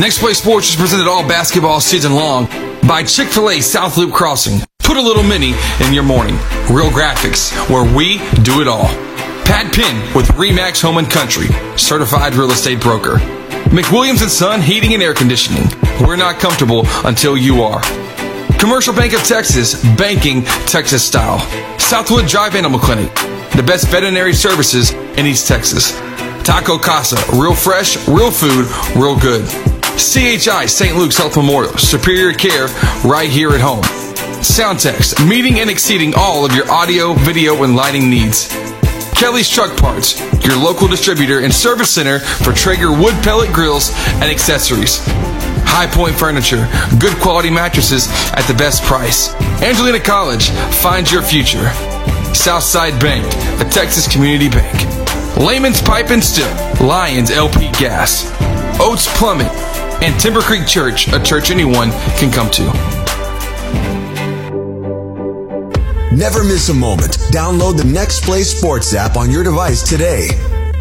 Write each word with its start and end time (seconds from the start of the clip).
Next 0.00 0.18
Play 0.18 0.34
Sports 0.34 0.70
is 0.70 0.76
presented 0.76 1.06
all 1.06 1.26
basketball 1.26 1.80
season 1.80 2.14
long 2.14 2.46
by 2.86 3.04
Chick 3.04 3.28
fil 3.28 3.48
A 3.48 3.60
South 3.60 3.96
Loop 3.96 4.12
Crossing. 4.12 4.58
Put 4.80 4.96
a 4.96 5.00
little 5.00 5.22
mini 5.22 5.54
in 5.80 5.92
your 5.94 6.02
morning. 6.02 6.34
Real 6.68 6.90
graphics, 6.90 7.52
where 7.70 7.84
we 7.96 8.18
do 8.42 8.60
it 8.60 8.66
all. 8.66 8.88
Pat 9.46 9.72
Penn 9.72 10.14
with 10.14 10.26
Remax 10.30 10.82
Home 10.82 10.98
and 10.98 11.08
Country, 11.08 11.46
certified 11.78 12.34
real 12.34 12.50
estate 12.50 12.80
broker. 12.80 13.18
McWilliams 13.70 14.20
and 14.20 14.30
Son 14.30 14.60
Heating 14.60 14.94
and 14.94 15.02
Air 15.02 15.14
Conditioning. 15.14 15.68
We're 16.00 16.16
not 16.16 16.40
comfortable 16.40 16.82
until 17.04 17.36
you 17.36 17.62
are. 17.62 17.80
Commercial 18.58 18.94
Bank 18.94 19.14
of 19.14 19.22
Texas, 19.22 19.80
banking 19.96 20.42
Texas 20.66 21.06
style. 21.06 21.38
Southwood 21.78 22.26
Drive 22.26 22.56
Animal 22.56 22.80
Clinic, 22.80 23.14
the 23.54 23.64
best 23.64 23.88
veterinary 23.88 24.34
services 24.34 24.92
in 24.92 25.24
East 25.24 25.46
Texas. 25.46 25.92
Taco 26.42 26.78
Casa, 26.78 27.16
real 27.32 27.54
fresh, 27.54 27.96
real 28.08 28.30
food, 28.30 28.66
real 28.96 29.18
good. 29.18 29.48
CHI 29.96 30.66
St. 30.66 30.96
Luke's 30.96 31.16
Health 31.16 31.36
Memorial, 31.36 31.76
superior 31.78 32.32
care 32.32 32.66
right 33.04 33.30
here 33.30 33.50
at 33.50 33.60
home. 33.60 33.82
Soundtex, 34.42 35.26
meeting 35.28 35.60
and 35.60 35.70
exceeding 35.70 36.12
all 36.16 36.44
of 36.44 36.52
your 36.54 36.70
audio, 36.70 37.14
video, 37.14 37.62
and 37.62 37.76
lighting 37.76 38.10
needs. 38.10 38.48
Kelly's 39.14 39.48
Truck 39.48 39.76
Parts, 39.78 40.20
your 40.44 40.56
local 40.56 40.88
distributor 40.88 41.40
and 41.40 41.52
service 41.52 41.90
center 41.90 42.18
for 42.18 42.52
Traeger 42.52 42.90
wood 42.90 43.14
pellet 43.22 43.52
grills 43.52 43.90
and 44.14 44.24
accessories. 44.24 45.00
High 45.64 45.86
Point 45.86 46.16
Furniture, 46.16 46.68
good 46.98 47.16
quality 47.22 47.50
mattresses 47.50 48.08
at 48.32 48.42
the 48.48 48.54
best 48.54 48.82
price. 48.82 49.32
Angelina 49.62 50.00
College, 50.00 50.50
find 50.82 51.10
your 51.10 51.22
future. 51.22 51.70
Southside 52.34 53.00
Bank, 53.00 53.24
a 53.60 53.70
Texas 53.70 54.12
community 54.12 54.48
bank. 54.48 54.74
Layman's 55.36 55.80
Pipe 55.80 56.10
and 56.10 56.22
Steel, 56.22 56.50
Lions 56.84 57.30
LP 57.30 57.70
Gas. 57.72 58.30
Oates 58.80 59.06
Plumbing, 59.16 59.46
and 60.04 60.20
Timber 60.20 60.42
Creek 60.42 60.66
Church, 60.66 61.08
a 61.08 61.22
church 61.22 61.50
anyone 61.50 61.90
can 62.18 62.30
come 62.30 62.50
to. 62.50 62.62
Never 66.14 66.44
miss 66.44 66.68
a 66.68 66.74
moment. 66.74 67.12
Download 67.32 67.74
the 67.74 67.90
Next 67.90 68.22
Play 68.22 68.42
Sports 68.42 68.94
app 68.94 69.16
on 69.16 69.30
your 69.30 69.42
device 69.42 69.82
today. 69.82 70.28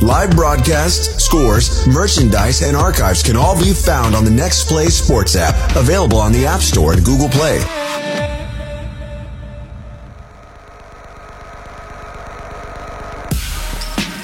Live 0.01 0.31
broadcasts, 0.31 1.23
scores, 1.23 1.87
merchandise, 1.87 2.61
and 2.63 2.75
archives 2.75 3.23
can 3.23 3.37
all 3.37 3.57
be 3.57 3.71
found 3.71 4.13
on 4.13 4.25
the 4.25 4.31
Next 4.31 4.67
Play 4.67 4.87
Sports 4.87 5.37
app, 5.37 5.55
available 5.77 6.17
on 6.17 6.33
the 6.33 6.45
App 6.45 6.59
Store 6.59 6.91
and 6.91 7.05
Google 7.05 7.29
Play. 7.29 7.61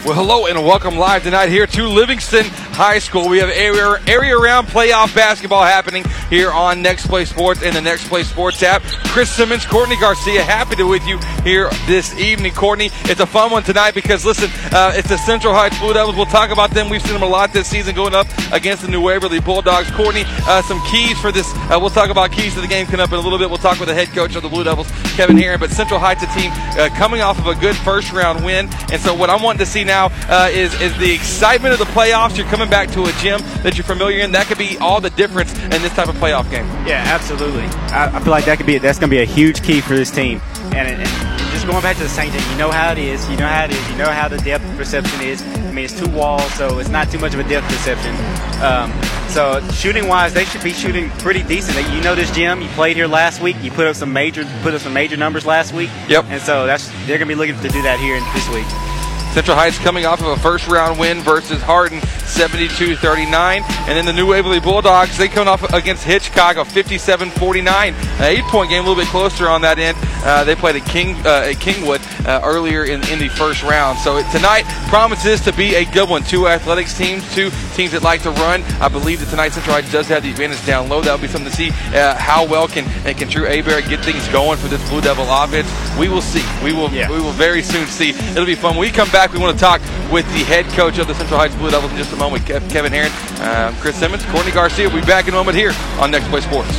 Well, 0.09 0.17
hello 0.17 0.47
and 0.47 0.65
welcome 0.65 0.97
live 0.97 1.21
tonight 1.21 1.49
here 1.49 1.67
to 1.67 1.87
Livingston 1.87 2.43
High 2.43 2.97
School. 2.97 3.29
We 3.29 3.37
have 3.37 3.49
area, 3.49 4.01
area 4.07 4.35
round 4.35 4.65
playoff 4.65 5.13
basketball 5.13 5.61
happening 5.61 6.03
here 6.31 6.51
on 6.51 6.81
Next 6.81 7.05
Play 7.05 7.25
Sports 7.25 7.61
and 7.61 7.75
the 7.75 7.81
Next 7.81 8.07
Play 8.07 8.23
Sports 8.23 8.63
app. 8.63 8.81
Chris 8.81 9.29
Simmons, 9.29 9.67
Courtney 9.67 9.97
Garcia, 9.97 10.41
happy 10.41 10.71
to 10.71 10.77
be 10.77 10.83
with 10.83 11.05
you 11.05 11.19
here 11.43 11.69
this 11.85 12.17
evening. 12.17 12.53
Courtney, 12.53 12.89
it's 13.03 13.19
a 13.19 13.27
fun 13.27 13.51
one 13.51 13.61
tonight 13.61 13.93
because 13.93 14.25
listen, 14.25 14.49
uh, 14.73 14.93
it's 14.95 15.09
the 15.09 15.17
Central 15.17 15.53
Heights 15.53 15.77
Blue 15.77 15.93
Devils. 15.93 16.15
We'll 16.15 16.25
talk 16.25 16.49
about 16.49 16.71
them. 16.71 16.89
We've 16.89 17.03
seen 17.03 17.13
them 17.13 17.21
a 17.21 17.27
lot 17.27 17.53
this 17.53 17.67
season 17.67 17.93
going 17.93 18.15
up 18.15 18.25
against 18.51 18.81
the 18.81 18.87
New 18.87 19.01
Waverly 19.01 19.41
Bulldogs. 19.41 19.91
Courtney, 19.91 20.23
uh, 20.25 20.63
some 20.63 20.81
keys 20.89 21.19
for 21.19 21.31
this. 21.31 21.53
Uh, 21.53 21.77
we'll 21.79 21.91
talk 21.91 22.09
about 22.09 22.31
keys 22.31 22.55
to 22.55 22.61
the 22.61 22.67
game 22.67 22.87
coming 22.87 23.01
up 23.01 23.09
in 23.09 23.19
a 23.19 23.21
little 23.21 23.37
bit. 23.37 23.47
We'll 23.47 23.59
talk 23.59 23.79
with 23.79 23.89
the 23.89 23.95
head 23.95 24.07
coach 24.07 24.35
of 24.35 24.41
the 24.41 24.49
Blue 24.49 24.63
Devils, 24.63 24.89
Kevin 25.15 25.37
Herron. 25.37 25.59
But 25.59 25.69
Central 25.69 25.99
Heights, 25.99 26.23
a 26.23 26.27
team 26.27 26.49
uh, 26.79 26.89
coming 26.97 27.21
off 27.21 27.37
of 27.37 27.45
a 27.45 27.53
good 27.53 27.75
first 27.75 28.11
round 28.11 28.43
win, 28.43 28.69
and 28.91 28.99
so 28.99 29.13
what 29.13 29.29
I'm 29.29 29.43
wanting 29.43 29.59
to 29.59 29.67
see 29.67 29.83
now 29.83 29.98
uh, 30.07 30.49
is 30.51 30.73
is 30.81 30.97
the 30.97 31.11
excitement 31.13 31.73
of 31.73 31.79
the 31.79 31.85
playoffs. 31.85 32.37
You're 32.37 32.47
coming 32.47 32.69
back 32.69 32.89
to 32.91 33.03
a 33.05 33.11
gym 33.13 33.41
that 33.63 33.77
you're 33.77 33.83
familiar 33.83 34.19
in. 34.19 34.31
That 34.31 34.47
could 34.47 34.57
be 34.57 34.77
all 34.79 35.01
the 35.01 35.09
difference 35.11 35.53
in 35.63 35.69
this 35.81 35.93
type 35.93 36.07
of 36.07 36.15
playoff 36.15 36.49
game. 36.49 36.65
Yeah, 36.87 37.03
absolutely. 37.05 37.63
I, 37.93 38.11
I 38.15 38.19
feel 38.19 38.31
like 38.31 38.45
that 38.45 38.57
could 38.57 38.67
be 38.67 38.77
that's 38.77 38.99
going 38.99 39.09
to 39.09 39.15
be 39.15 39.21
a 39.21 39.25
huge 39.25 39.61
key 39.63 39.81
for 39.81 39.95
this 39.95 40.11
team. 40.11 40.41
And, 40.71 40.87
and 40.87 41.29
just 41.51 41.65
going 41.65 41.81
back 41.81 41.97
to 41.97 42.03
the 42.03 42.09
same 42.09 42.31
thing, 42.31 42.51
you 42.51 42.57
know 42.57 42.71
how 42.71 42.91
it 42.91 42.97
is. 42.97 43.27
You 43.29 43.37
know 43.37 43.47
how 43.47 43.65
it 43.65 43.71
is. 43.71 43.89
You 43.89 43.97
know 43.97 44.09
how 44.09 44.27
the 44.27 44.37
depth 44.37 44.63
perception 44.77 45.21
is. 45.21 45.41
I 45.41 45.71
mean, 45.71 45.85
it's 45.85 45.99
two 45.99 46.09
walls, 46.09 46.53
so 46.53 46.79
it's 46.79 46.89
not 46.89 47.11
too 47.11 47.19
much 47.19 47.33
of 47.33 47.39
a 47.39 47.49
depth 47.49 47.67
perception. 47.67 48.15
Um, 48.63 48.93
so 49.29 49.59
shooting 49.71 50.07
wise, 50.07 50.33
they 50.33 50.45
should 50.45 50.63
be 50.63 50.73
shooting 50.73 51.09
pretty 51.11 51.43
decent. 51.43 51.77
You 51.93 52.01
know 52.01 52.15
this 52.15 52.31
gym. 52.31 52.61
You 52.61 52.69
played 52.69 52.95
here 52.95 53.07
last 53.07 53.41
week. 53.41 53.55
You 53.61 53.71
put 53.71 53.87
up 53.87 53.95
some 53.95 54.13
major 54.13 54.45
put 54.61 54.73
up 54.73 54.81
some 54.81 54.93
major 54.93 55.17
numbers 55.17 55.45
last 55.45 55.73
week. 55.73 55.89
Yep. 56.07 56.25
And 56.29 56.41
so 56.41 56.65
that's 56.65 56.87
they're 57.05 57.17
going 57.17 57.21
to 57.21 57.25
be 57.27 57.35
looking 57.35 57.55
to 57.55 57.69
do 57.69 57.81
that 57.81 57.99
here 57.99 58.19
this 58.33 58.49
week. 58.49 58.88
Central 59.33 59.55
Heights 59.55 59.77
coming 59.77 60.05
off 60.05 60.21
of 60.21 60.27
a 60.27 60.39
first 60.39 60.67
round 60.67 60.99
win 60.99 61.21
versus 61.21 61.61
Hardin, 61.61 62.01
72 62.01 62.95
39. 62.95 63.63
And 63.63 63.87
then 63.87 64.05
the 64.05 64.13
New 64.13 64.27
Waverly 64.27 64.59
Bulldogs, 64.59 65.17
they 65.17 65.27
come 65.27 65.47
off 65.47 65.63
against 65.73 66.03
Hitchcock, 66.03 66.57
a 66.57 66.65
57 66.65 67.29
49. 67.29 67.93
An 67.93 68.23
eight 68.23 68.43
point 68.45 68.69
game, 68.69 68.83
a 68.83 68.87
little 68.87 69.01
bit 69.01 69.09
closer 69.09 69.47
on 69.47 69.61
that 69.61 69.77
end. 69.77 69.97
Uh, 70.23 70.43
they 70.43 70.55
played 70.55 70.75
at, 70.75 70.85
King, 70.85 71.15
uh, 71.25 71.49
at 71.49 71.55
Kingwood 71.55 72.01
uh, 72.25 72.41
earlier 72.43 72.83
in, 72.83 73.07
in 73.09 73.19
the 73.19 73.29
first 73.29 73.63
round. 73.63 73.97
So 73.99 74.21
tonight 74.31 74.63
promises 74.89 75.41
to 75.41 75.53
be 75.53 75.75
a 75.75 75.85
good 75.85 76.09
one. 76.09 76.23
Two 76.23 76.47
athletics 76.47 76.97
teams, 76.97 77.23
two 77.33 77.51
teams 77.75 77.91
that 77.91 78.03
like 78.03 78.23
to 78.23 78.31
run. 78.31 78.63
I 78.81 78.89
believe 78.89 79.19
that 79.19 79.29
tonight 79.29 79.53
Central 79.53 79.75
Heights 79.75 79.91
does 79.91 80.07
have 80.07 80.23
the 80.23 80.31
advantage 80.31 80.65
down 80.65 80.89
low. 80.89 81.01
That'll 81.01 81.19
be 81.19 81.27
something 81.27 81.49
to 81.49 81.55
see 81.55 81.69
uh, 81.95 82.15
how 82.15 82.45
well 82.45 82.67
can 82.67 82.85
and 83.05 83.17
can 83.17 83.29
Drew 83.29 83.45
Abear 83.45 83.81
get 83.81 84.03
things 84.03 84.27
going 84.29 84.57
for 84.57 84.67
this 84.67 84.87
Blue 84.89 85.01
Devil 85.01 85.25
offense. 85.29 85.69
We 85.97 86.09
will 86.09 86.21
see. 86.21 86.43
We 86.63 86.73
will. 86.73 86.89
Yeah. 86.89 87.09
We 87.09 87.21
will 87.21 87.31
very 87.31 87.61
soon 87.61 87.85
see. 87.87 88.09
It'll 88.09 88.45
be 88.45 88.55
fun. 88.55 88.75
When 88.75 88.81
we 88.81 88.91
come 88.91 89.09
back, 89.09 89.18
we 89.27 89.37
want 89.37 89.51
to 89.53 89.59
talk 89.59 89.81
with 90.09 90.25
the 90.31 90.47
head 90.47 90.63
coach 90.79 90.97
of 90.97 91.05
the 91.05 91.13
Central 91.13 91.37
Heights 91.37 91.53
Blue 91.55 91.69
Devils 91.69 91.91
in 91.91 91.97
just 91.97 92.13
a 92.13 92.15
moment, 92.15 92.45
Kevin 92.45 92.93
Herron, 92.93 93.11
uh, 93.43 93.75
Chris 93.81 93.97
Simmons, 93.97 94.23
Courtney 94.27 94.53
Garcia. 94.53 94.87
We'll 94.87 95.01
be 95.01 95.05
back 95.05 95.27
in 95.27 95.33
a 95.33 95.37
moment 95.37 95.57
here 95.57 95.73
on 95.99 96.09
Next 96.09 96.29
Play 96.29 96.39
Sports. 96.39 96.71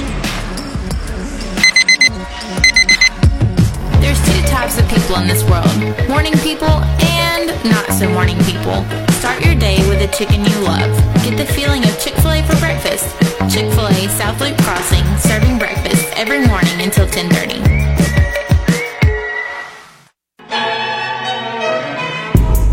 There's 4.01 4.17
two 4.25 4.41
types 4.49 4.81
of 4.81 4.89
people 4.89 5.21
in 5.21 5.29
this 5.29 5.45
world 5.53 5.69
morning 6.09 6.33
people 6.41 6.81
and 7.05 7.53
not 7.69 7.85
so 7.93 8.09
morning 8.09 8.39
people. 8.49 8.89
Start 9.21 9.45
your 9.45 9.55
day 9.55 9.77
with 9.93 10.01
a 10.01 10.09
chicken 10.17 10.41
you 10.41 10.57
love. 10.65 10.97
Get 11.21 11.37
the 11.37 11.45
feeling 11.45 11.85
of 11.85 11.93
Chick 12.01 12.15
fil 12.25 12.33
A 12.33 12.43
for 12.49 12.57
breakfast. 12.57 13.05
Chick 13.53 13.69
fil 13.77 13.85
A 13.85 14.09
South 14.17 14.41
Loop 14.41 14.57
Crossing, 14.65 15.05
serving 15.19 15.59
breakfast 15.59 16.09
every 16.17 16.41
morning 16.49 16.81
until 16.81 17.05
1030. 17.05 17.80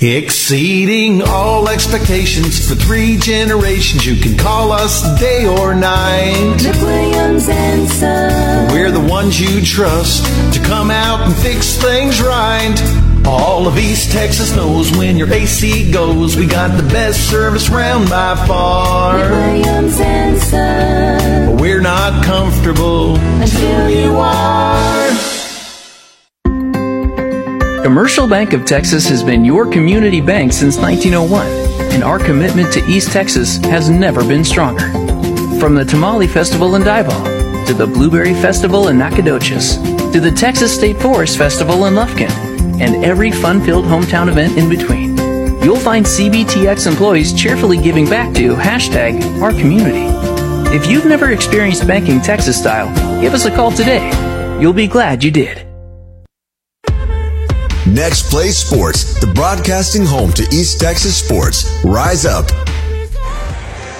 Exceeding 0.00 1.22
all 1.22 1.68
expectations 1.68 2.68
for 2.68 2.74
three 2.74 3.16
generations. 3.16 4.04
You 4.04 4.20
can 4.20 4.36
call 4.36 4.72
us 4.72 5.02
day 5.20 5.46
or 5.46 5.74
night. 5.74 6.56
McWilliams 6.58 7.48
and 7.48 7.88
Son. 7.88 8.72
We're 8.72 8.90
the 8.90 9.00
ones 9.00 9.40
you 9.40 9.60
trust 9.62 10.24
to 10.54 10.60
come 10.60 10.90
out 10.90 11.20
and 11.22 11.34
fix 11.36 11.76
things 11.76 12.20
right. 12.20 12.74
All 13.24 13.68
of 13.68 13.78
East 13.78 14.10
Texas 14.10 14.54
knows 14.56 14.90
when 14.96 15.16
your 15.16 15.32
AC 15.32 15.92
goes, 15.92 16.36
we 16.36 16.46
got 16.46 16.76
the 16.76 16.88
best 16.88 17.30
service 17.30 17.68
round 17.68 18.10
by 18.10 18.34
far. 18.46 19.14
McWilliams 19.18 20.00
and 20.00 20.38
Son. 20.38 21.46
But 21.46 21.60
we're 21.60 21.80
not 21.80 22.24
comfortable 22.24 23.16
Until 23.16 23.90
you 23.90 24.16
are. 24.16 25.41
Commercial 27.82 28.28
Bank 28.28 28.52
of 28.52 28.64
Texas 28.64 29.08
has 29.08 29.24
been 29.24 29.44
your 29.44 29.68
community 29.68 30.20
bank 30.20 30.52
since 30.52 30.76
1901, 30.76 31.44
and 31.92 32.04
our 32.04 32.16
commitment 32.16 32.72
to 32.72 32.84
East 32.86 33.10
Texas 33.10 33.56
has 33.56 33.90
never 33.90 34.22
been 34.22 34.44
stronger. 34.44 34.88
From 35.58 35.74
the 35.74 35.84
Tamale 35.84 36.28
Festival 36.28 36.76
in 36.76 36.82
Diboll 36.82 37.66
to 37.66 37.74
the 37.74 37.86
Blueberry 37.86 38.34
Festival 38.34 38.86
in 38.86 38.98
Nacogdoches, 38.98 39.78
to 40.12 40.20
the 40.20 40.30
Texas 40.30 40.72
State 40.72 40.96
Forest 40.98 41.36
Festival 41.36 41.86
in 41.86 41.94
Lufkin, 41.94 42.30
and 42.80 43.04
every 43.04 43.32
fun-filled 43.32 43.86
hometown 43.86 44.28
event 44.28 44.56
in 44.56 44.68
between. 44.68 45.16
You'll 45.60 45.76
find 45.76 46.06
CBTX 46.06 46.86
employees 46.86 47.32
cheerfully 47.32 47.78
giving 47.78 48.06
back 48.06 48.32
to 48.34 48.54
hashtag 48.54 49.42
our 49.42 49.50
community. 49.50 50.06
If 50.72 50.86
you've 50.86 51.06
never 51.06 51.32
experienced 51.32 51.88
banking 51.88 52.20
Texas 52.20 52.56
style, 52.56 52.88
give 53.20 53.34
us 53.34 53.44
a 53.44 53.50
call 53.50 53.72
today. 53.72 54.08
You'll 54.60 54.72
be 54.72 54.86
glad 54.86 55.24
you 55.24 55.32
did. 55.32 55.71
Next 57.92 58.30
Play 58.30 58.48
Sports, 58.52 59.20
the 59.20 59.26
broadcasting 59.26 60.06
home 60.06 60.32
to 60.32 60.42
East 60.44 60.80
Texas 60.80 61.14
sports. 61.14 61.70
Rise 61.84 62.24
up. 62.24 62.50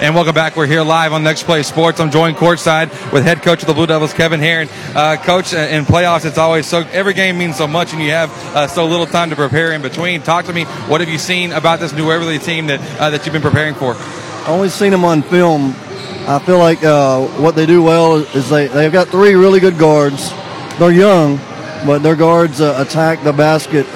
And 0.00 0.14
welcome 0.14 0.34
back. 0.34 0.56
We're 0.56 0.66
here 0.66 0.82
live 0.82 1.12
on 1.12 1.22
Next 1.22 1.42
Play 1.42 1.62
Sports. 1.62 2.00
I'm 2.00 2.10
joined 2.10 2.38
courtside 2.38 2.88
with 3.12 3.22
head 3.22 3.42
coach 3.42 3.60
of 3.60 3.66
the 3.66 3.74
Blue 3.74 3.86
Devils, 3.86 4.14
Kevin 4.14 4.40
Herron. 4.40 4.70
Uh, 4.94 5.16
coach, 5.22 5.52
uh, 5.52 5.58
in 5.58 5.84
playoffs, 5.84 6.24
it's 6.24 6.38
always 6.38 6.66
so 6.66 6.86
every 6.90 7.12
game 7.12 7.36
means 7.36 7.58
so 7.58 7.66
much, 7.66 7.92
and 7.92 8.00
you 8.00 8.12
have 8.12 8.30
uh, 8.56 8.66
so 8.66 8.86
little 8.86 9.04
time 9.04 9.28
to 9.28 9.36
prepare 9.36 9.72
in 9.72 9.82
between. 9.82 10.22
Talk 10.22 10.46
to 10.46 10.54
me. 10.54 10.64
What 10.64 11.02
have 11.02 11.10
you 11.10 11.18
seen 11.18 11.52
about 11.52 11.78
this 11.78 11.92
New 11.92 12.08
Waverly 12.08 12.38
team 12.38 12.68
that 12.68 12.80
uh, 12.98 13.10
that 13.10 13.26
you've 13.26 13.34
been 13.34 13.42
preparing 13.42 13.74
for? 13.74 13.92
I've 13.94 14.48
only 14.48 14.70
seen 14.70 14.92
them 14.92 15.04
on 15.04 15.20
film. 15.20 15.74
I 16.26 16.42
feel 16.46 16.58
like 16.58 16.82
uh, 16.82 17.26
what 17.42 17.56
they 17.56 17.66
do 17.66 17.82
well 17.82 18.16
is 18.16 18.48
they 18.48 18.68
they've 18.68 18.90
got 18.90 19.08
three 19.08 19.34
really 19.34 19.60
good 19.60 19.76
guards. 19.76 20.32
They're 20.78 20.90
young, 20.90 21.38
but 21.84 22.02
their 22.02 22.16
guards 22.16 22.60
uh, 22.60 22.76
attack 22.78 23.22
the 23.24 23.32
basket 23.32 23.86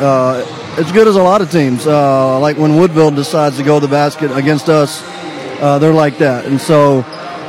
as 0.79 0.93
good 0.93 1.09
as 1.09 1.17
a 1.17 1.23
lot 1.23 1.41
of 1.41 1.51
teams. 1.51 1.87
like 1.87 2.57
when 2.57 2.77
Woodville 2.77 3.11
decides 3.11 3.57
to 3.57 3.63
go 3.63 3.81
to 3.81 3.87
the 3.87 3.91
basket 3.91 4.31
against 4.37 4.69
us 4.69 5.03
uh, 5.61 5.79
they're 5.79 5.93
like 5.93 6.19
that. 6.19 6.45
And 6.45 6.61
so 6.61 6.99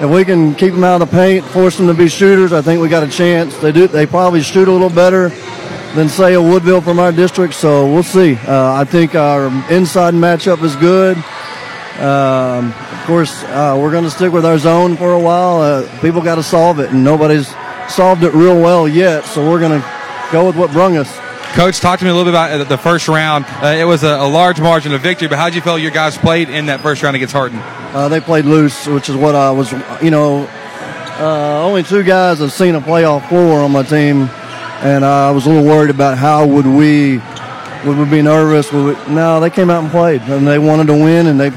if 0.01 0.09
we 0.09 0.23
can 0.23 0.55
keep 0.55 0.73
them 0.73 0.83
out 0.83 1.01
of 1.01 1.09
the 1.09 1.15
paint, 1.15 1.45
force 1.45 1.77
them 1.77 1.87
to 1.87 1.93
be 1.93 2.07
shooters, 2.07 2.53
I 2.53 2.61
think 2.61 2.81
we 2.81 2.89
got 2.89 3.03
a 3.03 3.09
chance. 3.09 3.57
They 3.57 3.71
do. 3.71 3.87
They 3.87 4.05
probably 4.05 4.41
shoot 4.41 4.67
a 4.67 4.71
little 4.71 4.89
better 4.89 5.29
than 5.95 6.09
say 6.09 6.33
a 6.33 6.41
Woodville 6.41 6.81
from 6.81 6.99
our 6.99 7.11
district. 7.11 7.53
So 7.53 7.91
we'll 7.91 8.03
see. 8.03 8.35
Uh, 8.35 8.73
I 8.73 8.85
think 8.85 9.15
our 9.15 9.47
inside 9.71 10.13
matchup 10.13 10.63
is 10.63 10.75
good. 10.75 11.17
Um, 12.01 12.71
of 12.71 13.03
course, 13.05 13.43
uh, 13.43 13.77
we're 13.79 13.91
going 13.91 14.03
to 14.03 14.11
stick 14.11 14.31
with 14.31 14.45
our 14.45 14.57
zone 14.57 14.95
for 14.95 15.13
a 15.13 15.19
while. 15.19 15.61
Uh, 15.61 15.99
people 15.99 16.21
got 16.21 16.35
to 16.35 16.43
solve 16.43 16.79
it, 16.79 16.91
and 16.91 17.03
nobody's 17.03 17.47
solved 17.89 18.23
it 18.23 18.33
real 18.33 18.61
well 18.61 18.87
yet. 18.87 19.25
So 19.25 19.49
we're 19.49 19.59
going 19.59 19.81
to 19.81 19.96
go 20.31 20.45
with 20.45 20.55
what 20.55 20.71
brung 20.71 20.97
us. 20.97 21.15
Coach, 21.55 21.79
talk 21.79 21.97
to 21.99 22.05
me 22.05 22.11
a 22.11 22.13
little 22.13 22.25
bit 22.25 22.37
about 22.37 22.51
uh, 22.51 22.63
the 22.65 22.77
first 22.77 23.07
round. 23.07 23.45
Uh, 23.47 23.67
it 23.67 23.85
was 23.85 24.03
a, 24.03 24.09
a, 24.09 24.27
large 24.27 24.61
margin 24.61 24.93
of 24.93 25.01
victory, 25.01 25.27
but 25.27 25.39
how 25.39 25.45
did 25.45 25.55
you 25.55 25.61
feel 25.61 25.79
your 25.79 25.91
guys 25.91 26.15
played 26.15 26.49
in 26.49 26.67
that 26.67 26.81
first 26.81 27.01
round 27.01 27.15
against 27.15 27.33
Hardin? 27.33 27.57
Uh, 27.57 28.09
they 28.09 28.19
played 28.19 28.45
loose, 28.45 28.85
which 28.85 29.09
is 29.09 29.15
what 29.15 29.33
I 29.33 29.49
was, 29.49 29.71
you 30.03 30.11
know, 30.11 30.47
uh, 31.19 31.65
only 31.65 31.81
two 31.81 32.03
guys 32.03 32.39
have 32.39 32.51
seen 32.51 32.75
a 32.75 32.81
playoff 32.81 33.27
floor 33.27 33.61
on 33.61 33.71
my 33.71 33.81
team, 33.81 34.29
and 34.83 35.03
I 35.03 35.31
was 35.31 35.47
a 35.47 35.49
little 35.49 35.65
worried 35.65 35.89
about 35.89 36.19
how 36.19 36.45
would 36.45 36.67
we, 36.67 37.17
would 37.85 37.97
we 37.97 38.05
be 38.05 38.21
nervous? 38.21 38.71
Would 38.71 38.95
we, 39.07 39.15
no, 39.15 39.39
they 39.39 39.49
came 39.49 39.71
out 39.71 39.81
and 39.81 39.91
played, 39.91 40.21
and 40.23 40.47
they 40.47 40.59
wanted 40.59 40.87
to 40.87 40.93
win, 40.93 41.25
and 41.25 41.39
they, 41.39 41.49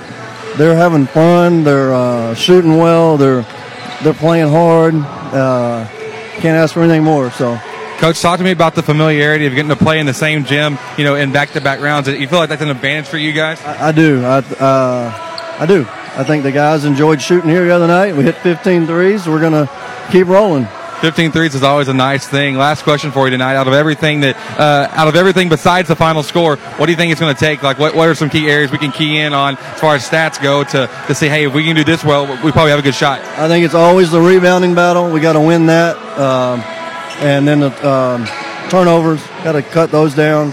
they're 0.56 0.76
having 0.76 1.06
fun. 1.06 1.62
They're 1.62 1.92
uh, 1.92 2.34
shooting 2.34 2.78
well. 2.78 3.18
They're, 3.18 3.42
they're 4.02 4.14
playing 4.14 4.48
hard. 4.48 4.94
Uh, 4.94 5.86
can't 6.38 6.56
ask 6.56 6.72
for 6.72 6.80
anything 6.80 7.04
more. 7.04 7.30
So. 7.32 7.60
Coach, 8.00 8.22
talk 8.22 8.38
to 8.38 8.44
me 8.44 8.50
about 8.50 8.74
the 8.74 8.82
familiarity 8.82 9.44
of 9.44 9.54
getting 9.54 9.68
to 9.68 9.76
play 9.76 10.00
in 10.00 10.06
the 10.06 10.14
same 10.14 10.46
gym, 10.46 10.78
you 10.96 11.04
know, 11.04 11.16
in 11.16 11.32
back-to-back 11.32 11.80
rounds. 11.80 12.08
You 12.08 12.26
feel 12.26 12.38
like 12.38 12.48
that's 12.48 12.62
an 12.62 12.70
advantage 12.70 13.08
for 13.08 13.18
you 13.18 13.34
guys? 13.34 13.60
I, 13.60 13.88
I 13.88 13.92
do. 13.92 14.24
I, 14.24 14.38
uh, 14.38 15.56
I 15.58 15.66
do. 15.66 15.82
I 16.16 16.24
think 16.24 16.42
the 16.42 16.50
guys 16.50 16.86
enjoyed 16.86 17.20
shooting 17.20 17.50
here 17.50 17.62
the 17.66 17.72
other 17.72 17.86
night. 17.86 18.16
We 18.16 18.24
hit 18.24 18.36
15 18.36 18.86
threes. 18.86 19.28
We're 19.28 19.38
going 19.38 19.52
to 19.52 19.70
keep 20.10 20.28
rolling. 20.28 20.66
15 21.02 21.30
threes 21.30 21.54
is 21.54 21.62
always 21.62 21.88
a 21.88 21.94
nice 21.94 22.26
thing. 22.26 22.56
Last 22.56 22.84
question 22.84 23.10
for 23.10 23.26
you 23.26 23.32
tonight. 23.32 23.56
Out 23.56 23.68
of 23.68 23.74
everything 23.74 24.20
that, 24.20 24.34
uh, 24.58 24.88
out 24.92 25.08
of 25.08 25.14
everything 25.14 25.50
besides 25.50 25.86
the 25.86 25.96
final 25.96 26.22
score, 26.22 26.56
what 26.56 26.86
do 26.86 26.92
you 26.92 26.96
think 26.96 27.12
it's 27.12 27.20
going 27.20 27.34
to 27.34 27.38
take? 27.38 27.62
Like, 27.62 27.78
what, 27.78 27.94
what 27.94 28.08
are 28.08 28.14
some 28.14 28.30
key 28.30 28.48
areas 28.48 28.72
we 28.72 28.78
can 28.78 28.92
key 28.92 29.18
in 29.18 29.34
on 29.34 29.58
as 29.58 29.78
far 29.78 29.94
as 29.94 30.08
stats 30.08 30.42
go 30.42 30.64
to, 30.64 30.90
to 31.06 31.14
say, 31.14 31.28
hey, 31.28 31.44
if 31.44 31.52
we 31.52 31.64
can 31.64 31.76
do 31.76 31.84
this 31.84 32.02
well, 32.02 32.26
we 32.42 32.50
probably 32.50 32.70
have 32.70 32.80
a 32.80 32.82
good 32.82 32.94
shot? 32.94 33.20
I 33.38 33.46
think 33.46 33.66
it's 33.66 33.74
always 33.74 34.10
the 34.10 34.22
rebounding 34.22 34.74
battle. 34.74 35.10
We 35.12 35.20
got 35.20 35.34
to 35.34 35.40
win 35.40 35.66
that. 35.66 35.98
Um, 36.18 36.64
and 37.20 37.46
then 37.46 37.60
the 37.60 37.88
um, 37.88 38.26
turnovers, 38.70 39.22
got 39.44 39.52
to 39.52 39.62
cut 39.62 39.90
those 39.90 40.14
down. 40.14 40.52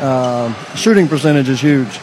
Um, 0.00 0.54
shooting 0.74 1.08
percentage 1.08 1.48
is 1.48 1.60
huge. 1.60 2.00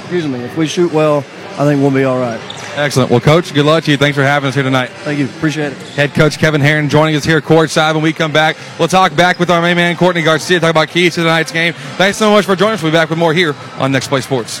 Excuse 0.00 0.26
me. 0.26 0.40
If 0.40 0.56
we 0.56 0.66
shoot 0.66 0.92
well, 0.92 1.18
I 1.58 1.64
think 1.64 1.80
we'll 1.80 1.90
be 1.90 2.04
all 2.04 2.18
right. 2.18 2.40
Excellent. 2.76 3.10
Well, 3.10 3.20
Coach, 3.20 3.54
good 3.54 3.66
luck 3.66 3.84
to 3.84 3.92
you. 3.92 3.96
Thanks 3.96 4.16
for 4.16 4.24
having 4.24 4.48
us 4.48 4.54
here 4.54 4.64
tonight. 4.64 4.90
Thank 4.90 5.20
you. 5.20 5.26
Appreciate 5.26 5.72
it. 5.72 5.78
Head 5.78 6.12
Coach 6.12 6.38
Kevin 6.38 6.60
Herron 6.60 6.88
joining 6.88 7.14
us 7.14 7.24
here 7.24 7.38
at 7.38 7.44
courtside. 7.44 7.94
When 7.94 8.02
we 8.02 8.12
come 8.12 8.32
back, 8.32 8.56
we'll 8.78 8.88
talk 8.88 9.14
back 9.14 9.38
with 9.38 9.50
our 9.50 9.62
main 9.62 9.76
man, 9.76 9.96
Courtney 9.96 10.22
Garcia, 10.22 10.58
talk 10.58 10.70
about 10.70 10.88
keys 10.88 11.14
to 11.14 11.20
tonight's 11.20 11.52
game. 11.52 11.72
Thanks 11.96 12.18
so 12.18 12.32
much 12.32 12.44
for 12.44 12.56
joining 12.56 12.74
us. 12.74 12.82
We'll 12.82 12.90
be 12.90 12.96
back 12.96 13.10
with 13.10 13.18
more 13.18 13.32
here 13.32 13.54
on 13.78 13.92
Next 13.92 14.08
Play 14.08 14.22
Sports. 14.22 14.60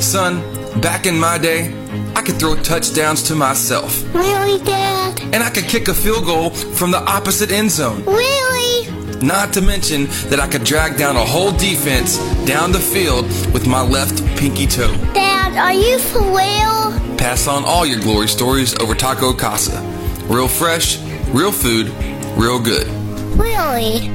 Son, 0.01 0.41
back 0.81 1.05
in 1.05 1.19
my 1.19 1.37
day, 1.37 1.71
I 2.15 2.23
could 2.23 2.39
throw 2.39 2.55
touchdowns 2.55 3.21
to 3.23 3.35
myself. 3.35 4.03
Really, 4.15 4.57
Dad? 4.65 5.21
And 5.21 5.43
I 5.43 5.51
could 5.51 5.65
kick 5.65 5.87
a 5.87 5.93
field 5.93 6.25
goal 6.25 6.49
from 6.49 6.89
the 6.89 6.97
opposite 6.97 7.51
end 7.51 7.69
zone. 7.69 8.03
Really? 8.05 8.54
Not 9.21 9.53
to 9.53 9.61
mention 9.61 10.05
that 10.29 10.39
I 10.39 10.47
could 10.47 10.63
drag 10.63 10.97
down 10.97 11.15
a 11.15 11.25
whole 11.25 11.51
defense 11.51 12.17
down 12.45 12.71
the 12.71 12.79
field 12.79 13.25
with 13.53 13.67
my 13.67 13.81
left 13.81 14.25
pinky 14.37 14.67
toe. 14.67 14.93
Dad, 15.13 15.55
are 15.57 15.73
you 15.73 15.97
for 15.99 16.21
real? 16.21 17.17
Pass 17.17 17.47
on 17.47 17.63
all 17.63 17.85
your 17.85 17.99
glory 17.99 18.27
stories 18.27 18.75
over 18.79 18.93
Taco 18.93 19.33
Casa. 19.33 19.81
Real 20.25 20.47
fresh, 20.47 20.99
real 21.29 21.51
food, 21.51 21.87
real 22.37 22.59
good. 22.59 22.87
Really? 23.37 24.14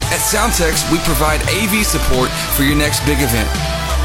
At 0.00 0.22
Soundtex, 0.22 0.90
we 0.90 0.98
provide 0.98 1.40
AV 1.50 1.84
support 1.84 2.30
for 2.54 2.62
your 2.62 2.76
next 2.76 3.00
big 3.06 3.18
event. 3.20 3.48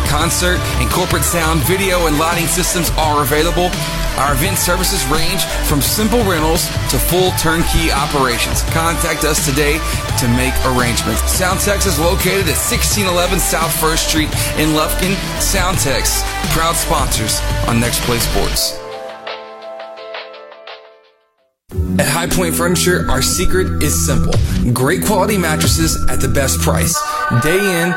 Concert 0.07 0.59
and 0.77 0.89
corporate 0.91 1.23
sound, 1.23 1.61
video, 1.61 2.07
and 2.07 2.17
lighting 2.17 2.47
systems 2.47 2.89
are 2.97 3.21
available. 3.21 3.69
Our 4.17 4.33
event 4.33 4.57
services 4.57 5.05
range 5.07 5.43
from 5.67 5.81
simple 5.81 6.23
rentals 6.23 6.67
to 6.89 6.97
full 6.97 7.31
turnkey 7.31 7.91
operations. 7.91 8.61
Contact 8.69 9.25
us 9.25 9.45
today 9.45 9.77
to 10.19 10.27
make 10.37 10.53
arrangements. 10.65 11.21
Soundtex 11.25 11.85
is 11.85 11.99
located 11.99 12.47
at 12.47 12.57
1611 12.57 13.39
South 13.39 13.73
1st 13.81 14.07
Street 14.07 14.31
in 14.61 14.77
Lufkin. 14.77 15.13
Soundtex, 15.41 16.21
proud 16.53 16.75
sponsors 16.75 17.41
on 17.67 17.79
Next 17.79 17.99
Play 18.01 18.19
Sports. 18.19 18.84
At 21.97 22.07
High 22.07 22.27
Point 22.27 22.53
Furniture, 22.53 23.09
our 23.09 23.21
secret 23.21 23.81
is 23.81 24.05
simple. 24.05 24.33
Great 24.73 25.05
quality 25.05 25.37
mattresses 25.37 26.05
at 26.09 26.19
the 26.19 26.27
best 26.27 26.59
price, 26.59 26.93
day 27.41 27.57
in 27.57 27.93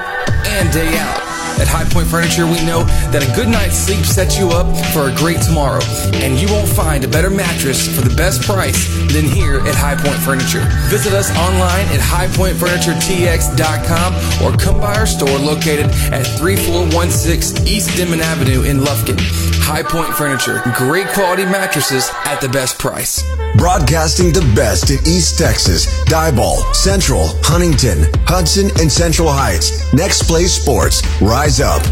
and 0.47 0.73
day 0.73 0.97
out. 0.99 1.28
At 1.59 1.67
High 1.67 1.85
Point 1.85 2.07
Furniture, 2.09 2.47
we 2.47 2.63
know 2.65 2.85
that 3.11 3.23
a 3.23 3.27
good 3.35 3.49
night's 3.49 3.77
sleep 3.77 4.05
sets 4.05 4.39
you 4.39 4.51
up 4.51 4.67
for 4.93 5.09
a 5.11 5.15
great 5.15 5.41
tomorrow, 5.43 5.83
and 6.23 6.39
you 6.39 6.47
won't 6.49 6.69
find 6.69 7.03
a 7.05 7.09
better 7.09 7.31
mattress 7.31 7.87
for 7.87 8.03
the 8.07 8.15
best 8.15 8.43
price 8.43 8.87
than 9.13 9.25
here 9.25 9.59
at 9.67 9.75
High 9.75 9.97
Point 9.97 10.19
Furniture. 10.23 10.65
Visit 10.89 11.13
us 11.13 11.31
online 11.37 11.87
at 11.89 11.99
highpointfurnituretx.com 12.01 14.15
or 14.45 14.57
come 14.57 14.81
by 14.81 14.95
our 14.95 15.07
store 15.07 15.39
located 15.39 15.87
at 16.13 16.25
3416 16.39 17.67
East 17.67 17.97
Denman 17.97 18.21
Avenue 18.21 18.63
in 18.63 18.79
Lufkin. 18.79 19.19
High 19.61 19.83
Point 19.83 20.15
Furniture, 20.15 20.63
great 20.75 21.09
quality 21.09 21.45
mattresses 21.45 22.09
at 22.25 22.41
the 22.41 22.49
best 22.49 22.79
price. 22.79 23.23
Broadcasting 23.57 24.33
the 24.33 24.41
best 24.55 24.91
in 24.91 24.99
East 25.07 25.39
Texas, 25.39 25.87
Diboll, 26.05 26.63
Central, 26.75 27.29
Huntington, 27.43 28.07
Hudson, 28.27 28.71
and 28.81 28.91
Central 28.91 29.29
Heights. 29.31 29.93
Next 29.93 30.23
Play 30.25 30.45
Sports. 30.45 31.03
Rise 31.49 31.61
up. 31.63 31.83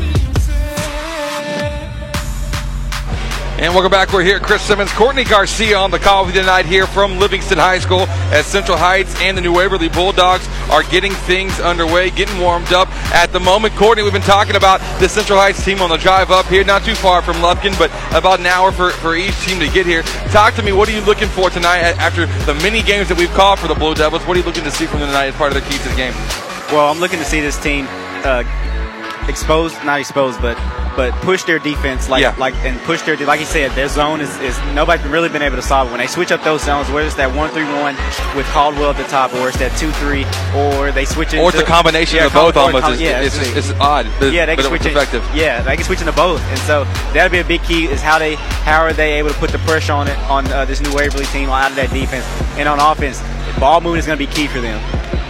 And 3.58 3.72
welcome 3.72 3.90
back. 3.90 4.12
We're 4.12 4.22
here. 4.22 4.38
Chris 4.38 4.60
Simmons, 4.60 4.92
Courtney 4.92 5.24
Garcia 5.24 5.78
on 5.78 5.90
the 5.90 5.98
call 5.98 6.26
with 6.26 6.34
you 6.34 6.42
tonight 6.42 6.66
here 6.66 6.86
from 6.86 7.18
Livingston 7.18 7.56
High 7.56 7.78
School 7.78 8.00
as 8.36 8.44
Central 8.44 8.76
Heights 8.76 9.18
and 9.22 9.34
the 9.34 9.40
New 9.40 9.54
Waverly 9.54 9.88
Bulldogs 9.88 10.46
are 10.68 10.82
getting 10.82 11.12
things 11.12 11.58
underway, 11.58 12.10
getting 12.10 12.38
warmed 12.38 12.74
up 12.74 12.90
at 13.14 13.32
the 13.32 13.40
moment. 13.40 13.74
Courtney, 13.76 14.02
we've 14.02 14.12
been 14.12 14.20
talking 14.20 14.56
about 14.56 14.80
the 15.00 15.08
Central 15.08 15.38
Heights 15.38 15.64
team 15.64 15.80
on 15.80 15.88
the 15.88 15.96
drive 15.96 16.30
up 16.30 16.44
here, 16.48 16.62
not 16.62 16.84
too 16.84 16.94
far 16.94 17.22
from 17.22 17.36
Lufkin, 17.36 17.78
but 17.78 17.90
about 18.14 18.40
an 18.40 18.46
hour 18.46 18.72
for, 18.72 18.90
for 18.90 19.16
each 19.16 19.40
team 19.46 19.58
to 19.60 19.70
get 19.70 19.86
here. 19.86 20.02
Talk 20.32 20.52
to 20.56 20.62
me. 20.62 20.72
What 20.72 20.86
are 20.90 20.92
you 20.92 21.00
looking 21.00 21.28
for 21.28 21.48
tonight 21.48 21.80
after 21.96 22.26
the 22.44 22.52
many 22.60 22.82
games 22.82 23.08
that 23.08 23.16
we've 23.16 23.32
called 23.32 23.58
for 23.58 23.68
the 23.68 23.74
Blue 23.74 23.94
Devils? 23.94 24.20
What 24.26 24.36
are 24.36 24.40
you 24.40 24.44
looking 24.44 24.64
to 24.64 24.70
see 24.70 24.84
from 24.84 25.00
them 25.00 25.08
tonight 25.08 25.28
as 25.28 25.34
part 25.34 25.56
of 25.56 25.58
their 25.58 25.66
key 25.66 25.78
to 25.78 25.88
the 25.88 25.96
game? 25.96 26.12
Well, 26.68 26.92
I'm 26.92 27.00
looking 27.00 27.20
to 27.20 27.24
see 27.24 27.40
this 27.40 27.58
team 27.58 27.86
uh, 28.22 28.42
exposed, 29.28 29.74
not 29.84 30.00
exposed, 30.00 30.40
but 30.40 30.56
but 30.96 31.12
push 31.20 31.44
their 31.44 31.58
defense 31.58 32.08
like 32.08 32.22
Yeah. 32.22 32.34
like 32.38 32.54
and 32.64 32.80
push 32.80 33.02
their 33.02 33.16
like 33.26 33.38
you 33.38 33.44
said, 33.46 33.70
their 33.72 33.88
zone 33.88 34.22
is, 34.22 34.34
is 34.40 34.58
nobody's 34.72 35.04
really 35.06 35.28
been 35.28 35.42
able 35.42 35.56
to 35.56 35.62
solve 35.62 35.88
it. 35.88 35.90
When 35.90 36.00
they 36.00 36.06
switch 36.06 36.32
up 36.32 36.42
those 36.42 36.62
zones, 36.64 36.88
whether 36.90 37.06
it's 37.06 37.16
that 37.16 37.34
one 37.36 37.50
three 37.50 37.64
one 37.64 37.94
with 38.34 38.46
Caldwell 38.46 38.90
at 38.90 38.96
the 38.96 39.04
top, 39.04 39.34
or 39.34 39.48
it's 39.48 39.58
that 39.58 39.76
two 39.78 39.90
three, 40.00 40.24
or 40.56 40.90
they 40.92 41.04
switch 41.04 41.34
it 41.34 41.38
Or 41.38 41.50
it's 41.50 41.58
a 41.58 41.64
combination 41.64 42.24
of 42.24 42.32
both 42.32 42.56
almost. 42.56 42.86
It's- 42.88 43.00
yeah, 43.00 43.20
it's- 43.20 43.56
it's 43.56 43.72
odd, 43.78 44.06
but- 44.18 44.32
yeah, 44.32 44.46
they 44.46 44.56
can 44.56 44.64
it 44.64 44.68
switch 44.68 44.86
it. 44.86 44.92
effective. 44.92 45.22
Yeah, 45.34 45.60
they 45.60 45.76
can 45.76 45.84
switch 45.84 46.00
into 46.00 46.12
both, 46.12 46.40
and 46.48 46.58
so 46.60 46.84
that'll 47.12 47.30
be 47.30 47.40
a 47.40 47.44
big 47.44 47.62
key 47.62 47.84
is 47.86 48.00
how 48.00 48.18
they 48.18 48.36
how 48.64 48.80
are 48.80 48.92
they 48.94 49.14
able 49.18 49.28
to 49.30 49.34
put 49.36 49.50
the 49.50 49.58
pressure 49.60 49.92
on 49.92 50.08
it 50.08 50.16
on 50.30 50.46
uh, 50.50 50.64
this 50.64 50.80
new 50.80 50.92
Waverly 50.94 51.26
team 51.26 51.50
out 51.50 51.70
of 51.70 51.76
that 51.76 51.90
defense 51.92 52.24
and 52.56 52.68
on 52.68 52.80
offense. 52.80 53.22
Ball 53.60 53.80
movement 53.80 54.00
is 54.00 54.06
going 54.06 54.18
to 54.18 54.26
be 54.26 54.30
key 54.32 54.46
for 54.46 54.60
them. 54.60 54.80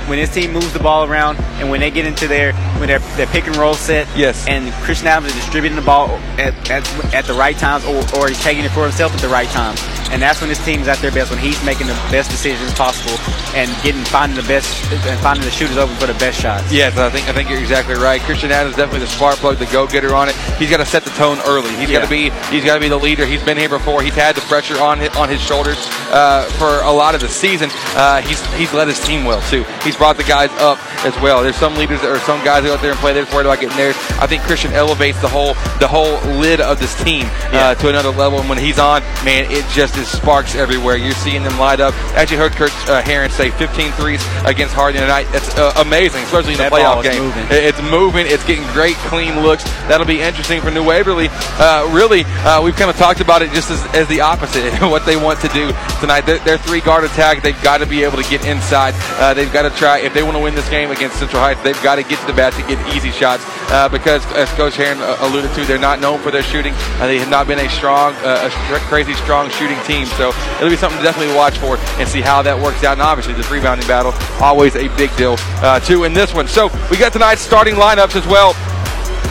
When 0.07 0.19
his 0.19 0.31
team 0.31 0.53
moves 0.53 0.73
the 0.73 0.79
ball 0.79 1.05
around 1.05 1.37
and 1.59 1.69
when 1.71 1.81
they 1.81 1.91
get 1.91 2.07
into 2.07 2.29
their 2.29 2.53
when 2.79 2.89
their, 2.89 3.01
their 3.17 3.27
pick 3.27 3.47
and 3.47 3.57
roll 3.57 3.75
set, 3.75 4.07
yes, 4.17 4.47
and 4.47 4.73
Christian 4.85 5.09
Adams 5.09 5.33
is 5.33 5.35
distributing 5.35 5.77
the 5.77 5.83
ball 5.85 6.11
at, 6.39 6.55
at, 6.71 7.15
at 7.15 7.25
the 7.25 7.35
right 7.35 7.57
times 7.57 7.85
or, 7.85 7.97
or 8.17 8.29
he's 8.29 8.41
taking 8.43 8.65
it 8.65 8.71
for 8.71 8.83
himself 8.83 9.13
at 9.13 9.21
the 9.21 9.29
right 9.29 9.49
times. 9.49 9.83
And 10.11 10.23
that's 10.23 10.41
when 10.41 10.49
this 10.49 10.65
team's 10.65 10.87
at 10.87 10.99
their 10.99 11.11
best, 11.11 11.31
when 11.31 11.41
he's 11.41 11.63
making 11.65 11.89
the 11.89 11.99
best 12.15 12.31
decisions 12.31 12.73
possible 12.75 13.19
and 13.57 13.69
getting 13.83 14.05
finding 14.05 14.37
the 14.37 14.47
best 14.47 14.71
and 14.93 15.19
finding 15.21 15.45
the 15.45 15.51
shooters 15.51 15.77
open 15.77 15.97
for 15.97 16.07
the 16.07 16.15
best 16.15 16.41
shots. 16.41 16.73
Yes, 16.73 16.97
I 16.97 17.11
think 17.11 17.29
I 17.29 17.33
think 17.33 17.51
you're 17.51 17.59
exactly 17.59 17.97
right. 17.97 18.21
Christian 18.21 18.53
Adams 18.53 18.73
is 18.73 18.77
definitely 18.77 19.01
the 19.01 19.11
spark 19.11 19.37
plug, 19.37 19.59
the 19.59 19.67
go 19.67 19.87
getter 19.87 20.15
on 20.15 20.29
it. 20.29 20.37
He's 20.59 20.71
got 20.71 20.77
to 20.77 20.87
set 20.87 21.03
the 21.03 21.11
tone 21.11 21.39
early. 21.47 21.75
He's 21.77 21.91
got 21.91 22.05
to 22.05 22.09
be 22.09 22.31
he's 22.55 22.65
got 22.65 22.75
to 22.75 22.81
be 22.81 22.89
the 22.89 22.97
leader. 22.97 23.27
He's 23.27 23.43
been 23.43 23.57
here 23.57 23.69
before. 23.69 24.03
He's 24.03 24.15
had 24.15 24.37
the 24.37 24.43
pressure 24.43 24.81
on 24.81 25.01
his, 25.01 25.15
on 25.17 25.29
his 25.29 25.41
shoulders 25.41 25.79
uh, 26.13 26.45
for 26.57 26.83
a 26.83 26.93
lot 26.93 27.17
of 27.17 27.21
the 27.21 27.29
season. 27.29 27.71
Uh, 27.97 28.21
he's 28.21 28.41
he's 28.55 28.73
led 28.73 28.87
his 28.87 29.05
team 29.05 29.25
well 29.25 29.41
too. 29.51 29.65
He's 29.83 29.96
brought 29.97 30.17
the 30.17 30.25
guys 30.25 30.51
up 30.61 30.79
as 31.05 31.15
well. 31.21 31.43
There's 31.43 31.57
some 31.57 31.75
leaders 31.77 32.03
or 32.03 32.19
some 32.21 32.43
guys 32.45 32.63
who 32.63 32.69
go 32.69 32.75
out 32.75 32.83
there 32.83 32.91
and 32.93 33.01
play. 33.01 33.13
They're 33.13 33.23
just 33.25 33.35
worried 33.35 33.47
about 33.47 33.61
getting 33.61 33.77
theirs. 33.77 33.97
I 34.21 34.27
think 34.27 34.43
Christian 34.43 34.73
elevates 34.73 35.21
the 35.21 35.29
whole 35.29 35.55
the 35.79 35.89
whole 35.89 36.19
lid 36.39 36.61
of 36.61 36.79
this 36.79 36.95
team 37.03 37.27
uh, 37.53 37.75
to 37.77 37.89
another 37.89 38.11
level. 38.11 38.41
And 38.41 38.49
when 38.49 38.59
he's 38.59 38.79
on, 38.79 39.03
man, 39.25 39.51
it 39.51 39.65
just 39.73 39.97
is 39.97 40.09
sparks 40.09 40.55
everywhere. 40.55 40.97
You're 40.97 41.13
seeing 41.15 41.43
them 41.43 41.59
light 41.59 41.81
up. 41.81 41.95
Actually 42.17 42.39
heard 42.39 42.53
Kurt 42.53 42.73
uh, 42.89 43.03
Herron 43.03 43.31
say 43.31 43.51
15 43.51 43.93
threes 43.93 44.25
against 44.45 44.75
Hardin 44.75 45.01
tonight. 45.01 45.25
That's 45.33 45.55
uh, 45.57 45.73
amazing, 45.79 46.23
especially 46.25 46.53
in 46.53 46.59
the 46.59 46.65
That 46.69 46.71
ball 46.73 46.81
playoff 46.81 47.03
game. 47.03 47.23
moving. 47.23 47.47
It's 47.51 47.83
moving. 47.91 48.27
It's 48.27 48.45
getting 48.45 48.65
great, 48.73 48.97
clean 49.09 49.41
looks. 49.41 49.65
That'll 49.89 50.07
be 50.07 50.21
interesting 50.21 50.61
for 50.61 50.71
New 50.71 50.85
Waverly. 50.85 51.29
Uh, 51.31 51.89
really, 51.93 52.25
uh, 52.45 52.63
we've 52.63 52.77
kind 52.77 52.91
of 52.91 52.97
talked 52.97 53.21
about 53.21 53.43
it 53.43 53.53
just 53.53 53.71
as, 53.71 53.85
as 53.95 54.09
the 54.09 54.21
opposite, 54.21 54.73
what 54.83 55.05
they 55.07 55.17
want 55.17 55.41
to 55.41 55.49
do 55.49 55.73
tonight. 56.01 56.23
Their, 56.23 56.39
their 56.41 56.59
three 56.59 56.81
guard 56.81 57.05
attack, 57.05 57.43
they've 57.43 57.61
got 57.63 57.79
to 57.79 57.87
be 57.87 58.03
able 58.05 58.21
to 58.21 58.29
get 58.29 58.45
inside. 58.45 58.95
Uh, 59.21 59.35
they've 59.35 59.53
got 59.53 59.63
to 59.63 59.71
try, 59.71 59.86
if 59.95 60.13
they 60.13 60.23
want 60.23 60.37
to 60.37 60.43
win 60.43 60.55
this 60.55 60.69
game 60.69 60.91
against 60.91 61.19
Central 61.19 61.41
Heights, 61.41 61.63
they've 61.63 61.81
got 61.83 61.97
to 61.97 62.03
get 62.03 62.19
to 62.21 62.27
the 62.27 62.33
basket, 62.33 62.67
get 62.67 62.95
easy 62.95 63.11
shots. 63.11 63.45
Uh, 63.71 63.89
because, 63.89 64.25
as 64.33 64.49
Coach 64.51 64.77
Herron 64.77 64.99
uh, 65.01 65.17
alluded 65.21 65.53
to, 65.55 65.65
they're 65.65 65.79
not 65.79 66.01
known 66.01 66.21
for 66.21 66.31
their 66.31 66.43
shooting. 66.43 66.75
Uh, 66.99 67.07
they 67.07 67.19
have 67.19 67.31
not 67.31 67.47
been 67.47 67.59
a 67.59 67.69
strong, 67.69 68.15
uh, 68.17 68.51
a 68.51 68.79
crazy 68.91 69.15
strong 69.15 69.49
shooting 69.51 69.79
team. 69.85 70.07
So 70.19 70.31
it'll 70.57 70.71
be 70.71 70.77
something 70.77 70.99
to 70.99 71.05
definitely 71.05 71.35
watch 71.35 71.59
for 71.59 71.77
and 71.99 72.09
see 72.09 72.21
how 72.21 72.43
that 72.43 72.59
works 72.59 72.85
out. 72.85 72.93
And 72.93 73.03
obviously, 73.03 73.35
this 73.35 73.51
rebounding 73.51 73.87
battle, 73.87 74.13
always 74.43 74.77
a 74.77 74.89
big 74.97 75.15
deal, 75.17 75.37
uh, 75.63 75.81
too, 75.81 76.05
in 76.05 76.13
this 76.13 76.35
one. 76.35 76.49
So 76.49 76.71
we 76.91 76.97
got 76.97 77.13
tonight's 77.13 77.43
starting 77.43 77.75
lineups 77.75 78.17
as 78.17 78.27
well. 78.27 78.55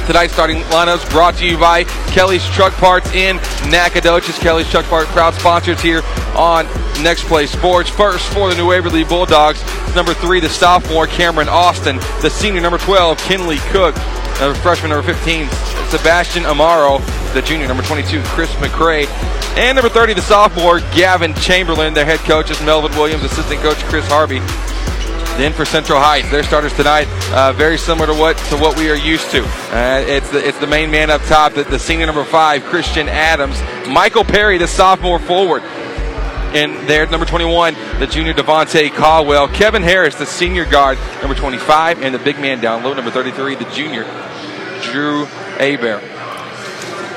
Tonight's 0.06 0.34
starting 0.34 0.62
lineups 0.64 1.10
brought 1.10 1.36
to 1.36 1.48
you 1.48 1.58
by 1.58 1.84
Kelly's 2.14 2.48
Truck 2.50 2.74
Parts 2.74 3.12
in 3.14 3.38
Nacogdoches. 3.70 4.38
Kelly's 4.38 4.70
Truck 4.70 4.86
Parts 4.86 5.12
proud 5.12 5.34
sponsors 5.34 5.82
here 5.82 6.02
on 6.36 6.66
Next 7.02 7.26
Play 7.26 7.48
Sports. 7.48 7.90
First 7.90 8.32
for 8.34 8.50
the 8.50 8.56
New 8.56 8.68
Waverly 8.68 9.04
Bulldogs, 9.04 9.64
number 9.96 10.14
three, 10.14 10.40
the 10.40 10.50
sophomore 10.50 11.08
Cameron 11.08 11.50
Austin. 11.50 11.98
The 12.22 12.30
senior, 12.30 12.62
number 12.62 12.78
12, 12.78 13.18
Kinley 13.20 13.58
Cook. 13.72 13.96
The 14.40 14.58
freshman, 14.62 14.90
number 14.90 15.14
15, 15.14 15.48
Sebastian 15.90 16.44
Amaro. 16.44 17.00
The 17.34 17.42
junior, 17.42 17.68
number 17.68 17.84
22, 17.84 18.22
Chris 18.26 18.52
McCray. 18.56 19.08
And 19.58 19.76
number 19.76 19.90
30, 19.90 20.14
the 20.14 20.22
sophomore, 20.22 20.82
Gavin 20.94 21.34
Chamberlain. 21.36 21.94
Their 21.94 22.06
head 22.06 22.20
coach 22.20 22.52
is 22.52 22.62
Melvin 22.62 22.92
Williams, 22.92 23.24
assistant 23.24 23.62
coach 23.62 23.78
Chris 23.86 24.06
Harvey. 24.08 24.42
Then 25.38 25.52
for 25.52 25.66
Central 25.66 26.00
Heights, 26.00 26.32
their 26.32 26.44
starters 26.44 26.72
tonight, 26.72 27.08
uh, 27.34 27.52
very 27.52 27.78
similar 27.78 28.08
to 28.08 28.14
what 28.14 28.38
to 28.50 28.56
what 28.56 28.78
we 28.78 28.90
are 28.90 28.96
used 28.96 29.32
to. 29.32 29.44
Uh, 29.44 30.02
it's 30.08 30.30
the 30.30 30.48
it's 30.48 30.58
the 30.60 30.68
main 30.68 30.90
man 30.90 31.10
up 31.10 31.22
top, 31.24 31.54
the, 31.54 31.64
the 31.64 31.78
senior 31.78 32.06
number 32.06 32.24
five, 32.24 32.64
Christian 32.64 33.10
Adams, 33.10 33.62
Michael 33.90 34.24
Perry, 34.24 34.58
the 34.58 34.68
sophomore 34.68 35.20
forward. 35.20 35.62
And 36.54 36.88
there, 36.88 37.06
number 37.08 37.26
21, 37.26 37.74
the 38.00 38.08
junior 38.08 38.34
Devontae 38.34 38.90
Caldwell. 38.94 39.50
Kevin 39.50 39.84
Harris, 39.84 40.16
the 40.16 40.26
senior 40.26 40.64
guard, 40.64 40.98
number 41.20 41.36
25. 41.36 42.02
And 42.02 42.16
the 42.16 42.20
big 42.20 42.40
man 42.40 42.62
down 42.62 42.82
low, 42.82 42.94
number 42.94 43.12
33, 43.12 43.56
the 43.56 43.66
junior 43.72 44.04
Drew 44.84 45.26
Abear. 45.60 46.00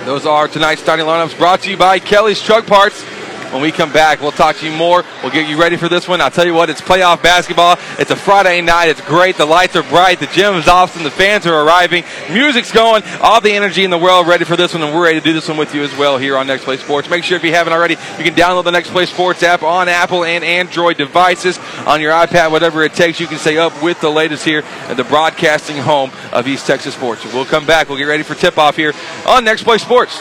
Those 0.05 0.27
are 0.27 0.49
tonight's 0.49 0.81
starting 0.81 1.07
lineups 1.07 1.39
brought 1.39 1.61
to 1.61 1.71
you 1.71 1.77
by 1.77 2.01
Kelly's 2.01 2.43
Truck 2.43 2.67
Parts. 2.67 3.05
When 3.53 3.63
we 3.63 3.73
come 3.73 3.93
back, 3.93 4.21
we'll 4.21 4.31
talk 4.31 4.57
to 4.57 4.67
you 4.71 4.77
more. 4.77 5.05
We'll 5.23 5.33
get 5.33 5.49
you 5.49 5.59
ready 5.59 5.77
for 5.77 5.89
this 5.89 6.07
one. 6.07 6.21
I'll 6.21 6.31
tell 6.31 6.47
you 6.47 6.55
what, 6.55 6.69
it's 6.69 6.81
playoff 6.81 7.23
basketball. 7.23 7.79
It's 7.99 8.11
a 8.11 8.17
Friday 8.17 8.61
night. 8.61 8.89
It's 8.89 9.01
great. 9.01 9.37
The 9.37 9.47
lights 9.47 9.75
are 9.75 9.83
bright. 9.83 10.21
The 10.21 10.27
gym 10.27 10.55
is 10.55 10.69
awesome. 10.69 11.03
The 11.03 11.11
fans 11.11 11.47
are 11.47 11.67
arriving. 11.67 12.05
Music's 12.31 12.71
going. 12.71 13.03
All 13.21 13.41
the 13.41 13.53
energy 13.53 13.85
in 13.85 13.91
the 13.91 13.99
world 13.99 14.27
ready 14.27 14.45
for 14.45 14.57
this 14.57 14.75
one, 14.75 14.83
and 14.83 14.95
we're 14.95 15.05
ready 15.05 15.19
to 15.19 15.25
do 15.25 15.33
this 15.33 15.49
one 15.49 15.57
with 15.57 15.75
you 15.75 15.83
as 15.83 15.97
well 15.97 16.19
here 16.19 16.37
on 16.37 16.47
Next 16.47 16.65
Play 16.65 16.77
Sports. 16.77 17.09
Make 17.09 17.25
sure 17.25 17.37
if 17.37 17.45
you 17.45 17.53
haven't 17.53 17.73
already, 17.73 17.95
you 17.95 18.25
can 18.25 18.35
download 18.35 18.65
the 18.65 18.71
Next 18.71 18.91
Play 18.91 19.07
Sports 19.07 19.43
app 19.43 19.63
on 19.63 19.89
Apple 19.89 20.25
and 20.25 20.45
Android 20.45 20.99
devices, 20.99 21.59
on 21.87 22.01
your 22.01 22.13
iPad, 22.13 22.51
whatever 22.51 22.85
it 22.85 22.93
takes. 22.93 23.19
You 23.19 23.27
can 23.27 23.39
stay 23.39 23.57
up 23.57 23.83
with 23.83 24.01
the 24.01 24.11
latest 24.11 24.45
here 24.45 24.63
at 24.89 24.97
the 24.97 25.05
broadcasting 25.05 25.79
home 25.79 26.11
of 26.33 26.47
East 26.47 26.67
Texas 26.67 26.95
Sports. 26.95 27.25
We'll 27.33 27.47
come 27.47 27.67
back. 27.67 27.89
We'll 27.89 27.99
get 27.99 28.05
ready 28.05 28.23
for 28.23 28.35
tip-off 28.35 28.77
here 28.77 28.93
on 29.27 29.45
Next 29.45 29.65
Play 29.65 29.79
Sports. 29.79 30.21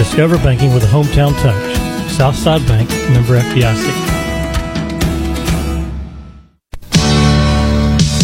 Discover 0.00 0.38
banking 0.38 0.72
with 0.72 0.82
a 0.82 0.86
hometown 0.86 1.34
touch. 1.42 2.10
Southside 2.10 2.66
Bank, 2.66 2.88
member 3.12 3.38
FDIC. 3.38 4.09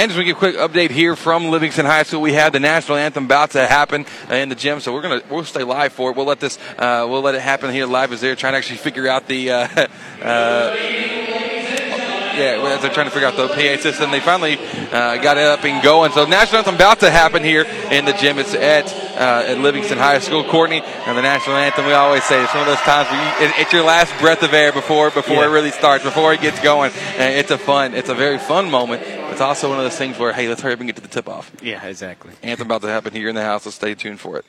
And 0.00 0.10
just 0.10 0.16
want 0.16 0.28
to 0.28 0.32
give 0.32 0.36
a 0.36 0.38
quick 0.38 0.56
update 0.56 0.90
here 0.92 1.14
from 1.14 1.50
Livingston 1.50 1.84
High 1.84 2.04
School. 2.04 2.22
We 2.22 2.32
have 2.32 2.54
the 2.54 2.58
national 2.58 2.96
anthem 2.96 3.26
about 3.26 3.50
to 3.50 3.66
happen 3.66 4.06
in 4.30 4.48
the 4.48 4.54
gym, 4.54 4.80
so 4.80 4.94
we're 4.94 5.02
gonna 5.02 5.20
we'll 5.28 5.44
stay 5.44 5.62
live 5.62 5.92
for 5.92 6.10
it. 6.10 6.16
We'll 6.16 6.24
let 6.24 6.40
this 6.40 6.58
uh, 6.78 7.06
we'll 7.06 7.20
let 7.20 7.34
it 7.34 7.42
happen 7.42 7.70
here 7.70 7.84
live 7.84 8.10
as 8.10 8.22
they're 8.22 8.34
trying 8.34 8.54
to 8.54 8.56
actually 8.56 8.78
figure 8.78 9.06
out 9.06 9.26
the. 9.26 9.50
Uh, 9.50 9.68
uh, 10.22 10.76
yeah, 12.32 12.74
as 12.74 12.80
they're 12.80 12.92
trying 12.92 13.08
to 13.08 13.10
figure 13.10 13.28
out 13.28 13.36
the 13.36 13.48
PA 13.48 13.82
system, 13.82 14.10
they 14.10 14.20
finally 14.20 14.56
uh, 14.56 15.18
got 15.18 15.36
it 15.36 15.44
up 15.44 15.64
and 15.64 15.82
going. 15.82 16.12
So 16.12 16.24
national 16.24 16.58
anthem 16.58 16.76
about 16.76 17.00
to 17.00 17.10
happen 17.10 17.44
here 17.44 17.64
in 17.90 18.06
the 18.06 18.12
gym. 18.14 18.38
It's 18.38 18.54
at 18.54 18.86
uh, 19.20 19.50
at 19.50 19.58
Livingston 19.58 19.98
High 19.98 20.20
School. 20.20 20.44
Courtney 20.44 20.80
and 20.80 21.18
the 21.18 21.22
national 21.22 21.56
anthem. 21.56 21.84
We 21.84 21.92
always 21.92 22.24
say 22.24 22.42
it's 22.42 22.54
one 22.54 22.62
of 22.62 22.68
those 22.68 22.78
times 22.78 23.10
where 23.10 23.20
you, 23.20 23.48
it, 23.48 23.58
it's 23.58 23.72
your 23.72 23.84
last 23.84 24.18
breath 24.18 24.42
of 24.42 24.54
air 24.54 24.72
before 24.72 25.10
before 25.10 25.36
Yeah. 25.36 25.50
it 25.50 25.52
really 25.52 25.72
starts, 25.72 26.04
before 26.04 26.32
it 26.32 26.40
gets 26.40 26.58
going. 26.60 26.92
And 27.18 27.34
it's 27.34 27.50
a 27.50 27.58
fun, 27.58 27.94
it's 27.94 28.08
a 28.08 28.14
very 28.14 28.38
fun 28.38 28.70
moment. 28.70 29.02
It's 29.30 29.40
also 29.40 29.68
one 29.68 29.78
of 29.78 29.84
those 29.84 29.96
things 29.96 30.18
where 30.18 30.32
hey, 30.32 30.48
let's 30.48 30.60
hurry 30.60 30.74
up 30.74 30.80
and 30.80 30.88
get 30.88 30.96
to 30.96 31.02
the 31.02 31.08
tip 31.08 31.28
off. 31.28 31.50
Yeah, 31.62 31.84
exactly. 31.86 32.32
Anthem 32.42 32.66
about 32.66 32.82
to 32.82 32.88
happen 32.88 33.12
here 33.12 33.28
in 33.28 33.34
the 33.34 33.42
house, 33.42 33.64
so 33.64 33.70
stay 33.70 33.94
tuned 33.94 34.20
for 34.20 34.36
it. 34.38 34.44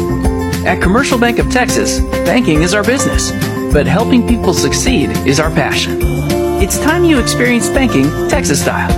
At 0.67 0.81
Commercial 0.81 1.17
Bank 1.17 1.39
of 1.39 1.49
Texas, 1.49 2.01
banking 2.25 2.61
is 2.61 2.73
our 2.73 2.83
business, 2.83 3.31
but 3.71 3.87
helping 3.87 4.27
people 4.27 4.53
succeed 4.53 5.11
is 5.25 5.39
our 5.39 5.49
passion. 5.49 5.97
It's 6.61 6.77
time 6.79 7.05
you 7.05 7.21
experience 7.21 7.69
banking 7.69 8.09
Texas 8.27 8.61
style. 8.61 8.91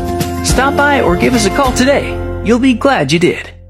Stop 0.44 0.76
by 0.76 1.02
or 1.02 1.16
give 1.16 1.36
us 1.36 1.46
a 1.46 1.56
call 1.56 1.72
today. 1.74 2.10
You'll 2.44 2.58
be 2.58 2.74
glad 2.74 3.12
you 3.12 3.20
did. 3.20 3.61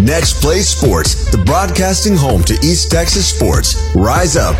Next 0.00 0.40
Play 0.40 0.60
Sports, 0.60 1.30
the 1.30 1.36
broadcasting 1.44 2.16
home 2.16 2.42
to 2.44 2.54
East 2.62 2.90
Texas 2.90 3.28
sports. 3.28 3.92
Rise 3.94 4.34
up. 4.34 4.56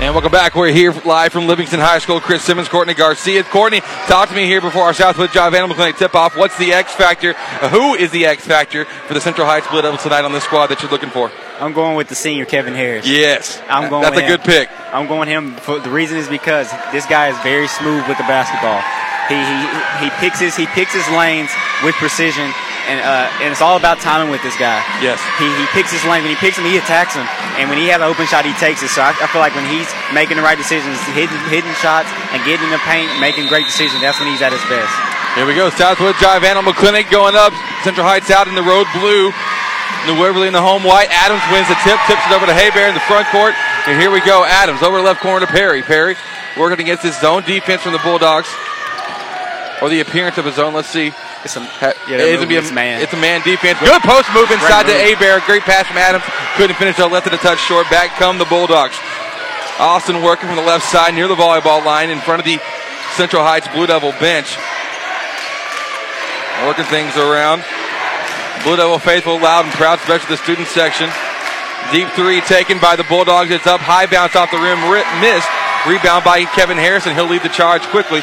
And 0.00 0.14
welcome 0.14 0.32
back. 0.32 0.54
We're 0.54 0.72
here 0.72 0.94
live 1.04 1.32
from 1.32 1.46
Livingston 1.46 1.78
High 1.78 1.98
School. 1.98 2.20
Chris 2.20 2.42
Simmons, 2.42 2.66
Courtney 2.66 2.94
Garcia. 2.94 3.44
Courtney, 3.44 3.80
talk 4.06 4.30
to 4.30 4.34
me 4.34 4.46
here 4.46 4.62
before 4.62 4.84
our 4.84 4.94
Southwood 4.94 5.30
Drive 5.30 5.52
Animal 5.52 5.76
Clinic 5.76 5.96
tip 5.96 6.14
off. 6.14 6.38
What's 6.38 6.56
the 6.56 6.72
X 6.72 6.94
factor? 6.94 7.34
Uh, 7.36 7.68
Who 7.68 7.96
is 7.96 8.10
the 8.12 8.24
X 8.24 8.46
factor 8.46 8.86
for 8.86 9.12
the 9.12 9.20
Central 9.20 9.46
Heights 9.46 9.66
Blue 9.68 9.82
Devils 9.82 10.02
tonight 10.02 10.24
on 10.24 10.32
this 10.32 10.44
squad 10.44 10.68
that 10.68 10.80
you're 10.80 10.90
looking 10.90 11.10
for? 11.10 11.30
I'm 11.60 11.74
going 11.74 11.94
with 11.94 12.08
the 12.08 12.14
senior 12.14 12.46
Kevin 12.46 12.72
Harris. 12.72 13.06
Yes, 13.06 13.60
I'm 13.68 13.90
going. 13.90 14.02
That's 14.02 14.16
with 14.16 14.24
a 14.24 14.28
good 14.28 14.40
pick. 14.40 14.70
I'm 14.90 15.06
going 15.06 15.28
him. 15.28 15.52
For, 15.56 15.80
the 15.80 15.90
reason 15.90 16.16
is 16.16 16.28
because 16.28 16.70
this 16.92 17.04
guy 17.04 17.28
is 17.28 17.38
very 17.40 17.68
smooth 17.68 18.08
with 18.08 18.16
the 18.16 18.24
basketball. 18.24 18.80
He 19.28 19.36
he, 19.36 20.04
he 20.04 20.10
picks 20.20 20.40
his 20.40 20.56
he 20.56 20.66
picks 20.66 20.94
his 20.94 21.06
lanes 21.10 21.50
with 21.82 21.94
precision, 21.96 22.52
and 22.86 23.02
uh, 23.02 23.42
and 23.42 23.50
it's 23.50 23.60
all 23.60 23.76
about 23.76 23.98
timing 23.98 24.30
with 24.30 24.42
this 24.46 24.56
guy. 24.56 24.80
Yes. 25.02 25.18
He, 25.36 25.46
he 25.46 25.66
picks 25.74 25.90
his 25.90 26.02
lane. 26.06 26.22
When 26.22 26.30
he 26.32 26.38
picks 26.38 26.56
him, 26.56 26.64
he 26.64 26.78
attacks 26.78 27.14
him, 27.14 27.26
and 27.58 27.68
when 27.68 27.78
he 27.78 27.90
has 27.90 27.98
an 27.98 28.06
open 28.06 28.26
shot, 28.26 28.46
he 28.46 28.54
takes 28.56 28.82
it. 28.82 28.88
So 28.94 29.02
I, 29.02 29.12
I 29.18 29.26
feel 29.28 29.42
like 29.42 29.54
when 29.58 29.66
he's 29.66 29.90
making 30.14 30.38
the 30.38 30.46
right 30.46 30.58
decisions, 30.58 30.96
hitting 31.12 31.36
hitting 31.50 31.74
shots, 31.82 32.08
and 32.30 32.40
getting 32.46 32.66
in 32.66 32.72
the 32.72 32.82
paint, 32.86 33.10
making 33.18 33.50
great 33.50 33.66
decisions, 33.66 34.00
that's 34.00 34.18
when 34.18 34.30
he's 34.30 34.40
at 34.40 34.54
his 34.54 34.62
best. 34.70 34.94
Here 35.36 35.44
we 35.44 35.52
go. 35.52 35.68
Southwood 35.68 36.16
Drive 36.16 36.48
Animal 36.48 36.72
Clinic 36.72 37.10
going 37.12 37.36
up. 37.36 37.52
Central 37.84 38.08
Heights 38.08 38.32
out 38.32 38.48
in 38.48 38.56
the 38.56 38.64
road 38.64 38.88
blue. 38.96 39.28
New 40.08 40.16
Waverly 40.16 40.46
in 40.48 40.56
the 40.56 40.62
home 40.62 40.80
white. 40.80 41.12
Adams 41.12 41.44
wins 41.52 41.68
the 41.68 41.76
tip, 41.84 42.00
tips 42.08 42.24
it 42.24 42.32
over 42.32 42.46
to 42.46 42.56
Haybear 42.56 42.88
in 42.88 42.94
the 42.94 43.04
front 43.04 43.28
court. 43.28 43.52
And 43.84 44.00
here 44.00 44.10
we 44.10 44.24
go. 44.24 44.46
Adams 44.48 44.80
over 44.82 45.00
left 45.02 45.20
corner 45.20 45.44
to 45.44 45.52
Perry. 45.52 45.82
Perry 45.82 46.16
working 46.56 46.80
against 46.80 47.02
his 47.02 47.20
zone 47.20 47.42
defense 47.44 47.82
from 47.82 47.92
the 47.92 48.00
Bulldogs. 48.00 48.48
Or 49.82 49.90
the 49.90 50.00
appearance 50.00 50.38
of 50.38 50.46
his 50.46 50.54
zone. 50.54 50.72
Let's 50.72 50.88
see. 50.88 51.12
It's 51.46 51.54
a, 51.54 51.62
Ha- 51.62 51.94
yeah, 52.10 52.18
it's, 52.26 52.42
a, 52.42 52.50
it's 52.50 52.72
man. 52.74 52.98
it's 52.98 53.14
a 53.14 53.22
man 53.22 53.38
defense. 53.46 53.78
Good 53.78 54.02
post 54.02 54.26
move 54.34 54.50
inside 54.50 54.90
to. 54.90 54.94
Abear. 54.98 55.38
Great 55.46 55.62
pass 55.62 55.86
from 55.86 55.94
Adams. 55.94 56.26
Couldn't 56.58 56.74
finish 56.74 56.98
though. 56.98 57.06
Left 57.06 57.30
it 57.30 57.34
a 57.34 57.38
touch 57.38 57.62
short. 57.62 57.86
Back 57.86 58.18
come 58.18 58.38
the 58.42 58.50
Bulldogs. 58.50 58.98
Austin 59.78 60.26
working 60.26 60.50
from 60.50 60.56
the 60.58 60.66
left 60.66 60.82
side 60.90 61.14
near 61.14 61.28
the 61.30 61.38
volleyball 61.38 61.84
line 61.86 62.10
in 62.10 62.18
front 62.18 62.40
of 62.42 62.46
the 62.46 62.58
Central 63.14 63.46
Heights 63.46 63.68
Blue 63.70 63.86
Devil 63.86 64.10
bench. 64.18 64.58
Working 66.66 66.90
things 66.90 67.14
around. 67.14 67.62
Blue 68.66 68.74
Devil 68.74 68.98
faithful, 68.98 69.38
loud 69.38 69.66
and 69.70 69.74
proud, 69.78 70.00
especially 70.02 70.34
the 70.34 70.42
student 70.42 70.66
section. 70.66 71.06
Deep 71.92 72.08
three 72.18 72.40
taken 72.42 72.80
by 72.82 72.96
the 72.96 73.04
Bulldogs. 73.04 73.54
It's 73.54 73.68
up 73.70 73.78
high, 73.78 74.10
bounce 74.10 74.34
off 74.34 74.50
the 74.50 74.58
rim, 74.58 74.82
ri- 74.90 75.06
missed. 75.22 75.46
Rebound 75.86 76.24
by 76.24 76.42
Kevin 76.58 76.74
Harrison. 76.76 77.14
He'll 77.14 77.30
lead 77.30 77.42
the 77.46 77.54
charge 77.54 77.82
quickly 77.94 78.22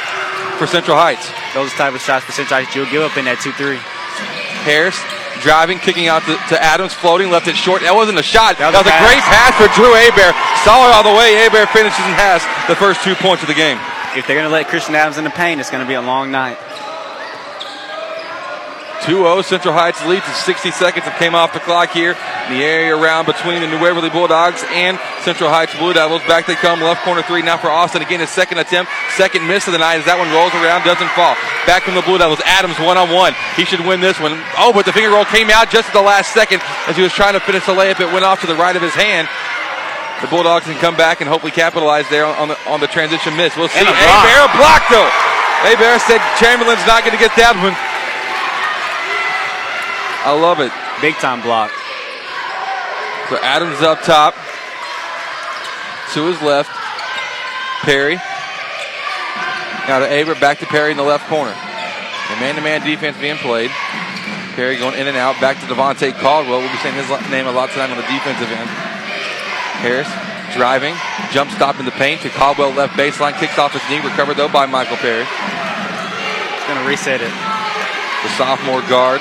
for 0.60 0.68
Central 0.68 0.98
Heights. 0.98 1.32
Those 1.54 1.72
type 1.74 1.94
of 1.94 2.02
shots 2.02 2.26
for 2.26 2.32
Central 2.32 2.60
Heights 2.60 2.76
you'll 2.76 2.90
give 2.90 3.02
up 3.04 3.18
in 3.18 3.26
that 3.26 3.38
2-3. 3.38 3.78
Harris 4.66 4.98
driving, 5.42 5.78
kicking 5.78 6.08
out 6.08 6.24
to, 6.26 6.40
to 6.50 6.56
Adams, 6.58 6.94
floating, 6.94 7.30
left 7.30 7.48
it 7.48 7.56
short. 7.56 7.82
That 7.84 7.94
wasn't 7.94 8.18
a 8.18 8.26
shot. 8.26 8.58
That 8.58 8.72
That 8.72 8.86
was, 8.86 8.90
was 8.90 8.96
a 8.96 8.98
a 8.98 9.06
great 9.06 9.24
pass 9.28 9.54
for 9.60 9.68
Drew 9.76 9.92
Abear. 9.92 10.32
Solid 10.64 10.96
all 10.96 11.04
the 11.04 11.14
way. 11.14 11.36
Abear 11.46 11.68
finishes 11.70 12.02
and 12.08 12.16
has 12.16 12.42
the 12.72 12.78
first 12.80 13.04
two 13.04 13.14
points 13.20 13.44
of 13.44 13.52
the 13.52 13.58
game. 13.58 13.78
If 14.16 14.26
they're 14.26 14.38
going 14.38 14.48
to 14.48 14.54
let 14.54 14.70
Christian 14.70 14.96
Adams 14.96 15.18
in 15.18 15.26
the 15.26 15.34
paint, 15.34 15.60
it's 15.60 15.70
going 15.70 15.84
to 15.84 15.90
be 15.90 15.98
a 15.98 16.02
long 16.02 16.32
night. 16.32 16.58
2-0 19.04 19.44
Central 19.44 19.76
Heights 19.76 20.00
leads 20.08 20.24
at 20.24 20.36
60 20.48 20.72
seconds 20.72 21.04
that 21.04 21.20
came 21.20 21.36
off 21.36 21.52
the 21.52 21.60
clock 21.60 21.92
here. 21.92 22.16
The 22.48 22.64
area 22.64 22.96
around 22.96 23.28
between 23.28 23.60
the 23.60 23.68
New 23.68 23.76
Waverly 23.84 24.08
Bulldogs 24.08 24.64
and 24.72 24.96
Central 25.28 25.52
Heights 25.52 25.76
Blue 25.76 25.92
Devils. 25.92 26.24
Back 26.24 26.48
they 26.48 26.56
come, 26.56 26.80
left 26.80 27.04
corner 27.04 27.20
three 27.20 27.44
now 27.44 27.60
for 27.60 27.68
Austin. 27.68 28.00
Again, 28.00 28.24
his 28.24 28.32
second 28.32 28.64
attempt, 28.64 28.88
second 29.20 29.44
miss 29.44 29.68
of 29.68 29.76
the 29.76 29.84
night 29.84 30.00
as 30.00 30.08
that 30.08 30.16
one 30.16 30.32
rolls 30.32 30.56
around, 30.56 30.88
doesn't 30.88 31.12
fall. 31.20 31.36
Back 31.68 31.84
from 31.84 32.00
the 32.00 32.06
Blue 32.08 32.16
Devils, 32.16 32.40
Adams 32.48 32.80
one 32.80 32.96
on 32.96 33.12
one. 33.12 33.36
He 33.60 33.68
should 33.68 33.84
win 33.84 34.00
this 34.00 34.24
one. 34.24 34.40
Oh, 34.56 34.72
but 34.72 34.88
the 34.88 34.96
finger 34.96 35.12
roll 35.12 35.28
came 35.28 35.52
out 35.52 35.68
just 35.68 35.92
at 35.92 35.96
the 35.96 36.04
last 36.04 36.32
second 36.32 36.64
as 36.88 36.96
he 36.96 37.04
was 37.04 37.12
trying 37.12 37.36
to 37.36 37.44
finish 37.44 37.68
the 37.68 37.76
layup. 37.76 38.00
It 38.00 38.08
went 38.16 38.24
off 38.24 38.40
to 38.44 38.48
the 38.48 38.56
right 38.56 38.76
of 38.76 38.82
his 38.82 38.96
hand. 38.96 39.28
The 40.24 40.32
Bulldogs 40.32 40.64
can 40.64 40.80
come 40.80 40.96
back 40.96 41.20
and 41.20 41.28
hopefully 41.28 41.52
capitalize 41.52 42.08
there 42.08 42.24
on 42.24 42.48
the 42.48 42.58
on 42.72 42.80
the 42.80 42.88
transition 42.88 43.36
miss. 43.36 43.52
We'll 43.60 43.68
see. 43.68 43.84
And 43.84 43.88
a 43.88 43.92
block. 43.92 44.24
Abear 44.24 44.44
blocked 44.56 44.88
though. 44.88 45.12
Abear 45.68 46.00
said 46.00 46.24
Chamberlain's 46.40 46.88
not 46.88 47.04
going 47.04 47.12
to 47.12 47.20
get 47.20 47.36
that 47.36 47.60
one. 47.60 47.76
I 50.26 50.32
love 50.40 50.60
it. 50.60 50.72
Big 51.02 51.16
time 51.16 51.42
block. 51.42 51.72
So 53.30 53.38
Adams 53.44 53.82
up 53.82 54.02
top. 54.02 54.36
To 56.14 56.26
his 56.28 56.42
left. 56.42 56.72
Perry. 57.82 58.16
Now 59.88 60.00
to 60.00 60.08
Aber, 60.08 60.36
back 60.36 60.60
to 60.60 60.66
Perry 60.66 60.92
in 60.92 60.98
the 60.98 61.04
left 61.04 61.28
corner. 61.28 61.52
The 61.52 62.40
man-to-man 62.40 62.88
defense 62.88 63.18
being 63.20 63.36
played. 63.38 63.72
Perry 64.56 64.78
going 64.78 64.96
in 64.96 65.08
and 65.08 65.18
out. 65.18 65.36
Back 65.42 65.60
to 65.60 65.66
Devontae 65.66 66.14
Caldwell. 66.22 66.60
We'll 66.60 66.72
be 66.72 66.78
saying 66.80 66.96
his 66.96 67.10
name 67.30 67.48
a 67.48 67.52
lot 67.52 67.72
tonight 67.72 67.92
on 67.92 67.98
the 67.98 68.08
defensive 68.08 68.48
end. 68.48 68.70
Harris 69.84 70.08
driving. 70.56 70.96
Jump 71.32 71.52
stop 71.52 71.80
in 71.80 71.86
the 71.86 71.92
paint 72.00 72.22
to 72.22 72.30
Caldwell 72.30 72.72
left 72.72 72.94
baseline. 72.94 73.34
Kicks 73.40 73.58
off 73.58 73.74
his 73.74 73.84
knee. 73.90 74.00
Recovered 74.00 74.38
though 74.38 74.48
by 74.48 74.66
Michael 74.66 74.98
Perry. 74.98 75.26
He's 75.26 76.68
going 76.70 76.80
to 76.80 76.88
reset 76.88 77.20
it. 77.20 77.34
the 78.24 78.30
sophomore 78.38 78.82
guard. 78.88 79.20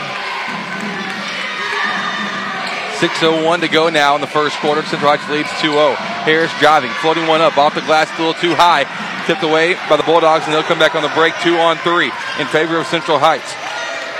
6.01 3.02 3.66
to 3.66 3.68
go 3.68 3.90
now 3.90 4.14
in 4.14 4.20
the 4.22 4.30
first 4.30 4.54
quarter. 4.62 4.78
Central 4.86 5.10
Heights 5.10 5.26
leads 5.26 5.50
2-0. 5.58 5.74
Harris 6.22 6.54
driving, 6.62 6.94
floating 7.02 7.26
one 7.26 7.42
up 7.42 7.58
off 7.58 7.74
the 7.74 7.82
glass, 7.82 8.06
a 8.14 8.22
little 8.22 8.38
too 8.38 8.54
high. 8.54 8.86
Tipped 9.26 9.42
away 9.42 9.74
by 9.90 9.98
the 9.98 10.06
Bulldogs, 10.06 10.46
and 10.46 10.54
they'll 10.54 10.62
come 10.62 10.78
back 10.78 10.94
on 10.94 11.02
the 11.02 11.10
break 11.18 11.34
two 11.42 11.58
on 11.58 11.74
three 11.82 12.14
in 12.38 12.46
favor 12.46 12.78
of 12.78 12.86
Central 12.86 13.18
Heights. 13.18 13.50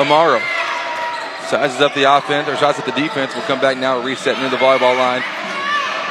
Amaro 0.03 0.43
sizes 1.47 1.79
up 1.79 1.95
the 1.95 2.11
offense, 2.11 2.51
or 2.51 2.59
shots 2.59 2.83
at 2.83 2.87
the 2.87 2.97
defense. 2.99 3.35
Will 3.39 3.47
come 3.47 3.63
back 3.63 3.79
now, 3.79 4.03
reset 4.03 4.35
near 4.43 4.51
the 4.51 4.59
volleyball 4.59 4.99
line. 4.99 5.23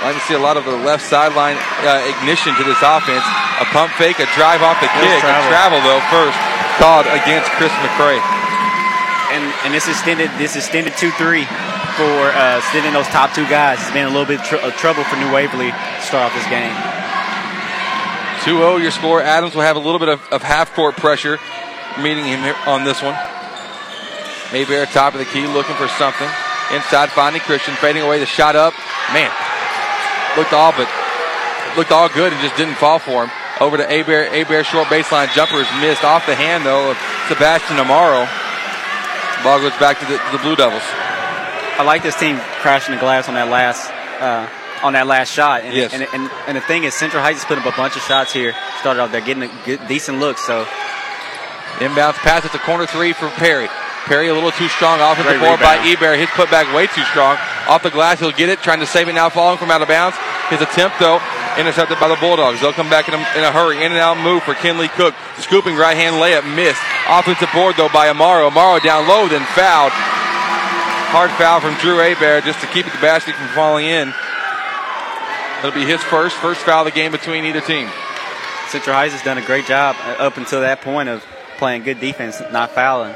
I 0.01 0.15
can 0.15 0.23
see 0.23 0.33
a 0.33 0.39
lot 0.39 0.55
of 0.55 0.63
the 0.63 0.75
left 0.87 1.03
sideline 1.03 1.59
uh, 1.83 2.07
ignition 2.07 2.55
to 2.55 2.63
this 2.63 2.79
offense. 2.79 3.23
A 3.59 3.67
pump 3.75 3.91
fake, 3.99 4.23
a 4.23 4.27
drive 4.33 4.63
off 4.63 4.79
the 4.79 4.87
That 4.87 4.95
was 4.95 5.11
kick, 5.11 5.19
a 5.19 5.27
travel. 5.27 5.47
travel 5.51 5.79
though 5.83 6.03
first 6.07 6.39
called 6.79 7.05
against 7.11 7.51
Chris 7.59 7.71
McCray. 7.83 8.17
And 9.35 9.43
and 9.63 9.71
this 9.75 9.87
extended 9.87 10.31
this 10.39 10.55
extended 10.55 10.95
two 10.97 11.11
three 11.19 11.45
for 11.97 12.31
uh, 12.33 12.57
extending 12.57 12.93
those 12.93 13.07
top 13.07 13.33
two 13.33 13.47
guys. 13.47 13.79
It's 13.81 13.91
been 13.91 14.05
a 14.07 14.09
little 14.09 14.25
bit 14.25 14.43
tr- 14.43 14.63
of 14.63 14.75
trouble 14.75 15.03
for 15.03 15.15
New 15.17 15.31
Waverly 15.31 15.71
to 15.71 16.01
start 16.01 16.31
off 16.31 16.35
this 16.35 16.47
game. 16.47 16.73
2-0 18.41 18.81
your 18.81 18.91
score. 18.91 19.21
Adams 19.21 19.53
will 19.53 19.61
have 19.61 19.75
a 19.75 19.79
little 19.79 19.99
bit 19.99 20.09
of, 20.09 20.21
of 20.31 20.41
half-court 20.41 20.97
pressure 20.97 21.37
meeting 21.99 22.25
him 22.25 22.41
on 22.65 22.83
this 22.83 23.01
one. 23.01 23.13
Maybear 24.49 24.91
top 24.91 25.13
of 25.13 25.19
the 25.19 25.25
key 25.25 25.47
looking 25.47 25.75
for 25.75 25.87
something. 25.87 26.27
Inside 26.71 27.09
finding 27.11 27.41
Christian, 27.41 27.75
fading 27.75 28.01
away 28.01 28.19
the 28.19 28.25
shot 28.25 28.55
up. 28.55 28.73
Man, 29.13 29.31
looked 30.37 30.53
all 30.53 30.71
but 30.71 30.89
looked 31.77 31.91
all 31.91 32.09
good 32.09 32.31
and 32.31 32.41
just 32.41 32.55
didn't 32.55 32.75
fall 32.75 32.99
for 32.99 33.25
him. 33.25 33.31
Over 33.59 33.77
to 33.77 33.83
Abear. 33.83 34.27
Abear 34.31 34.63
short 34.63 34.87
baseline 34.87 35.31
jumper 35.33 35.57
is 35.57 35.67
missed 35.79 36.03
off 36.03 36.25
the 36.25 36.35
hand 36.35 36.65
though 36.65 36.91
of 36.91 36.97
Sebastian 37.27 37.77
Amaro. 37.77 38.27
Ball 39.43 39.59
goes 39.59 39.77
back 39.77 39.99
to 39.99 40.05
the, 40.05 40.17
to 40.17 40.37
the 40.37 40.43
Blue 40.43 40.55
Devils. 40.55 40.83
I 41.79 41.83
like 41.83 42.03
this 42.03 42.15
team 42.19 42.37
crashing 42.61 42.93
the 42.95 42.99
glass 43.01 43.27
on 43.27 43.33
that 43.35 43.47
last 43.49 43.89
uh, 44.21 44.47
on 44.85 44.93
that 44.93 45.07
last 45.07 45.31
shot. 45.31 45.61
And, 45.61 45.73
Yes. 45.75 45.93
and, 45.93 46.03
and, 46.13 46.29
and 46.47 46.57
the 46.57 46.61
thing 46.61 46.83
is, 46.83 46.93
Central 46.93 47.21
Heights 47.23 47.39
is 47.39 47.45
put 47.45 47.57
up 47.57 47.65
a 47.65 47.75
bunch 47.75 47.95
of 47.95 48.01
shots 48.03 48.33
here. 48.33 48.53
Started 48.79 49.01
off, 49.01 49.11
they're 49.11 49.21
getting 49.21 49.43
a 49.43 49.51
good, 49.65 49.79
decent 49.87 50.19
look. 50.19 50.37
So 50.37 50.65
Inbounds 51.79 52.13
pass 52.21 52.45
at 52.45 52.51
the 52.51 52.59
corner 52.59 52.85
three 52.85 53.13
for 53.13 53.29
Perry. 53.41 53.67
Perry 54.05 54.27
a 54.29 54.33
little 54.33 54.51
too 54.51 54.67
strong. 54.67 54.99
Offensive 54.99 55.37
Great 55.37 55.39
board 55.47 55.59
by 55.59 55.77
rebound. 55.77 55.89
Eber. 55.89 56.15
His 56.17 56.29
putback 56.29 56.73
way 56.75 56.87
too 56.87 57.03
strong. 57.13 57.37
Off 57.69 57.81
the 57.83 57.89
glass, 57.91 58.19
he'll 58.19 58.31
get 58.31 58.49
it. 58.49 58.59
Trying 58.59 58.79
to 58.81 58.85
save 58.85 59.07
it 59.07 59.13
now, 59.13 59.29
falling 59.29 59.57
from 59.57 59.69
out 59.71 59.81
of 59.81 59.87
bounds. 59.87 60.17
His 60.49 60.61
attempt, 60.61 60.99
though, 60.99 61.21
intercepted 61.57 61.99
by 61.99 62.07
the 62.09 62.17
Bulldogs. 62.17 62.59
They'll 62.61 62.73
come 62.73 62.89
back 62.89 63.07
in 63.07 63.13
a, 63.13 63.21
in 63.37 63.43
a 63.45 63.51
hurry. 63.51 63.77
In 63.77 63.91
and 63.93 64.01
out 64.01 64.17
move 64.17 64.41
for 64.43 64.53
Kinley 64.55 64.89
Cook. 64.89 65.13
Scooping 65.37 65.75
right 65.77 65.95
hand 65.95 66.17
layup, 66.17 66.43
missed. 66.55 66.81
Offensive 67.07 67.49
board, 67.53 67.75
though, 67.77 67.89
by 67.93 68.07
Amaro. 68.09 68.49
Amaro 68.49 68.81
down 68.83 69.07
low, 69.07 69.27
then 69.29 69.45
fouled. 69.53 69.93
Hard 71.11 71.29
foul 71.31 71.59
from 71.59 71.75
Drew 71.75 71.99
Abear 71.99 72.41
just 72.41 72.61
to 72.61 72.67
keep 72.67 72.85
the 72.85 72.97
basket 73.01 73.35
from 73.35 73.47
falling 73.49 73.85
in. 73.85 74.13
It'll 75.59 75.71
be 75.75 75.85
his 75.85 76.01
first, 76.01 76.35
first 76.37 76.61
foul 76.61 76.87
of 76.87 76.93
the 76.93 76.97
game 76.97 77.11
between 77.11 77.43
either 77.45 77.61
team. 77.61 77.89
Central 78.69 78.95
Heights 78.95 79.13
has 79.13 79.21
done 79.21 79.37
a 79.37 79.45
great 79.45 79.65
job 79.65 79.95
up 80.19 80.37
until 80.37 80.61
that 80.61 80.81
point 80.81 81.09
of 81.09 81.23
playing 81.57 81.83
good 81.83 81.99
defense, 81.99 82.41
not 82.51 82.71
fouling. 82.71 83.15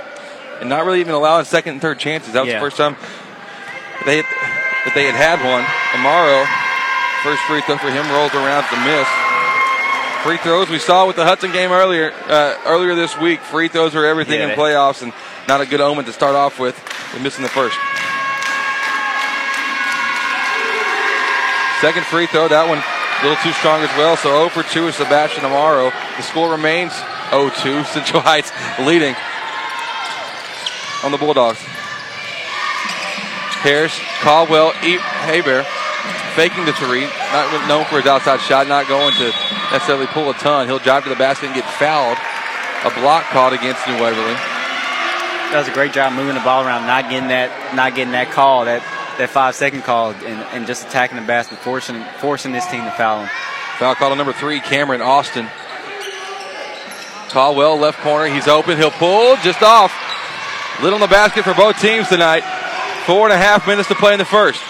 and 0.61 0.69
not 0.69 0.85
really 0.85 1.01
even 1.01 1.13
allowing 1.13 1.43
second 1.43 1.73
and 1.73 1.81
third 1.81 1.99
chances. 1.99 2.31
That 2.33 2.41
was 2.43 2.49
Yeah. 2.49 2.59
the 2.59 2.65
first 2.65 2.77
time 2.77 2.95
they 4.05 4.17
had, 4.17 4.25
that 4.85 4.93
they 4.95 5.03
had 5.03 5.15
had 5.15 5.43
one. 5.43 5.63
Amaro, 5.91 6.45
first 7.23 7.41
free 7.43 7.59
throw 7.61 7.75
for 7.77 7.89
him 7.91 8.09
rolls 8.11 8.33
around 8.33 8.63
to 8.69 8.77
miss. 8.87 9.07
Free 10.23 10.37
throws 10.37 10.69
we 10.69 10.79
saw 10.79 11.07
with 11.07 11.17
the 11.17 11.25
Hudson 11.25 11.51
game 11.51 11.71
earlier 11.73 12.13
uh, 12.29 12.55
earlier 12.65 12.95
this 12.95 13.17
week. 13.19 13.41
Free 13.41 13.67
throws 13.67 13.95
are 13.95 14.05
everything 14.05 14.39
Yeah, 14.39 14.47
in 14.49 14.57
playoffs, 14.57 15.01
and 15.01 15.11
not 15.47 15.61
a 15.61 15.65
good 15.65 15.81
omen 15.81 16.05
to 16.05 16.13
start 16.13 16.35
off 16.35 16.59
with. 16.59 16.75
They're 17.11 17.21
missing 17.21 17.43
the 17.43 17.49
first. 17.49 17.77
Second 21.81 22.05
free 22.05 22.25
throw, 22.25 22.47
that 22.47 22.65
one 22.67 22.79
a 22.79 23.21
little 23.23 23.41
too 23.43 23.51
strong 23.53 23.81
as 23.81 23.91
well. 23.97 24.17
So 24.17 24.29
0 24.29 24.49
for 24.49 24.63
2 24.63 24.87
is 24.87 24.95
Sebastian 24.95 25.43
Amaro. 25.43 25.91
The 26.17 26.23
score 26.23 26.51
remains 26.51 26.91
0-2. 27.29 27.85
Central 27.93 28.21
Heights 28.21 28.51
leading 28.79 29.15
on 31.03 31.11
the 31.11 31.17
Bulldogs. 31.17 31.59
Harris, 33.61 33.97
Caldwell, 34.21 34.73
e- 34.83 35.01
Haber 35.25 35.65
faking 36.35 36.65
the 36.65 36.73
three. 36.73 37.05
Not 37.33 37.67
known 37.67 37.85
for 37.85 37.97
his 37.97 38.05
outside 38.05 38.41
shot, 38.41 38.67
not 38.67 38.87
going 38.87 39.13
to 39.13 39.31
necessarily 39.71 40.07
pull 40.07 40.29
a 40.29 40.33
ton. 40.33 40.67
He'll 40.67 40.79
drive 40.79 41.03
to 41.03 41.09
the 41.09 41.15
basket 41.15 41.47
and 41.47 41.55
get 41.55 41.65
fouled. 41.77 42.17
A 42.85 42.91
block 42.99 43.25
called 43.33 43.53
against 43.53 43.85
New 43.87 43.99
Waverly. 43.99 44.54
Does 45.51 45.67
a 45.67 45.71
great 45.71 45.93
job 45.93 46.13
moving 46.13 46.35
the 46.35 46.41
ball 46.41 46.65
around, 46.65 46.85
not 46.85 47.09
getting 47.09 47.29
that, 47.29 47.75
not 47.75 47.95
getting 47.95 48.11
that 48.11 48.31
call, 48.31 48.65
that 48.65 48.81
that 49.17 49.29
five 49.29 49.55
second 49.55 49.83
call, 49.83 50.11
and, 50.11 50.41
and 50.51 50.67
just 50.67 50.85
attacking 50.85 51.17
the 51.17 51.25
basket, 51.25 51.57
forcing 51.59 52.03
forcing 52.19 52.51
this 52.51 52.65
team 52.67 52.83
to 52.83 52.91
foul 52.91 53.21
him. 53.21 53.29
Foul 53.79 53.95
call 53.95 54.15
number 54.15 54.33
three, 54.33 54.59
Cameron 54.59 55.01
Austin. 55.01 55.47
Caldwell, 57.29 57.77
left 57.77 57.99
corner. 57.99 58.33
He's 58.33 58.47
open. 58.47 58.77
He'll 58.77 58.91
pull 58.91 59.35
just 59.37 59.61
off. 59.61 59.91
Little 60.81 60.97
in 60.97 61.01
the 61.01 61.07
basket 61.07 61.43
for 61.43 61.53
both 61.53 61.79
teams 61.81 62.07
tonight. 62.07 62.43
Four 63.05 63.27
and 63.27 63.33
a 63.33 63.37
half 63.37 63.67
minutes 63.67 63.89
to 63.89 63.95
play 63.95 64.13
in 64.13 64.19
the 64.19 64.25
first. 64.25 64.61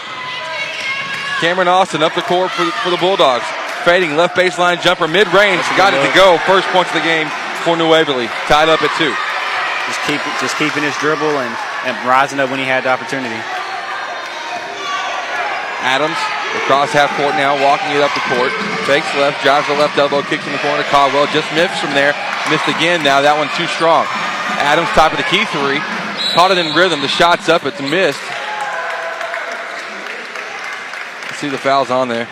Cameron 1.40 1.68
Austin 1.68 2.02
up 2.02 2.16
the 2.16 2.22
court 2.22 2.52
for, 2.52 2.66
for 2.82 2.90
the 2.90 2.98
Bulldogs. 2.98 3.46
Fading 3.84 4.16
left 4.16 4.36
baseline 4.36 4.82
jumper, 4.82 5.08
mid 5.08 5.28
range. 5.30 5.62
Got 5.78 5.94
it 5.94 6.02
to 6.02 6.16
go. 6.16 6.38
First 6.46 6.68
points 6.70 6.90
of 6.90 6.98
the 6.98 7.06
game 7.06 7.28
for 7.64 7.78
New 7.78 7.90
Waverly. 7.90 8.28
Tied 8.48 8.70
up 8.70 8.82
at 8.82 8.90
two. 8.98 9.14
Just 9.88 10.02
keep 10.06 10.22
just 10.42 10.58
keeping 10.58 10.84
his 10.84 10.96
dribble 10.98 11.40
and, 11.40 11.54
and 11.86 11.94
rising 12.08 12.40
up 12.40 12.50
when 12.50 12.60
he 12.60 12.66
had 12.66 12.84
the 12.84 12.90
opportunity. 12.90 13.38
Adams 15.86 16.18
Across 16.64 16.96
half 16.96 17.12
court 17.20 17.36
now, 17.36 17.54
walking 17.62 17.92
it 17.92 18.02
up 18.02 18.14
the 18.16 18.24
court. 18.32 18.50
Fakes 18.88 19.12
left, 19.20 19.44
drives 19.44 19.68
the 19.68 19.76
left 19.76 19.98
elbow, 19.98 20.24
kicks 20.24 20.46
in 20.48 20.54
the 20.54 20.64
corner. 20.64 20.84
Caldwell 20.88 21.28
just 21.28 21.52
missed 21.54 21.78
from 21.84 21.92
there. 21.92 22.16
Missed 22.50 22.68
again 22.72 23.04
now. 23.04 23.22
That 23.22 23.36
one 23.38 23.52
too 23.60 23.68
strong. 23.68 24.08
Adams 24.64 24.88
top 24.96 25.12
of 25.12 25.20
the 25.20 25.28
key 25.28 25.44
three. 25.52 25.84
Caught 26.34 26.56
it 26.56 26.58
in 26.58 26.74
rhythm. 26.74 27.02
The 27.02 27.12
shot's 27.12 27.50
up. 27.50 27.66
It's 27.66 27.82
missed. 27.82 28.24
See 31.38 31.50
the 31.50 31.60
fouls 31.60 31.92
on 31.92 32.08
there. 32.08 32.28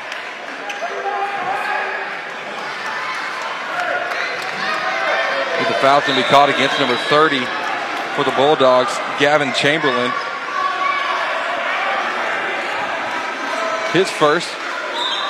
The 5.68 5.80
foul's 5.80 6.04
going 6.04 6.20
to 6.20 6.24
be 6.24 6.30
caught 6.30 6.52
against 6.52 6.76
number 6.76 7.00
30 7.08 7.40
for 8.20 8.28
the 8.28 8.36
Bulldogs, 8.36 8.92
Gavin 9.16 9.56
Chamberlain. 9.56 10.12
His 13.96 14.10
first. 14.12 14.50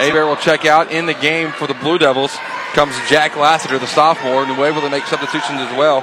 Abear 0.02 0.26
will 0.26 0.42
check 0.42 0.66
out 0.66 0.90
in 0.90 1.06
the 1.06 1.14
game 1.14 1.54
for 1.54 1.68
the 1.68 1.78
Blue 1.78 2.02
Devils. 2.02 2.34
Comes 2.74 2.98
Jack 3.06 3.38
Lassiter, 3.38 3.78
the 3.78 3.86
sophomore. 3.86 4.48
New 4.50 4.58
able 4.66 4.82
to 4.82 4.90
make 4.90 5.06
substitutions 5.06 5.62
as 5.62 5.70
well. 5.78 6.02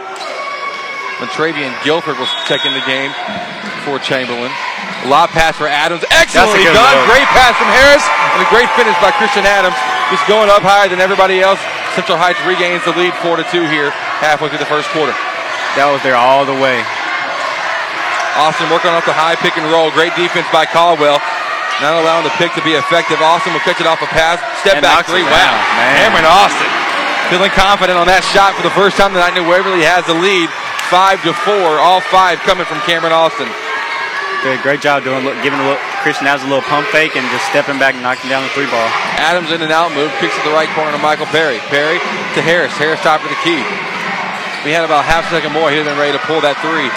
Travian 1.35 1.75
Guilford 1.83 2.17
will 2.17 2.31
check 2.47 2.65
in 2.65 2.73
the 2.73 2.85
game 2.87 3.11
for 3.83 3.99
Chamberlain. 3.99 4.53
A 5.05 5.09
Lob 5.11 5.31
pass 5.35 5.57
for 5.59 5.67
Adams. 5.67 6.07
Excellently 6.15 6.65
done. 6.71 6.97
Great 7.11 7.29
pass 7.35 7.59
from 7.59 7.69
Harris. 7.75 8.05
And 8.37 8.47
a 8.47 8.49
great 8.49 8.71
finish 8.79 8.95
by 9.03 9.11
Christian 9.19 9.45
Adams. 9.45 9.77
Just 10.15 10.23
going 10.31 10.49
up 10.49 10.63
higher 10.63 10.89
than 10.89 11.01
everybody 11.01 11.41
else. 11.41 11.59
Central 11.99 12.17
Heights 12.17 12.39
regains 12.47 12.85
the 12.87 12.95
lead 12.95 13.13
4 13.21 13.37
to 13.37 13.45
2 13.51 13.67
here 13.69 13.93
halfway 14.21 14.53
through 14.53 14.63
the 14.63 14.69
first 14.69 14.89
quarter. 14.93 15.17
That 15.75 15.89
was 15.89 16.05
there 16.05 16.17
all 16.17 16.45
the 16.45 16.57
way. 16.57 16.79
Austin 18.39 18.71
working 18.71 18.95
off 18.95 19.03
the 19.09 19.17
high 19.17 19.35
pick 19.35 19.59
and 19.59 19.67
roll. 19.73 19.91
Great 19.91 20.15
defense 20.15 20.47
by 20.55 20.65
Caldwell. 20.69 21.19
Not 21.83 21.97
allowing 21.97 22.29
the 22.29 22.35
pick 22.37 22.53
to 22.55 22.63
be 22.63 22.77
effective. 22.77 23.19
Austin 23.25 23.57
will 23.57 23.65
catch 23.65 23.81
it 23.81 23.89
off 23.89 24.05
a 24.05 24.11
pass. 24.13 24.39
Step 24.61 24.79
and 24.79 24.85
back 24.85 25.09
three. 25.09 25.25
Wow. 25.25 25.57
Cameron 25.97 26.29
Austin 26.29 26.69
feeling 27.33 27.51
confident 27.55 27.97
on 27.97 28.11
that 28.11 28.27
shot 28.27 28.53
for 28.59 28.67
the 28.67 28.75
first 28.75 28.99
time 29.01 29.15
tonight. 29.17 29.33
New 29.33 29.47
Waverly 29.47 29.87
has 29.87 30.05
the 30.05 30.15
lead. 30.19 30.51
Five 30.93 31.23
to 31.25 31.33
four. 31.33 31.79
All 31.81 32.03
five 32.13 32.43
coming 32.45 32.67
from 32.67 32.83
Cameron 32.85 33.15
Austin. 33.15 33.49
Good, 34.43 34.61
great 34.65 34.81
job 34.81 35.05
doing, 35.05 35.21
giving 35.45 35.61
a 35.61 35.67
little, 35.69 35.81
Christian 36.01 36.25
Adams 36.25 36.49
a 36.49 36.51
little 36.51 36.65
pump 36.65 36.89
fake 36.89 37.13
and 37.13 37.23
just 37.29 37.45
stepping 37.53 37.77
back 37.77 37.93
and 37.93 38.03
knocking 38.03 38.33
down 38.33 38.41
the 38.41 38.53
three 38.57 38.67
ball. 38.73 38.89
Adams 39.21 39.53
in 39.53 39.61
and 39.61 39.69
out 39.69 39.93
move, 39.93 40.09
kicks 40.17 40.33
to 40.33 40.45
the 40.49 40.57
right 40.57 40.69
corner 40.73 40.91
to 40.91 40.99
Michael 40.99 41.29
Perry. 41.29 41.61
Perry 41.69 42.01
to 42.35 42.41
Harris. 42.41 42.73
Harris 42.81 42.99
top 43.05 43.21
of 43.21 43.29
the 43.29 43.41
key. 43.45 43.61
We 44.65 44.77
had 44.77 44.85
about 44.85 45.09
half 45.09 45.25
a 45.29 45.41
second 45.41 45.57
more 45.57 45.73
here 45.73 45.85
than 45.85 45.97
ready 45.97 46.13
to 46.13 46.23
pull 46.29 46.45
that 46.45 46.61
three. 46.61 46.93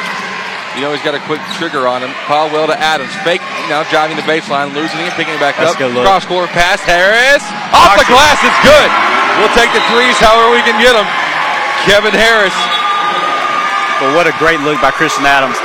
You 0.76 0.82
know 0.82 0.89
he's 0.89 1.06
got 1.06 1.13
a 1.13 1.21
quick 1.30 1.39
trigger 1.56 1.86
on 1.86 2.02
him. 2.02 2.10
Caldwell 2.26 2.65
to 2.67 2.76
Adams. 2.76 3.13
Fake 3.21 3.45
now 3.69 3.86
driving 3.93 4.17
the 4.17 4.26
baseline, 4.26 4.73
losing 4.73 4.99
it, 5.06 5.13
picking 5.13 5.38
it 5.38 5.41
back 5.41 5.56
That's 5.56 5.78
up. 5.78 5.93
Cross 6.02 6.26
court 6.26 6.49
pass. 6.49 6.82
Harris 6.82 7.45
off 7.71 7.93
the 7.95 8.10
glass. 8.10 8.41
It's 8.41 8.62
good. 8.65 8.89
We'll 9.38 9.54
take 9.54 9.69
the 9.71 9.86
threes 9.93 10.17
however 10.17 10.49
we 10.49 10.65
can 10.65 10.76
get 10.82 10.97
them. 10.97 11.06
Kevin 11.86 12.12
Harris. 12.12 12.58
But 14.02 14.17
what 14.17 14.26
a 14.26 14.34
great 14.41 14.60
look 14.65 14.82
by 14.82 14.91
Christian 14.91 15.23
Adams 15.30 15.56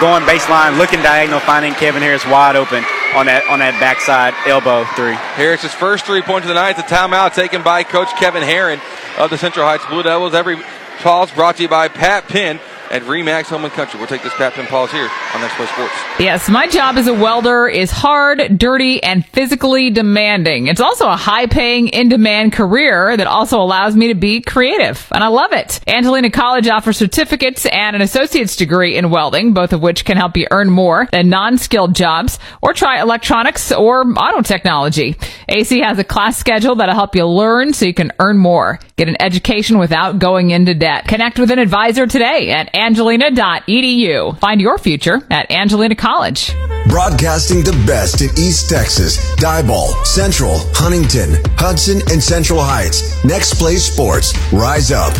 going 0.00 0.22
baseline, 0.24 0.78
looking 0.78 1.02
diagonal, 1.02 1.40
finding 1.40 1.74
Kevin 1.74 2.02
Harris 2.02 2.24
wide 2.24 2.56
open 2.56 2.86
on 3.14 3.26
that 3.26 3.44
on 3.50 3.58
that 3.58 3.76
backside 3.82 4.32
elbow 4.46 4.84
three. 4.96 5.14
Harris's 5.34 5.74
first 5.74 6.06
three 6.06 6.22
points 6.22 6.46
of 6.46 6.48
the 6.48 6.54
night. 6.54 6.76
The 6.76 6.82
timeout 6.82 7.34
taken 7.34 7.62
by 7.62 7.82
Coach 7.84 8.08
Kevin 8.16 8.42
Herron 8.42 8.80
of 9.18 9.30
the 9.30 9.36
Central 9.36 9.66
Heights 9.66 9.84
Blue 9.86 10.02
Devils. 10.02 10.34
Every 10.34 10.56
pause 11.02 11.32
brought 11.32 11.56
to 11.56 11.62
you 11.64 11.68
by 11.68 11.88
Pat 11.88 12.28
Penn 12.28 12.60
at 12.92 13.02
Remax 13.02 13.46
Home 13.46 13.64
and 13.64 13.72
Country. 13.72 13.98
We'll 13.98 14.06
take 14.06 14.22
this 14.22 14.34
Penn 14.34 14.66
pause 14.66 14.92
here 14.92 15.08
on 15.34 15.40
Next 15.40 15.54
Play 15.54 15.66
Sports. 15.66 15.94
Yes, 16.20 16.48
my 16.50 16.66
job 16.66 16.96
as 16.98 17.06
a 17.06 17.14
welder 17.14 17.66
is 17.66 17.90
hard, 17.90 18.58
dirty, 18.58 19.02
and 19.02 19.24
physically 19.26 19.88
demanding. 19.88 20.66
It's 20.66 20.80
also 20.80 21.08
a 21.08 21.16
high 21.16 21.46
paying, 21.46 21.88
in 21.88 22.10
demand 22.10 22.52
career 22.52 23.16
that 23.16 23.26
also 23.26 23.60
allows 23.60 23.96
me 23.96 24.08
to 24.08 24.14
be 24.14 24.42
creative, 24.42 25.08
and 25.10 25.24
I 25.24 25.28
love 25.28 25.52
it. 25.52 25.80
Angelina 25.88 26.30
College 26.30 26.68
offers 26.68 26.98
certificates 26.98 27.64
and 27.64 27.96
an 27.96 28.02
associate's 28.02 28.56
degree 28.56 28.96
in 28.96 29.10
welding, 29.10 29.54
both 29.54 29.72
of 29.72 29.80
which 29.80 30.04
can 30.04 30.18
help 30.18 30.36
you 30.36 30.46
earn 30.50 30.68
more 30.68 31.08
than 31.12 31.30
non 31.30 31.56
skilled 31.56 31.94
jobs, 31.94 32.38
or 32.60 32.74
try 32.74 33.00
electronics 33.00 33.72
or 33.72 34.02
auto 34.02 34.42
technology. 34.42 35.16
AC 35.48 35.80
has 35.80 35.98
a 35.98 36.04
class 36.04 36.36
schedule 36.36 36.74
that'll 36.74 36.94
help 36.94 37.16
you 37.16 37.26
learn 37.26 37.72
so 37.72 37.86
you 37.86 37.94
can 37.94 38.12
earn 38.18 38.36
more. 38.36 38.78
Get 38.96 39.08
an 39.08 39.16
education 39.20 39.78
without 39.78 40.18
going 40.18 40.50
into 40.50 40.74
debt. 40.74 41.08
Connect 41.08 41.38
with 41.38 41.50
an 41.50 41.58
advisor 41.58 42.06
today 42.06 42.50
at 42.50 42.68
angelina.edu. 42.82 44.38
Find 44.38 44.60
your 44.60 44.76
future 44.76 45.22
at 45.30 45.50
Angelina 45.52 45.94
College. 45.94 46.52
Broadcasting 46.88 47.62
the 47.62 47.72
best 47.86 48.20
in 48.22 48.30
East 48.30 48.68
Texas, 48.68 49.18
Diboll, 49.36 49.94
Central, 50.04 50.58
Huntington, 50.74 51.38
Hudson, 51.56 52.02
and 52.10 52.20
Central 52.20 52.60
Heights. 52.60 53.24
Next 53.24 53.54
Play 53.54 53.76
Sports. 53.76 54.34
Rise 54.52 54.90
up. 54.90 55.14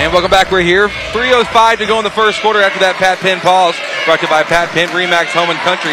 And 0.00 0.10
welcome 0.10 0.30
back. 0.30 0.50
We're 0.50 0.64
here. 0.64 0.88
3.05 1.12 1.78
to 1.78 1.86
go 1.86 1.98
in 1.98 2.04
the 2.04 2.10
first 2.10 2.40
quarter 2.40 2.60
after 2.64 2.80
that 2.80 2.96
Pat 2.96 3.18
Penn 3.18 3.40
pause. 3.40 3.76
Brought 4.08 4.24
to 4.24 4.26
you 4.26 4.32
by 4.32 4.42
Pat 4.42 4.72
Penn, 4.72 4.88
Remax 4.96 5.36
Home 5.36 5.52
and 5.52 5.60
Country. 5.60 5.92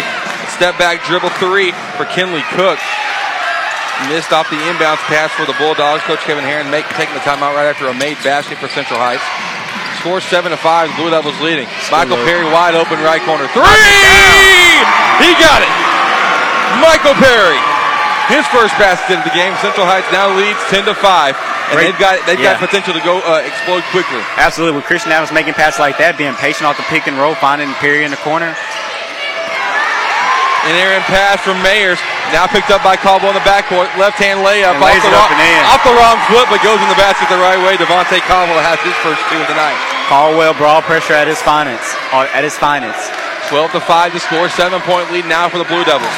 Step 0.56 0.80
back 0.80 1.04
dribble 1.04 1.36
three 1.36 1.76
for 2.00 2.08
Kinley 2.08 2.48
Cook. 2.56 2.80
Missed 4.08 4.32
off 4.32 4.48
the 4.48 4.56
inbounds 4.72 5.04
pass 5.12 5.28
for 5.36 5.44
the 5.44 5.52
Bulldogs. 5.60 6.08
Coach 6.08 6.24
Kevin 6.24 6.48
Herron 6.48 6.72
make, 6.72 6.88
taking 6.96 7.12
the 7.12 7.20
timeout 7.28 7.52
right 7.52 7.68
after 7.68 7.92
a 7.92 7.94
made 7.94 8.16
basket 8.24 8.56
for 8.64 8.72
Central 8.72 8.96
Heights. 8.96 9.59
Score 10.00 10.24
seven 10.24 10.52
to 10.52 10.58
five. 10.58 10.88
Blue 10.96 11.12
Devils 11.12 11.36
leading. 11.44 11.68
Michael 11.92 12.16
Perry 12.24 12.48
wide 12.48 12.74
open 12.74 13.04
right 13.04 13.20
corner. 13.28 13.52
Three! 13.52 13.64
He 15.20 15.36
got 15.36 15.60
it. 15.60 15.72
Michael 16.80 17.20
Perry. 17.20 17.60
His 18.32 18.46
first 18.54 18.72
basket 18.80 19.20
of 19.20 19.26
the 19.26 19.36
game. 19.36 19.52
Central 19.60 19.90
Heights 19.90 20.08
now 20.14 20.30
leads 20.32 20.62
ten 20.70 20.86
to 20.86 20.94
five, 20.94 21.34
and 21.68 21.76
Great. 21.76 21.92
they've 21.92 22.00
got 22.00 22.16
they've 22.30 22.40
yeah. 22.40 22.56
got 22.56 22.62
potential 22.62 22.94
to 22.94 23.02
go 23.02 23.20
uh, 23.26 23.42
explode 23.42 23.82
quickly. 23.90 24.22
Absolutely. 24.38 24.78
With 24.78 24.86
Christian 24.86 25.12
Adams 25.12 25.34
making 25.34 25.58
passes 25.58 25.82
like 25.82 25.98
that, 25.98 26.14
being 26.14 26.38
patient 26.38 26.70
off 26.70 26.78
the 26.78 26.86
pick 26.88 27.10
and 27.10 27.18
roll, 27.18 27.34
finding 27.36 27.74
Perry 27.82 28.06
in 28.06 28.14
the 28.14 28.22
corner. 28.22 28.54
An 30.70 30.76
errant 30.78 31.08
pass 31.10 31.42
from 31.42 31.58
Mayers. 31.66 31.98
Now 32.30 32.46
picked 32.46 32.70
up 32.70 32.86
by 32.86 32.94
Caldwell 32.94 33.34
in 33.34 33.40
the 33.42 33.48
backcourt. 33.48 33.90
Left 33.98 34.22
hand 34.22 34.46
layup 34.46 34.78
off 34.78 34.94
the, 35.02 35.10
wrong, 35.10 35.34
off 35.74 35.82
the, 35.82 35.96
wrong, 35.98 36.18
foot, 36.30 36.46
but 36.54 36.62
goes 36.62 36.78
in 36.78 36.86
the 36.86 37.00
basket 37.00 37.26
the 37.34 37.42
right 37.42 37.58
way. 37.58 37.74
Devontae 37.82 38.22
Caldwell 38.30 38.62
has 38.62 38.78
his 38.86 38.94
first 39.02 39.18
two 39.34 39.42
of 39.42 39.50
the 39.50 39.58
night. 39.58 39.89
Caldwell 40.10 40.58
brawl 40.58 40.82
pressure 40.82 41.14
at 41.14 41.30
his 41.30 41.38
finest. 41.46 41.86
At 42.10 42.42
his 42.42 42.58
finest. 42.58 43.14
12 43.54 43.78
to 43.78 43.82
5 43.82 44.14
to 44.14 44.20
score. 44.20 44.50
Seven 44.50 44.82
point 44.82 45.14
lead 45.14 45.30
now 45.30 45.46
for 45.46 45.62
the 45.62 45.70
Blue 45.70 45.86
Devils. 45.86 46.10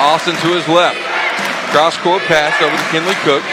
Austin 0.00 0.32
to 0.40 0.56
his 0.56 0.64
left. 0.72 0.96
Cross 1.68 2.00
court 2.00 2.24
pass 2.24 2.56
over 2.64 2.72
to 2.72 2.86
Kinley 2.88 3.16
Cook. 3.28 3.44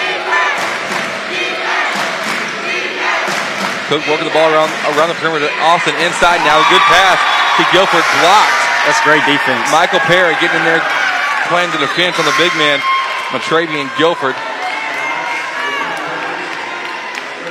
Cook 3.92 4.08
working 4.08 4.24
the 4.24 4.36
ball 4.36 4.48
around 4.56 4.72
around 4.96 5.12
the 5.12 5.20
perimeter. 5.20 5.52
Austin 5.68 6.00
inside 6.00 6.40
now. 6.48 6.56
Good 6.72 6.84
pass 6.88 7.20
to 7.60 7.64
Guilford. 7.76 8.08
Blocked. 8.24 8.60
That's 8.88 9.04
great 9.04 9.24
defense. 9.28 9.68
Michael 9.68 10.00
Perry 10.08 10.32
getting 10.40 10.64
in 10.64 10.66
there 10.66 10.80
playing 11.52 11.74
the 11.74 11.82
defense 11.82 12.16
on 12.22 12.26
the 12.30 12.36
big 12.38 12.54
man, 12.62 12.78
Matravian 13.34 13.90
Guilford. 13.98 14.38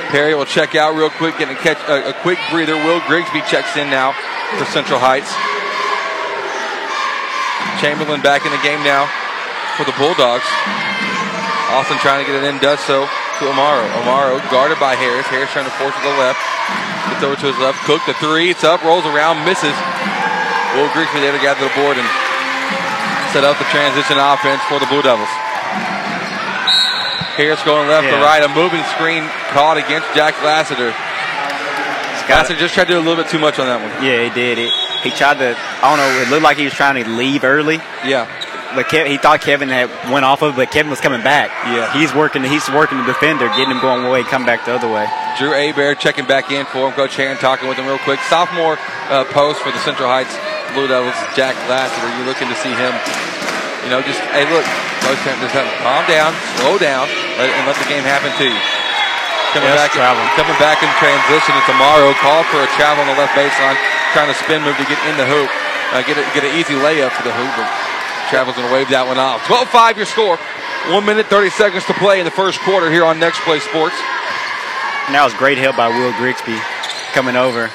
Perry 0.09 0.33
will 0.33 0.49
check 0.49 0.73
out 0.73 0.97
real 0.97 1.13
quick, 1.13 1.37
getting 1.37 1.55
a, 1.55 1.59
catch, 1.59 1.77
a, 1.85 2.09
a 2.09 2.13
quick 2.25 2.41
breather. 2.49 2.73
Will 2.73 2.99
Grigsby 3.05 3.45
checks 3.45 3.77
in 3.77 3.93
now 3.93 4.17
for 4.57 4.65
Central 4.73 4.97
Heights. 4.97 5.29
Chamberlain 7.77 8.19
back 8.25 8.41
in 8.41 8.51
the 8.51 8.61
game 8.65 8.81
now 8.81 9.05
for 9.77 9.85
the 9.85 9.93
Bulldogs. 10.01 10.49
Austin 11.69 12.01
trying 12.01 12.25
to 12.25 12.27
get 12.27 12.41
it 12.41 12.49
in, 12.49 12.57
does 12.57 12.81
so 12.89 13.05
to 13.05 13.43
Amaro. 13.45 13.85
Amaro 14.01 14.41
guarded 14.49 14.81
by 14.81 14.97
Harris. 14.97 15.29
Harris 15.29 15.53
trying 15.53 15.69
to 15.69 15.75
force 15.77 15.93
to 15.93 16.01
the 16.01 16.17
left. 16.17 16.41
Gets 17.13 17.23
over 17.23 17.37
to 17.37 17.47
his 17.53 17.59
left. 17.61 17.77
Cook 17.85 18.01
the 18.09 18.17
three. 18.17 18.49
It's 18.49 18.65
up, 18.65 18.81
rolls 18.81 19.05
around, 19.05 19.45
misses. 19.45 19.77
Will 20.73 20.89
Grigsby 20.91 21.21
there 21.21 21.31
to 21.31 21.39
gather 21.39 21.61
the 21.61 21.73
board 21.77 22.01
and 22.01 22.09
set 23.29 23.45
up 23.45 23.61
the 23.61 23.69
transition 23.69 24.17
offense 24.17 24.65
for 24.65 24.81
the 24.81 24.89
Blue 24.89 25.05
Devils. 25.05 25.29
Harris 27.39 27.63
going 27.63 27.87
left 27.87 28.03
yeah. 28.03 28.19
to 28.19 28.21
right. 28.21 28.43
A 28.43 28.51
moving 28.51 28.83
screen 28.91 29.23
caught 29.55 29.79
against 29.79 30.11
Jack 30.11 30.35
Lassiter. 30.43 30.91
Lassiter 32.27 32.59
just 32.59 32.75
tried 32.75 32.91
to 32.91 32.93
do 32.93 32.99
a 32.99 33.05
little 33.05 33.15
bit 33.15 33.31
too 33.31 33.39
much 33.39 33.57
on 33.57 33.65
that 33.65 33.79
one. 33.79 33.89
Yeah, 34.03 34.27
he 34.27 34.29
did. 34.35 34.59
It. 34.59 34.69
He 35.01 35.09
tried 35.09 35.39
to. 35.39 35.55
I 35.55 35.87
don't 35.87 35.97
know. 35.97 36.11
It 36.19 36.27
looked 36.29 36.43
like 36.43 36.59
he 36.59 36.67
was 36.67 36.75
trying 36.75 37.01
to 37.01 37.09
leave 37.09 37.47
early. 37.47 37.79
Yeah. 38.03 38.27
But 38.75 38.85
Kev, 38.85 39.07
he 39.07 39.17
thought 39.17 39.41
Kevin 39.41 39.69
had 39.69 39.89
went 40.13 40.25
off 40.25 40.43
of, 40.43 40.55
but 40.55 40.69
Kevin 40.69 40.91
was 40.91 41.01
coming 41.01 41.23
back. 41.23 41.49
Yeah. 41.65 41.89
He's 41.95 42.13
working. 42.13 42.43
He's 42.43 42.69
working 42.69 42.99
the 42.99 43.07
defender, 43.07 43.47
getting 43.57 43.71
him 43.71 43.81
going 43.81 44.05
away, 44.05 44.21
come 44.21 44.45
back 44.45 44.67
the 44.67 44.75
other 44.75 44.91
way. 44.91 45.09
Drew 45.39 45.55
Abear 45.55 45.95
checking 45.95 46.27
back 46.27 46.51
in 46.51 46.67
for 46.67 46.85
him. 46.85 46.93
Coach 46.93 47.15
Herron 47.15 47.37
talking 47.37 47.67
with 47.67 47.79
him 47.79 47.87
real 47.87 47.97
quick. 48.05 48.19
Sophomore 48.29 48.77
uh, 49.09 49.25
post 49.31 49.63
for 49.63 49.71
the 49.71 49.79
Central 49.79 50.11
Heights 50.11 50.35
Blue 50.77 50.85
Devils, 50.85 51.17
Jack 51.33 51.57
Lassiter. 51.65 52.05
Are 52.05 52.13
you 52.19 52.25
looking 52.29 52.45
to 52.45 52.57
see 52.61 52.69
him? 52.69 52.93
You 53.83 53.89
know, 53.89 54.03
just 54.03 54.19
hey, 54.35 54.43
look, 54.51 54.65
Coach 55.03 55.21
just 55.23 55.55
have 55.55 55.67
calm 55.79 56.03
down, 56.05 56.35
slow 56.59 56.75
down, 56.77 57.07
let, 57.39 57.47
and 57.47 57.63
let 57.65 57.79
the 57.79 57.87
game 57.87 58.03
happen 58.03 58.29
to 58.35 58.45
you. 58.45 58.61
Coming 59.55 59.71
yes, 59.73 59.81
back, 59.81 59.91
travel. 59.97 60.21
coming 60.37 60.53
back 60.61 60.85
in 60.85 60.89
transition 61.01 61.57
tomorrow. 61.65 62.13
Call 62.21 62.45
for 62.53 62.61
a 62.61 62.69
travel 62.77 63.01
on 63.01 63.09
the 63.09 63.17
left 63.17 63.33
baseline, 63.33 63.79
trying 64.13 64.29
to 64.29 64.37
spin 64.37 64.61
move 64.61 64.77
to 64.77 64.85
get 64.85 65.01
in 65.09 65.17
the 65.17 65.25
hoop, 65.25 65.49
uh, 65.95 66.05
get 66.05 66.21
a, 66.21 66.23
get 66.37 66.45
an 66.45 66.53
easy 66.53 66.77
layup 66.77 67.09
for 67.17 67.25
the 67.25 67.33
hoop. 67.33 67.49
But 67.57 67.65
Travel's 68.29 68.55
going 68.55 68.67
to 68.67 68.73
wave 68.73 68.89
that 68.93 69.09
one 69.09 69.17
off. 69.17 69.41
12-5 69.49 69.97
your 69.97 70.05
score. 70.05 70.37
One 70.93 71.03
minute, 71.03 71.25
30 71.27 71.49
seconds 71.49 71.83
to 71.85 71.93
play 71.97 72.21
in 72.21 72.25
the 72.25 72.31
first 72.31 72.61
quarter 72.61 72.91
here 72.91 73.03
on 73.03 73.17
Next 73.17 73.41
Play 73.41 73.57
Sports. 73.57 73.97
And 75.09 75.17
that 75.17 75.25
was 75.25 75.33
great 75.33 75.57
help 75.57 75.75
by 75.75 75.89
Will 75.89 76.13
Grigsby 76.13 76.53
coming 77.17 77.35
over. 77.35 77.73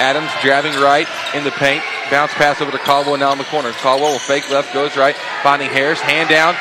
Adams 0.00 0.32
driving 0.40 0.72
right 0.80 1.04
in 1.36 1.44
the 1.44 1.52
paint. 1.52 1.84
Bounce 2.08 2.32
pass 2.32 2.60
over 2.64 2.72
to 2.72 2.80
Caldwell 2.80 3.20
now 3.20 3.32
in 3.32 3.38
the 3.38 3.44
corner. 3.52 3.70
Caldwell 3.84 4.16
will 4.16 4.24
fake 4.24 4.48
left, 4.48 4.72
goes 4.72 4.96
right, 4.96 5.14
finding 5.44 5.68
Harris. 5.68 6.00
Hand 6.00 6.32
down. 6.32 6.56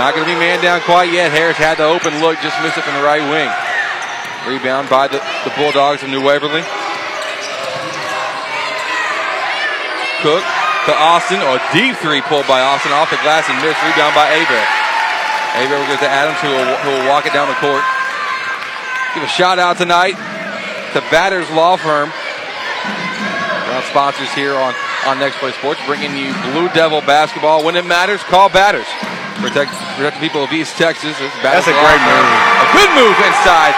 Not 0.00 0.16
going 0.16 0.24
to 0.24 0.32
be 0.32 0.40
man 0.40 0.64
down 0.64 0.80
quite 0.88 1.12
yet. 1.12 1.30
Harris 1.30 1.60
had 1.60 1.76
the 1.76 1.84
open 1.84 2.16
look, 2.24 2.40
just 2.40 2.56
missed 2.64 2.80
it 2.80 2.84
from 2.84 2.96
the 2.96 3.04
right 3.04 3.20
wing. 3.20 3.52
Rebound 4.48 4.88
by 4.88 5.06
the, 5.06 5.20
the 5.44 5.52
Bulldogs 5.52 6.02
of 6.02 6.08
New 6.08 6.24
Waverly. 6.24 6.64
Cook 10.24 10.42
to 10.88 10.92
Austin. 10.96 11.44
A 11.44 11.60
deep 11.76 11.94
three 12.00 12.24
pulled 12.24 12.48
by 12.48 12.64
Austin 12.64 12.90
off 12.96 13.12
the 13.12 13.20
glass 13.20 13.44
and 13.52 13.60
missed. 13.60 13.78
Rebound 13.84 14.16
by 14.16 14.32
Abear. 14.32 14.64
Abear 15.60 15.76
will 15.76 15.92
get 15.92 16.00
to 16.00 16.08
Adams 16.08 16.40
who 16.40 16.48
will, 16.48 16.72
who 16.82 16.90
will 16.96 17.08
walk 17.12 17.28
it 17.28 17.36
down 17.36 17.52
the 17.52 17.60
court. 17.60 17.84
Give 19.12 19.22
a 19.22 19.28
shout 19.28 19.60
out 19.60 19.76
tonight 19.76 20.16
to 20.96 21.04
Batters 21.12 21.50
Law 21.52 21.76
Firm. 21.76 22.08
Sponsors 23.90 24.32
here 24.34 24.54
on, 24.54 24.74
on 25.06 25.18
Next 25.18 25.36
Play 25.38 25.52
Sports, 25.52 25.80
bringing 25.86 26.16
you 26.16 26.32
Blue 26.52 26.68
Devil 26.70 27.00
basketball. 27.02 27.64
When 27.64 27.76
it 27.76 27.86
matters, 27.86 28.22
call 28.24 28.48
Batters. 28.48 28.86
Protect, 29.40 29.74
protect 29.98 30.16
the 30.18 30.22
people 30.22 30.44
of 30.44 30.52
East 30.52 30.78
Texas. 30.78 31.18
That's 31.42 31.66
a 31.66 31.74
great 31.74 32.02
move. 32.06 32.28
A 32.62 32.68
good 32.76 32.90
move 32.94 33.16
inside. 33.26 33.74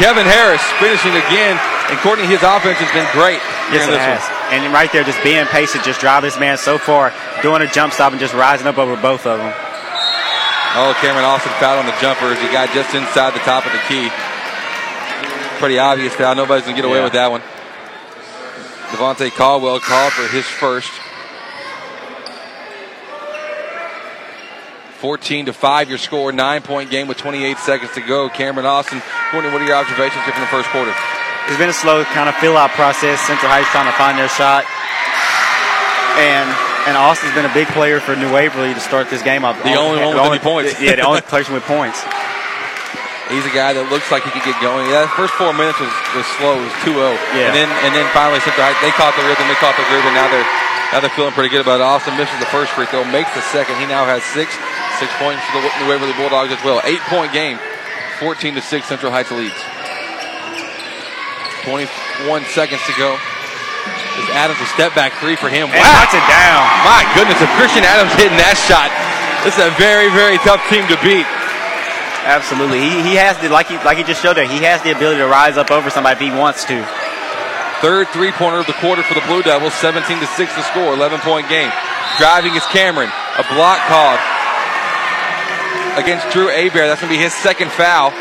Kevin 0.00 0.24
Harris 0.24 0.64
finishing 0.80 1.12
again, 1.12 1.60
and 1.92 1.98
Courtney, 2.00 2.24
his 2.24 2.40
offense 2.40 2.80
has 2.80 2.88
been 2.96 3.04
great. 3.12 3.40
Yes, 3.68 3.84
it 3.84 4.00
has. 4.00 4.24
One. 4.24 4.64
And 4.64 4.72
right 4.72 4.88
there, 4.92 5.04
just 5.04 5.20
being 5.20 5.44
patient, 5.52 5.84
just 5.84 6.00
drive 6.00 6.24
this 6.24 6.40
man 6.40 6.56
so 6.56 6.78
far, 6.78 7.12
doing 7.44 7.60
a 7.60 7.68
jump 7.68 7.92
stop 7.92 8.12
and 8.12 8.20
just 8.20 8.32
rising 8.32 8.66
up 8.66 8.78
over 8.78 8.96
both 8.96 9.28
of 9.28 9.36
them. 9.38 9.52
Oh, 10.72 10.96
Cameron 11.04 11.28
Austin 11.28 11.52
fouled 11.60 11.84
on 11.84 11.86
the 11.86 11.96
jumper 12.00 12.32
as 12.32 12.40
he 12.40 12.48
got 12.48 12.72
just 12.72 12.96
inside 12.96 13.36
the 13.36 13.44
top 13.44 13.68
of 13.68 13.72
the 13.76 13.82
key. 13.84 14.08
Pretty 15.60 15.78
obvious 15.78 16.14
foul. 16.16 16.34
Nobody's 16.34 16.64
going 16.64 16.76
to 16.76 16.80
get 16.80 16.88
away 16.88 16.98
yeah. 16.98 17.04
with 17.04 17.12
that 17.12 17.30
one. 17.30 17.42
Devontae 18.92 19.30
Caldwell 19.30 19.80
called 19.80 20.12
for 20.12 20.28
his 20.28 20.44
first. 20.44 20.92
14 25.00 25.46
to 25.46 25.52
5 25.52 25.88
your 25.88 25.98
score, 25.98 26.30
nine 26.30 26.62
point 26.62 26.90
game 26.90 27.08
with 27.08 27.18
28 27.18 27.58
seconds 27.58 27.90
to 27.94 28.00
go. 28.00 28.28
Cameron 28.28 28.66
Austin, 28.66 29.02
Courtney, 29.32 29.50
what 29.50 29.60
are 29.60 29.66
your 29.66 29.74
observations 29.74 30.22
here 30.22 30.32
from 30.32 30.42
the 30.42 30.46
first 30.46 30.68
quarter? 30.68 30.94
It's 31.48 31.58
been 31.58 31.70
a 31.70 31.72
slow 31.72 32.04
kind 32.04 32.28
of 32.28 32.36
fill 32.36 32.56
out 32.56 32.70
process. 32.70 33.18
Central 33.20 33.50
Heights 33.50 33.66
trying 33.74 33.90
to 33.90 33.96
find 33.98 34.16
their 34.16 34.28
shot. 34.28 34.62
And 36.22 36.46
and 36.86 36.96
Austin's 36.96 37.34
been 37.34 37.46
a 37.46 37.54
big 37.54 37.66
player 37.68 37.98
for 37.98 38.14
New 38.14 38.32
Waverly 38.32 38.74
to 38.74 38.80
start 38.80 39.10
this 39.10 39.22
game 39.22 39.44
off. 39.44 39.60
The 39.64 39.74
only 39.74 40.00
one 40.04 40.14
with 40.14 40.22
only, 40.22 40.38
points. 40.38 40.80
Yeah, 40.80 40.96
the 40.96 41.02
only 41.02 41.20
person 41.22 41.54
with 41.54 41.64
points. 41.64 42.04
He's 43.32 43.48
a 43.48 43.54
guy 43.54 43.72
that 43.72 43.88
looks 43.88 44.12
like 44.12 44.28
he 44.28 44.30
could 44.30 44.44
get 44.44 44.60
going. 44.60 44.86
Yeah, 44.92 45.08
first 45.16 45.32
four 45.40 45.56
minutes 45.56 45.80
was, 45.80 45.90
was 46.12 46.28
slow. 46.36 46.60
It 46.60 46.68
was 46.68 46.76
2-0. 46.84 47.16
Yeah. 47.32 47.48
And 47.48 47.56
then 47.56 47.68
and 47.88 47.92
then 47.96 48.04
finally 48.12 48.38
they 48.44 48.92
caught 48.92 49.16
the 49.16 49.24
rhythm, 49.24 49.48
they 49.48 49.56
caught 49.56 49.74
the 49.80 49.88
groove, 49.88 50.04
and 50.04 50.12
now 50.12 50.28
they're 50.28 50.48
now 50.92 51.00
they're 51.00 51.16
feeling 51.16 51.32
pretty 51.32 51.48
good 51.48 51.64
about 51.64 51.80
it. 51.80 51.88
Austin 51.88 52.12
misses 52.20 52.36
the 52.36 52.50
first 52.52 52.76
free 52.76 52.84
throw, 52.84 53.00
makes 53.08 53.32
the 53.32 53.40
second. 53.48 53.80
He 53.80 53.88
now 53.88 54.04
has 54.04 54.20
six. 54.36 54.52
Six 55.00 55.08
points 55.16 55.40
for 55.50 55.64
the 55.64 55.72
New 55.80 55.88
Waverly 55.88 56.12
Bulldogs 56.20 56.52
as 56.52 56.60
well. 56.62 56.84
Eight 56.84 57.00
point 57.08 57.32
game. 57.32 57.56
14 58.22 58.54
to 58.54 58.62
6 58.62 58.86
Central 58.86 59.10
Heights 59.10 59.34
leads. 59.34 59.58
21 61.66 62.46
seconds 62.54 62.78
to 62.86 62.94
go. 62.94 63.18
Is 64.14 64.28
Adams 64.30 64.62
a 64.62 64.68
step 64.70 64.94
back 64.94 65.10
three 65.18 65.34
for 65.34 65.50
him? 65.50 65.66
And 65.74 65.82
wow. 65.82 66.06
it 66.06 66.26
down. 66.30 66.62
My 66.86 67.02
goodness, 67.18 67.42
if 67.42 67.50
Christian 67.58 67.82
Adams 67.82 68.14
hitting 68.14 68.38
that 68.38 68.54
shot, 68.54 68.94
this 69.42 69.58
is 69.58 69.64
a 69.66 69.74
very, 69.74 70.06
very 70.14 70.38
tough 70.46 70.62
team 70.70 70.86
to 70.86 70.94
beat. 71.02 71.26
Absolutely. 72.24 72.80
He, 72.80 73.02
he 73.02 73.14
has 73.16 73.36
the 73.38 73.48
like 73.48 73.66
he 73.66 73.76
like 73.82 73.98
he 73.98 74.04
just 74.04 74.22
showed 74.22 74.34
there, 74.34 74.46
he 74.46 74.62
has 74.62 74.82
the 74.82 74.94
ability 74.94 75.18
to 75.18 75.26
rise 75.26 75.56
up 75.56 75.70
over 75.70 75.90
somebody 75.90 76.24
if 76.24 76.32
he 76.32 76.38
wants 76.38 76.64
to. 76.66 76.86
Third 77.82 78.08
three 78.14 78.30
pointer 78.30 78.62
of 78.62 78.66
the 78.66 78.78
quarter 78.78 79.02
for 79.02 79.14
the 79.14 79.26
Blue 79.26 79.42
Devils, 79.42 79.74
17 79.74 80.20
to 80.20 80.26
6 80.26 80.54
to 80.54 80.62
score, 80.62 80.94
11 80.94 81.18
point 81.20 81.48
game. 81.48 81.70
Driving 82.18 82.54
is 82.54 82.64
Cameron. 82.66 83.10
A 83.38 83.42
block 83.54 83.82
called 83.90 84.20
against 85.98 86.30
Drew 86.30 86.46
Abear. 86.46 86.86
That's 86.86 87.00
going 87.00 87.10
to 87.10 87.18
be 87.18 87.22
his 87.22 87.34
second 87.34 87.72
foul. 87.72 88.12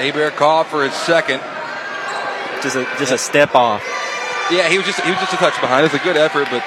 Abear 0.00 0.30
called 0.30 0.68
for 0.68 0.84
his 0.84 0.94
second. 0.94 1.40
Just 2.62 2.76
a 2.76 2.84
just 2.98 3.12
a 3.12 3.18
step 3.18 3.54
off. 3.54 3.84
Yeah, 4.50 4.68
he 4.68 4.78
was 4.78 4.86
just 4.86 5.00
he 5.02 5.10
was 5.10 5.20
just 5.20 5.34
a 5.34 5.36
touch 5.36 5.60
behind. 5.60 5.84
It's 5.84 5.94
a 5.94 5.98
good 5.98 6.16
effort, 6.16 6.48
but 6.50 6.64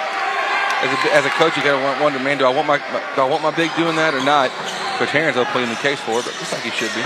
as 0.82 0.90
a, 0.90 1.16
as 1.16 1.26
a 1.26 1.30
coach, 1.38 1.56
you 1.58 1.64
got 1.64 1.78
to 1.78 2.04
wonder, 2.04 2.20
man, 2.20 2.38
do 2.38 2.46
I 2.46 2.50
want 2.50 2.68
my 2.68 2.78
do 2.78 3.22
I 3.22 3.30
want 3.30 3.44
my 3.44 3.52
big 3.52 3.70
doing 3.76 3.96
that 3.98 4.14
or 4.14 4.24
not? 4.24 4.50
Coach 4.98 5.10
Herron's 5.10 5.38
will 5.38 5.46
put 5.46 5.62
in 5.62 5.70
the 5.70 5.76
case 5.76 6.00
for 6.00 6.20
it, 6.20 6.26
but 6.26 6.34
just 6.34 6.52
like 6.52 6.62
he 6.62 6.72
should 6.72 6.94
be. 6.94 7.06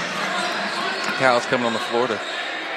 Cal's 1.20 1.46
coming 1.46 1.66
on 1.66 1.74
the 1.74 1.80
floor 1.80 2.08
to 2.08 2.20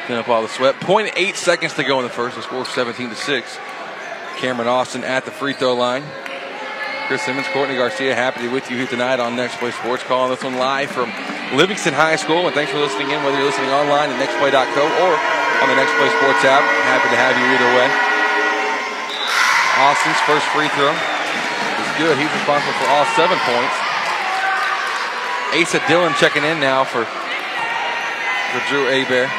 clean 0.07 0.19
up 0.19 0.29
all 0.29 0.43
the 0.43 0.49
sweat. 0.49 0.75
0.8 0.77 1.35
seconds 1.35 1.75
to 1.75 1.85
go 1.85 1.99
in 1.99 2.05
the 2.05 2.11
first. 2.11 2.37
The 2.37 2.43
score 2.43 2.65
17 2.65 3.11
to 3.11 3.17
six. 3.17 3.59
Cameron 4.39 4.69
Austin 4.69 5.05
at 5.05 5.25
the 5.25 5.31
free 5.31 5.53
throw 5.53 5.75
line. 5.75 6.03
Chris 7.07 7.23
Simmons, 7.23 7.47
Courtney 7.49 7.75
Garcia, 7.75 8.15
happy 8.15 8.41
to 8.41 8.49
be 8.49 8.53
with 8.53 8.71
you 8.71 8.77
here 8.77 8.87
tonight 8.87 9.19
on 9.19 9.35
Next 9.35 9.57
Play 9.57 9.71
Sports. 9.71 10.03
Calling 10.05 10.31
this 10.31 10.45
one 10.45 10.59
live 10.59 10.91
from 10.91 11.11
Livingston 11.57 11.95
High 11.95 12.17
School. 12.17 12.47
And 12.47 12.55
thanks 12.55 12.71
for 12.71 12.79
listening 12.79 13.11
in, 13.11 13.23
whether 13.25 13.37
you're 13.37 13.47
listening 13.47 13.71
online 13.71 14.11
at 14.11 14.21
nextplay.co 14.21 14.83
or 14.85 15.13
on 15.63 15.69
the 15.69 15.77
Next 15.77 15.95
Play 15.97 16.11
Sports 16.11 16.45
app. 16.45 16.63
Happy 16.85 17.09
to 17.09 17.17
have 17.17 17.35
you 17.35 17.45
either 17.49 17.71
way. 17.75 18.08
Austin's 19.79 20.19
first 20.27 20.47
free 20.51 20.67
throw 20.75 20.91
is 20.91 21.91
good. 22.03 22.19
He's 22.19 22.31
responsible 22.35 22.75
for 22.83 22.91
all 22.91 23.07
seven 23.15 23.39
points. 23.47 23.77
Asa 25.55 25.81
Dillon 25.87 26.13
checking 26.19 26.45
in 26.45 26.61
now 26.61 26.83
for, 26.85 27.07
for 27.07 28.61
Drew 28.69 28.91
Abear. 28.91 29.31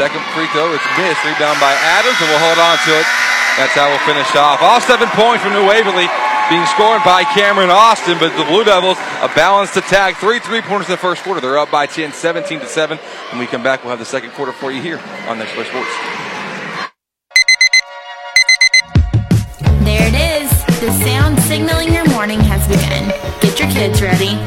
Second 0.00 0.24
free 0.32 0.48
throw, 0.56 0.72
it's 0.72 0.88
missed. 0.96 1.20
Rebound 1.22 1.60
by 1.60 1.76
Adams, 2.00 2.16
and 2.16 2.28
we'll 2.32 2.40
hold 2.40 2.58
on 2.58 2.80
to 2.88 2.92
it. 2.96 3.06
That's 3.60 3.76
how 3.76 3.92
we'll 3.92 4.06
finish 4.08 4.34
off. 4.34 4.62
All 4.62 4.80
seven 4.80 5.08
points 5.12 5.44
from 5.44 5.52
New 5.52 5.68
Waverly 5.68 6.08
being 6.48 6.64
scored 6.66 7.04
by 7.04 7.24
Cameron 7.24 7.70
Austin, 7.70 8.18
but 8.18 8.36
the 8.36 8.44
Blue 8.44 8.64
Devils 8.64 8.98
a 9.20 9.28
balanced 9.36 9.76
attack. 9.76 10.16
Three 10.16 10.40
three 10.40 10.62
pointers 10.62 10.88
in 10.88 10.92
the 10.92 10.96
first 10.96 11.22
quarter. 11.22 11.40
They're 11.40 11.58
up 11.58 11.70
by 11.70 11.86
10, 11.86 12.12
17 12.12 12.60
to 12.60 12.66
7. 12.66 12.98
When 13.30 13.38
we 13.38 13.46
come 13.46 13.62
back, 13.62 13.84
we'll 13.84 13.90
have 13.90 13.98
the 13.98 14.04
second 14.04 14.32
quarter 14.32 14.52
for 14.52 14.72
you 14.72 14.82
here 14.82 15.00
on 15.28 15.38
Next 15.38 15.52
Play 15.52 15.64
Sports. 15.64 16.21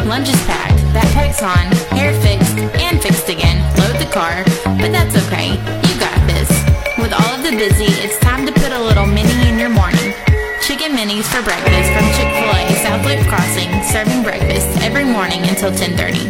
Lunch 0.05 0.29
is 0.29 0.41
packed. 0.45 0.79
Backpack's 0.93 1.41
on. 1.41 1.65
Hair 1.97 2.13
fixed 2.21 2.57
and 2.81 3.01
fixed 3.01 3.29
again. 3.29 3.59
Load 3.77 3.99
the 3.99 4.09
car. 4.11 4.43
But 4.79 4.91
that's 4.91 5.15
okay. 5.27 5.57
You 5.57 5.93
got 5.99 6.19
this. 6.27 6.49
With 6.97 7.13
all 7.13 7.35
of 7.35 7.43
the 7.43 7.51
busy, 7.51 7.91
it's 8.01 8.17
time 8.19 8.45
to 8.45 8.51
put 8.51 8.71
a 8.71 8.79
little 8.79 9.05
mini 9.05 9.49
in 9.49 9.59
your 9.59 9.69
morning. 9.69 10.13
Chicken 10.61 10.93
minis 10.97 11.29
for 11.29 11.43
breakfast 11.43 11.89
from 11.93 12.05
Chick-fil-A 12.17 12.63
South 12.81 13.05
Loop 13.05 13.21
Crossing, 13.27 13.69
serving 13.83 14.23
breakfast 14.23 14.65
every 14.81 15.05
morning 15.05 15.43
until 15.45 15.69
10:30. 15.71 16.25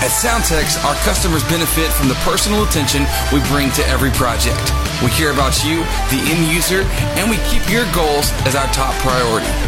At 0.00 0.14
Soundtex, 0.14 0.82
our 0.86 0.94
customers 1.04 1.42
benefit 1.50 1.92
from 1.92 2.08
the 2.08 2.14
personal 2.24 2.62
attention 2.62 3.04
we 3.32 3.40
bring 3.50 3.70
to 3.72 3.86
every 3.88 4.10
project. 4.12 4.62
We 5.02 5.10
care 5.10 5.32
about 5.32 5.62
you, 5.64 5.84
the 6.08 6.20
end 6.32 6.46
user, 6.48 6.82
and 7.18 7.28
we 7.28 7.36
keep 7.50 7.68
your 7.68 7.84
goals 7.92 8.32
as 8.46 8.54
our 8.56 8.68
top 8.72 8.94
priority. 9.04 9.67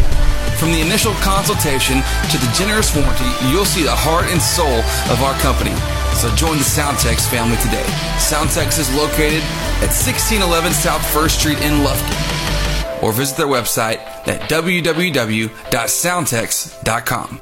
From 0.60 0.72
the 0.72 0.80
initial 0.82 1.14
consultation 1.24 2.02
to 2.30 2.36
the 2.36 2.52
generous 2.54 2.94
warranty, 2.94 3.24
you'll 3.48 3.64
see 3.64 3.82
the 3.82 3.96
heart 3.96 4.26
and 4.26 4.42
soul 4.42 4.84
of 5.10 5.22
our 5.24 5.32
company. 5.40 5.74
So 6.12 6.28
join 6.36 6.58
the 6.58 6.64
Soundtex 6.64 7.26
family 7.30 7.56
today. 7.64 7.86
Soundtex 8.20 8.78
is 8.78 8.94
located 8.94 9.42
at 9.80 9.88
1611 9.88 10.74
South 10.74 11.02
First 11.14 11.40
Street 11.40 11.56
in 11.62 11.80
Lufkin. 11.80 13.02
Or 13.02 13.10
visit 13.10 13.38
their 13.38 13.46
website 13.46 14.00
at 14.28 14.50
www.soundtex.com. 14.50 17.40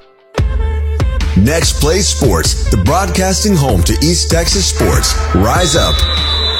Next 1.42 1.80
Play 1.80 1.98
Sports, 1.98 2.70
the 2.70 2.76
broadcasting 2.84 3.56
home 3.56 3.82
to 3.82 3.94
East 3.94 4.30
Texas 4.30 4.72
sports. 4.72 5.16
Rise 5.34 5.74
up. 5.74 5.96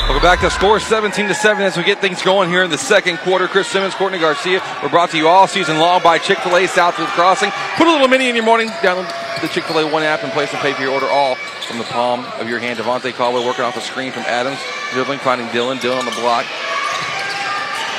Welcome 0.09 0.25
back 0.25 0.41
to 0.41 0.49
score 0.49 0.81
17 0.81 1.29
to 1.29 1.35
7 1.35 1.63
as 1.63 1.77
we 1.77 1.85
get 1.85 2.01
things 2.01 2.23
going 2.23 2.49
here 2.49 2.65
in 2.65 2.71
the 2.71 2.81
second 2.81 3.19
quarter. 3.19 3.47
Chris 3.47 3.69
Simmons, 3.69 3.93
Courtney 3.93 4.17
Garcia. 4.17 4.65
We're 4.83 4.89
brought 4.89 5.13
to 5.13 5.21
you 5.21 5.29
all 5.29 5.47
season 5.47 5.77
long 5.77 6.01
by 6.03 6.17
Chick 6.17 6.39
fil 6.39 6.57
A 6.57 6.67
Southwood 6.67 7.13
Crossing. 7.13 7.53
Put 7.77 7.87
a 7.87 7.93
little 7.93 8.09
mini 8.09 8.33
in 8.33 8.35
your 8.35 8.43
morning. 8.43 8.73
Download 8.81 9.05
the 9.45 9.53
Chick 9.53 9.69
fil 9.69 9.77
A 9.77 9.85
One 9.85 10.01
app 10.01 10.25
and 10.25 10.33
place 10.33 10.49
and 10.49 10.65
pay 10.65 10.73
for 10.73 10.81
your 10.81 10.97
order 10.97 11.13
all 11.13 11.37
from 11.69 11.77
the 11.77 11.85
palm 11.93 12.25
of 12.41 12.49
your 12.49 12.57
hand. 12.57 12.81
Devontae 12.81 13.13
Caldwell 13.13 13.45
working 13.45 13.69
off 13.69 13.77
the 13.77 13.85
screen 13.85 14.11
from 14.11 14.25
Adams. 14.25 14.57
Dribbling, 14.97 15.21
finding 15.21 15.45
Dillon. 15.53 15.77
Dillon 15.77 16.01
on 16.01 16.09
the 16.09 16.17
block. 16.25 16.49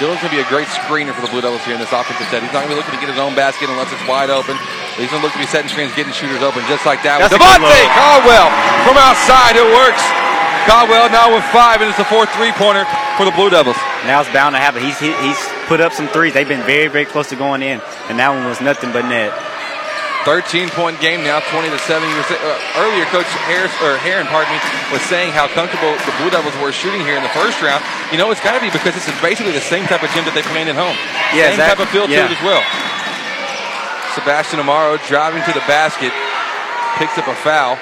Dillon's 0.01 0.17
going 0.25 0.33
to 0.33 0.37
be 0.41 0.41
a 0.41 0.49
great 0.49 0.65
screener 0.73 1.13
for 1.13 1.21
the 1.21 1.29
Blue 1.29 1.45
Devils 1.45 1.61
here 1.61 1.77
in 1.77 1.79
this 1.79 1.93
offensive 1.93 2.25
set. 2.33 2.41
He's 2.41 2.49
not 2.49 2.65
going 2.65 2.73
to 2.73 2.73
be 2.73 2.79
looking 2.81 2.97
to 2.97 3.01
get 3.05 3.13
his 3.13 3.21
own 3.21 3.37
basket 3.37 3.69
unless 3.69 3.93
it's 3.93 4.01
wide 4.09 4.33
open. 4.33 4.57
He's 4.97 5.13
going 5.13 5.21
to 5.21 5.25
look 5.29 5.37
to 5.37 5.43
be 5.43 5.45
setting 5.45 5.69
screens, 5.69 5.93
getting 5.93 6.17
shooters 6.17 6.41
open 6.41 6.65
just 6.65 6.89
like 6.89 7.05
that. 7.05 7.21
That's 7.21 7.37
with 7.37 7.37
a 7.37 7.45
good 7.45 7.61
Devontae. 7.61 7.85
Caldwell 7.93 8.49
from 8.81 8.97
outside. 8.97 9.61
It 9.61 9.69
works. 9.77 10.28
Caldwell 10.69 11.09
now 11.09 11.33
with 11.33 11.41
five, 11.49 11.81
and 11.81 11.89
it's 11.89 11.97
a 11.97 12.05
4 12.05 12.29
3 12.29 12.53
pointer 12.53 12.85
for 13.17 13.25
the 13.25 13.33
Blue 13.33 13.49
Devils. 13.49 13.75
Now 14.05 14.21
it's 14.21 14.29
bound 14.29 14.53
to 14.53 14.61
happen. 14.61 14.85
He's 14.85 15.01
he, 15.01 15.09
he's 15.25 15.41
put 15.65 15.81
up 15.81 15.97
some 15.97 16.05
threes. 16.13 16.37
They've 16.37 16.47
been 16.47 16.61
very 16.61 16.87
very 16.93 17.09
close 17.09 17.29
to 17.33 17.35
going 17.35 17.65
in, 17.65 17.81
and 18.05 18.21
that 18.21 18.29
one 18.29 18.45
was 18.45 18.61
nothing 18.61 18.93
but 18.93 19.09
net. 19.09 19.33
13 20.29 20.69
point 20.77 20.99
game 21.01 21.25
now, 21.25 21.39
20 21.39 21.73
to 21.73 21.79
7. 21.89 22.05
You 22.05 22.13
were 22.13 22.27
say- 22.29 22.37
uh, 22.37 22.83
earlier, 22.85 23.07
Coach 23.09 23.25
Harris, 23.49 23.71
or 23.81 23.97
Herron, 24.03 24.27
pardon 24.29 24.51
me, 24.53 24.59
was 24.93 25.01
saying 25.09 25.31
how 25.33 25.47
comfortable 25.47 25.95
the 26.05 26.13
Blue 26.21 26.29
Devils 26.29 26.53
were 26.61 26.75
shooting 26.75 27.01
here 27.01 27.17
in 27.17 27.23
the 27.23 27.33
first 27.33 27.57
round. 27.65 27.81
You 28.13 28.19
know, 28.21 28.29
it's 28.29 28.43
got 28.43 28.53
to 28.53 28.61
be 28.61 28.69
because 28.69 28.93
this 28.93 29.07
is 29.09 29.15
basically 29.25 29.55
the 29.57 29.63
same 29.63 29.87
type 29.89 30.03
of 30.05 30.11
gym 30.11 30.27
that 30.29 30.35
they 30.37 30.45
played 30.45 30.69
at 30.69 30.77
home. 30.77 30.93
Yeah, 31.33 31.49
same 31.49 31.63
that- 31.63 31.79
type 31.79 31.81
of 31.81 31.89
feel 31.89 32.05
yeah. 32.05 32.27
to 32.27 32.29
it 32.29 32.35
as 32.37 32.43
well. 32.45 32.61
Sebastian 34.13 34.59
Amaro 34.59 35.01
driving 35.07 35.41
to 35.49 35.53
the 35.55 35.63
basket, 35.65 36.11
picks 36.99 37.17
up 37.17 37.25
a 37.25 37.33
foul. 37.41 37.79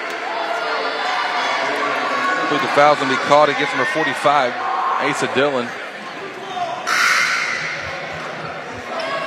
Believe 2.48 2.64
the 2.64 2.72
foul's 2.80 3.00
to 3.00 3.10
be 3.12 3.20
called 3.28 3.50
against 3.50 3.76
number 3.76 3.92
45, 3.92 4.56
Asa 5.04 5.28
Dillon. 5.36 5.68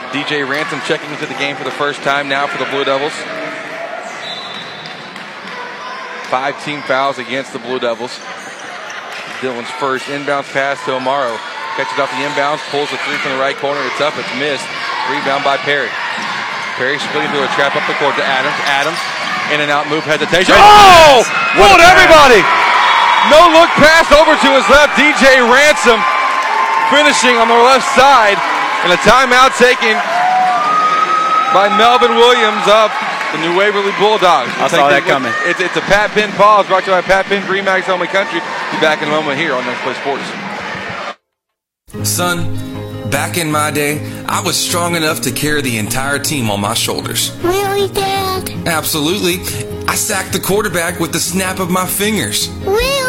DJ 0.09 0.49
Ransom 0.49 0.81
checking 0.89 1.13
into 1.13 1.29
the 1.29 1.37
game 1.37 1.55
for 1.55 1.63
the 1.63 1.77
first 1.77 2.01
time 2.01 2.33
now 2.33 2.49
for 2.49 2.57
the 2.57 2.65
Blue 2.73 2.83
Devils. 2.83 3.13
Five 6.33 6.57
team 6.65 6.81
fouls 6.89 7.19
against 7.21 7.53
the 7.53 7.61
Blue 7.61 7.79
Devils. 7.79 8.17
Dillon's 9.45 9.69
first 9.77 10.09
inbounds 10.09 10.49
pass 10.57 10.81
to 10.89 10.97
Amaro. 10.97 11.37
Catches 11.77 12.01
off 12.01 12.09
the 12.17 12.25
inbounds, 12.25 12.65
pulls 12.73 12.89
the 12.89 12.97
three 13.05 13.21
from 13.21 13.37
the 13.37 13.41
right 13.43 13.55
corner. 13.61 13.85
It's 13.85 14.01
up, 14.01 14.17
it's 14.17 14.33
missed. 14.41 14.65
Rebound 15.13 15.45
by 15.45 15.61
Perry. 15.61 15.93
Perry 16.81 16.97
splitting 16.97 17.29
through 17.37 17.45
a 17.45 17.53
trap 17.53 17.77
up 17.77 17.85
the 17.85 17.95
court 18.01 18.17
to 18.17 18.25
Adams. 18.25 18.57
Adams, 18.65 19.01
in 19.53 19.61
and 19.61 19.69
out 19.69 19.85
move 19.93 20.09
hesitation. 20.09 20.57
Oh! 20.57 21.21
What 21.61 21.69
a 21.69 21.77
Fooled 21.77 21.85
everybody! 21.85 22.70
No 23.29 23.41
look 23.53 23.69
pass 23.77 24.09
over 24.17 24.33
to 24.33 24.49
his 24.57 24.65
left. 24.73 24.97
DJ 24.97 25.45
Ransom 25.45 26.01
finishing 26.89 27.37
on 27.37 27.49
the 27.53 27.61
left 27.69 27.85
side. 27.93 28.39
And 28.87 28.93
a 28.93 29.01
timeout 29.05 29.53
taken 29.61 29.93
by 31.53 31.69
Melvin 31.77 32.17
Williams 32.17 32.65
of 32.65 32.89
the 33.33 33.39
New 33.45 33.55
Waverly 33.59 33.93
Bulldogs. 34.01 34.49
I 34.57 34.61
We'll 34.61 34.69
saw 34.71 34.89
that 34.89 35.05
look- 35.05 35.13
coming. 35.13 35.33
It's, 35.45 35.61
it's 35.61 35.77
a 35.77 35.83
Pat 35.83 36.11
Penn 36.11 36.33
pause 36.33 36.67
brought 36.67 36.85
to 36.85 36.91
you 36.91 36.97
by 36.97 37.03
Pat 37.03 37.27
Penn, 37.27 37.43
Remax 37.47 37.83
Home 37.83 38.01
and 38.01 38.11
Country. 38.11 38.41
Be 38.73 38.81
back 38.81 39.03
in 39.03 39.09
a 39.09 39.11
moment 39.11 39.39
here 39.39 39.55
on 39.55 39.65
Next 39.67 39.83
Play 39.83 39.95
Sports. 40.01 40.25
Son, 42.09 43.11
back 43.11 43.37
in 43.37 43.51
my 43.51 43.71
day, 43.71 44.01
I 44.27 44.41
was 44.43 44.57
strong 44.57 44.97
enough 44.97 45.21
to 45.23 45.31
carry 45.33 45.61
the 45.61 45.77
entire 45.79 46.19
team 46.19 46.51
on 46.51 46.61
my 46.61 46.75
shoulders. 46.75 47.37
Really, 47.43 47.89
Dad? 47.93 48.51
Absolutely. 48.67 49.41
I 49.87 49.95
sacked 49.97 50.33
the 50.33 50.41
quarterback 50.41 51.01
with 51.01 51.13
the 51.13 51.21
snap 51.21 51.59
of 51.59 51.69
my 51.71 51.87
fingers. 51.87 52.49
Really? 52.65 53.00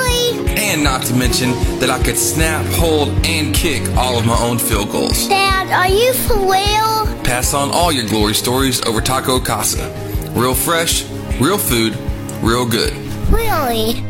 And 0.58 0.84
not 0.84 1.04
to 1.04 1.14
mention 1.14 1.52
that 1.80 1.90
I 1.90 2.02
could 2.04 2.18
snap, 2.18 2.66
hold, 2.74 3.10
and 3.26 3.54
kick 3.54 3.88
all 3.98 4.18
of 4.18 4.26
my 4.26 4.38
own 4.40 4.58
field 4.58 4.92
goals. 4.92 5.28
Dad, 5.28 5.70
are 5.72 5.88
you 5.88 6.14
for 6.14 6.38
real? 6.38 7.24
Pass 7.24 7.54
on 7.54 7.72
all 7.72 7.92
your 7.92 8.08
glory 8.08 8.34
stories 8.34 8.82
over 8.86 9.02
Taco 9.02 9.40
Casa. 9.40 9.90
Real 10.32 10.56
fresh, 10.56 11.10
real 11.40 11.58
food, 11.58 11.98
real 12.42 12.66
good. 12.66 12.94
Really? 13.32 14.04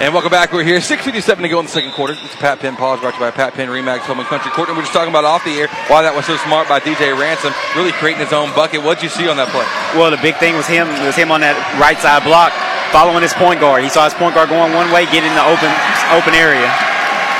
And 0.00 0.14
welcome 0.14 0.30
back. 0.30 0.52
We're 0.52 0.62
here. 0.62 0.78
6.57 0.78 1.42
to 1.42 1.48
go 1.48 1.58
in 1.58 1.66
the 1.66 1.70
second 1.70 1.90
quarter. 1.90 2.14
It's 2.14 2.36
Pat 2.36 2.60
Penn 2.60 2.76
Pause 2.76 3.00
brought 3.00 3.14
to 3.14 3.18
you 3.18 3.26
by 3.26 3.30
Pat 3.32 3.54
Penn 3.54 3.66
Remax 3.66 4.06
Home 4.06 4.20
and 4.20 4.28
Country 4.28 4.50
Court. 4.52 4.68
And 4.68 4.78
we're 4.78 4.86
just 4.86 4.94
talking 4.94 5.10
about 5.10 5.24
off 5.24 5.42
the 5.42 5.58
air 5.58 5.66
why 5.90 6.02
that 6.02 6.14
was 6.14 6.22
so 6.22 6.38
smart 6.46 6.70
by 6.70 6.78
DJ 6.78 7.18
Ransom, 7.18 7.50
really 7.74 7.90
creating 7.98 8.22
his 8.22 8.32
own 8.32 8.54
bucket. 8.54 8.78
What'd 8.86 9.02
you 9.02 9.10
see 9.10 9.26
on 9.26 9.36
that 9.42 9.50
play? 9.50 9.66
Well, 9.98 10.14
the 10.14 10.22
big 10.22 10.38
thing 10.38 10.54
was 10.54 10.70
him 10.70 10.86
was 11.02 11.18
him 11.18 11.34
on 11.34 11.42
that 11.42 11.58
right 11.82 11.98
side 11.98 12.22
block, 12.22 12.54
following 12.92 13.22
his 13.22 13.34
point 13.34 13.60
guard. 13.60 13.82
He 13.82 13.90
saw 13.90 14.04
his 14.04 14.14
point 14.14 14.34
guard 14.34 14.48
going 14.48 14.72
one 14.74 14.90
way, 14.92 15.04
get 15.10 15.24
in 15.24 15.32
the 15.34 15.44
open 15.46 15.70
open 16.14 16.34
area. 16.34 16.68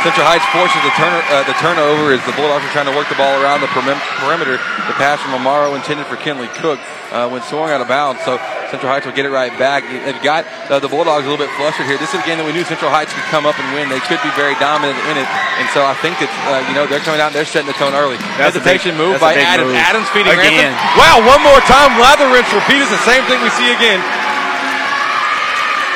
Central 0.07 0.23
Heights 0.31 0.47
forces 0.55 0.79
the, 0.87 0.95
turner, 0.95 1.19
uh, 1.35 1.43
the 1.43 1.59
turnover 1.59 2.15
as 2.15 2.23
the 2.23 2.31
Bulldogs 2.39 2.63
are 2.63 2.71
trying 2.71 2.87
to 2.87 2.95
work 2.95 3.11
the 3.11 3.19
ball 3.19 3.35
around 3.43 3.67
the 3.67 3.71
perim- 3.75 3.99
perimeter. 4.23 4.55
The 4.87 4.95
pass 4.95 5.19
from 5.19 5.35
Amaro 5.35 5.75
intended 5.75 6.07
for 6.07 6.15
Kinley 6.15 6.47
Cook 6.63 6.79
uh, 7.11 7.27
when 7.27 7.43
swung 7.43 7.75
out 7.75 7.83
of 7.83 7.91
bounds. 7.91 8.23
So 8.23 8.39
Central 8.71 8.87
Heights 8.95 9.11
will 9.11 9.17
get 9.19 9.27
it 9.27 9.35
right 9.35 9.51
back. 9.59 9.83
It, 9.91 10.15
it 10.15 10.23
got 10.23 10.47
uh, 10.71 10.79
the 10.79 10.87
Bulldogs 10.87 11.27
a 11.27 11.29
little 11.29 11.43
bit 11.43 11.51
flustered 11.59 11.91
here. 11.91 11.99
This 11.99 12.15
is 12.15 12.23
a 12.23 12.27
game 12.31 12.39
that 12.39 12.47
we 12.47 12.55
knew 12.55 12.63
Central 12.63 12.95
Heights 12.95 13.11
could 13.11 13.27
come 13.27 13.43
up 13.43 13.59
and 13.59 13.67
win. 13.75 13.91
They 13.91 13.99
could 14.07 14.23
be 14.23 14.31
very 14.39 14.55
dominant 14.63 14.95
in 15.11 15.19
it. 15.19 15.27
And 15.59 15.67
so 15.75 15.83
I 15.83 15.99
think 15.99 16.15
that, 16.23 16.31
uh, 16.47 16.63
you 16.71 16.79
know, 16.79 16.87
they're 16.87 17.03
coming 17.03 17.19
out 17.19 17.35
and 17.35 17.37
they're 17.43 17.49
setting 17.51 17.67
the 17.67 17.75
tone 17.75 17.91
early. 17.99 18.23
That's 18.39 18.55
a 18.55 18.63
big- 18.63 18.79
Hesitation 18.79 18.95
move 18.95 19.19
by 19.19 19.35
that's 19.35 19.59
a 19.59 19.67
big 19.67 19.67
Adams. 19.67 19.67
move. 19.75 19.83
Adams 19.83 20.09
feeding 20.15 20.31
Again. 20.31 20.79
Ransom. 20.79 20.95
Wow, 20.95 21.27
one 21.27 21.43
more 21.43 21.59
time. 21.67 21.99
Lather 21.99 22.31
rinse 22.31 22.47
repeat 22.55 22.87
the 22.87 23.03
same 23.03 23.27
thing 23.27 23.43
we 23.43 23.51
see 23.59 23.67
again. 23.75 23.99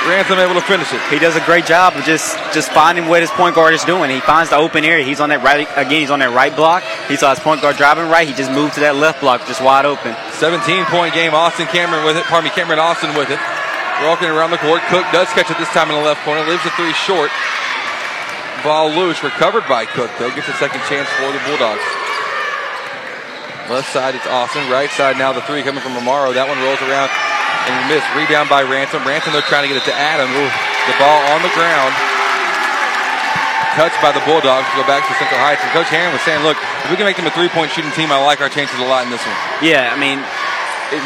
Ransom 0.09 0.39
able 0.39 0.55
to 0.55 0.67
finish 0.67 0.93
it. 0.93 1.01
He 1.11 1.19
does 1.19 1.37
a 1.37 1.45
great 1.47 1.65
job 1.65 1.95
of 1.95 2.03
just 2.03 2.35
just 2.53 2.71
finding 2.73 3.07
what 3.07 3.23
his 3.23 3.31
point 3.31 3.55
guard 3.55 3.73
is 3.73 3.85
doing. 3.85 4.11
He 4.11 4.21
finds 4.21 4.51
the 4.51 4.57
open 4.57 4.85
area. 4.85 5.05
He's 5.05 5.21
on 5.21 5.31
that 5.31 5.43
right 5.43 5.63
again. 5.77 6.01
He's 6.01 6.11
on 6.11 6.19
that 6.19 6.35
right 6.35 6.55
block. 6.55 6.83
He 7.07 7.15
saw 7.15 7.31
his 7.31 7.39
point 7.39 7.63
guard 7.63 7.77
driving 7.77 8.11
right. 8.11 8.27
He 8.27 8.35
just 8.35 8.51
moved 8.51 8.75
to 8.75 8.81
that 8.81 8.97
left 8.97 9.21
block, 9.21 9.47
just 9.47 9.63
wide 9.63 9.87
open. 9.87 10.15
17 10.43 10.87
point 10.91 11.15
game. 11.15 11.35
Austin 11.35 11.71
Cameron 11.71 12.03
with 12.05 12.19
it. 12.19 12.25
Pardon 12.27 12.51
me, 12.51 12.55
Cameron 12.55 12.83
Austin 12.83 13.15
with 13.15 13.31
it. 13.31 13.39
Walking 14.03 14.27
around 14.27 14.51
the 14.51 14.59
court. 14.59 14.83
Cook 14.91 15.07
does 15.15 15.31
catch 15.31 15.51
it 15.51 15.59
this 15.63 15.71
time 15.71 15.87
in 15.87 15.95
the 15.95 16.03
left 16.03 16.27
corner. 16.27 16.43
Leaves 16.51 16.67
the 16.67 16.75
three 16.75 16.93
short. 17.07 17.31
Ball 18.67 18.91
loose. 18.91 19.23
Recovered 19.23 19.63
by 19.71 19.87
Cook, 19.87 20.11
though. 20.19 20.35
Gets 20.35 20.51
a 20.51 20.59
second 20.59 20.83
chance 20.91 21.07
for 21.15 21.31
the 21.31 21.39
Bulldogs. 21.47 21.87
Left 23.71 23.87
side, 23.95 24.19
it's 24.19 24.27
Austin. 24.27 24.67
Right 24.67 24.91
side, 24.91 25.15
now 25.15 25.33
the 25.33 25.43
three 25.47 25.63
coming 25.63 25.81
from 25.81 25.95
Amaro. 25.95 26.35
That 26.35 26.51
one 26.51 26.59
rolls 26.59 26.83
around 26.83 27.15
and 27.69 27.75
missed. 27.91 28.07
Rebound 28.15 28.49
by 28.49 28.63
Ransom. 28.63 29.05
Ransom, 29.07 29.33
they're 29.33 29.47
trying 29.47 29.67
to 29.67 29.71
get 29.71 29.79
it 29.79 29.87
to 29.87 29.95
Adam. 29.95 30.29
The 30.31 30.97
ball 30.99 31.21
on 31.31 31.41
the 31.43 31.53
ground. 31.55 31.95
Touched 33.79 33.97
by 34.05 34.13
the 34.13 34.21
Bulldogs 34.29 34.69
to 34.69 34.77
go 34.77 34.85
back 34.85 35.01
to 35.09 35.13
Central 35.17 35.41
Heights. 35.41 35.65
And 35.65 35.73
Coach 35.73 35.89
Herron 35.89 36.13
was 36.13 36.21
saying, 36.29 36.45
look, 36.45 36.61
if 36.85 36.93
we 36.93 36.97
can 37.01 37.09
make 37.09 37.17
them 37.17 37.25
a 37.25 37.33
three 37.33 37.49
point 37.49 37.73
shooting 37.73 37.93
team, 37.97 38.13
I 38.13 38.21
like 38.21 38.45
our 38.45 38.53
chances 38.53 38.77
a 38.77 38.85
lot 38.85 39.07
in 39.07 39.11
this 39.11 39.25
one. 39.25 39.39
Yeah, 39.65 39.89
I 39.89 39.97
mean, 39.97 40.21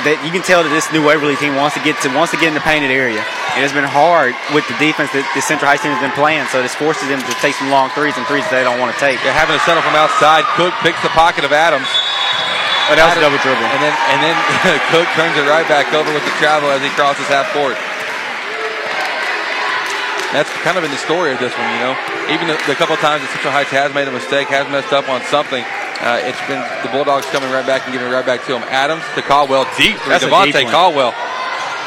that 0.03 0.19
you 0.27 0.35
can 0.35 0.43
tell 0.43 0.67
that 0.67 0.73
this 0.75 0.91
new 0.91 0.99
Waverly 0.99 1.39
team 1.39 1.55
wants 1.55 1.79
to 1.79 1.83
get 1.87 1.95
to 2.03 2.11
wants 2.11 2.35
to 2.35 2.39
get 2.43 2.51
in 2.51 2.59
the 2.59 2.67
painted 2.67 2.91
area, 2.91 3.23
and 3.55 3.63
it's 3.63 3.71
been 3.71 3.87
hard 3.87 4.35
with 4.51 4.67
the 4.67 4.75
defense 4.83 5.15
that 5.15 5.23
the 5.31 5.39
Central 5.39 5.71
Heights 5.71 5.87
team 5.87 5.95
has 5.95 6.03
been 6.03 6.15
playing. 6.19 6.43
So 6.51 6.59
this 6.59 6.75
forces 6.75 7.07
them 7.07 7.23
to 7.23 7.35
take 7.39 7.55
some 7.55 7.71
long 7.71 7.95
threes 7.95 8.19
and 8.19 8.27
threes 8.27 8.43
that 8.51 8.55
they 8.59 8.67
don't 8.67 8.83
want 8.83 8.91
to 8.91 8.99
take. 8.99 9.23
They're 9.23 9.37
having 9.37 9.55
to 9.55 9.63
settle 9.63 9.87
from 9.87 9.95
outside. 9.95 10.43
Cook 10.59 10.75
picks 10.83 10.99
the 11.07 11.13
pocket 11.15 11.47
of 11.47 11.55
Adams. 11.55 11.87
Oh, 12.87 12.95
that 12.95 13.11
was 13.11 13.19
a 13.19 13.25
double 13.25 13.41
dribble. 13.43 13.67
And 13.67 13.81
then 13.83 13.95
and 14.15 14.19
then 14.23 14.37
Cook 14.95 15.09
turns 15.19 15.35
it 15.35 15.47
right 15.51 15.67
back 15.67 15.91
over 15.91 16.07
with 16.15 16.23
the 16.23 16.35
travel 16.39 16.71
as 16.71 16.79
he 16.83 16.91
crosses 16.95 17.27
half 17.27 17.51
court. 17.51 17.75
That's 20.35 20.51
kind 20.63 20.77
of 20.77 20.83
been 20.83 20.95
the 20.95 21.01
story 21.01 21.33
of 21.33 21.39
this 21.39 21.55
one, 21.55 21.67
you 21.75 21.81
know. 21.83 21.95
Even 22.31 22.51
the, 22.51 22.59
the 22.67 22.75
couple 22.75 22.99
times 22.99 23.23
that 23.23 23.31
Central 23.31 23.55
Heights 23.55 23.71
has 23.71 23.95
made 23.95 24.11
a 24.11 24.15
mistake, 24.15 24.51
has 24.51 24.67
messed 24.69 24.91
up 24.91 25.07
on 25.09 25.23
something, 25.31 25.63
uh, 26.03 26.21
it's 26.27 26.43
been 26.51 26.61
the 26.83 26.91
Bulldogs 26.91 27.25
coming 27.31 27.49
right 27.49 27.65
back 27.65 27.87
and 27.87 27.95
giving 27.95 28.11
it 28.11 28.13
right 28.13 28.27
back 28.27 28.45
to 28.45 28.53
him. 28.53 28.63
Adams 28.69 29.07
to 29.15 29.23
Caldwell, 29.23 29.65
deep 29.79 29.97
for 30.03 30.11
That's 30.11 30.27
Devontae 30.27 30.67
deep. 30.67 30.75
Caldwell. 30.75 31.15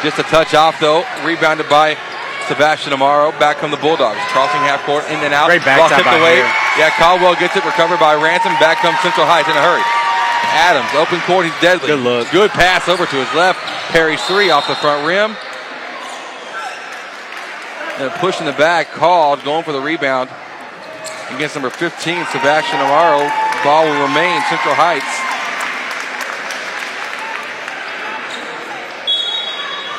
Just 0.02 0.18
a 0.18 0.26
touch 0.32 0.56
off 0.56 0.80
though, 0.80 1.04
rebounded 1.22 1.68
by 1.68 2.00
Sebastian 2.48 2.96
Amaro. 2.96 3.36
Back 3.38 3.60
from 3.60 3.70
the 3.70 3.78
Bulldogs, 3.84 4.18
crossing 4.32 4.64
half 4.66 4.82
court, 4.88 5.04
in 5.12 5.20
and 5.22 5.36
out. 5.36 5.52
Great 5.52 5.62
Ball 5.62 5.92
tipped 5.92 6.08
away. 6.08 6.42
Hare. 6.42 6.50
Yeah, 6.80 6.96
Caldwell 6.96 7.36
gets 7.36 7.60
it, 7.60 7.68
recovered 7.68 8.00
by 8.00 8.16
Ransom. 8.16 8.56
Back 8.58 8.80
comes 8.82 8.98
Central 9.04 9.28
Heights 9.28 9.52
in 9.52 9.54
a 9.54 9.62
hurry. 9.62 9.84
Adams, 10.44 10.90
open 10.96 11.20
court, 11.22 11.46
he's 11.46 11.62
deadly. 11.62 11.88
Good 11.88 12.00
look. 12.00 12.32
Good 12.32 12.52
pass 12.52 12.88
over 12.88 13.06
to 13.06 13.16
his 13.16 13.34
left. 13.34 13.60
Perry's 13.92 14.22
three 14.26 14.50
off 14.50 14.68
the 14.68 14.76
front 14.76 15.06
rim. 15.06 15.36
And 18.00 18.08
a 18.08 18.18
push 18.20 18.40
in 18.40 18.46
the 18.46 18.54
back, 18.54 18.92
called, 18.92 19.44
going 19.44 19.64
for 19.64 19.74
the 19.74 19.82
rebound 19.82 20.30
against 21.32 21.56
number 21.56 21.70
15, 21.70 21.92
Sebastian 22.32 22.80
Amaro. 22.80 23.28
Ball 23.64 23.86
will 23.86 24.08
remain 24.08 24.42
Central 24.50 24.74
Heights. 24.76 25.06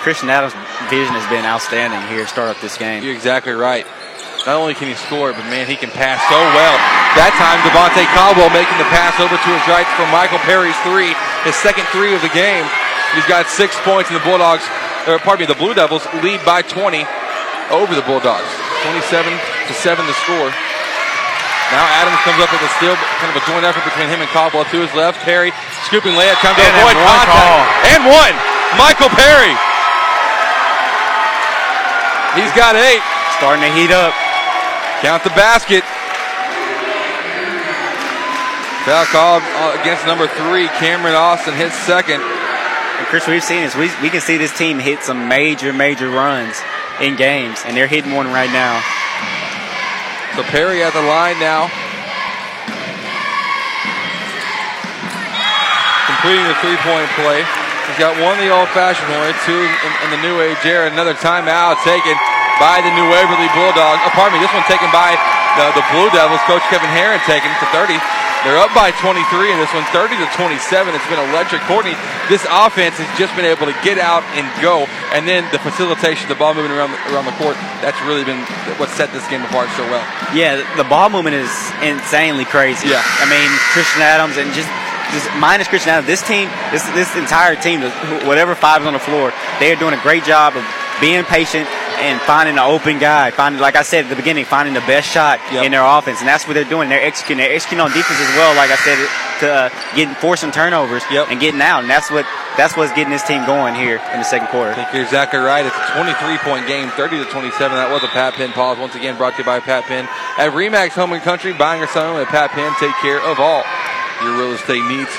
Christian 0.01 0.31
Adams' 0.31 0.55
vision 0.89 1.13
has 1.15 1.29
been 1.29 1.45
outstanding 1.45 2.01
here 2.09 2.25
to 2.25 2.27
start 2.27 2.49
up 2.49 2.61
this 2.63 2.79
game. 2.79 3.05
You're 3.05 3.13
exactly 3.13 3.53
right. 3.53 3.87
Not 4.49 4.57
only 4.57 4.73
can 4.73 4.89
he 4.89 4.97
score, 4.97 5.37
but 5.37 5.45
man, 5.53 5.69
he 5.69 5.77
can 5.77 5.93
pass 5.93 6.17
so 6.33 6.41
well. 6.57 6.77
That 7.19 7.37
time, 7.37 7.61
Devontae 7.67 8.09
Caldwell 8.17 8.49
making 8.51 8.79
the 8.81 8.89
pass 8.89 9.13
over 9.21 9.37
to 9.37 9.51
his 9.53 9.65
right 9.69 9.85
for 10.01 10.09
Michael 10.09 10.41
Perry's 10.49 10.77
three, 10.81 11.13
his 11.45 11.53
second 11.61 11.85
three 11.93 12.17
of 12.17 12.25
the 12.25 12.33
game. 12.33 12.65
He's 13.13 13.27
got 13.29 13.51
six 13.53 13.77
points, 13.85 14.09
and 14.09 14.17
the 14.17 14.25
Bulldogs, 14.25 14.65
or 15.05 15.21
pardon 15.21 15.45
me, 15.45 15.47
the 15.51 15.59
Blue 15.61 15.75
Devils 15.77 16.07
lead 16.25 16.41
by 16.49 16.63
20 16.65 17.05
over 17.75 17.93
the 17.93 18.07
Bulldogs. 18.09 18.49
27 18.89 19.29
to 19.69 19.73
7 19.77 20.09
to 20.09 20.15
score. 20.25 20.49
Now 21.71 21.85
Adams 22.01 22.19
comes 22.25 22.41
up 22.41 22.49
with 22.51 22.65
a 22.65 22.71
steal, 22.81 22.97
kind 23.21 23.31
of 23.31 23.37
a 23.39 23.45
joint 23.45 23.63
effort 23.63 23.85
between 23.85 24.09
him 24.09 24.25
and 24.25 24.31
Caldwell 24.33 24.65
to 24.73 24.79
his 24.81 24.91
left. 24.97 25.21
Perry 25.23 25.53
scooping 25.87 26.17
layup, 26.17 26.41
trying 26.41 26.57
to 26.57 26.65
And 26.65 26.75
avoid 26.81 26.97
and 26.97 27.05
one 27.05 27.19
contact. 27.29 27.37
call. 27.37 27.61
And 27.93 28.03
one. 28.09 28.35
Michael 28.81 29.13
Perry. 29.13 29.53
He's 32.41 32.51
got 32.57 32.75
eight. 32.79 33.03
Starting 33.39 33.63
to 33.67 33.73
heat 33.75 33.91
up. 33.93 34.15
Count 35.01 35.25
the 35.25 35.31
basket. 35.31 35.83
Foul 38.85 39.05
called 39.09 39.43
uh, 39.45 39.81
against 39.81 40.05
number 40.05 40.29
three, 40.29 40.69
Cameron 40.77 41.15
Austin, 41.15 41.55
hits 41.55 41.77
second. 41.89 42.21
And 42.21 43.07
Chris, 43.09 43.27
we've 43.27 43.43
seen 43.43 43.65
this. 43.65 43.75
We, 43.75 43.89
we 44.03 44.11
can 44.13 44.21
see 44.21 44.37
this 44.37 44.53
team 44.57 44.79
hit 44.79 45.01
some 45.03 45.27
major, 45.27 45.73
major 45.73 46.09
runs 46.09 46.61
in 47.01 47.17
games, 47.17 47.65
and 47.65 47.75
they're 47.75 47.89
hitting 47.89 48.13
one 48.13 48.29
right 48.29 48.53
now. 48.53 48.77
So 50.37 50.45
Perry 50.53 50.85
at 50.85 50.93
the 50.93 51.01
line 51.01 51.41
now. 51.41 51.73
Completing 56.13 56.45
the 56.45 56.61
three-point 56.61 57.09
play. 57.17 57.41
He's 57.89 57.97
got 57.97 58.21
one 58.21 58.37
the 58.37 58.53
old-fashioned 58.53 59.09
way, 59.09 59.33
two 59.49 59.65
in, 59.65 59.93
in 60.05 60.09
the 60.13 60.21
new 60.21 60.45
age 60.45 60.61
era. 60.69 60.93
Another 60.93 61.17
timeout 61.17 61.81
taken 61.89 62.13
by 62.61 62.85
the 62.85 62.93
New 62.93 63.09
Waverly 63.09 63.49
Bulldogs. 63.57 64.05
Oh, 64.05 64.13
pardon 64.13 64.37
me, 64.37 64.45
this 64.45 64.53
one 64.53 64.63
taken 64.69 64.93
by 64.93 65.17
the, 65.57 65.73
the 65.81 65.85
Blue 65.97 66.13
Devils. 66.13 66.45
Coach 66.45 66.63
Kevin 66.69 66.93
Herron 66.93 67.19
taking 67.25 67.49
it 67.49 67.59
to 67.65 67.69
30. 67.73 67.97
They're 68.45 68.61
up 68.61 68.73
by 68.73 68.89
23 68.97 69.21
in 69.53 69.59
this 69.61 69.69
one, 69.77 69.85
30 69.93 70.17
to 70.17 70.29
27. 70.33 70.95
It's 70.95 71.09
been 71.13 71.21
electric. 71.21 71.61
Courtney, 71.69 71.93
this 72.33 72.45
offense 72.49 72.97
has 72.97 73.09
just 73.21 73.37
been 73.37 73.45
able 73.45 73.69
to 73.69 73.77
get 73.85 74.01
out 74.01 74.25
and 74.33 74.49
go, 74.65 74.89
and 75.13 75.29
then 75.29 75.45
the 75.53 75.61
facilitation, 75.61 76.25
the 76.29 76.41
ball 76.41 76.57
moving 76.57 76.73
around 76.73 76.93
the, 76.93 77.01
around 77.13 77.29
the 77.29 77.37
court. 77.37 77.57
That's 77.85 78.01
really 78.09 78.25
been 78.25 78.41
what 78.81 78.89
set 78.97 79.13
this 79.13 79.29
game 79.29 79.45
apart 79.45 79.69
so 79.77 79.85
well. 79.93 80.05
Yeah, 80.33 80.65
the 80.81 80.89
ball 80.89 81.13
movement 81.13 81.37
is 81.37 81.53
insanely 81.85 82.49
crazy. 82.49 82.89
Yeah. 82.89 83.05
I 83.05 83.29
mean, 83.29 83.49
Christian 83.77 84.01
Adams 84.01 84.41
and 84.41 84.49
just 84.57 84.69
just 85.13 85.29
minus 85.37 85.69
Christian 85.69 85.93
Adams, 85.93 86.09
this 86.09 86.25
team, 86.25 86.49
this 86.73 86.85
this 86.97 87.13
entire 87.17 87.61
team, 87.61 87.85
whatever 88.25 88.55
five 88.55 88.81
is 88.81 88.87
on 88.89 88.97
the 88.97 89.05
floor, 89.05 89.37
they 89.61 89.69
are 89.69 89.77
doing 89.77 89.93
a 89.93 90.01
great 90.01 90.25
job 90.25 90.57
of 90.57 90.65
being 91.01 91.25
patient 91.25 91.69
and 92.01 92.21
finding 92.23 92.57
an 92.57 92.65
open 92.65 92.99
guy. 92.99 93.31
Finding, 93.31 93.61
like 93.61 93.77
I 93.77 93.83
said 93.83 94.05
at 94.05 94.11
the 94.11 94.17
beginning, 94.17 94.45
finding 94.45 94.75
the 94.75 94.81
best 94.89 95.09
shot 95.11 95.39
Yep. 95.53 95.65
in 95.65 95.73
their 95.73 95.85
offense, 95.85 96.21
and 96.21 96.29
that's 96.29 96.47
what 96.47 96.55
they're 96.55 96.65
doing. 96.65 96.89
They're 96.89 97.03
executing. 97.03 97.39
They're 97.45 97.53
executing 97.55 97.81
on 97.85 97.91
defense 97.93 98.21
as 98.21 98.37
well. 98.37 98.55
Like 98.57 98.71
I 98.71 98.77
said, 98.77 98.99
to 99.41 99.53
uh, 99.53 99.69
getting 99.97 100.15
forcing 100.17 100.51
turnovers 100.53 101.03
and 101.11 101.41
getting 101.41 101.61
out, 101.61 101.81
and 101.81 101.91
that's 101.91 102.11
what 102.11 102.27
that's 102.57 102.77
what's 102.77 102.93
getting 102.93 103.11
this 103.13 103.23
team 103.23 103.45
going 103.47 103.75
here 103.75 103.97
in 104.13 104.19
the 104.21 104.25
second 104.25 104.49
quarter. 104.49 104.73
I 104.73 104.75
think 104.75 104.93
you're 104.93 105.03
exactly 105.03 105.41
right. 105.41 105.65
It's 105.65 105.75
a 105.77 105.93
23 105.97 106.39
point 106.39 106.67
game, 106.67 106.89
30 106.91 107.25
to 107.25 107.31
27. 107.31 107.77
That 107.77 107.91
was 107.91 108.03
a 108.05 108.09
Pat 108.09 108.35
Penn 108.35 108.53
pause. 108.53 108.79
Once 108.79 108.95
again, 108.95 109.17
brought 109.17 109.33
to 109.35 109.39
you 109.39 109.45
by 109.45 109.61
Pat 109.61 109.85
Penn. 109.85 110.05
At 110.39 110.53
Remax 110.53 110.91
Home 110.93 111.13
and 111.13 111.23
Country, 111.23 111.53
buying 111.53 111.83
or 111.83 111.87
selling 111.89 112.21
at 112.21 112.29
Pat 112.29 112.51
Penn, 112.51 112.73
take 112.79 112.95
care 113.01 113.21
of 113.21 113.41
all 113.41 113.65
your 114.23 114.37
real 114.37 114.53
estate 114.53 114.85
needs. 114.89 115.11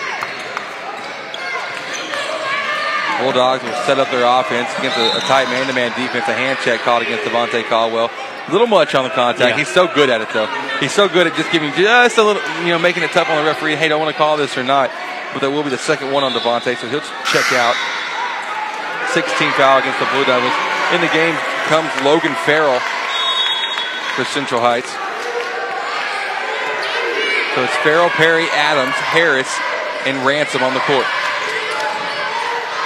Bulldogs 3.22 3.64
will 3.64 3.78
set 3.86 4.00
up 4.00 4.10
their 4.10 4.26
offense 4.26 4.70
against 4.78 4.98
a, 4.98 5.18
a 5.18 5.22
tight 5.30 5.46
man 5.54 5.68
to 5.68 5.74
man 5.74 5.94
defense. 5.94 6.28
A 6.28 6.34
hand 6.34 6.60
check 6.64 6.82
called 6.82 7.04
against 7.04 7.24
Devontae 7.24 7.64
Caldwell. 7.70 8.10
A 8.10 8.52
little 8.52 8.68
much 8.68 8.96
on 8.96 9.04
the 9.04 9.14
contact. 9.14 9.54
Yeah. 9.54 9.58
He's 9.58 9.70
so 9.72 9.88
good 9.88 10.10
at 10.10 10.22
it, 10.22 10.30
though. 10.34 10.50
He's 10.80 10.92
so 10.92 11.08
good 11.08 11.28
at 11.28 11.36
just 11.36 11.52
giving 11.52 11.72
just 11.74 12.18
a 12.18 12.24
little, 12.24 12.42
you 12.66 12.74
know, 12.74 12.80
making 12.80 13.04
it 13.04 13.12
tough 13.12 13.30
on 13.30 13.38
the 13.38 13.46
referee. 13.46 13.76
Hey, 13.76 13.88
don't 13.88 14.02
want 14.02 14.12
to 14.12 14.18
call 14.18 14.36
this 14.38 14.58
or 14.58 14.64
not? 14.64 14.90
But 15.34 15.40
there 15.40 15.52
will 15.52 15.64
be 15.64 15.70
the 15.70 15.78
second 15.78 16.12
one 16.12 16.24
on 16.24 16.34
Devontae, 16.34 16.76
so 16.76 16.90
he'll 16.90 17.06
check 17.30 17.54
out. 17.54 17.78
16 19.14 19.52
foul 19.54 19.80
against 19.80 20.00
the 20.00 20.10
Blue 20.12 20.26
Devils. 20.26 20.54
In 20.96 21.02
the 21.02 21.12
game 21.14 21.36
comes 21.70 21.88
Logan 22.04 22.34
Farrell 22.44 22.80
for 24.16 24.26
Central 24.26 24.60
Heights. 24.60 24.92
So 27.56 27.64
it's 27.64 27.76
Farrell, 27.84 28.10
Perry, 28.10 28.48
Adams, 28.56 28.96
Harris, 28.96 29.52
and 30.08 30.26
Ransom 30.26 30.64
on 30.64 30.74
the 30.74 30.80
court. 30.88 31.06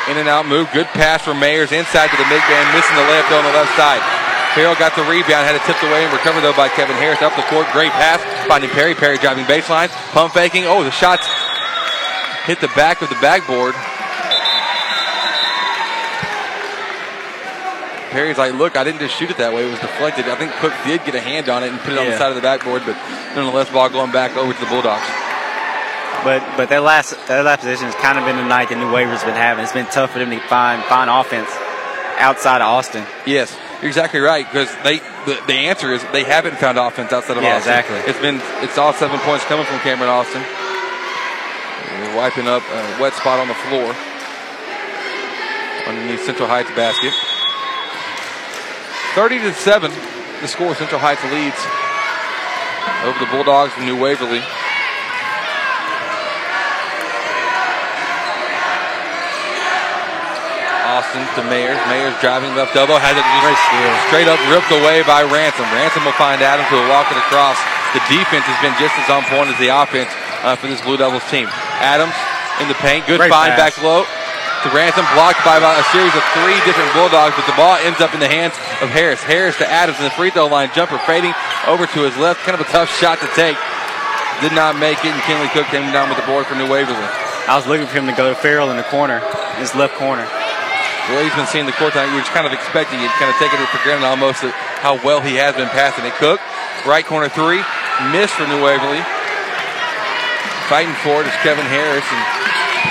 In 0.05 0.21
and 0.21 0.29
out 0.29 0.45
move. 0.45 0.69
Good 0.71 0.85
pass 0.93 1.25
from 1.25 1.41
Mayers 1.41 1.73
inside 1.73 2.13
to 2.13 2.17
the 2.17 2.29
man, 2.29 2.65
missing 2.77 2.93
the 2.93 3.05
layup 3.09 3.25
on 3.33 3.41
the 3.41 3.55
left 3.57 3.73
side. 3.73 4.01
Farrell 4.53 4.77
got 4.77 4.95
the 4.95 5.03
rebound, 5.09 5.43
had 5.43 5.57
it 5.57 5.65
tipped 5.65 5.81
away 5.81 6.05
and 6.05 6.13
recovered 6.13 6.41
though 6.41 6.55
by 6.55 6.69
Kevin 6.69 6.95
Harris 6.95 7.21
up 7.25 7.35
the 7.35 7.43
court. 7.49 7.65
Great 7.73 7.91
pass, 7.91 8.21
finding 8.47 8.69
Perry. 8.69 8.93
Perry 8.93 9.17
driving 9.17 9.43
baseline, 9.45 9.89
pump 10.13 10.33
faking. 10.33 10.63
Oh, 10.65 10.83
the 10.83 10.91
shots 10.93 11.27
hit 12.45 12.61
the 12.61 12.69
back 12.77 13.01
of 13.01 13.09
the 13.09 13.17
backboard. 13.17 13.73
Perry's 18.13 18.37
like, 18.37 18.53
look, 18.53 18.77
I 18.77 18.85
didn't 18.85 19.01
just 19.01 19.17
shoot 19.17 19.29
it 19.29 19.37
that 19.43 19.51
way. 19.51 19.67
It 19.67 19.71
was 19.71 19.81
deflected. 19.81 20.29
I 20.31 20.35
think 20.39 20.53
Cook 20.63 20.71
did 20.85 21.03
get 21.03 21.15
a 21.15 21.19
hand 21.19 21.49
on 21.49 21.65
it 21.65 21.73
and 21.73 21.79
put 21.81 21.91
it 21.91 21.99
on 21.99 22.05
the 22.05 22.15
side 22.15 22.29
of 22.29 22.37
the 22.37 22.45
backboard, 22.45 22.83
but 22.85 22.95
nonetheless, 23.35 23.67
ball 23.69 23.89
going 23.89 24.13
back 24.13 24.37
over 24.37 24.53
to 24.53 24.59
the 24.61 24.71
Bulldogs. 24.71 25.03
But 26.25 26.41
but 26.57 26.69
that 26.73 26.81
last 26.81 27.13
that 27.29 27.45
last 27.45 27.61
position 27.61 27.85
has 27.85 27.95
kind 28.01 28.17
of 28.17 28.25
been 28.25 28.35
the 28.35 28.49
night 28.49 28.69
that 28.73 28.77
New 28.81 28.89
Waver's 28.91 29.21
been 29.23 29.37
having. 29.37 29.61
It's 29.63 29.71
been 29.77 29.85
tough 29.93 30.09
for 30.11 30.17
them 30.19 30.31
to 30.33 30.39
find 30.49 30.81
find 30.89 31.05
offense 31.09 31.47
outside 32.17 32.65
of 32.65 32.67
Austin. 32.67 33.05
Yes, 33.29 33.53
you're 33.79 33.93
exactly 33.93 34.19
right 34.19 34.41
because 34.41 34.73
they 34.81 34.97
the, 35.29 35.37
the 35.45 35.69
answer 35.69 35.93
is 35.93 36.01
they 36.11 36.23
haven't 36.25 36.57
found 36.57 36.77
offense 36.81 37.13
outside 37.13 37.37
of 37.37 37.43
Yeah, 37.43 37.61
Austin. 37.61 37.77
exactly. 37.77 37.99
It's 38.09 38.19
been 38.19 38.41
it's 38.65 38.77
all 38.81 38.91
seven 38.97 39.19
points 39.21 39.45
coming 39.45 39.65
from 39.69 39.77
Cameron 39.85 40.09
Austin. 40.09 40.41
Wiping 42.17 42.47
up 42.47 42.63
a 42.73 42.81
wet 43.01 43.13
spot 43.13 43.39
on 43.39 43.47
the 43.47 43.53
floor 43.69 43.93
underneath 45.85 46.25
Central 46.25 46.47
Heights 46.49 46.71
basket. 46.73 47.13
30 49.15 49.39
to 49.39 49.53
7, 49.53 49.91
the 50.41 50.47
score 50.47 50.75
Central 50.75 50.99
Heights 50.99 51.23
leads 51.31 51.55
over 53.07 53.19
the 53.19 53.29
Bulldogs 53.31 53.71
from 53.73 53.85
New 53.85 53.95
Waverly. 53.99 54.41
Austin 60.85 61.25
to 61.35 61.41
Mayers. 61.49 61.77
Mayers 61.89 62.13
driving 62.21 62.53
left 62.53 62.77
elbow. 62.77 63.01
Has 63.01 63.17
it 63.17 63.25
just 63.41 63.61
straight 64.07 64.29
up 64.29 64.37
ripped 64.53 64.69
away 64.69 65.01
by 65.03 65.25
Ransom. 65.25 65.65
Ransom 65.73 66.05
will 66.05 66.15
find 66.15 66.39
Adams 66.45 66.69
who 66.69 66.77
will 66.77 66.91
walk 66.93 67.09
it 67.09 67.17
across. 67.17 67.57
The 67.97 68.03
defense 68.05 68.45
has 68.45 68.59
been 68.61 68.75
just 68.77 68.93
as 69.01 69.09
on 69.09 69.25
point 69.25 69.49
as 69.49 69.57
the 69.57 69.73
offense 69.73 70.13
uh, 70.45 70.53
for 70.55 70.69
this 70.69 70.79
Blue 70.85 70.97
Devils 70.97 71.25
team. 71.33 71.49
Adams 71.81 72.13
in 72.61 72.69
the 72.69 72.77
paint. 72.79 73.09
Good 73.09 73.17
Great 73.17 73.33
find 73.33 73.57
pass. 73.57 73.75
back 73.75 73.83
low. 73.83 74.05
To 74.63 74.73
Ransom, 74.73 75.05
blocked 75.13 75.45
by 75.45 75.61
about 75.61 75.77
a 75.77 75.85
series 75.93 76.13
of 76.17 76.25
three 76.33 76.57
different 76.65 76.89
Bulldogs, 76.97 77.37
but 77.37 77.45
the 77.45 77.53
ball 77.53 77.77
ends 77.85 78.01
up 78.01 78.17
in 78.17 78.19
the 78.19 78.29
hands 78.29 78.57
of 78.81 78.89
Harris. 78.89 79.21
Harris 79.21 79.57
to 79.61 79.67
Adams 79.69 79.99
in 79.99 80.05
the 80.05 80.15
free 80.17 80.31
throw 80.33 80.47
line. 80.47 80.73
Jumper 80.73 80.97
fading 81.05 81.37
over 81.69 81.85
to 81.85 81.99
his 82.01 82.17
left. 82.17 82.41
Kind 82.41 82.57
of 82.57 82.65
a 82.65 82.69
tough 82.73 82.89
shot 82.97 83.21
to 83.21 83.29
take. 83.37 83.57
Did 84.41 84.53
not 84.57 84.77
make 84.81 84.97
it, 85.05 85.13
and 85.13 85.21
Kinley 85.23 85.49
Cook 85.53 85.67
came 85.67 85.85
down 85.93 86.09
with 86.09 86.17
the 86.17 86.25
board 86.25 86.45
for 86.47 86.55
New 86.55 86.67
Waverly. 86.67 86.97
I 87.45 87.55
was 87.55 87.67
looking 87.67 87.85
for 87.85 87.93
him 87.93 88.07
to 88.07 88.15
go 88.17 88.29
to 88.29 88.35
Farrell 88.35 88.71
in 88.71 88.77
the 88.77 88.89
corner, 88.89 89.19
his 89.61 89.73
left 89.75 89.93
corner. 89.95 90.25
Been 91.05 91.47
seeing 91.51 91.67
the 91.67 91.75
court 91.75 91.91
tonight, 91.91 92.09
you're 92.15 92.23
just 92.23 92.31
kind 92.31 92.47
of 92.47 92.55
expecting 92.55 92.95
it, 93.03 93.11
kind 93.19 93.27
of 93.27 93.35
taking 93.35 93.59
it 93.59 93.67
for 93.67 93.77
granted 93.83 94.07
almost 94.07 94.39
how 94.79 94.95
well 95.03 95.19
he 95.19 95.35
has 95.35 95.51
been 95.51 95.67
passing 95.67 96.07
it. 96.07 96.15
Cook, 96.15 96.39
right 96.87 97.03
corner 97.03 97.27
three, 97.27 97.59
missed 98.15 98.39
for 98.39 98.47
New 98.47 98.63
Waverly. 98.63 99.03
Fighting 100.71 100.95
for 101.03 101.21
it 101.21 101.27
is 101.27 101.35
Kevin 101.43 101.67
Harris, 101.67 102.07
and 102.07 102.21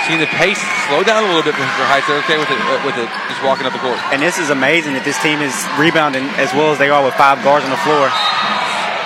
seeing 0.05 0.21
the 0.21 0.29
pace 0.37 0.61
slow 0.87 1.01
down 1.01 1.25
a 1.25 1.29
little 1.33 1.43
bit 1.43 1.57
for 1.57 1.85
Heights. 1.89 2.05
They're 2.05 2.21
okay 2.23 2.37
with 2.37 2.47
it, 2.53 2.61
uh, 2.69 2.85
with 2.85 2.95
it, 3.01 3.09
just 3.27 3.41
walking 3.41 3.65
up 3.65 3.73
the 3.73 3.81
court. 3.81 3.97
And 4.13 4.21
this 4.21 4.37
is 4.37 4.53
amazing 4.53 4.93
that 4.93 5.03
this 5.03 5.17
team 5.25 5.41
is 5.41 5.53
rebounding 5.75 6.29
as 6.37 6.53
well 6.53 6.69
as 6.69 6.77
they 6.77 6.93
are 6.93 7.01
with 7.01 7.17
five 7.17 7.41
guards 7.41 7.65
on 7.65 7.73
the 7.73 7.81
floor. 7.81 8.07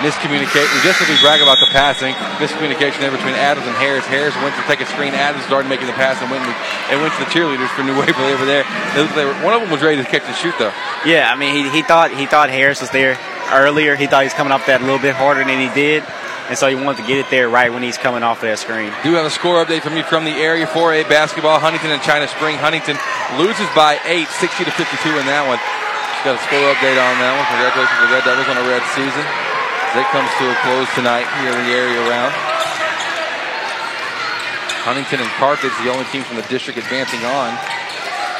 Miscommunication. 0.00 0.64
Just 0.82 1.00
as 1.04 1.08
we 1.12 1.16
brag 1.20 1.40
about 1.44 1.60
the 1.60 1.68
passing, 1.68 2.14
miscommunication 2.40 3.00
there 3.04 3.12
between 3.12 3.36
Adams 3.36 3.66
and 3.68 3.76
Harris. 3.76 4.04
Harris 4.08 4.34
went 4.40 4.56
to 4.56 4.62
take 4.64 4.80
a 4.80 4.86
screen. 4.88 5.12
Adams 5.12 5.44
started 5.44 5.68
making 5.68 5.86
the 5.86 5.92
pass 5.92 6.16
and 6.24 6.30
went 6.32 6.40
to, 6.44 6.52
and 6.88 7.00
went 7.04 7.12
to 7.14 7.20
the 7.20 7.28
cheerleaders 7.28 7.68
for 7.76 7.84
New 7.84 7.92
Waverly 7.98 8.32
over 8.32 8.44
there. 8.48 8.64
They, 8.96 9.02
looked- 9.04 9.14
they 9.14 9.24
were, 9.28 9.36
one 9.44 9.52
of 9.52 9.60
them 9.60 9.70
was 9.70 9.82
ready 9.84 10.00
to 10.00 10.08
catch 10.08 10.24
and 10.24 10.34
shoot 10.36 10.54
though. 10.58 10.72
Yeah, 11.04 11.28
I 11.30 11.36
mean 11.36 11.52
he, 11.54 11.68
he 11.70 11.82
thought 11.84 12.10
he 12.16 12.24
thought 12.24 12.48
Harris 12.48 12.80
was 12.80 12.88
there 12.90 13.20
earlier. 13.52 13.94
He 13.96 14.06
thought 14.08 14.22
he 14.24 14.32
was 14.32 14.36
coming 14.36 14.52
off 14.56 14.64
that 14.66 14.80
a 14.80 14.84
little 14.84 14.98
bit 15.04 15.12
harder 15.14 15.44
than 15.44 15.60
he 15.60 15.68
did, 15.76 16.00
and 16.48 16.56
so 16.56 16.64
he 16.68 16.74
wanted 16.80 17.02
to 17.02 17.06
get 17.06 17.18
it 17.20 17.28
there 17.28 17.48
right 17.52 17.68
when 17.68 17.82
he's 17.84 17.98
coming 18.00 18.22
off 18.24 18.40
that 18.40 18.56
screen. 18.58 18.88
Do 19.04 19.12
have 19.20 19.28
a 19.28 19.30
score 19.30 19.60
update 19.60 19.84
from 19.84 19.96
you 20.00 20.04
from 20.08 20.24
the 20.24 20.32
area 20.40 20.64
4A 20.64 21.08
basketball. 21.12 21.60
Huntington 21.60 21.92
and 21.92 22.00
China 22.00 22.24
Spring. 22.24 22.56
Huntington 22.56 22.96
loses 23.36 23.68
by 23.76 24.00
8, 24.08 24.24
60 24.28 24.64
to 24.64 24.72
52 24.72 25.12
in 25.20 25.26
that 25.28 25.44
one. 25.44 25.60
Just 25.60 26.24
got 26.24 26.34
a 26.40 26.42
score 26.48 26.64
update 26.72 26.96
on 27.00 27.14
that 27.20 27.32
one. 27.36 27.44
Congratulations 27.52 27.96
to 28.00 28.04
the 28.08 28.12
Red 28.16 28.24
Devils 28.24 28.48
on 28.48 28.56
a 28.60 28.64
red 28.68 28.84
season. 28.96 29.24
As 29.90 29.98
it 29.98 30.06
comes 30.14 30.30
to 30.38 30.46
a 30.46 30.54
close 30.62 30.86
tonight 30.94 31.26
here 31.42 31.50
in 31.50 31.66
the 31.66 31.74
area 31.74 31.98
round. 32.06 32.30
Huntington 34.86 35.18
and 35.18 35.30
Carthage, 35.34 35.74
the 35.82 35.90
only 35.90 36.06
team 36.14 36.22
from 36.22 36.38
the 36.38 36.46
district 36.46 36.78
advancing 36.78 37.18
on 37.26 37.50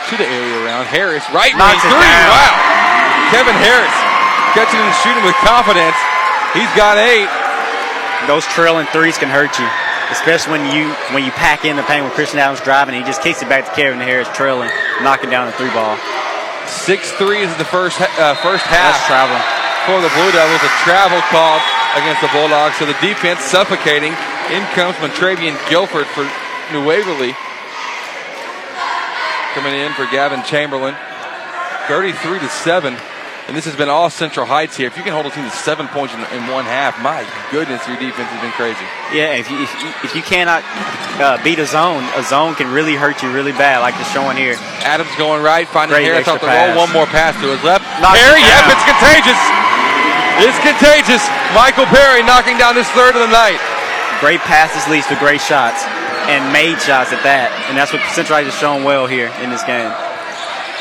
to 0.09 0.15
the 0.15 0.31
area 0.31 0.63
round. 0.63 0.87
Harris, 0.87 1.27
right 1.35 1.51
range 1.51 1.83
three. 1.83 1.91
down. 1.91 2.31
Wow. 2.31 2.55
Kevin 3.35 3.59
Harris 3.59 3.97
catching 4.55 4.79
and 4.79 4.95
shooting 5.03 5.27
with 5.27 5.35
confidence. 5.43 5.99
He's 6.55 6.71
got 6.79 7.03
eight. 7.03 7.27
Those 8.31 8.47
trailing 8.55 8.87
threes 8.95 9.19
can 9.19 9.27
hurt 9.27 9.59
you, 9.59 9.67
especially 10.15 10.55
when 10.55 10.71
you 10.71 10.95
when 11.11 11.27
you 11.27 11.35
pack 11.35 11.67
in 11.67 11.75
the 11.75 11.83
paint 11.83 12.07
with 12.07 12.15
Christian 12.15 12.39
Adams 12.39 12.63
driving. 12.63 12.95
He 12.95 13.03
just 13.03 13.27
kicks 13.27 13.43
it 13.43 13.51
back 13.51 13.67
to 13.67 13.73
Kevin 13.75 13.99
Harris 13.99 14.31
trailing, 14.39 14.71
knocking 15.03 15.31
down 15.35 15.51
the 15.51 15.57
three 15.59 15.75
ball. 15.75 15.99
Six 16.71 17.11
threes 17.19 17.51
in 17.51 17.59
the 17.59 17.67
first 17.67 17.99
uh, 18.01 18.39
first 18.39 18.63
half. 18.71 18.95
That's 18.95 19.07
traveling. 19.11 19.60
For 19.91 19.99
the 20.01 20.14
Blue 20.14 20.30
Devils. 20.30 20.62
A 20.62 20.70
travel 20.86 21.18
call 21.34 21.59
against 21.99 22.22
the 22.22 22.30
Bulldogs. 22.30 22.76
So 22.78 22.86
the 22.86 22.95
defense 23.03 23.43
suffocating. 23.43 24.14
In 24.55 24.62
comes 24.78 24.95
Montravian 25.03 25.59
Guilford 25.68 26.07
for 26.07 26.22
New 26.72 26.86
Waverly. 26.86 27.34
Coming 29.55 29.74
in 29.74 29.93
for 29.95 30.07
Gavin 30.07 30.45
Chamberlain. 30.45 30.95
33 31.88 32.38
to 32.38 32.49
7. 32.49 32.95
and 33.49 33.57
this 33.57 33.64
has 33.64 33.74
been 33.74 33.88
all 33.88 34.11
Central 34.11 34.47
Heights 34.47 34.76
here. 34.76 34.86
If 34.86 34.97
you 34.97 35.03
can 35.03 35.11
hold 35.12 35.26
a 35.26 35.30
team 35.30 35.43
to 35.43 35.51
seven 35.51 35.88
points 35.88 36.14
in, 36.14 36.20
in 36.30 36.47
one 36.47 36.70
half, 36.70 36.95
my 37.03 37.26
goodness, 37.51 37.82
your 37.91 37.99
defense 37.99 38.30
has 38.30 38.38
been 38.38 38.55
crazy. 38.55 38.86
Yeah, 39.11 39.34
if 39.34 39.51
you, 39.51 39.59
if 39.59 39.70
you, 39.82 39.88
if 40.07 40.14
you 40.14 40.22
cannot 40.22 40.62
uh, 41.18 41.43
beat 41.43 41.59
a 41.59 41.66
zone, 41.66 42.07
a 42.14 42.22
zone 42.22 42.55
can 42.55 42.70
really 42.70 42.95
hurt 42.95 43.26
you 43.26 43.32
really 43.34 43.51
bad, 43.51 43.82
like 43.82 43.99
it's 43.99 44.12
showing 44.14 44.36
here. 44.38 44.55
Adams 44.86 45.11
going 45.18 45.43
right, 45.43 45.66
finding 45.66 45.99
Great 45.99 46.07
Harris 46.07 46.28
off 46.30 46.38
the 46.38 46.47
pass. 46.47 46.70
roll. 46.70 46.86
One 46.86 46.93
more 46.95 47.07
pass 47.11 47.34
to 47.43 47.51
his 47.51 47.59
left. 47.66 47.82
It 47.82 48.07
Perry, 48.07 48.38
yep, 48.38 48.70
it's 48.70 48.86
contagious. 48.86 49.43
It's 50.41 50.57
contagious. 50.64 51.20
Michael 51.53 51.84
Perry 51.93 52.24
knocking 52.24 52.57
down 52.57 52.72
his 52.72 52.88
third 52.97 53.12
of 53.12 53.20
the 53.20 53.28
night. 53.28 53.61
Great 54.24 54.41
passes 54.49 54.80
leads 54.88 55.05
to 55.12 55.16
great 55.20 55.41
shots, 55.41 55.84
and 56.32 56.41
made 56.49 56.80
shots 56.80 57.12
at 57.12 57.20
that. 57.28 57.53
And 57.68 57.76
that's 57.76 57.93
what 57.93 58.01
Central 58.16 58.41
Heights 58.41 58.49
has 58.49 58.57
shown 58.57 58.80
well 58.80 59.05
here 59.05 59.28
in 59.45 59.53
this 59.53 59.61
game. 59.68 59.93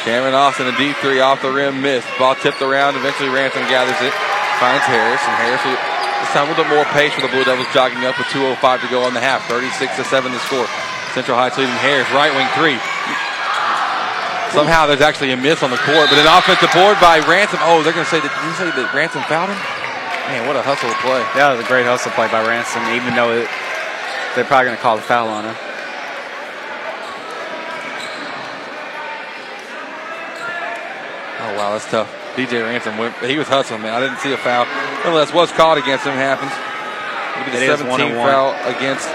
Cameron 0.07 0.31
Austin, 0.31 0.71
a 0.71 0.75
deep 0.79 0.95
three 1.03 1.19
off 1.19 1.43
the 1.43 1.51
rim, 1.51 1.83
missed. 1.83 2.07
Ball 2.15 2.39
tipped 2.39 2.63
around. 2.63 2.95
Eventually, 2.95 3.27
Ransom 3.27 3.67
gathers 3.67 3.99
it, 3.99 4.15
finds 4.63 4.87
Harris, 4.87 5.19
and 5.27 5.35
Harris 5.35 5.59
will, 5.67 5.75
this 5.75 6.31
time 6.31 6.47
a 6.47 6.55
little 6.55 6.63
bit 6.63 6.71
more 6.71 6.87
pace 6.95 7.11
for 7.11 7.19
the 7.19 7.31
Blue 7.31 7.43
Devils, 7.43 7.67
jogging 7.75 8.07
up 8.07 8.15
with 8.15 8.31
2:05 8.31 8.79
to 8.79 8.87
go 8.87 9.03
on 9.03 9.11
the 9.11 9.19
half. 9.19 9.43
36 9.51 9.75
to 9.99 10.07
seven 10.07 10.31
to 10.31 10.39
score. 10.47 10.71
Central 11.11 11.35
Heights 11.35 11.59
leading 11.59 11.75
Harris, 11.83 12.07
right 12.15 12.31
wing 12.31 12.47
three. 12.55 12.79
Somehow 14.53 14.87
there's 14.87 15.01
actually 15.01 15.31
a 15.31 15.37
miss 15.37 15.61
on 15.61 15.69
the 15.69 15.77
court, 15.85 16.09
but 16.09 16.17
an 16.17 16.25
offensive 16.25 16.73
board 16.73 16.97
by 16.99 17.21
Ransom. 17.29 17.59
Oh, 17.61 17.83
they're 17.85 17.93
going 17.93 18.05
to 18.05 18.09
say 18.11 18.19
that. 18.19 18.33
You 18.33 18.51
say 18.57 18.65
that 18.73 18.89
Ransom 18.97 19.21
fouled 19.29 19.53
him? 19.53 19.59
Man, 20.33 20.45
what 20.49 20.57
a 20.57 20.61
hustle 20.65 20.89
play. 21.05 21.21
That 21.37 21.53
was 21.53 21.61
a 21.61 21.67
great 21.69 21.85
hustle 21.85 22.11
play 22.17 22.25
by 22.33 22.41
Ransom, 22.41 22.81
even 22.97 23.13
though 23.13 23.29
it, 23.33 23.45
they're 24.33 24.45
probably 24.49 24.73
going 24.73 24.77
to 24.77 24.81
call 24.81 24.97
the 24.97 25.05
foul 25.05 25.29
on 25.29 25.45
him. 25.45 25.55
Oh 31.41 31.53
wow, 31.55 31.71
that's 31.71 31.89
tough. 31.89 32.09
DJ 32.35 32.61
Ransom 32.63 32.97
went. 32.97 33.15
He 33.23 33.37
was 33.37 33.47
hustling, 33.47 33.81
man. 33.81 33.93
I 33.93 33.99
didn't 34.01 34.19
see 34.19 34.33
a 34.33 34.37
foul. 34.37 34.65
Nonetheless, 35.03 35.33
was 35.33 35.51
called 35.51 35.77
against 35.77 36.05
him. 36.05 36.13
Happens. 36.13 36.51
It'll 37.39 37.53
the 37.53 37.63
It 37.63 37.69
is 37.69 37.79
17 37.79 37.89
one 37.89 38.01
and 38.01 38.17
one. 38.17 38.27
foul 38.27 38.51
against 38.67 39.07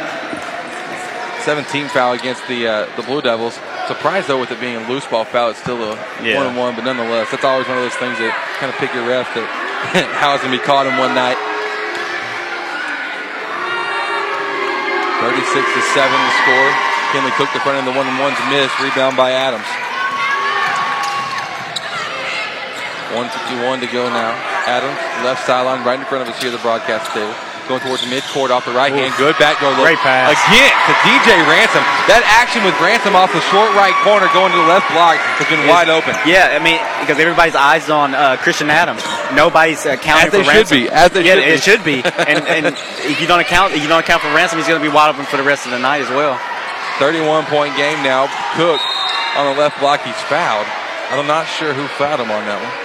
17 1.44 1.88
foul 1.88 2.14
against 2.14 2.46
the 2.48 2.66
uh, 2.66 2.96
the 2.96 3.02
Blue 3.02 3.20
Devils. 3.20 3.58
Surprised 3.86 4.28
though 4.28 4.40
with 4.40 4.50
it 4.50 4.60
being 4.60 4.76
a 4.76 4.88
loose 4.88 5.04
ball 5.06 5.24
foul, 5.24 5.50
it's 5.50 5.60
still 5.60 5.76
a 5.92 5.94
Yeah. 6.22 6.38
one 6.38 6.46
and 6.48 6.56
one. 6.56 6.74
But 6.74 6.84
nonetheless, 6.84 7.30
that's 7.30 7.44
always 7.44 7.68
one 7.68 7.76
of 7.76 7.84
those 7.84 7.94
things 8.00 8.16
that 8.18 8.32
kind 8.58 8.72
of 8.72 8.76
pick 8.80 8.94
your 8.94 9.04
ref 9.06 9.28
that 9.36 9.44
how 10.20 10.32
it's 10.34 10.42
gonna 10.42 10.56
be 10.56 10.62
caught 10.62 10.86
in 10.88 10.96
one 10.96 11.14
night. 11.14 11.36
36 15.20 15.52
to 15.52 15.80
seven 15.96 16.16
the 16.16 16.34
score. 16.44 16.70
Kinley 17.12 17.30
Cook 17.36 17.48
the 17.54 17.60
front 17.60 17.78
end, 17.78 17.86
the 17.86 17.92
one 17.96 18.08
and 18.08 18.18
one's 18.18 18.40
missed. 18.50 18.74
Rebound 18.80 19.16
by 19.16 19.30
Adams. 19.32 19.68
151 23.14 23.80
to 23.80 23.86
go 23.92 24.08
now. 24.10 24.32
Adams, 24.66 24.98
left 25.24 25.46
sideline, 25.46 25.84
right 25.84 26.00
in 26.00 26.04
front 26.06 26.26
of 26.26 26.34
us 26.34 26.40
here 26.42 26.50
the 26.50 26.58
broadcast 26.58 27.12
table. 27.12 27.32
Going 27.64 27.80
towards 27.80 28.04
the 28.04 28.12
midcourt 28.12 28.52
off 28.52 28.68
the 28.68 28.76
right 28.76 28.92
hand. 28.92 29.16
Good 29.16 29.40
backdoor 29.40 29.72
look. 29.72 29.88
Great 29.88 29.96
pass. 30.04 30.36
Again 30.36 30.68
to 30.68 30.92
DJ 31.00 31.32
Ransom. 31.48 31.80
That 32.12 32.20
action 32.28 32.60
with 32.60 32.76
Ransom 32.76 33.16
off 33.16 33.32
the 33.32 33.40
short 33.48 33.72
right 33.72 33.96
corner 34.04 34.28
going 34.36 34.52
to 34.52 34.58
the 34.60 34.68
left 34.68 34.84
block 34.92 35.16
has 35.40 35.48
been 35.48 35.64
wide 35.64 35.88
open. 35.88 36.12
Yeah, 36.28 36.52
I 36.52 36.60
mean, 36.60 36.76
because 37.00 37.16
everybody's 37.16 37.56
eyes 37.56 37.88
on 37.88 38.12
uh, 38.12 38.36
Christian 38.36 38.68
Adams. 38.68 39.00
Nobody's 39.32 39.80
uh, 39.88 39.96
counting 39.96 40.28
As 40.28 40.32
they 40.36 40.44
for 40.44 40.52
should 40.52 40.68
Ransom. 40.68 40.76
be, 40.76 40.92
as 40.92 41.08
they 41.16 41.24
yeah, 41.24 41.56
should 41.56 41.80
be. 41.80 42.04
it 42.04 42.04
should 42.04 42.20
be. 42.20 42.28
and, 42.28 42.44
and 42.44 42.64
if 43.08 43.16
you 43.16 43.24
don't 43.24 43.40
account, 43.40 43.72
if 43.72 43.80
you 43.80 43.88
don't 43.88 44.04
account 44.04 44.20
for 44.20 44.28
Ransom, 44.36 44.60
he's 44.60 44.68
going 44.68 44.76
to 44.76 44.84
be 44.84 44.92
wide 44.92 45.08
open 45.08 45.24
for 45.24 45.40
the 45.40 45.46
rest 45.48 45.64
of 45.64 45.72
the 45.72 45.80
night 45.80 46.04
as 46.04 46.12
well. 46.12 46.36
31 47.00 47.48
point 47.48 47.72
game 47.80 47.96
now. 48.04 48.28
Cook 48.60 48.76
on 49.40 49.48
the 49.48 49.56
left 49.56 49.80
block. 49.80 50.04
He's 50.04 50.20
fouled. 50.28 50.68
I'm 51.16 51.24
not 51.24 51.48
sure 51.48 51.72
who 51.72 51.88
fouled 51.96 52.20
him 52.20 52.28
on 52.28 52.44
that 52.44 52.60
one. 52.60 52.76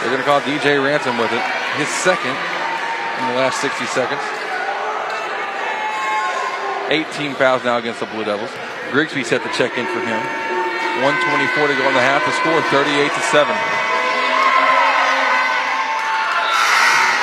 They're 0.00 0.10
going 0.10 0.24
to 0.24 0.26
call 0.26 0.40
DJ 0.40 0.82
Ransom 0.82 1.20
with 1.20 1.30
it. 1.30 1.44
His 1.78 1.88
second 1.88 2.34
in 3.22 3.28
the 3.30 3.38
last 3.38 3.62
60 3.62 3.86
seconds. 3.86 4.20
18 6.90 7.38
fouls 7.38 7.62
now 7.64 7.78
against 7.78 8.00
the 8.02 8.06
Blue 8.10 8.24
Devils. 8.26 8.50
Grigsby 8.90 9.24
set 9.24 9.40
the 9.46 9.52
check 9.54 9.78
in 9.78 9.86
for 9.86 10.02
him. 10.02 10.20
124 11.00 11.70
to 11.70 11.74
go 11.78 11.86
in 11.88 11.94
the 11.94 12.04
half. 12.04 12.20
The 12.26 12.34
score 12.36 12.58
38 12.68 12.84
to 13.08 13.22
7. 13.32 13.48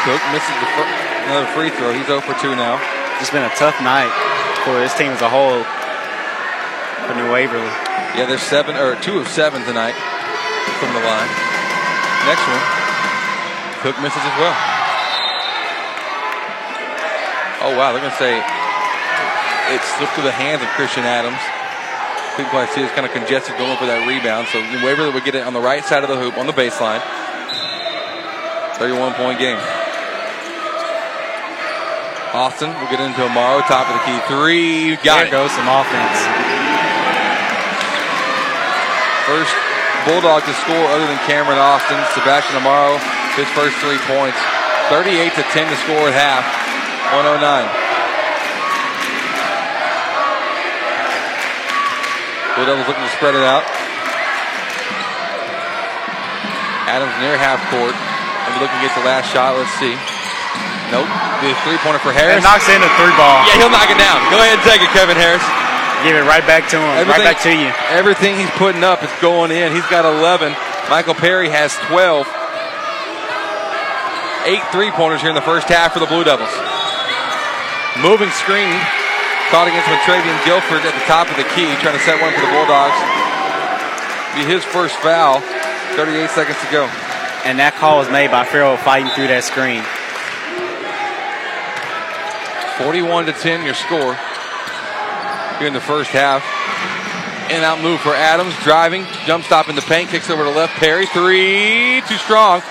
Cook 0.08 0.22
misses 0.34 0.56
the 0.64 0.70
fir- 0.74 0.94
another 1.30 1.50
free 1.54 1.70
throw. 1.70 1.92
He's 1.94 2.08
0 2.08 2.24
for 2.24 2.34
2 2.40 2.56
now. 2.56 2.80
It's 3.20 3.30
been 3.30 3.44
a 3.44 3.54
tough 3.60 3.78
night 3.84 4.10
for 4.64 4.80
this 4.80 4.96
team 4.96 5.12
as 5.12 5.22
a 5.22 5.30
whole 5.30 5.62
for 7.06 7.14
New 7.14 7.30
Waverly. 7.30 7.68
Yeah, 8.18 8.26
there's 8.26 8.42
seven 8.42 8.76
or 8.80 8.96
two 9.04 9.20
of 9.20 9.28
seven 9.28 9.62
tonight 9.68 9.94
from 10.80 10.90
the 10.96 11.04
line. 11.04 11.30
Next 12.26 12.42
one, 12.48 12.64
Cook 13.84 14.02
misses 14.02 14.24
as 14.24 14.36
well. 14.40 14.79
Oh 17.62 17.76
wow, 17.76 17.92
they're 17.92 18.02
gonna 18.02 18.16
say 18.16 18.40
it 18.40 19.82
slipped 20.00 20.14
through 20.14 20.26
the 20.26 20.36
hands 20.36 20.64
of 20.64 20.70
Christian 20.80 21.04
Adams. 21.04 21.40
Couldn't 22.40 22.72
see. 22.72 22.80
It's 22.80 22.96
kind 22.96 23.04
of 23.04 23.12
congested 23.12 23.60
going 23.60 23.76
for 23.76 23.84
that 23.86 24.08
rebound. 24.08 24.48
So 24.48 24.64
Waverly 24.80 25.12
would 25.12 25.28
get 25.28 25.36
it 25.36 25.44
on 25.44 25.52
the 25.52 25.60
right 25.60 25.84
side 25.84 26.08
of 26.08 26.10
the 26.10 26.16
hoop 26.16 26.40
on 26.40 26.48
the 26.48 26.56
baseline. 26.56 27.04
31 28.80 29.12
point 29.20 29.44
game. 29.44 29.60
Austin 32.32 32.72
will 32.80 32.88
get 32.88 33.04
into 33.04 33.20
Amaro, 33.28 33.60
top 33.68 33.92
of 33.92 34.00
the 34.00 34.04
key 34.08 34.20
three. 34.32 34.96
Got 35.04 35.28
there 35.28 35.28
it. 35.28 35.36
goes 35.36 35.52
some 35.52 35.68
offense. 35.68 36.16
First 39.28 39.52
Bulldog 40.08 40.48
to 40.48 40.54
score 40.64 40.86
other 40.96 41.12
than 41.12 41.20
Cameron 41.28 41.60
Austin. 41.60 42.00
Sebastian 42.16 42.56
Amaro, 42.64 42.96
his 43.36 43.52
first 43.52 43.76
three 43.84 44.00
points. 44.08 44.40
38 44.88 45.36
to 45.36 45.44
10 45.44 45.68
to 45.68 45.78
score 45.84 46.08
at 46.08 46.16
half. 46.16 46.69
109. 47.10 47.90
Blue 52.60 52.66
Devils 52.68 52.86
looking 52.86 53.06
to 53.08 53.14
spread 53.16 53.34
it 53.34 53.42
out. 53.42 53.64
Adams 56.86 57.14
near 57.22 57.38
half 57.38 57.62
court. 57.74 57.94
Maybe 57.96 58.62
looking 58.62 58.78
to 58.78 58.86
get 58.86 58.94
the 58.98 59.06
last 59.06 59.30
shot. 59.32 59.58
Let's 59.58 59.74
see. 59.78 59.94
Nope. 60.94 61.08
The 61.46 61.54
three 61.64 61.78
pointer 61.86 62.02
for 62.02 62.12
Harris. 62.12 62.42
And 62.42 62.46
knocks 62.46 62.66
in 62.68 62.82
a 62.82 62.92
three 62.98 63.14
ball. 63.14 63.46
Yeah, 63.46 63.62
he'll 63.62 63.74
knock 63.74 63.90
it 63.90 63.98
down. 64.02 64.20
Go 64.34 64.42
ahead 64.42 64.58
and 64.58 64.66
take 64.66 64.82
it, 64.82 64.90
Kevin 64.92 65.16
Harris. 65.16 65.46
Give 66.04 66.18
it 66.18 66.26
right 66.26 66.46
back 66.46 66.70
to 66.74 66.78
him. 66.78 67.08
right 67.08 67.26
back 67.26 67.42
to 67.46 67.54
you. 67.54 67.70
Everything 67.90 68.38
he's 68.38 68.50
putting 68.58 68.84
up 68.84 69.04
is 69.04 69.12
going 69.22 69.52
in. 69.52 69.72
He's 69.72 69.86
got 69.88 70.06
11. 70.06 70.52
Michael 70.90 71.14
Perry 71.14 71.50
has 71.50 71.74
12. 71.88 72.26
Eight 74.46 74.64
three 74.72 74.90
pointers 74.92 75.22
here 75.22 75.30
in 75.30 75.36
the 75.36 75.46
first 75.46 75.68
half 75.68 75.94
for 75.94 76.00
the 76.00 76.08
Blue 76.08 76.24
Devils. 76.24 76.50
Moving 78.00 78.32
screen 78.32 78.72
caught 79.52 79.68
against 79.68 79.90
Travian 80.08 80.40
Guilford 80.48 80.88
at 80.88 80.96
the 80.96 81.04
top 81.04 81.28
of 81.28 81.36
the 81.36 81.44
key, 81.52 81.68
trying 81.84 81.98
to 81.98 82.04
set 82.08 82.16
one 82.22 82.32
for 82.32 82.40
the 82.40 82.54
Bulldogs. 82.56 82.96
Be 84.36 84.48
his 84.48 84.64
first 84.64 84.96
foul. 85.04 85.42
38 86.00 86.30
seconds 86.30 86.56
to 86.64 86.70
go. 86.72 86.88
And 87.44 87.60
that 87.60 87.76
call 87.76 87.98
was 87.98 88.10
made 88.10 88.32
by 88.32 88.46
Farrell 88.46 88.78
fighting 88.78 89.12
through 89.12 89.28
that 89.28 89.44
screen. 89.44 89.84
41 92.80 93.26
to 93.28 93.34
10, 93.34 93.66
your 93.66 93.74
score 93.76 94.16
here 95.60 95.68
in 95.68 95.74
the 95.74 95.84
first 95.84 96.12
half. 96.12 96.40
In 97.52 97.60
and 97.60 97.66
out 97.66 97.82
move 97.82 98.00
for 98.00 98.16
Adams, 98.16 98.56
driving, 98.64 99.04
jump 99.26 99.44
stop 99.44 99.68
in 99.68 99.76
the 99.76 99.82
paint, 99.82 100.10
kicks 100.10 100.30
over 100.30 100.44
to 100.46 100.52
left. 100.52 100.80
Perry, 100.80 101.08
three, 101.08 102.00
too 102.08 102.16
strong. 102.16 102.62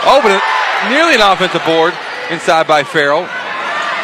But 0.00 0.32
it- 0.32 0.42
nearly 0.88 1.14
an 1.14 1.20
offensive 1.20 1.64
board 1.66 1.92
inside 2.30 2.66
by 2.66 2.84
Farrell. 2.84 3.28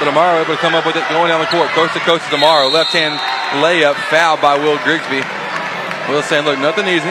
But 0.03 0.11
Amaro 0.11 0.43
able 0.43 0.55
to 0.55 0.61
come 0.61 0.75
up 0.75 0.87
with 0.87 0.97
it 0.97 1.07
going 1.09 1.31
down 1.31 1.41
the 1.41 1.51
court. 1.51 1.71
Coast 1.71 1.95
to 1.95 2.01
coast 2.01 2.27
to 2.31 2.37
Amaro. 2.37 2.73
Left 2.73 2.91
hand 2.91 3.15
layup, 3.63 3.95
fouled 4.11 4.43
by 4.43 4.59
Will 4.59 4.79
Grigsby. 4.83 5.23
Will 6.11 6.23
saying, 6.23 6.45
look, 6.45 6.59
nothing 6.59 6.91
easy. 6.91 7.11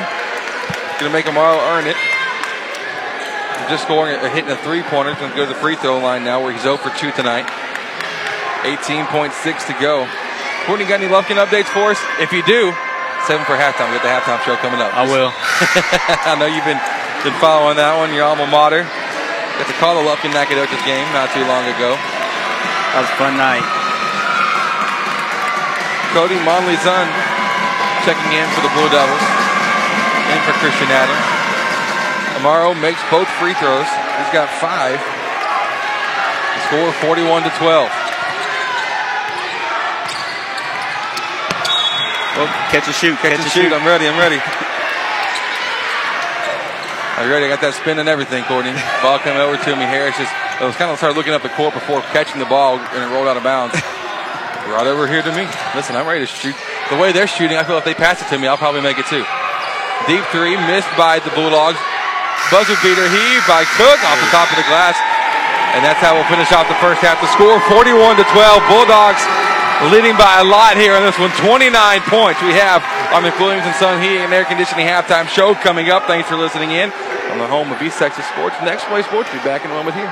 Gonna 1.00 1.16
make 1.16 1.26
Amaro 1.26 1.58
earn 1.72 1.88
it. 1.88 1.96
Just 3.72 3.84
scoring, 3.88 4.20
hitting 4.36 4.52
a 4.52 4.60
three 4.60 4.84
pointer. 4.84 5.16
Gonna 5.16 5.36
go 5.36 5.48
to 5.48 5.54
the 5.54 5.60
free 5.60 5.76
throw 5.76 5.98
line 6.00 6.24
now 6.24 6.44
where 6.44 6.52
he's 6.52 6.64
0 6.64 6.78
for 6.78 6.92
2 6.92 7.12
tonight. 7.16 7.48
18.6 8.68 9.32
to 9.68 9.76
go. 9.80 10.08
Courtney, 10.68 10.86
got 10.86 11.00
any 11.00 11.12
Lufkin 11.12 11.40
updates 11.40 11.72
for 11.72 11.92
us? 11.92 12.00
If 12.20 12.32
you 12.32 12.44
do, 12.44 12.72
seven 13.28 13.44
for 13.44 13.56
halftime. 13.56 13.92
We 13.92 14.00
got 14.00 14.04
the 14.04 14.12
halftime 14.12 14.40
show 14.44 14.56
coming 14.60 14.80
up. 14.80 14.96
I 14.96 15.04
will. 15.08 15.32
I 16.28 16.36
know 16.40 16.48
you've 16.48 16.68
been 16.68 16.80
been 17.24 17.36
following 17.40 17.76
that 17.80 17.96
one. 17.96 18.12
Your 18.12 18.28
alma 18.28 18.48
mater. 18.48 18.84
Got 18.84 19.68
to 19.68 19.78
call 19.80 19.96
the 19.96 20.04
Lufkin 20.08 20.32
Nacogdoches 20.36 20.82
game 20.84 21.08
not 21.16 21.32
too 21.32 21.44
long 21.48 21.64
ago. 21.68 21.96
That 22.94 23.02
was 23.02 23.10
a 23.10 23.18
fun 23.18 23.34
night. 23.42 23.66
Cody 26.14 26.38
Monley's 26.46 26.78
son 26.86 27.10
checking 28.06 28.38
in 28.38 28.46
for 28.54 28.62
the 28.62 28.70
Blue 28.78 28.86
Devils. 28.94 29.26
In 30.30 30.38
for 30.46 30.54
Christian 30.62 30.94
Adams. 30.94 31.26
Amaro 32.38 32.78
makes 32.78 33.02
both 33.10 33.26
free 33.42 33.58
throws. 33.58 33.90
He's 34.22 34.30
got 34.30 34.46
five. 34.62 35.02
The 35.02 36.60
score 36.70 36.94
41 37.02 37.50
to 37.50 37.54
12. 37.58 37.90
Well, 42.38 42.50
catch 42.70 42.86
a 42.86 42.94
shoot. 42.94 43.18
Catch 43.26 43.42
a 43.42 43.50
shoot. 43.50 43.74
I'm 43.74 43.86
ready. 43.90 44.06
I'm 44.06 44.22
ready. 44.22 44.38
Are 47.18 47.26
you 47.26 47.34
ready? 47.34 47.46
I 47.46 47.50
got 47.50 47.62
that 47.62 47.74
spin 47.74 47.98
and 47.98 48.10
everything, 48.10 48.46
Courtney. 48.46 48.78
Ball 49.02 49.18
coming 49.18 49.42
over 49.42 49.58
to 49.58 49.72
me. 49.74 49.86
Harris 49.86 50.18
just 50.18 50.34
I 50.60 50.66
was 50.66 50.76
kind 50.76 50.92
of 50.92 50.98
started 50.98 51.18
looking 51.18 51.34
up 51.34 51.42
the 51.42 51.54
court 51.54 51.74
before 51.74 52.02
catching 52.14 52.38
the 52.38 52.46
ball 52.46 52.78
and 52.78 53.02
it 53.02 53.10
rolled 53.10 53.28
out 53.28 53.38
of 53.38 53.44
bounds. 53.44 53.74
right 54.70 54.88
over 54.88 55.08
here 55.08 55.22
to 55.22 55.34
me. 55.34 55.44
Listen, 55.76 55.96
I'm 55.96 56.08
ready 56.08 56.24
to 56.24 56.30
shoot. 56.30 56.56
The 56.90 56.98
way 56.98 57.12
they're 57.12 57.28
shooting, 57.28 57.58
I 57.58 57.64
feel 57.64 57.78
if 57.78 57.86
they 57.86 57.98
pass 57.98 58.22
it 58.22 58.30
to 58.32 58.38
me, 58.38 58.48
I'll 58.48 58.60
probably 58.60 58.82
make 58.82 58.98
it 58.98 59.08
too. 59.10 59.26
Deep 60.08 60.24
three, 60.32 60.56
missed 60.70 60.92
by 60.96 61.20
the 61.20 61.32
Bulldogs. 61.36 61.80
Buzzer 62.52 62.78
beater 62.84 63.08
heave 63.08 63.44
by 63.50 63.66
Cook 63.80 64.00
off 64.04 64.18
the 64.20 64.32
top 64.32 64.48
of 64.52 64.58
the 64.60 64.68
glass. 64.70 64.96
And 65.74 65.82
that's 65.82 65.98
how 66.00 66.14
we'll 66.14 66.28
finish 66.30 66.54
off 66.54 66.70
the 66.70 66.78
first 66.78 67.02
half. 67.02 67.18
The 67.18 67.32
score 67.34 67.58
41 67.72 68.22
to 68.22 68.26
12. 68.30 68.62
Bulldogs 68.70 69.24
leading 69.90 70.14
by 70.16 70.40
a 70.40 70.46
lot 70.46 70.78
here 70.78 70.94
on 70.94 71.02
this 71.02 71.18
one. 71.18 71.34
29 71.42 71.74
points. 72.08 72.40
We 72.46 72.54
have 72.54 72.86
our 73.10 73.26
McWilliams 73.26 73.66
and 73.66 73.76
Son 73.76 73.98
Heating 74.00 74.22
and 74.22 74.32
Air 74.32 74.46
Conditioning 74.46 74.86
halftime 74.86 75.28
show 75.28 75.56
coming 75.56 75.90
up. 75.90 76.06
Thanks 76.06 76.30
for 76.30 76.38
listening 76.38 76.72
in 76.72 76.92
on 77.34 77.40
the 77.40 77.48
home 77.48 77.72
of 77.72 77.82
East 77.82 77.98
Texas 77.98 78.26
Sports. 78.28 78.56
Next 78.62 78.86
Play 78.86 79.02
Sports. 79.02 79.32
Be 79.32 79.40
back 79.40 79.66
in 79.66 79.72
a 79.72 79.74
moment 79.74 79.96
here. 79.96 80.12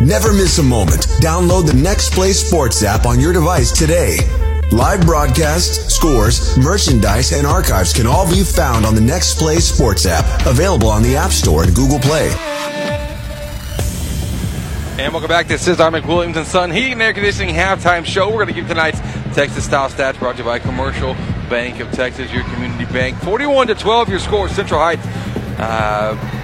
Never 0.00 0.32
miss 0.32 0.58
a 0.58 0.62
moment. 0.62 1.08
Download 1.20 1.66
the 1.66 1.74
Next 1.74 2.12
Play 2.12 2.32
Sports 2.32 2.84
app 2.84 3.04
on 3.04 3.18
your 3.18 3.32
device 3.32 3.72
today. 3.72 4.18
Live 4.70 5.00
broadcasts, 5.00 5.92
scores, 5.92 6.56
merchandise, 6.56 7.32
and 7.32 7.44
archives 7.44 7.92
can 7.92 8.06
all 8.06 8.30
be 8.30 8.44
found 8.44 8.86
on 8.86 8.94
the 8.94 9.00
Next 9.00 9.38
Play 9.38 9.56
Sports 9.56 10.06
app, 10.06 10.46
available 10.46 10.88
on 10.88 11.02
the 11.02 11.16
App 11.16 11.32
Store 11.32 11.64
and 11.64 11.74
Google 11.74 11.98
Play. 11.98 12.28
And 15.00 15.12
welcome 15.12 15.28
back. 15.28 15.48
This 15.48 15.66
is 15.66 15.80
our 15.80 15.90
McWilliams 15.90 16.36
and 16.36 16.46
Son 16.46 16.70
Heating 16.70 16.92
and 16.92 17.02
Air 17.02 17.12
Conditioning 17.12 17.52
halftime 17.52 18.04
show. 18.04 18.28
We're 18.28 18.44
going 18.44 18.48
to 18.48 18.52
give 18.54 18.68
tonight's 18.68 19.00
Texas 19.34 19.64
style 19.64 19.90
stats 19.90 20.16
brought 20.20 20.36
to 20.36 20.38
you 20.38 20.44
by 20.44 20.60
Commercial 20.60 21.14
Bank 21.50 21.80
of 21.80 21.90
Texas, 21.90 22.32
your 22.32 22.44
community 22.44 22.84
bank. 22.92 23.16
41 23.18 23.66
to 23.66 23.74
12, 23.74 24.08
your 24.10 24.20
score. 24.20 24.48
Central 24.48 24.78
Heights. 24.78 25.04
Uh, 25.58 26.37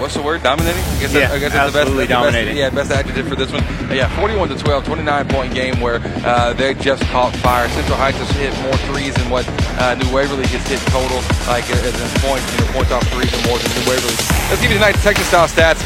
what's 0.00 0.14
the 0.14 0.22
word? 0.22 0.42
Dominating? 0.42 0.82
I 0.82 1.00
guess, 1.00 1.12
Yeah, 1.12 1.20
that, 1.28 1.30
I 1.32 1.38
guess 1.38 1.52
that's 1.52 1.72
the 1.72 1.78
best, 1.78 1.88
absolutely 1.88 2.04
the 2.06 2.14
best- 2.14 2.24
dominating. 2.24 2.56
yeah, 2.56 2.70
best 2.70 2.90
adjective 2.90 3.28
for 3.28 3.36
this 3.36 3.50
one. 3.52 3.62
Uh, 3.64 3.94
yeah, 3.94 4.08
41 4.18 4.48
to 4.50 4.56
12, 4.56 4.84
29 4.84 5.28
point 5.28 5.54
game 5.54 5.80
where 5.80 6.00
uh, 6.24 6.52
they 6.54 6.74
just 6.74 7.02
caught 7.14 7.34
fire. 7.44 7.68
Central 7.70 7.96
Heights 7.96 8.18
has 8.18 8.30
hit 8.36 8.52
more 8.62 8.76
threes 8.90 9.14
than 9.14 9.28
what 9.30 9.44
uh, 9.80 9.94
New 9.96 10.08
Waverly 10.12 10.46
has 10.52 10.62
hit 10.68 10.80
total, 10.92 11.18
like 11.48 11.64
uh, 11.70 11.86
as 11.88 11.94
in 11.96 12.10
points, 12.24 12.44
you 12.54 12.60
know, 12.64 12.72
points 12.72 12.90
off 12.92 13.04
threes 13.14 13.30
and 13.32 13.42
more 13.46 13.58
than 13.58 13.70
New 13.78 13.84
Waverly. 13.90 14.16
Let's 14.52 14.60
give 14.60 14.70
you 14.70 14.78
tonight's 14.78 15.02
Texas 15.02 15.26
style 15.28 15.48
stats. 15.48 15.80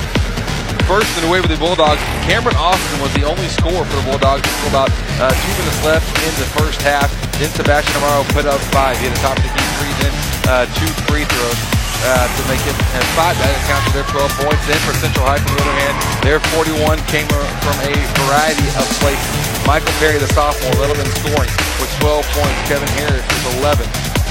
First, 0.88 1.06
in 1.18 1.22
the 1.22 1.30
Waverly 1.30 1.54
Bulldogs, 1.54 2.02
Cameron 2.26 2.56
Austin 2.58 2.98
was 2.98 3.14
the 3.14 3.22
only 3.22 3.46
scorer 3.46 3.84
for 3.86 3.94
the 3.94 4.06
Bulldogs 4.10 4.42
until 4.42 4.74
about 4.74 4.90
uh, 5.22 5.30
two 5.30 5.52
minutes 5.62 5.78
left 5.86 6.06
in 6.26 6.32
the 6.42 6.48
first 6.58 6.82
half. 6.82 7.06
Then 7.38 7.46
Sebastian 7.54 7.94
Amaro 8.02 8.26
put 8.34 8.44
up 8.46 8.58
five. 8.74 8.98
He 8.98 9.06
had 9.06 9.14
a 9.14 9.20
top 9.22 9.38
of 9.38 9.44
the 9.46 9.54
key 9.54 9.68
three, 9.78 9.92
then 10.02 10.12
uh, 10.50 10.66
two 10.82 10.90
free 11.06 11.22
throws 11.30 11.58
uh, 12.06 12.26
to 12.26 12.42
make 12.48 12.62
it 12.64 12.76
five. 13.16 13.36
That 13.40 13.52
accounts 13.64 13.84
for 13.90 13.94
their 14.00 14.08
12 14.08 14.44
points. 14.44 14.62
Then 14.64 14.80
for 14.86 14.94
Central 14.96 15.26
High, 15.26 15.40
on 15.40 15.46
the 15.46 15.60
other 15.60 15.76
hand, 15.84 15.94
their 16.24 16.40
41 16.56 17.00
came 17.10 17.28
from 17.60 17.76
a 17.84 17.94
variety 18.24 18.68
of 18.76 18.86
places. 19.00 19.28
Michael 19.68 19.92
Perry, 20.00 20.18
the 20.18 20.30
sophomore, 20.32 20.72
led 20.80 20.92
them 20.92 21.00
in 21.00 21.08
scoring 21.20 21.52
with 21.78 21.90
12 22.00 22.24
points. 22.36 22.58
Kevin 22.68 22.90
Harris 22.96 23.24
with 23.24 23.60
11. 23.60 23.84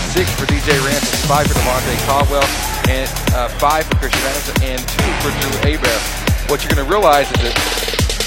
Six 0.09 0.25
for 0.33 0.49
DJ 0.49 0.73
Ransom, 0.81 1.13
five 1.29 1.45
for 1.45 1.53
Devontae 1.53 1.99
Caldwell, 2.09 2.47
and 2.89 3.05
uh, 3.37 3.45
five 3.61 3.85
for 3.85 4.01
Christian 4.01 4.25
Anderson, 4.25 4.55
and 4.65 4.79
two 4.81 5.11
for 5.21 5.29
Drew 5.37 5.53
Abear. 5.69 5.99
What 6.49 6.65
you're 6.65 6.73
going 6.73 6.81
to 6.81 6.89
realize 6.89 7.29
is 7.29 7.45
that 7.45 7.53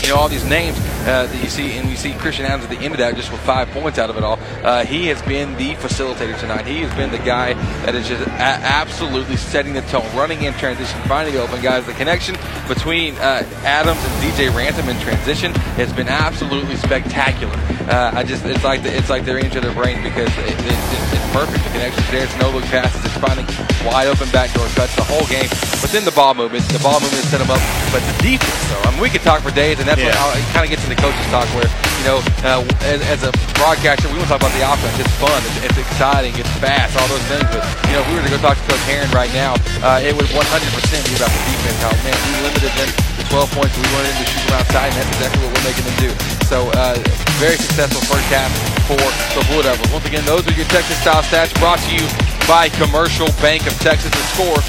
you 0.02 0.08
know 0.08 0.16
all 0.16 0.28
these 0.28 0.46
names 0.46 0.78
uh, 1.02 1.26
that 1.26 1.42
you 1.42 1.48
see, 1.48 1.72
and 1.72 1.88
you 1.90 1.96
see 1.96 2.12
Christian 2.14 2.46
Adams 2.46 2.64
at 2.64 2.70
the 2.70 2.78
end 2.84 2.94
of 2.94 2.98
that 2.98 3.16
just 3.16 3.30
with 3.32 3.40
five 3.42 3.68
points 3.70 3.98
out 3.98 4.10
of 4.10 4.16
it 4.16 4.22
all. 4.24 4.38
Uh, 4.62 4.84
he 4.84 5.06
has 5.08 5.20
been 5.22 5.54
the 5.56 5.74
facilitator 5.74 6.38
tonight. 6.38 6.66
He 6.66 6.78
has 6.80 6.94
been 6.96 7.10
the 7.10 7.18
guy 7.18 7.54
that 7.84 7.94
is 7.94 8.08
just 8.08 8.22
a- 8.26 8.30
absolutely 8.30 9.36
setting 9.36 9.72
the 9.74 9.82
tone, 9.82 10.04
running 10.16 10.42
in 10.42 10.54
transition, 10.54 11.00
finding 11.02 11.34
the 11.34 11.42
open 11.42 11.60
guys. 11.60 11.84
The 11.86 11.92
connection 11.94 12.36
between 12.68 13.14
uh, 13.16 13.42
Adams 13.64 13.98
and 14.04 14.12
DJ 14.22 14.54
Ransom 14.54 14.88
in 14.88 14.98
transition 15.00 15.52
has 15.76 15.92
been 15.92 16.08
absolutely 16.08 16.76
spectacular. 16.76 17.54
Uh, 17.90 18.12
I 18.14 18.22
just 18.24 18.44
it's 18.44 18.64
like 18.64 18.82
the, 18.82 18.94
it's 18.96 19.10
like 19.10 19.24
they're 19.24 19.38
into 19.38 19.60
their 19.60 19.74
brain 19.74 20.02
because 20.02 20.28
it, 20.38 20.46
it, 20.54 20.60
it, 20.60 20.78
it's 21.12 21.32
perfect. 21.32 21.64
The 21.64 21.70
connection's 21.70 22.10
there. 22.10 22.24
It's 22.24 22.38
no 22.38 22.50
look 22.50 22.64
passes. 22.70 23.04
It's 23.04 23.16
finding 23.18 23.46
wide 23.84 24.06
open 24.06 24.30
backdoor 24.30 24.66
cuts 24.78 24.94
the 24.94 25.02
whole 25.02 25.26
game. 25.26 25.48
But 25.82 25.90
then 25.90 26.04
the 26.04 26.12
ball 26.14 26.34
movement, 26.34 26.62
the 26.70 26.78
ball 26.78 27.00
movement 27.00 27.24
set 27.26 27.38
them 27.42 27.50
up. 27.50 27.58
But 27.90 28.00
the 28.06 28.14
defense, 28.22 28.70
though, 28.70 28.80
I 28.86 28.92
mean, 28.92 29.00
we 29.02 29.10
could 29.10 29.22
talk 29.22 29.42
for 29.42 29.50
days, 29.50 29.80
and 29.80 29.88
that's 29.88 29.98
Yeah. 30.00 30.14
what 30.14 30.14
how 30.14 30.30
it 30.38 30.44
kind 30.54 30.64
of 30.64 30.70
gets 30.70 30.84
into 30.92 31.00
coaches 31.00 31.26
talk, 31.32 31.48
where 31.56 31.64
you 31.64 32.04
know, 32.04 32.20
uh, 32.44 32.60
as, 32.84 33.00
as 33.08 33.20
a 33.24 33.32
broadcaster, 33.56 34.08
we 34.12 34.20
want 34.20 34.28
to 34.28 34.36
talk 34.36 34.44
about 34.44 34.52
the 34.52 34.64
offense. 34.64 34.92
It's 35.00 35.16
fun, 35.16 35.32
it's, 35.40 35.72
it's 35.72 35.80
exciting, 35.80 36.36
it's 36.36 36.50
fast, 36.60 36.92
all 37.00 37.08
those 37.08 37.24
things. 37.32 37.48
But 37.48 37.64
you 37.88 37.96
know, 37.96 38.04
if 38.04 38.08
we 38.12 38.14
were 38.20 38.26
to 38.28 38.32
go 38.32 38.40
talk 38.44 38.60
to 38.60 38.64
Coach 38.68 38.84
Herron 38.84 39.08
right 39.16 39.32
now, 39.32 39.56
uh, 39.80 40.04
it 40.04 40.12
would 40.12 40.28
100% 40.28 40.36
be 40.36 41.14
about 41.16 41.32
the 41.32 41.42
defense. 41.48 41.78
How 41.80 41.92
man, 42.04 42.16
we 42.28 42.32
limited 42.44 42.72
them 42.76 42.90
to 42.92 43.22
12 43.32 43.56
points. 43.56 43.72
We 43.80 43.88
wanted 43.96 44.12
them 44.12 44.20
to 44.20 44.28
shoot 44.28 44.42
from 44.44 44.54
outside, 44.60 44.88
and 44.92 44.96
that's 45.00 45.12
exactly 45.16 45.40
what 45.40 45.50
we're 45.56 45.68
making 45.72 45.84
them 45.88 45.96
do. 45.96 46.10
So, 46.46 46.68
uh, 46.76 47.00
very 47.40 47.56
successful 47.56 48.04
first 48.04 48.28
half 48.28 48.52
for 48.84 49.00
the 49.00 49.42
Blue 49.48 49.64
Devils. 49.64 49.88
Once 49.88 50.04
again, 50.04 50.24
those 50.28 50.44
are 50.44 50.54
your 50.54 50.68
Texas 50.68 50.98
style 51.00 51.24
stats 51.24 51.54
brought 51.56 51.80
to 51.88 51.90
you 51.96 52.04
by 52.52 52.68
Commercial 52.68 53.28
Bank 53.40 53.66
of 53.66 53.72
Texas. 53.78 54.10
The 54.10 54.16
score 54.34 54.60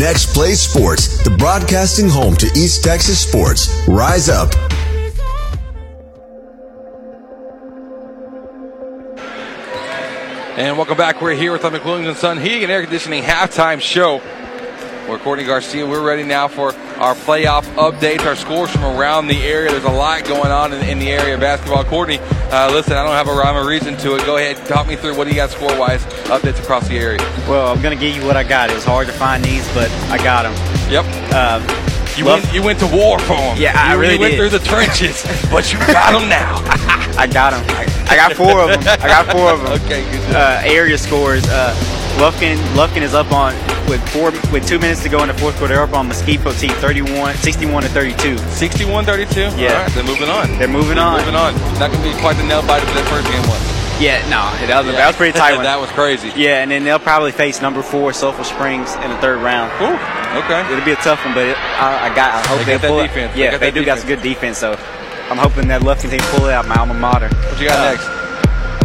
Next 0.00 0.32
Play 0.32 0.54
Sports, 0.54 1.22
the 1.24 1.30
broadcasting 1.36 2.08
home 2.08 2.34
to 2.36 2.46
East 2.56 2.82
Texas 2.82 3.20
sports. 3.20 3.86
Rise 3.86 4.30
up. 4.30 4.50
And 10.56 10.78
welcome 10.78 10.96
back. 10.96 11.20
We're 11.20 11.34
here 11.34 11.52
with 11.52 11.60
the 11.60 11.68
McWilliams 11.68 12.08
and 12.08 12.16
Son 12.16 12.40
Heating 12.40 12.62
and 12.62 12.72
Air 12.72 12.80
Conditioning 12.80 13.22
halftime 13.22 13.78
show. 13.78 14.22
We're 15.08 15.18
Courtney 15.18 15.44
Garcia. 15.44 15.84
We're 15.86 16.02
ready 16.06 16.22
now 16.22 16.46
for 16.46 16.72
our 16.98 17.14
playoff 17.16 17.62
updates, 17.74 18.24
our 18.26 18.36
scores 18.36 18.70
from 18.70 18.84
around 18.84 19.26
the 19.26 19.42
area. 19.42 19.70
There's 19.70 19.82
a 19.84 19.90
lot 19.90 20.24
going 20.24 20.52
on 20.52 20.72
in, 20.72 20.84
in 20.86 20.98
the 21.00 21.10
area 21.10 21.34
of 21.34 21.40
basketball. 21.40 21.82
Courtney, 21.84 22.18
uh, 22.52 22.70
listen, 22.72 22.92
I 22.92 23.02
don't 23.02 23.12
have 23.14 23.26
a 23.26 23.32
rhyme 23.32 23.56
or 23.56 23.66
reason 23.66 23.96
to 23.98 24.14
it. 24.14 24.24
Go 24.24 24.36
ahead, 24.36 24.56
talk 24.68 24.86
me 24.86 24.94
through 24.94 25.16
what 25.16 25.24
do 25.24 25.30
you 25.30 25.36
got 25.36 25.50
score 25.50 25.76
wise 25.76 26.04
updates 26.30 26.60
across 26.60 26.86
the 26.86 26.96
area. 26.96 27.18
Well, 27.48 27.72
I'm 27.72 27.82
going 27.82 27.96
to 27.98 28.04
give 28.04 28.14
you 28.14 28.24
what 28.24 28.36
I 28.36 28.44
got. 28.44 28.70
It 28.70 28.74
was 28.74 28.84
hard 28.84 29.08
to 29.08 29.12
find 29.12 29.44
these, 29.44 29.66
but 29.74 29.90
I 30.10 30.18
got 30.18 30.42
them. 30.44 30.54
Yep. 30.92 31.04
Um, 31.34 31.62
You 32.16 32.24
love- 32.26 32.42
went, 32.44 32.54
you 32.54 32.62
went 32.62 32.78
to 32.78 32.86
war 32.86 33.18
for 33.20 33.34
them. 33.36 33.56
Yeah, 33.58 33.72
I 33.74 33.94
you, 33.94 34.00
really 34.00 34.14
you 34.14 34.20
went 34.20 34.32
did. 34.32 34.38
through 34.50 34.58
the 34.58 34.64
trenches, 34.64 35.24
but 35.50 35.72
you 35.72 35.78
got 35.90 36.12
them 36.12 36.28
now. 36.28 36.54
I 37.18 37.26
got 37.26 37.50
them. 37.50 37.64
I 38.08 38.14
got 38.16 38.32
four 38.34 38.60
of 38.60 38.68
them. 38.70 38.80
I 39.02 39.08
got 39.08 39.26
four 39.32 39.50
of 39.50 39.60
them. 39.62 39.72
Okay, 39.86 40.08
good. 40.10 40.36
Uh, 40.36 40.60
area 40.64 40.96
scores. 40.96 41.44
Uh, 41.48 41.74
Lufkin, 42.18 42.56
Lufkin 42.74 43.02
is 43.02 43.14
up 43.14 43.32
on 43.32 43.54
with 43.88 44.00
four 44.10 44.30
with 44.52 44.66
two 44.68 44.78
minutes 44.78 45.02
to 45.02 45.08
go 45.08 45.22
in 45.22 45.28
the 45.28 45.34
fourth 45.34 45.56
quarter. 45.56 45.74
They're 45.74 45.82
up 45.82 45.94
on 45.94 46.08
Mesquite 46.08 46.40
Poteet 46.40 46.72
31, 46.80 47.34
61 47.36 47.82
to 47.84 47.88
32. 47.88 48.36
61 48.38 49.04
32? 49.04 49.40
Yeah. 49.40 49.48
All 49.48 49.82
right, 49.82 49.92
they're 49.92 50.04
moving 50.04 50.28
on. 50.28 50.58
They're 50.58 50.68
moving 50.68 50.96
They're 50.96 51.04
on. 51.04 51.18
Moving 51.20 51.34
on. 51.34 51.54
Not 51.78 51.90
to 51.92 51.98
be 52.02 52.12
quite 52.20 52.36
the 52.36 52.44
nail 52.44 52.60
biter 52.62 52.84
that 52.86 53.06
first 53.08 53.26
game 53.28 53.42
was. 53.48 53.60
Yeah, 54.00 54.20
no, 54.32 54.48
that 54.66 54.84
was, 54.84 54.94
that 54.94 55.06
was 55.08 55.16
pretty 55.16 55.36
tight 55.38 55.54
one. 55.56 55.64
that 55.68 55.78
was 55.80 55.90
crazy. 55.90 56.32
Yeah, 56.36 56.62
and 56.62 56.70
then 56.70 56.84
they'll 56.84 56.98
probably 56.98 57.32
face 57.32 57.60
number 57.60 57.82
four 57.82 58.12
Sulphur 58.12 58.44
Springs 58.44 58.94
in 58.96 59.10
the 59.10 59.16
third 59.18 59.40
round. 59.42 59.68
Ooh, 59.80 59.96
okay. 60.44 60.64
It'll 60.72 60.84
be 60.84 60.92
a 60.92 60.96
tough 61.04 61.24
one, 61.24 61.34
but 61.34 61.46
it, 61.48 61.56
I, 61.58 62.08
I 62.10 62.14
got. 62.14 62.32
I 62.32 62.46
hope 62.48 62.64
They 62.66 62.76
they, 62.76 62.88
pull 62.88 63.00
it. 63.00 63.08
defense. 63.08 63.34
They 63.34 63.44
Yeah, 63.44 63.50
they, 63.58 63.70
that 63.70 63.74
do 63.74 63.84
got 63.84 63.98
some 63.98 64.08
good 64.08 64.22
defense. 64.22 64.56
So 64.58 64.72
I'm 65.28 65.36
hoping 65.36 65.68
that 65.68 65.82
Lufkin 65.82 66.08
team 66.10 66.20
pull 66.32 66.46
it 66.46 66.52
out. 66.52 66.66
My 66.68 66.76
alma 66.76 66.94
mater. 66.94 67.28
What 67.28 67.60
you 67.60 67.68
got 67.68 67.78
Uh, 67.80 67.90
next? 67.92 68.08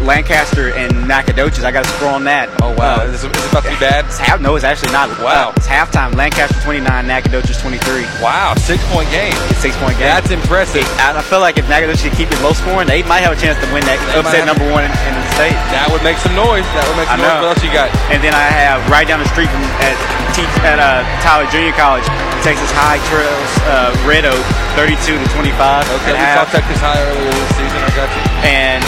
Lancaster 0.05 0.69
and 0.73 0.93
Nacogdoches. 1.09 1.65
I 1.65 1.71
got 1.73 1.85
a 1.85 1.89
score 1.97 2.13
on 2.13 2.23
that. 2.29 2.47
Oh, 2.61 2.77
wow. 2.77 3.01
Uh, 3.01 3.09
is, 3.09 3.25
it, 3.25 3.33
is 3.33 3.41
it 3.41 3.49
about 3.49 3.65
to 3.65 3.73
be 3.73 3.81
bad? 3.81 4.05
It's 4.05 4.21
half, 4.21 4.39
no, 4.39 4.55
it's 4.55 4.63
actually 4.63 4.93
not. 4.93 5.09
Wow. 5.17 5.49
Uh, 5.49 5.57
it's 5.57 5.65
halftime. 5.67 6.13
Lancaster 6.13 6.55
29, 6.61 6.85
Nacogdoches 7.09 7.57
23. 7.57 8.05
Wow, 8.21 8.53
six 8.55 8.79
point 8.93 9.09
game. 9.09 9.33
It's 9.49 9.65
six 9.65 9.73
point 9.81 9.97
game. 9.97 10.05
That's 10.07 10.29
impressive. 10.29 10.85
I, 11.01 11.17
I 11.17 11.23
feel 11.25 11.41
like 11.41 11.57
if 11.57 11.65
Nacogdoches 11.67 12.13
keep 12.13 12.29
it 12.29 12.39
low 12.45 12.53
scoring, 12.53 12.87
they 12.87 13.01
might 13.03 13.25
have 13.25 13.33
a 13.33 13.39
chance 13.39 13.57
to 13.65 13.67
win 13.73 13.81
that 13.89 13.97
They 14.13 14.21
upset 14.21 14.45
number 14.45 14.69
one 14.69 14.85
in, 14.85 14.93
in 14.93 15.13
the 15.17 15.25
state. 15.33 15.57
That 15.73 15.89
would 15.89 16.05
make 16.05 16.21
some 16.21 16.37
noise. 16.37 16.63
That 16.77 16.85
would 16.85 16.97
make 17.01 17.09
some 17.09 17.19
noise. 17.19 17.41
know. 17.41 17.49
What 17.49 17.57
else 17.57 17.63
you 17.65 17.73
got? 17.73 17.89
And 18.13 18.21
then 18.21 18.37
I 18.37 18.45
have 18.45 18.85
right 18.87 19.09
down 19.09 19.17
the 19.19 19.29
street 19.33 19.49
from 19.49 19.65
at, 19.81 19.97
at 20.63 20.77
uh, 20.77 21.01
Tyler 21.25 21.49
Junior 21.49 21.73
College, 21.73 22.05
Texas 22.45 22.69
High 22.77 23.01
Trails 23.09 23.51
uh, 23.65 23.89
Red 24.05 24.25
Oak, 24.29 24.45
32 24.77 25.17
to 25.17 25.25
25. 25.33 25.89
Okay, 26.05 26.13
we 26.13 26.25
saw. 26.37 26.45
Texas 26.45 26.77
High 26.77 27.01
earlier 27.01 27.33
this 27.33 27.51
season. 27.57 27.79
I 27.81 27.89
got 27.97 28.09
you. 28.13 28.21
and 28.45 28.83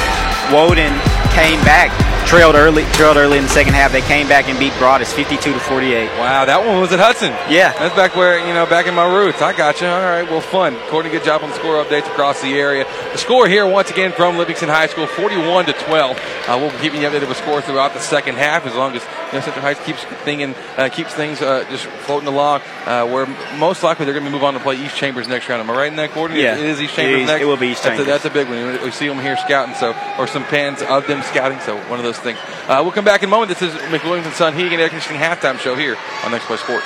Woden 0.51 1.16
came 1.37 1.59
back, 1.63 1.93
trailed 2.27 2.55
early, 2.55 2.83
trailed 2.93 3.15
early 3.15 3.37
in 3.37 3.43
the 3.43 3.49
second 3.49 3.73
half. 3.73 3.91
They 3.91 4.01
came 4.01 4.27
back 4.27 4.49
and 4.49 4.57
beat 4.59 4.73
Broadus 4.79 5.13
52 5.13 5.53
to 5.53 5.59
48. 5.59 6.07
Wow, 6.17 6.45
that 6.45 6.65
one 6.65 6.81
was 6.81 6.91
at 6.91 6.99
Hudson. 6.99 7.29
Yeah. 7.49 7.71
That's 7.77 7.95
back 7.95 8.15
where, 8.15 8.39
you 8.45 8.53
know, 8.53 8.65
back 8.65 8.87
in 8.87 8.95
my 8.95 9.05
roots. 9.05 9.41
I 9.41 9.55
got 9.55 9.79
you. 9.79 9.87
All 9.87 10.01
right, 10.01 10.23
well, 10.29 10.41
fun. 10.41 10.75
Courtney, 10.89 11.11
good 11.11 11.23
job 11.23 11.43
on 11.43 11.49
the 11.49 11.55
score 11.55 11.75
updates 11.83 12.07
across 12.07 12.41
the 12.41 12.53
area. 12.59 12.85
The 13.11 13.17
score 13.19 13.47
here, 13.47 13.65
once 13.67 13.91
again, 13.91 14.11
from 14.11 14.37
Livingston 14.37 14.67
High 14.67 14.87
School, 14.87 15.05
41 15.07 15.65
to 15.67 15.73
12. 15.73 16.17
Uh, 16.47 16.57
we'll 16.59 16.71
be 16.71 16.77
keeping 16.79 17.01
you 17.01 17.07
updated 17.07 17.29
with 17.29 17.37
score 17.37 17.61
throughout 17.61 17.93
the 17.93 17.99
second 17.99 18.35
half 18.35 18.65
as 18.65 18.73
long 18.75 18.95
as, 18.95 19.03
you 19.03 19.33
know, 19.33 19.41
Central 19.41 19.61
Heights 19.61 19.83
keeps, 19.85 20.03
thinking, 20.25 20.55
uh, 20.75 20.89
keeps 20.89 21.13
things 21.13 21.41
uh, 21.41 21.65
just 21.69 21.85
floating 21.85 22.27
along, 22.27 22.61
uh, 22.85 23.05
where 23.05 23.25
most 23.57 23.83
likely 23.83 24.05
they're 24.05 24.13
going 24.13 24.25
to 24.25 24.31
move 24.31 24.43
on 24.43 24.55
to 24.55 24.59
play 24.59 24.75
East 24.83 24.95
Chambers 24.97 25.27
next 25.27 25.47
round. 25.49 25.61
Am 25.61 25.69
I 25.69 25.77
right 25.77 25.87
in 25.91 25.97
that, 25.97 26.11
Courtney? 26.11 26.41
Yeah. 26.41 26.55
It 26.57 26.65
is 26.65 26.81
East 26.81 26.95
Chambers 26.95 27.21
is- 27.21 27.27
next? 27.27 27.41
it 27.43 27.45
will 27.45 27.57
be 27.57 27.67
East 27.69 27.83
That's 27.83 27.93
a, 27.99 28.03
Chambers. 28.03 28.23
that's 28.23 28.25
a 28.25 28.29
big 28.31 28.47
one. 28.49 28.83
We 28.83 28.91
see 28.91 29.07
them 29.07 29.19
here 29.19 29.37
scouting, 29.37 29.75
so, 29.75 29.95
or 30.17 30.25
some 30.27 30.43
fans 30.45 30.81
of 30.81 31.05
them 31.07 31.21
scouting, 31.27 31.59
so 31.59 31.77
one 31.89 31.99
of 31.99 32.05
those 32.05 32.19
things. 32.19 32.39
Uh, 32.67 32.81
we'll 32.83 32.91
come 32.91 33.05
back 33.05 33.23
in 33.23 33.29
a 33.29 33.31
moment. 33.31 33.49
This 33.49 33.61
is 33.61 33.73
McWilliams 33.91 34.25
and 34.25 34.33
Son 34.33 34.53
Heating 34.53 34.73
and 34.73 34.81
Air 34.81 34.89
Conditioning 34.89 35.21
halftime 35.21 35.57
show 35.59 35.75
here 35.75 35.95
on 36.23 36.31
Next 36.31 36.45
Play 36.45 36.57
Sports. 36.57 36.85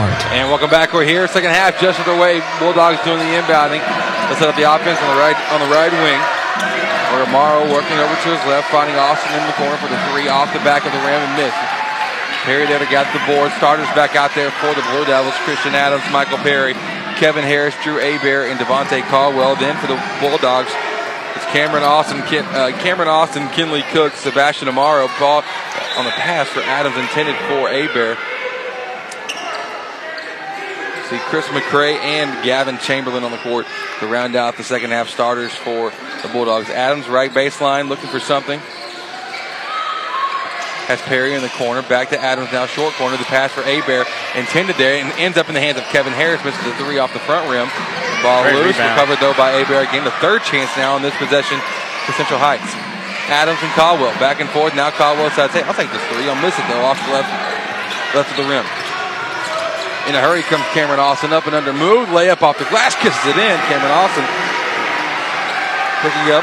And 0.01 0.49
welcome 0.49 0.73
back. 0.73 0.97
We're 0.97 1.05
here, 1.05 1.29
second 1.29 1.53
half, 1.53 1.77
just 1.77 2.01
underway. 2.01 2.41
Bulldogs 2.57 2.97
doing 3.05 3.21
the 3.21 3.37
inbounding. 3.37 3.85
Let's 4.33 4.41
set 4.41 4.49
up 4.49 4.57
the 4.57 4.65
offense 4.65 4.97
on 4.97 5.13
the 5.13 5.19
right 5.21 5.37
on 5.53 5.61
the 5.61 5.69
right 5.69 5.93
wing. 5.93 6.21
Where 7.13 7.21
Amaro 7.29 7.69
working 7.69 7.93
over 8.01 8.09
to 8.09 8.29
his 8.33 8.41
left, 8.49 8.73
finding 8.73 8.97
Austin 8.97 9.29
in 9.37 9.45
the 9.45 9.53
corner 9.61 9.77
for 9.77 9.93
the 9.93 10.01
three 10.09 10.25
off 10.25 10.49
the 10.57 10.63
back 10.65 10.89
of 10.89 10.91
the 10.95 11.01
rim 11.05 11.21
and 11.21 11.37
miss. 11.37 11.53
Perry 12.49 12.65
there 12.65 12.81
get 12.89 13.05
the 13.13 13.21
board. 13.29 13.53
Starters 13.61 13.85
back 13.93 14.17
out 14.17 14.33
there 14.33 14.49
for 14.57 14.73
the 14.73 14.81
Blue 14.89 15.05
Devils. 15.05 15.37
Christian 15.45 15.77
Adams, 15.77 16.01
Michael 16.09 16.41
Perry, 16.41 16.73
Kevin 17.21 17.45
Harris, 17.45 17.77
Drew 17.85 18.01
Abear, 18.01 18.49
and 18.49 18.57
Devontae 18.57 19.05
Caldwell. 19.05 19.53
Then 19.53 19.77
for 19.77 19.85
the 19.85 20.01
Bulldogs, 20.17 20.73
it's 21.37 21.45
Cameron 21.53 21.85
Austin, 21.85 22.25
Ken, 22.25 22.41
uh, 22.57 22.73
Cameron 22.81 23.09
Austin, 23.09 23.45
Kinley 23.53 23.85
Cook, 23.93 24.17
Sebastian 24.17 24.65
Amaro. 24.65 25.05
Ball 25.21 25.45
on 25.93 26.09
the 26.09 26.15
pass 26.17 26.49
for 26.49 26.65
Adams 26.65 26.97
intended 26.97 27.37
for 27.45 27.69
Abear. 27.69 28.17
See 31.11 31.19
Chris 31.27 31.43
McCray 31.51 31.99
and 31.99 32.31
Gavin 32.39 32.77
Chamberlain 32.79 33.25
on 33.27 33.31
the 33.31 33.43
court 33.43 33.67
to 33.99 34.07
round 34.07 34.37
out 34.37 34.55
the 34.55 34.63
second 34.63 34.91
half 34.91 35.09
starters 35.09 35.51
for 35.51 35.91
the 36.23 36.29
Bulldogs. 36.31 36.69
Adams, 36.69 37.09
right 37.09 37.29
baseline, 37.29 37.89
looking 37.89 38.07
for 38.07 38.21
something. 38.21 38.61
Has 40.87 41.03
Perry 41.03 41.35
in 41.35 41.43
the 41.43 41.51
corner. 41.59 41.83
Back 41.83 42.15
to 42.15 42.17
Adams 42.19 42.55
now, 42.55 42.65
short 42.65 42.95
corner. 42.95 43.17
The 43.19 43.27
pass 43.27 43.51
for 43.51 43.59
Abear 43.59 44.07
intended 44.39 44.79
there 44.79 45.03
and 45.03 45.11
ends 45.19 45.35
up 45.37 45.51
in 45.51 45.53
the 45.53 45.59
hands 45.59 45.75
of 45.77 45.83
Kevin 45.91 46.15
Harris. 46.15 46.39
Misses 46.47 46.63
the 46.63 46.71
three 46.79 46.95
off 46.95 47.11
the 47.11 47.19
front 47.27 47.43
rim. 47.51 47.67
Ball 48.23 48.47
Great 48.47 48.55
loose. 48.55 48.79
rebound. 48.79 48.95
Recovered 48.95 49.19
though 49.19 49.35
by 49.35 49.51
Abear 49.59 49.83
again. 49.83 50.07
The 50.07 50.15
third 50.23 50.47
chance 50.47 50.71
now 50.79 50.95
on 50.95 51.03
this 51.03 51.15
possession 51.19 51.59
for 52.07 52.15
Central 52.15 52.39
Heights. 52.39 52.71
Adams 53.27 53.59
and 53.59 53.71
Caldwell 53.75 54.15
back 54.15 54.39
and 54.39 54.47
forth. 54.55 54.75
Now 54.79 54.91
Caldwell 54.95 55.29
says, 55.31 55.51
"Hey, 55.51 55.63
I'll 55.67 55.75
take 55.75 55.91
this 55.91 56.03
three. 56.07 56.23
I'll 56.31 56.39
miss 56.39 56.55
it 56.55 56.63
though, 56.71 56.87
off 56.87 56.95
the 57.03 57.11
left, 57.11 57.27
left 58.15 58.31
of 58.31 58.37
the 58.39 58.47
rim." 58.47 58.63
In 60.09 60.15
a 60.15 60.21
hurry 60.21 60.41
comes 60.41 60.65
Cameron 60.73 60.99
Austin 60.99 61.33
up 61.33 61.45
and 61.45 61.53
under 61.53 61.73
move. 61.73 62.09
Layup 62.09 62.41
off 62.41 62.57
the 62.57 62.65
glass, 62.65 62.95
kisses 62.97 63.21
it 63.25 63.37
in. 63.37 63.57
Cameron 63.69 63.93
Austin 63.93 64.25
picking 66.01 66.33
up 66.33 66.41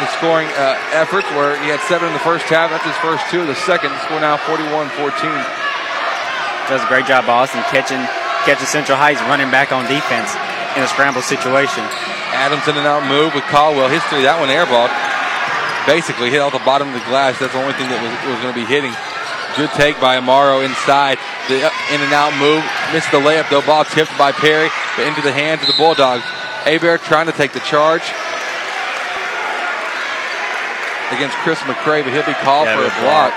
his 0.00 0.08
scoring 0.16 0.48
uh, 0.56 0.80
efforts 0.96 1.28
where 1.36 1.60
he 1.60 1.68
had 1.68 1.80
seven 1.84 2.08
in 2.08 2.14
the 2.16 2.24
first 2.24 2.48
half. 2.48 2.72
That's 2.72 2.88
his 2.88 2.96
first 3.04 3.28
two 3.28 3.44
of 3.44 3.48
the 3.52 3.58
second. 3.68 3.92
Score 4.08 4.20
now 4.20 4.40
41-14. 4.48 4.96
Does 6.72 6.80
a 6.80 6.88
great 6.88 7.04
job, 7.04 7.28
Austin, 7.28 7.60
catching 7.68 8.00
catching 8.48 8.64
Central 8.64 8.96
Heights 8.96 9.20
running 9.28 9.52
back 9.52 9.72
on 9.72 9.84
defense 9.84 10.32
in 10.72 10.80
a 10.80 10.88
scramble 10.88 11.20
situation. 11.20 11.84
Adams 12.32 12.64
in 12.64 12.80
and 12.80 12.88
out 12.88 13.04
move 13.04 13.34
with 13.36 13.44
Caldwell. 13.52 13.92
History, 13.92 14.24
that 14.24 14.40
one 14.40 14.48
airballed. 14.48 14.88
Basically 15.84 16.30
hit 16.32 16.40
out 16.40 16.56
the 16.56 16.64
bottom 16.64 16.88
of 16.88 16.94
the 16.96 17.04
glass. 17.04 17.36
That's 17.36 17.52
the 17.52 17.60
only 17.60 17.76
thing 17.76 17.92
that 17.92 18.00
was, 18.00 18.12
was 18.24 18.40
going 18.40 18.54
to 18.54 18.60
be 18.60 18.64
hitting. 18.64 18.94
Good 19.56 19.70
take 19.70 20.00
by 20.00 20.16
Amaro 20.16 20.64
inside. 20.64 21.18
The 21.48 21.56
in 21.90 22.00
and 22.00 22.12
out 22.12 22.32
move. 22.38 22.62
Missed 22.92 23.10
the 23.10 23.18
layup 23.18 23.50
though. 23.50 23.62
Ball 23.62 23.84
tipped 23.84 24.16
by 24.16 24.32
Perry, 24.32 24.68
but 24.96 25.06
into 25.06 25.22
the 25.22 25.32
hands 25.32 25.60
of 25.62 25.66
the 25.66 25.74
Bulldogs. 25.76 26.24
Abear 26.66 26.98
trying 26.98 27.26
to 27.26 27.32
take 27.32 27.52
the 27.52 27.60
charge 27.60 28.04
against 31.10 31.36
Chris 31.42 31.58
McCray, 31.66 32.04
but 32.04 32.12
he'll 32.12 32.26
be 32.26 32.38
called 32.44 32.66
Yeah, 32.66 32.78
for 32.78 32.86
a 32.86 32.94
block. 33.02 33.32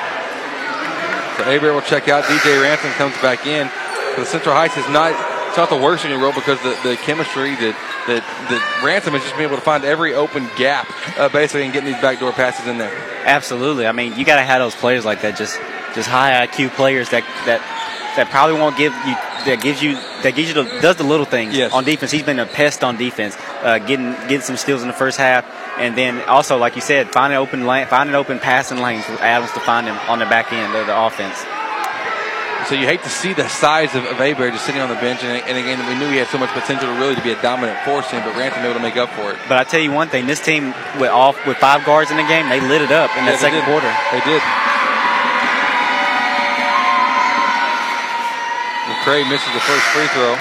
So 1.38 1.50
Abear 1.50 1.74
will 1.74 1.82
check 1.82 2.08
out. 2.08 2.24
DJ 2.26 2.62
Ransom 2.62 2.92
comes 2.92 3.18
back 3.22 3.48
in. 3.48 3.70
The 4.16 4.26
Central 4.26 4.54
Heights 4.54 4.78
is 4.78 4.88
not 4.90 5.12
it's 5.50 5.58
not 5.58 5.70
the 5.70 5.78
worst 5.78 6.06
in 6.06 6.12
the 6.12 6.18
world 6.18 6.36
because 6.36 6.62
the, 6.62 6.78
the 6.84 6.96
chemistry 6.98 7.56
that, 7.56 7.76
that 8.08 8.22
that 8.50 8.82
Ransom 8.84 9.14
has 9.14 9.24
just 9.24 9.36
been 9.36 9.46
able 9.46 9.58
to 9.58 9.62
find 9.62 9.84
every 9.84 10.14
open 10.14 10.50
gap 10.58 10.88
uh, 11.18 11.30
basically 11.30 11.64
and 11.64 11.74
getting 11.74 11.92
these 11.92 12.02
backdoor 12.02 12.32
passes 12.34 12.68
in 12.68 12.78
there. 12.78 12.92
Absolutely. 13.26 13.88
I 13.88 13.92
mean, 13.92 14.18
you 14.18 14.26
got 14.26 14.36
to 14.36 14.42
have 14.42 14.60
those 14.60 14.76
players 14.76 15.06
like 15.06 15.22
that, 15.22 15.38
just 15.38 15.60
just 15.96 16.10
high 16.10 16.46
IQ 16.48 16.70
players 16.76 17.10
that 17.10 17.24
that 17.46 17.62
that 18.16 18.30
probably 18.30 18.60
won't 18.60 18.78
give 18.78 18.94
you 19.06 19.16
that 19.46 19.60
gives 19.62 19.82
you 19.82 19.96
that 20.24 20.36
gives 20.36 20.48
you 20.50 20.54
the, 20.54 20.64
does 20.82 20.96
the 20.98 21.04
little 21.04 21.26
things 21.26 21.56
Yes. 21.56 21.74
on 21.74 21.84
defense. 21.84 22.12
He's 22.12 22.24
been 22.24 22.40
a 22.40 22.46
pest 22.46 22.84
on 22.84 22.98
defense, 22.98 23.36
uh, 23.62 23.80
getting 23.80 24.12
getting 24.30 24.42
some 24.42 24.58
steals 24.58 24.82
in 24.82 24.88
the 24.88 24.94
first 24.94 25.18
half, 25.18 25.44
and 25.78 25.98
then 25.98 26.22
also 26.30 26.58
like 26.58 26.76
you 26.76 26.82
said, 26.82 27.12
finding 27.12 27.38
open 27.38 27.66
lane, 27.66 27.88
finding 27.88 28.16
open 28.16 28.40
passing 28.40 28.78
lanes 28.80 29.06
for 29.06 29.14
Adams 29.22 29.52
to 29.54 29.60
find 29.62 29.88
him 29.88 29.98
on 30.08 30.20
the 30.20 30.26
back 30.26 30.52
end 30.54 30.76
of 30.76 30.86
the 30.88 30.96
offense. 30.98 31.38
So 32.70 32.76
you 32.76 32.88
hate 32.88 33.04
to 33.04 33.10
see 33.10 33.34
the 33.34 33.50
size 33.50 33.94
of, 33.94 34.06
of 34.06 34.16
Abear 34.24 34.50
just 34.52 34.64
sitting 34.66 34.80
on 34.80 34.88
the 34.88 34.96
bench, 34.96 35.20
and, 35.22 35.36
and 35.44 35.58
again, 35.60 35.84
we 35.86 36.00
knew 36.00 36.08
he 36.10 36.16
had 36.16 36.28
so 36.32 36.38
much 36.38 36.50
potential 36.56 36.88
to 36.88 36.96
really 36.98 37.14
to 37.14 37.22
be 37.22 37.32
a 37.36 37.42
dominant 37.42 37.78
force 37.84 38.10
team, 38.10 38.22
but 38.24 38.38
Ransom 38.40 38.64
able 38.64 38.76
to 38.76 38.80
make 38.80 38.96
up 38.96 39.10
for 39.20 39.32
it. 39.36 39.38
But 39.50 39.58
I 39.60 39.66
tell 39.66 39.82
you 39.82 39.92
one 39.92 40.08
thing, 40.08 40.28
this 40.28 40.40
team 40.40 40.72
with 40.96 41.12
all 41.12 41.36
with 41.46 41.58
five 41.58 41.84
guards 41.84 42.10
in 42.10 42.16
the 42.16 42.24
game, 42.24 42.48
they 42.48 42.62
lit 42.64 42.80
it 42.82 42.90
up 42.92 43.12
in 43.20 43.26
Yeah, 43.28 43.36
that 43.36 43.40
second 43.44 43.60
did. 43.60 43.68
quarter. 43.68 43.92
They 44.16 44.24
did. 44.24 44.40
McCray 49.04 49.30
misses 49.30 49.54
the 49.54 49.60
first 49.60 49.84
free 49.92 50.08
throw. 50.16 50.32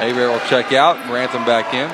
Abear 0.00 0.30
will 0.30 0.40
check 0.48 0.72
out. 0.72 0.96
Ransom 1.12 1.44
back 1.44 1.74
in. 1.74 1.90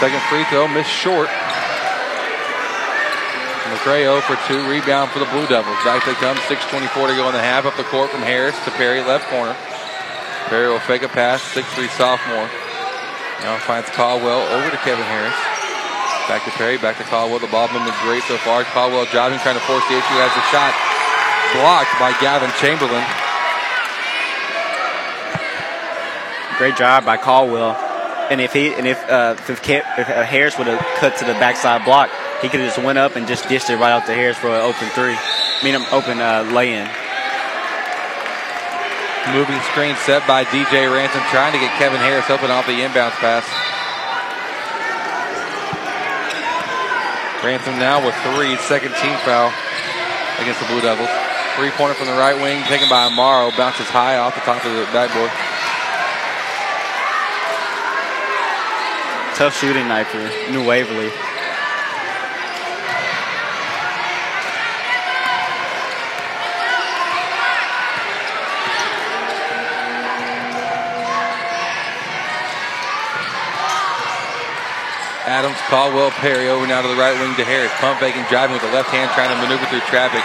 Second 0.00 0.22
free 0.30 0.44
throw 0.44 0.66
missed 0.66 0.88
short. 0.88 1.28
McCray 3.68 4.04
0 4.04 4.22
for 4.22 4.36
2. 4.48 4.66
Rebound 4.70 5.10
for 5.10 5.18
the 5.18 5.26
Blue 5.26 5.46
Devils. 5.46 5.76
Back 5.84 6.06
they 6.06 6.14
come. 6.14 6.38
6.24 6.38 7.08
to 7.08 7.16
go 7.16 7.26
in 7.26 7.34
the 7.34 7.38
half. 7.38 7.66
Up 7.66 7.76
the 7.76 7.84
court 7.84 8.08
from 8.08 8.22
Harris 8.22 8.58
to 8.64 8.70
Perry, 8.70 9.02
left 9.02 9.28
corner. 9.28 9.54
Perry 10.46 10.68
will 10.68 10.80
fake 10.80 11.02
a 11.02 11.08
pass. 11.08 11.42
6'3 11.54 11.88
sophomore. 11.98 12.48
Now 13.42 13.58
finds 13.58 13.90
Caldwell 13.90 14.42
over 14.54 14.70
to 14.70 14.76
Kevin 14.78 15.04
Harris. 15.04 15.34
Back 16.28 16.44
to 16.44 16.50
Perry, 16.58 16.78
back 16.78 16.98
to 16.98 17.04
Caldwell. 17.04 17.38
The 17.38 17.46
ball 17.48 17.68
movement 17.68 17.94
great 18.02 18.22
so 18.24 18.36
far. 18.38 18.64
Caldwell 18.64 19.06
driving, 19.06 19.38
trying 19.38 19.54
to 19.54 19.66
force 19.66 19.86
the 19.86 19.94
issue. 19.94 20.18
Has 20.18 20.34
the 20.34 20.46
shot 20.50 20.74
blocked 21.54 21.94
by 21.98 22.10
Gavin 22.18 22.50
Chamberlain. 22.58 23.04
Great 26.58 26.76
job 26.76 27.04
by 27.04 27.16
Caldwell. 27.16 27.76
And 28.30 28.40
if 28.40 28.52
he 28.52 28.74
and 28.74 28.86
if 28.86 28.98
uh, 29.08 29.36
if, 29.38 29.50
if 29.68 30.08
uh, 30.08 30.24
Harris 30.24 30.58
would 30.58 30.66
have 30.66 30.84
cut 30.98 31.16
to 31.18 31.24
the 31.24 31.34
backside 31.34 31.84
block, 31.84 32.10
he 32.42 32.48
could 32.48 32.60
have 32.60 32.74
just 32.74 32.84
went 32.84 32.98
up 32.98 33.14
and 33.14 33.28
just 33.28 33.48
dished 33.48 33.70
it 33.70 33.76
right 33.76 33.92
out 33.92 34.06
to 34.06 34.14
Harris 34.14 34.36
for 34.36 34.48
an 34.48 34.62
open 34.62 34.88
three. 34.88 35.14
I 35.14 35.60
mean, 35.62 35.76
an 35.76 35.86
open 35.92 36.18
uh, 36.18 36.42
lay-in. 36.52 36.88
Moving 39.32 39.60
screen 39.72 39.96
set 40.06 40.26
by 40.26 40.44
DJ 40.44 40.86
Ransom, 40.86 41.20
trying 41.30 41.52
to 41.52 41.58
get 41.58 41.74
Kevin 41.78 41.98
Harris 41.98 42.30
open 42.30 42.50
off 42.50 42.64
the 42.66 42.78
inbounds 42.78 43.18
pass. 43.18 43.42
Ransom 47.42 47.78
now 47.78 48.04
with 48.04 48.14
three, 48.22 48.56
second 48.70 48.94
team 49.02 49.18
foul 49.26 49.52
against 50.38 50.60
the 50.60 50.66
Blue 50.66 50.80
Devils. 50.80 51.10
Three 51.56 51.70
pointer 51.70 51.94
from 51.94 52.06
the 52.06 52.14
right 52.14 52.36
wing, 52.36 52.62
taken 52.64 52.88
by 52.88 53.08
Amaro, 53.08 53.50
bounces 53.56 53.88
high 53.88 54.16
off 54.16 54.34
the 54.34 54.40
top 54.42 54.64
of 54.64 54.72
the 54.72 54.84
backboard. 54.94 55.30
Tough 59.36 59.58
shooting 59.58 59.88
night 59.88 60.06
for 60.06 60.22
New 60.52 60.64
Waverly. 60.64 61.10
Adams, 75.26 75.58
Caldwell, 75.66 76.14
Perry 76.22 76.46
over 76.46 76.70
now 76.70 76.78
to 76.78 76.86
the 76.86 76.94
right 76.94 77.10
wing 77.18 77.34
to 77.34 77.42
Harris. 77.42 77.74
Pump 77.82 77.98
faking, 77.98 78.22
driving 78.30 78.54
with 78.54 78.62
the 78.62 78.70
left 78.70 78.94
hand, 78.94 79.10
trying 79.10 79.26
to 79.26 79.38
maneuver 79.42 79.66
through 79.66 79.82
traffic. 79.90 80.22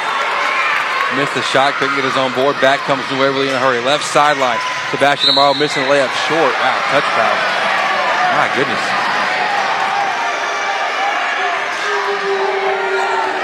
Missed 1.18 1.34
the 1.34 1.42
shot, 1.50 1.74
couldn't 1.82 1.98
get 1.98 2.06
his 2.06 2.16
own 2.22 2.30
board. 2.38 2.54
Back 2.62 2.86
comes 2.86 3.02
New 3.10 3.18
Waverly 3.18 3.50
in 3.50 3.56
a 3.58 3.60
hurry. 3.60 3.82
Left 3.82 4.06
sideline. 4.06 4.62
Sebastian 4.94 5.34
Amaro 5.34 5.58
missing 5.58 5.82
the 5.84 5.90
layup 5.90 6.14
short. 6.30 6.54
Wow, 6.54 6.78
touch 6.94 7.08
foul. 7.18 7.38
My 8.38 8.48
goodness. 8.54 8.86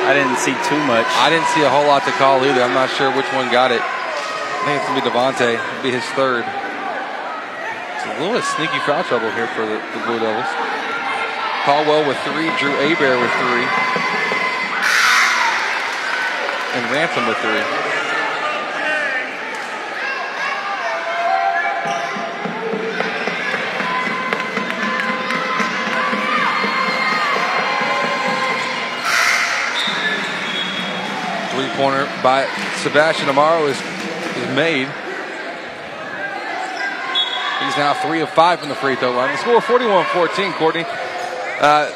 I 0.08 0.14
didn't 0.14 0.38
see 0.38 0.56
too 0.64 0.80
much. 0.86 1.10
I 1.20 1.28
didn't 1.34 1.50
see 1.58 1.66
a 1.66 1.74
whole 1.74 1.90
lot 1.90 2.06
to 2.06 2.14
call 2.22 2.40
either. 2.46 2.62
I'm 2.62 2.78
not 2.78 2.94
sure 2.94 3.10
which 3.12 3.28
one 3.34 3.50
got 3.50 3.74
it. 3.74 3.82
I 3.82 4.62
think 4.64 4.80
it's 4.80 4.88
going 4.88 5.02
to 5.02 5.04
be 5.04 5.10
Devontae. 5.10 5.58
It'll 5.58 5.84
be 5.84 5.92
his 5.92 6.06
third. 6.14 6.46
It's 6.46 8.06
a 8.06 8.14
little 8.22 8.38
bit 8.38 8.46
of 8.46 8.50
sneaky 8.54 8.78
foul 8.86 9.04
trouble 9.04 9.34
here 9.34 9.50
for 9.58 9.66
the, 9.66 9.82
the 9.98 10.00
Blue 10.06 10.22
Devils. 10.22 10.87
Caldwell 11.68 12.08
with 12.08 12.18
three, 12.20 12.48
Drew 12.60 12.72
Abear 12.80 13.20
with 13.20 13.30
three, 13.30 13.68
and 16.72 16.90
Ransom 16.90 17.28
with 17.28 17.36
three. 17.40 17.60
Three 31.52 31.68
pointer 31.76 32.06
by 32.24 32.48
Sebastian 32.78 33.28
Amaro 33.28 33.68
is, 33.68 33.76
is 34.38 34.56
made. 34.56 34.88
He's 37.60 37.76
now 37.76 37.94
three 37.94 38.22
of 38.22 38.30
five 38.30 38.62
from 38.62 38.70
the 38.70 38.76
free 38.76 38.96
throw 38.96 39.12
line. 39.12 39.34
The 39.34 39.38
score 39.40 39.60
41 39.60 40.06
14, 40.06 40.54
Courtney. 40.54 40.86
Uh, 41.60 41.92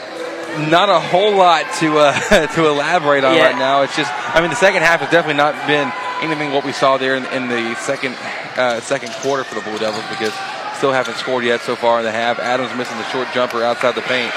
not 0.70 0.89
a 0.89 0.99
whole 0.99 1.36
lot 1.36 1.64
to 1.80 1.97
uh, 1.97 2.47
to 2.55 2.68
elaborate 2.68 3.24
on 3.24 3.36
Yeah. 3.36 3.47
right 3.47 3.57
now. 3.57 3.84
It's 3.84 3.95
just, 3.95 4.12
I 4.36 4.41
mean, 4.41 4.49
the 4.49 4.55
second 4.59 4.84
half 4.84 4.99
has 4.99 5.09
definitely 5.09 5.38
not 5.39 5.55
been 5.68 5.91
anything 6.22 6.51
what 6.51 6.66
we 6.66 6.72
saw 6.72 6.97
there 6.97 7.16
in, 7.16 7.26
in 7.28 7.47
the 7.47 7.76
second 7.76 8.16
uh, 8.57 8.82
second 8.82 9.12
quarter 9.24 9.43
for 9.43 9.55
the 9.55 9.62
Blue 9.62 9.78
Devils 9.80 10.03
because 10.09 10.34
still 10.76 10.91
haven't 10.91 11.16
scored 11.18 11.43
yet 11.45 11.62
so 11.62 11.76
far 11.76 11.99
in 11.99 12.05
the 12.05 12.12
half. 12.12 12.39
Adams 12.39 12.76
missing 12.76 12.97
the 12.97 13.07
short 13.09 13.28
jumper 13.34 13.64
outside 13.64 13.95
the 13.95 14.01
paint, 14.09 14.34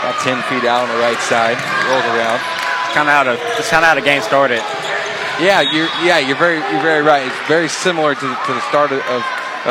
about 0.00 0.16
10 0.22 0.40
feet 0.48 0.64
out 0.64 0.86
on 0.86 0.88
the 0.88 1.00
right 1.02 1.18
side, 1.26 1.58
rolls 1.90 2.06
around. 2.16 2.40
Kind 2.96 3.04
of 3.10 3.12
how 3.12 3.24
the 3.24 3.34
it's 3.58 3.68
kind 3.68 3.84
of 3.84 3.88
how 3.90 3.94
the 3.96 4.06
game 4.06 4.22
started. 4.22 4.62
Yeah, 5.38 5.60
you're 5.60 5.90
yeah 6.02 6.18
you're 6.18 6.38
very 6.40 6.58
you're 6.72 6.82
very 6.82 7.02
right. 7.02 7.26
It's 7.26 7.36
very 7.46 7.68
similar 7.68 8.14
to, 8.14 8.20
to 8.20 8.50
the 8.54 8.62
start 8.70 8.90
of, 8.92 8.98
of, 9.12 9.22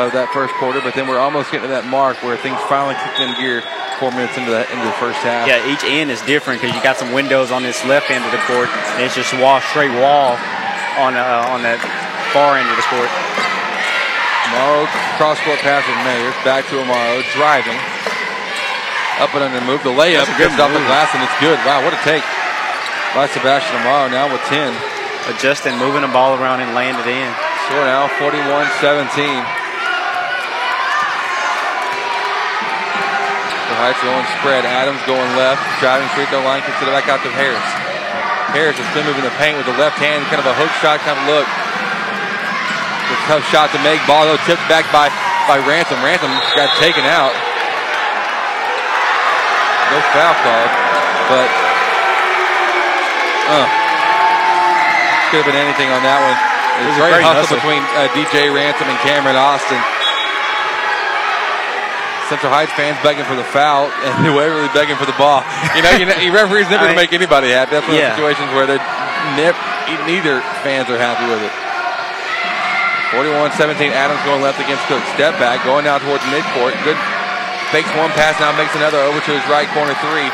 of 0.06 0.14
that 0.14 0.30
first 0.30 0.54
quarter, 0.62 0.78
but 0.78 0.94
then 0.94 1.10
we're 1.10 1.18
almost 1.18 1.50
getting 1.50 1.66
to 1.66 1.74
that 1.74 1.86
mark 1.90 2.22
where 2.22 2.38
things 2.38 2.58
finally 2.70 2.94
kicked 3.02 3.18
in 3.18 3.34
gear 3.34 3.66
four 3.98 4.14
minutes 4.14 4.38
into 4.38 4.54
the 4.54 4.62
into 4.70 4.86
the 4.86 4.98
first 5.02 5.18
half. 5.26 5.50
Yeah, 5.50 5.58
each 5.66 5.82
end 5.82 6.14
is 6.14 6.22
different 6.22 6.62
because 6.62 6.70
you 6.70 6.82
got 6.86 6.94
some 6.94 7.10
windows 7.10 7.50
on 7.50 7.66
this 7.66 7.82
left 7.82 8.06
end 8.14 8.22
of 8.22 8.30
the 8.30 8.42
court, 8.46 8.70
and 8.94 9.02
it's 9.02 9.18
just 9.18 9.34
wall 9.42 9.58
straight 9.74 9.90
wall 9.98 10.38
on 11.02 11.18
uh, 11.18 11.50
on 11.50 11.66
that 11.66 11.82
far 12.30 12.54
end 12.54 12.70
of 12.70 12.76
the 12.78 12.86
court. 12.86 13.10
Amaro 14.48 14.86
cross 15.20 15.36
court 15.44 15.60
pass 15.60 15.82
with 15.84 15.98
Mayer 16.06 16.30
back 16.46 16.64
to 16.72 16.80
Amaro 16.80 17.20
driving 17.36 17.76
up 19.20 19.34
and 19.34 19.44
under 19.44 19.60
move 19.66 19.82
the 19.82 19.92
layup 19.92 20.24
gets 20.38 20.54
off 20.56 20.70
the 20.70 20.80
glass 20.86 21.10
and 21.12 21.20
it's 21.26 21.38
good. 21.42 21.58
Wow, 21.66 21.82
what 21.82 21.92
a 21.92 22.00
take 22.06 22.22
by 23.18 23.26
Sebastian 23.26 23.82
Amaro 23.82 24.08
now 24.08 24.30
with 24.30 24.40
ten. 24.46 24.70
adjusting, 25.28 25.76
moving 25.76 26.00
the 26.00 26.08
ball 26.08 26.38
around, 26.40 26.60
and 26.62 26.72
laying 26.72 26.96
it 26.96 27.04
in. 27.04 27.28
Score 27.68 27.84
now 27.84 28.08
41-17. 28.16 29.67
Heights 33.78 34.02
going 34.02 34.26
spread. 34.42 34.66
Adams 34.66 34.98
going 35.06 35.30
left, 35.38 35.62
driving 35.78 36.10
free 36.18 36.26
throw 36.26 36.42
line, 36.42 36.66
kicks 36.66 36.82
it 36.82 36.90
back 36.90 37.06
out 37.06 37.22
to 37.22 37.30
Harris. 37.30 37.62
Harris 38.50 38.74
is 38.80 38.86
still 38.90 39.04
moving 39.06 39.22
the 39.22 39.34
paint 39.38 39.54
with 39.54 39.70
the 39.70 39.76
left 39.78 40.00
hand, 40.02 40.26
kind 40.32 40.42
of 40.42 40.48
a 40.50 40.56
hook 40.56 40.72
shot 40.80 40.98
kind 41.04 41.14
of 41.14 41.24
look. 41.30 41.46
A 41.46 43.16
tough 43.30 43.44
shot 43.48 43.70
to 43.72 43.80
make. 43.86 44.00
Ball 44.04 44.26
though 44.26 44.40
tipped 44.44 44.64
back 44.66 44.88
by 44.90 45.08
by 45.46 45.62
Ransom. 45.62 46.00
Ransom 46.02 46.32
got 46.58 46.68
taken 46.80 47.04
out. 47.06 47.32
No 49.94 49.98
foul 50.12 50.36
called, 50.44 50.72
but 51.32 51.48
uh, 53.48 53.68
could 55.32 55.40
have 55.40 55.48
been 55.48 55.56
anything 55.56 55.88
on 55.88 56.04
that 56.04 56.20
one. 56.20 56.36
It 56.82 56.92
was, 56.92 56.96
was 56.96 56.96
a 56.96 57.00
great 57.00 57.14
great 57.20 57.24
hustle, 57.24 57.56
hustle. 57.56 57.64
between 57.64 57.82
uh, 57.96 58.12
DJ 58.12 58.52
Ransom 58.52 58.92
and 58.92 58.98
Cameron 59.00 59.36
Austin. 59.40 59.80
Central 62.28 62.52
Heights 62.52 62.72
fans 62.76 62.96
begging 63.02 63.24
for 63.24 63.34
the 63.36 63.44
foul, 63.44 63.88
and 64.04 64.12
New 64.24 64.36
Waverly 64.36 64.68
begging 64.76 64.96
for 65.00 65.08
the 65.08 65.16
ball. 65.16 65.40
You 65.76 65.82
know, 65.82 65.92
you 65.96 66.04
know 66.06 66.16
your 66.20 66.34
referee's 66.36 66.68
never 66.68 66.84
I 66.84 66.92
going 66.92 66.96
to 66.96 67.02
make 67.08 67.12
anybody 67.16 67.48
happy. 67.50 67.72
That's 67.76 67.88
one 67.88 67.96
Yeah. 67.96 68.12
of 68.12 68.20
the 68.20 68.22
situations 68.22 68.48
where 68.52 68.66
they're 68.68 68.84
nip, 69.40 69.56
neither 70.04 70.40
fans 70.64 70.88
are 70.92 71.00
happy 71.00 71.24
with 71.28 71.40
it. 71.40 71.52
41-17, 73.16 73.88
Adams 73.96 74.20
going 74.28 74.44
left 74.44 74.60
against 74.60 74.84
Cook. 74.84 75.00
Step 75.16 75.32
back, 75.40 75.64
going 75.64 75.88
down 75.88 76.00
towards 76.04 76.20
midcourt. 76.28 76.76
Good, 76.84 76.98
fakes 77.72 77.88
one 77.96 78.12
pass, 78.12 78.36
now 78.36 78.52
makes 78.52 78.76
another 78.76 79.00
over 79.00 79.16
to 79.16 79.32
his 79.32 79.44
right 79.48 79.68
corner 79.72 79.96
three. 80.04 80.28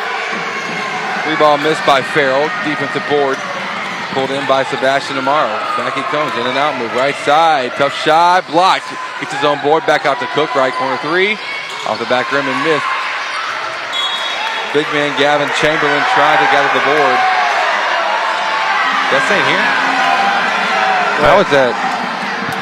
Three 1.22 1.38
ball 1.38 1.57
missed 1.62 1.86
by 1.86 2.03
Farrell. 2.03 2.51
Defensive 2.66 3.07
board 3.07 3.38
pulled 4.12 4.30
in 4.34 4.42
by 4.51 4.66
Sebastian 4.66 5.16
Amaro. 5.16 5.55
Back 5.78 5.95
he 5.95 6.03
comes, 6.11 6.34
in 6.34 6.47
and 6.51 6.59
out 6.59 6.74
move, 6.78 6.90
right 6.99 7.14
side. 7.22 7.70
Tough 7.78 7.95
shot, 8.03 8.47
blocked. 8.51 8.90
Gets 9.22 9.32
his 9.38 9.45
own 9.47 9.62
board, 9.62 9.86
back 9.86 10.05
out 10.05 10.18
to 10.18 10.26
Cook, 10.34 10.55
right 10.59 10.74
corner 10.74 10.99
three. 10.99 11.38
Off 11.85 12.01
the 12.01 12.09
back 12.09 12.32
rim 12.32 12.49
and 12.49 12.61
missed. 12.64 12.89
Big 14.72 14.89
man 14.97 15.12
Gavin 15.20 15.47
Chamberlain 15.61 16.03
trying 16.16 16.41
to 16.41 16.49
gather 16.51 16.72
the 16.72 16.85
board. 16.89 17.18
That's 19.12 19.28
in 19.30 19.43
here. 19.47 19.64
How 21.22 21.39
was 21.39 21.47
that? 21.55 21.76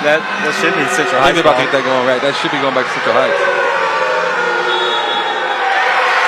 That 0.03 0.21
that 0.43 0.53
should 0.59 0.75
be 0.75 0.85
Central 0.91 1.23
I 1.23 1.31
Heights. 1.31 1.39
think 1.39 1.47
about 1.47 1.57
to 1.57 1.65
ball. 1.65 1.71
get 1.71 1.73
that 1.79 1.87
going 1.87 2.05
right. 2.05 2.21
That 2.21 2.35
should 2.35 2.51
be 2.51 2.59
going 2.59 2.75
back 2.75 2.85
to 2.85 2.93
Central 2.99 3.15
Heights. 3.15 3.39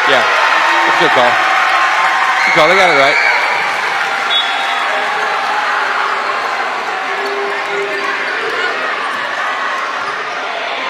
Yeah, 0.08 0.22
that's 0.22 0.96
a 0.96 1.00
good 1.02 1.14
call. 1.18 1.32
Good 2.48 2.54
call. 2.54 2.66
They 2.70 2.78
got 2.78 2.88
it 2.94 2.98
right. 3.02 3.18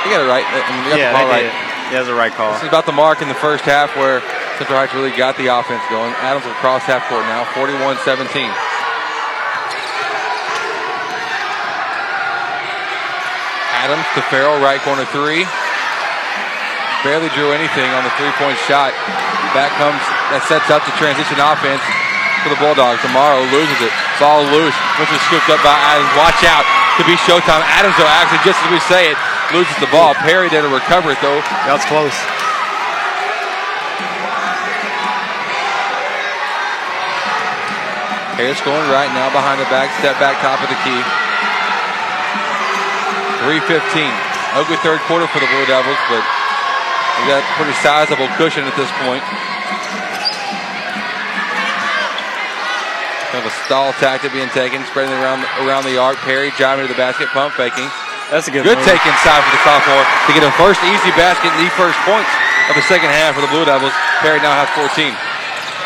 They 0.05 0.11
got 0.13 0.21
it 0.21 0.29
right. 0.29 0.45
I 0.45 0.69
mean, 0.69 0.85
they 0.85 0.91
got 0.91 0.99
yeah, 1.01 1.11
the 1.11 1.19
they 1.19 1.31
right. 1.33 1.49
did. 1.49 1.74
Yeah, 1.93 2.01
that's 2.01 2.09
a 2.09 2.15
right 2.15 2.33
call. 2.33 2.53
This 2.55 2.63
is 2.63 2.69
about 2.69 2.87
the 2.87 2.97
mark 2.97 3.21
in 3.21 3.29
the 3.29 3.39
first 3.39 3.65
half 3.65 3.95
where 3.97 4.21
Central 4.57 4.79
Heights 4.79 4.95
really 4.95 5.13
got 5.13 5.37
the 5.37 5.53
offense 5.53 5.83
going. 5.91 6.15
Adams 6.25 6.47
will 6.47 6.57
cross 6.59 6.83
half 6.87 7.05
court 7.11 7.27
now, 7.29 7.45
41-17. 7.53 8.49
Adams 13.85 14.07
to 14.17 14.25
Farrell, 14.33 14.57
right 14.65 14.81
corner 14.81 15.05
three. 15.13 15.45
Barely 17.05 17.29
drew 17.37 17.53
anything 17.53 17.93
on 17.93 18.01
the 18.01 18.15
three-point 18.17 18.57
shot. 18.65 18.97
Back 19.53 19.77
comes, 19.77 20.01
that 20.33 20.41
sets 20.49 20.73
up 20.73 20.81
the 20.89 20.95
transition 20.97 21.37
offense 21.37 21.85
for 22.41 22.49
the 22.49 22.57
Bulldogs. 22.57 23.05
Amaro 23.05 23.45
loses 23.53 23.77
it. 23.85 23.93
Ball 24.17 24.41
loose, 24.49 24.73
which 24.97 25.13
is 25.13 25.21
scooped 25.29 25.53
up 25.53 25.61
by 25.61 25.77
Adams. 25.77 26.09
Watch 26.17 26.41
out. 26.49 26.65
Could 26.97 27.05
be 27.05 27.19
showtime. 27.29 27.61
Adams, 27.77 27.93
though, 28.01 28.09
actually, 28.09 28.41
just 28.41 28.57
as 28.65 28.69
we 28.73 28.81
say 28.89 29.13
it, 29.13 29.19
loses 29.55 29.79
the 29.79 29.87
ball. 29.95 30.19
Perry 30.19 30.51
there 30.51 30.67
to 30.67 30.69
recover 30.69 31.15
it, 31.15 31.21
though. 31.23 31.39
That 31.65 31.79
was 31.79 31.87
close. 31.87 32.19
Harris 38.35 38.59
going 38.67 38.83
right 38.91 39.15
now 39.15 39.31
behind 39.31 39.63
the 39.63 39.71
back, 39.71 39.95
step 40.03 40.19
back, 40.19 40.43
top 40.43 40.59
of 40.59 40.67
the 40.67 40.75
key. 40.83 40.99
3.15. 43.47 44.11
Ugly 44.59 44.77
third 44.83 44.99
quarter 45.07 45.31
for 45.31 45.39
the 45.39 45.47
Blue 45.47 45.67
Devils, 45.71 45.99
but 46.11 46.23
we 47.23 47.31
got 47.31 47.47
pretty 47.55 47.75
sizable 47.79 48.27
cushion 48.35 48.67
at 48.67 48.75
this 48.75 48.91
point. 49.07 49.23
Kind 53.31 53.47
of 53.47 53.51
a 53.51 53.55
stall 53.67 53.95
tactic 54.03 54.33
being 54.35 54.51
taken, 54.51 54.83
spreading 54.87 55.15
around 55.15 55.47
around 55.63 55.85
the 55.85 55.99
arc. 55.99 56.19
Perry 56.27 56.51
driving 56.59 56.87
to 56.87 56.93
the 56.93 56.99
basket, 56.99 57.29
pump 57.31 57.55
faking. 57.55 57.91
That's 58.35 58.51
a 58.51 58.51
good 58.51 58.67
Good 58.67 58.83
move. 58.83 58.91
take 58.91 58.99
inside 59.07 59.47
for 59.47 59.53
the 59.55 59.63
sophomore 59.63 60.03
to 60.03 60.31
get 60.35 60.43
a 60.43 60.51
first 60.59 60.83
easy 60.83 61.15
basket 61.15 61.55
and 61.55 61.63
the 61.63 61.71
first 61.79 61.95
points 62.03 62.27
of 62.67 62.75
the 62.75 62.83
second 62.91 63.15
half 63.15 63.39
for 63.39 63.43
the 63.47 63.47
Blue 63.47 63.63
Devils. 63.63 63.95
Perry 64.19 64.43
now 64.43 64.51
has 64.59 64.67
14. 64.75 65.15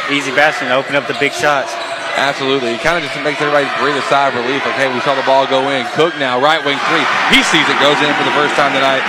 Easy 0.09 0.33
basket, 0.33 0.73
to 0.73 0.75
open 0.81 0.97
up 0.97 1.05
the 1.05 1.19
big 1.21 1.37
shots. 1.37 1.77
Absolutely. 2.17 2.73
It 2.73 2.81
kind 2.81 2.97
of 2.97 3.05
just 3.05 3.13
makes 3.21 3.37
everybody 3.45 3.69
breathe 3.77 4.01
a 4.01 4.07
sigh 4.09 4.33
of 4.33 4.35
relief. 4.41 4.65
Like, 4.65 4.81
hey, 4.81 4.89
we 4.89 4.97
saw 5.05 5.13
the 5.13 5.29
ball 5.29 5.45
go 5.45 5.69
in. 5.69 5.85
Cook 5.93 6.17
now, 6.17 6.41
right 6.41 6.65
wing 6.65 6.81
three. 6.89 7.05
He 7.29 7.45
sees 7.45 7.69
it, 7.69 7.77
goes 7.85 8.01
in 8.01 8.09
for 8.17 8.25
the 8.25 8.33
first 8.33 8.57
time 8.57 8.73
tonight. 8.73 9.05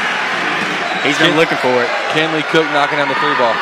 He's 1.07 1.15
been 1.15 1.39
looking 1.39 1.63
for 1.63 1.71
it. 1.79 1.87
Kenley 2.11 2.43
Cook 2.51 2.67
knocking 2.75 2.99
down 2.99 3.07
the 3.07 3.15
three 3.23 3.39
ball. 3.39 3.55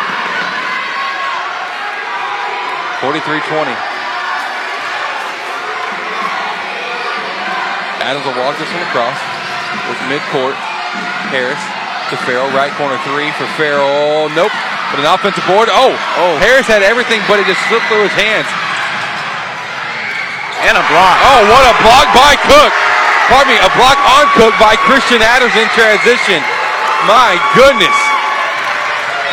43-20. 3.06 3.78
Adams 8.02 8.26
will 8.26 8.42
walk 8.42 8.58
this 8.58 8.74
one 8.74 8.82
across 8.90 9.37
with 9.88 10.00
midcourt. 10.10 10.56
Harris 11.30 11.60
to 12.10 12.16
Farrell, 12.24 12.48
right 12.56 12.72
corner 12.80 12.96
three 13.04 13.32
for 13.36 13.48
Farrell. 13.60 14.32
Nope. 14.32 14.54
But 14.92 15.04
an 15.04 15.08
offensive 15.12 15.44
board. 15.44 15.68
Oh, 15.68 15.92
oh. 15.92 16.34
Harris 16.40 16.64
had 16.64 16.80
everything, 16.80 17.20
but 17.28 17.44
it 17.44 17.46
just 17.46 17.60
slipped 17.68 17.84
through 17.92 18.08
his 18.08 18.16
hands. 18.16 18.48
And 20.64 20.80
a 20.80 20.86
block. 20.88 21.16
Oh, 21.28 21.42
what 21.52 21.64
a 21.68 21.76
block 21.84 22.08
by 22.16 22.40
Cook. 22.48 22.72
Pardon 23.28 23.52
me, 23.52 23.60
a 23.60 23.72
block 23.76 24.00
on 24.00 24.26
Cook 24.40 24.56
by 24.56 24.80
Christian 24.88 25.20
Adams 25.20 25.52
in 25.60 25.68
transition. 25.76 26.40
My 27.04 27.36
goodness. 27.52 27.94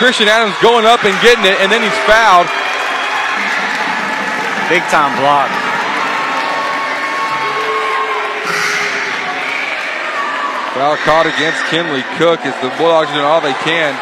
Christian 0.02 0.26
Adams 0.26 0.58
going 0.58 0.84
up 0.84 1.06
and 1.06 1.14
getting 1.22 1.46
it, 1.46 1.62
and 1.62 1.70
then 1.70 1.80
he's 1.80 1.94
fouled. 2.02 2.50
Big 4.66 4.82
time 4.90 5.14
block. 5.22 5.63
Foul 10.74 10.98
caught 11.06 11.26
against 11.30 11.62
Kinley 11.70 12.02
Cook 12.18 12.42
as 12.42 12.54
the 12.58 12.68
Bulldogs 12.74 13.06
are 13.10 13.14
doing 13.14 13.24
all 13.26 13.38
they 13.40 13.54
can 13.62 13.94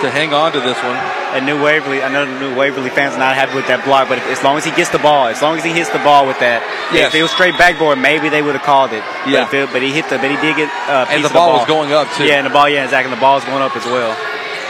to 0.00 0.08
hang 0.10 0.32
on 0.32 0.52
to 0.56 0.60
this 0.64 0.76
one. 0.80 0.96
And 1.36 1.44
New 1.44 1.60
Waverly, 1.60 2.00
I 2.02 2.08
know 2.08 2.24
the 2.24 2.36
New 2.40 2.56
Waverly 2.56 2.88
fans 2.88 3.12
are 3.16 3.20
not 3.20 3.36
happy 3.36 3.52
with 3.56 3.68
that 3.68 3.84
block, 3.84 4.08
but 4.08 4.16
if, 4.20 4.24
as 4.32 4.40
long 4.40 4.56
as 4.56 4.64
he 4.64 4.72
gets 4.72 4.88
the 4.88 5.00
ball, 5.02 5.28
as 5.28 5.40
long 5.44 5.56
as 5.60 5.64
he 5.64 5.72
hits 5.76 5.90
the 5.92 6.00
ball 6.00 6.24
with 6.24 6.40
that, 6.40 6.64
Yes. 6.92 7.12
if 7.12 7.20
it 7.20 7.22
was 7.24 7.32
straight 7.36 7.56
backboard, 7.60 8.00
maybe 8.00 8.28
they 8.32 8.40
would 8.40 8.56
have 8.56 8.64
called 8.64 8.92
it. 8.96 9.04
Yeah. 9.28 9.44
But, 9.44 9.68
it- 9.68 9.70
but 9.76 9.80
he 9.84 9.92
hit 9.92 10.08
the, 10.08 10.16
but 10.16 10.28
he 10.32 10.36
did 10.40 10.56
get 10.56 10.68
uh, 10.88 11.04
And 11.12 11.20
the 11.20 11.28
of 11.28 11.36
ball 11.36 11.60
was 11.60 11.68
going 11.68 11.92
up, 11.92 12.08
too. 12.16 12.24
Yeah, 12.24 12.40
and 12.40 12.46
the 12.48 12.52
ball, 12.54 12.68
yeah, 12.68 12.84
exactly. 12.88 13.12
The 13.12 13.20
ball 13.20 13.36
is 13.40 13.44
going 13.44 13.60
up 13.64 13.76
as 13.76 13.84
well. 13.84 14.12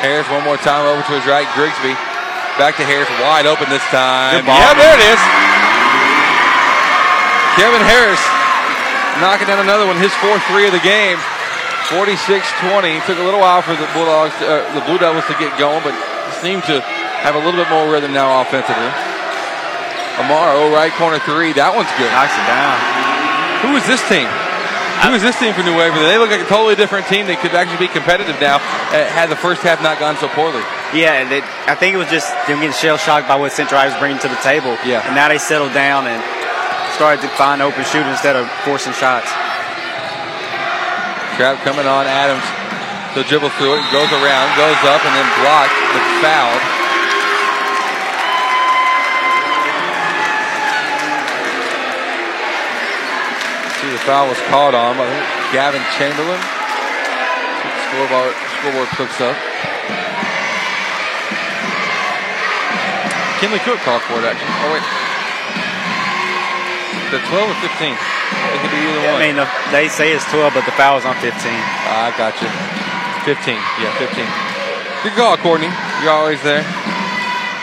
Harris 0.03 0.27
one 0.35 0.43
more 0.43 0.59
time 0.59 0.83
over 0.87 1.01
to 1.03 1.13
his 1.15 1.25
right. 1.31 1.47
Grigsby 1.55 1.95
back 2.59 2.75
to 2.79 2.85
Harris, 2.87 3.11
wide 3.23 3.47
open 3.47 3.67
this 3.71 3.83
time. 3.95 4.43
Ball. 4.47 4.55
Yeah, 4.59 4.75
there 4.79 4.95
it 4.99 5.03
is. 5.15 5.21
Kevin 7.59 7.83
Harris 7.87 8.23
knocking 9.21 9.47
down 9.47 9.61
another 9.61 9.87
one, 9.87 9.97
his 9.99 10.15
fourth 10.19 10.43
three 10.51 10.67
of 10.67 10.73
the 10.73 10.83
game. 10.83 11.19
46-20. 11.93 13.05
Took 13.05 13.19
a 13.21 13.27
little 13.27 13.41
while 13.41 13.61
for 13.61 13.77
the 13.77 13.85
Bulldogs, 13.93 14.33
uh, 14.41 14.65
the 14.73 14.81
Blue 14.89 14.97
Devils 14.97 15.27
to 15.29 15.37
get 15.37 15.53
going, 15.61 15.85
but 15.85 15.93
seem 16.41 16.65
to 16.65 16.81
have 17.21 17.37
a 17.37 17.41
little 17.41 17.61
bit 17.61 17.69
more 17.69 17.85
rhythm 17.93 18.13
now 18.13 18.41
offensively. 18.41 18.89
Amaro, 20.17 20.73
right 20.73 20.93
corner 20.97 21.19
three. 21.27 21.53
That 21.53 21.75
one's 21.75 21.91
good. 21.99 22.09
Knocks 22.15 22.33
it 22.33 22.47
down. 22.49 22.77
Who 23.67 23.77
is 23.77 23.85
this 23.85 24.01
team? 24.09 24.31
Who 25.03 25.13
is 25.13 25.21
this 25.21 25.37
team 25.37 25.53
for 25.53 25.67
New 25.67 25.77
Waverly? 25.77 26.07
They 26.07 26.17
look 26.17 26.31
like 26.31 26.41
a 26.41 26.49
totally 26.49 26.77
different 26.79 27.11
team. 27.11 27.27
They 27.27 27.37
could 27.37 27.53
actually 27.53 27.83
be 27.83 27.93
competitive 27.93 28.39
now. 28.41 28.57
Uh, 28.89 29.05
had 29.11 29.29
the 29.29 29.37
first 29.37 29.61
half 29.61 29.83
not 29.83 29.99
gone 29.99 30.17
so 30.17 30.29
poorly. 30.33 30.63
Yeah, 30.95 31.19
and 31.21 31.29
it, 31.29 31.45
I 31.67 31.75
think 31.75 31.93
it 31.93 31.99
was 31.99 32.09
just 32.09 32.31
them 32.47 32.63
getting 32.63 32.73
shell 32.73 32.97
shocked 32.97 33.27
by 33.27 33.37
what 33.37 33.53
Central 33.53 33.81
Iowa 33.81 33.93
was 33.93 33.99
bringing 34.01 34.23
to 34.23 34.31
the 34.31 34.41
table. 34.41 34.79
Yeah. 34.87 35.03
And 35.05 35.19
now 35.19 35.29
they 35.29 35.37
settled 35.37 35.75
down 35.75 36.07
and 36.07 36.23
started 36.95 37.23
to 37.27 37.29
find 37.35 37.61
open 37.61 37.83
shooting 37.83 38.09
instead 38.09 38.37
of 38.37 38.47
forcing 38.63 38.95
shots. 38.95 39.27
Trap 41.35 41.59
coming 41.67 41.87
on 41.91 42.07
Adams. 42.07 42.47
So 43.19 43.27
dribble 43.27 43.51
through 43.59 43.75
it, 43.79 43.83
goes 43.91 44.11
around, 44.15 44.47
goes 44.55 44.79
up, 44.87 45.03
and 45.03 45.15
then 45.15 45.29
blocked, 45.43 45.75
but 45.91 46.05
fouled. 46.23 46.63
See 53.83 53.91
the 53.91 53.99
foul 54.07 54.29
was 54.29 54.39
called 54.47 54.75
on 54.75 54.97
by 54.97 55.11
Gavin 55.53 55.83
Chamberlain. 55.99 56.41
Scoreboard, 57.91 58.35
scoreboard 58.59 58.89
cooks 58.95 59.21
up. 59.21 59.37
Kinley 63.41 63.59
Cook 63.59 63.79
called 63.81 64.03
for 64.03 64.19
it 64.19 64.25
actually. 64.25 64.49
Oh 64.63 64.73
wait. 64.73 65.04
The 67.15 67.23
12 67.31 67.47
or 67.47 67.59
15? 67.63 67.95
It 67.95 68.59
could 68.59 68.75
be 68.75 68.81
either 68.83 69.01
Yeah, 69.07 69.15
one. 69.15 69.23
I 69.23 69.27
mean, 69.31 69.37
the, 69.39 69.47
they 69.71 69.87
say 69.87 70.11
it's 70.11 70.27
12, 70.35 70.51
but 70.51 70.67
the 70.67 70.75
foul 70.75 70.99
is 70.99 71.07
on 71.07 71.15
15. 71.23 71.31
Ah, 71.31 72.11
I 72.11 72.13
got 72.19 72.35
you. 72.43 72.51
15. 73.23 73.55
Yeah, 73.79 73.95
15. 74.03 74.27
Good 75.07 75.15
call, 75.15 75.39
Courtney. 75.39 75.71
You're 76.03 76.13
always 76.13 76.43
there. 76.43 76.67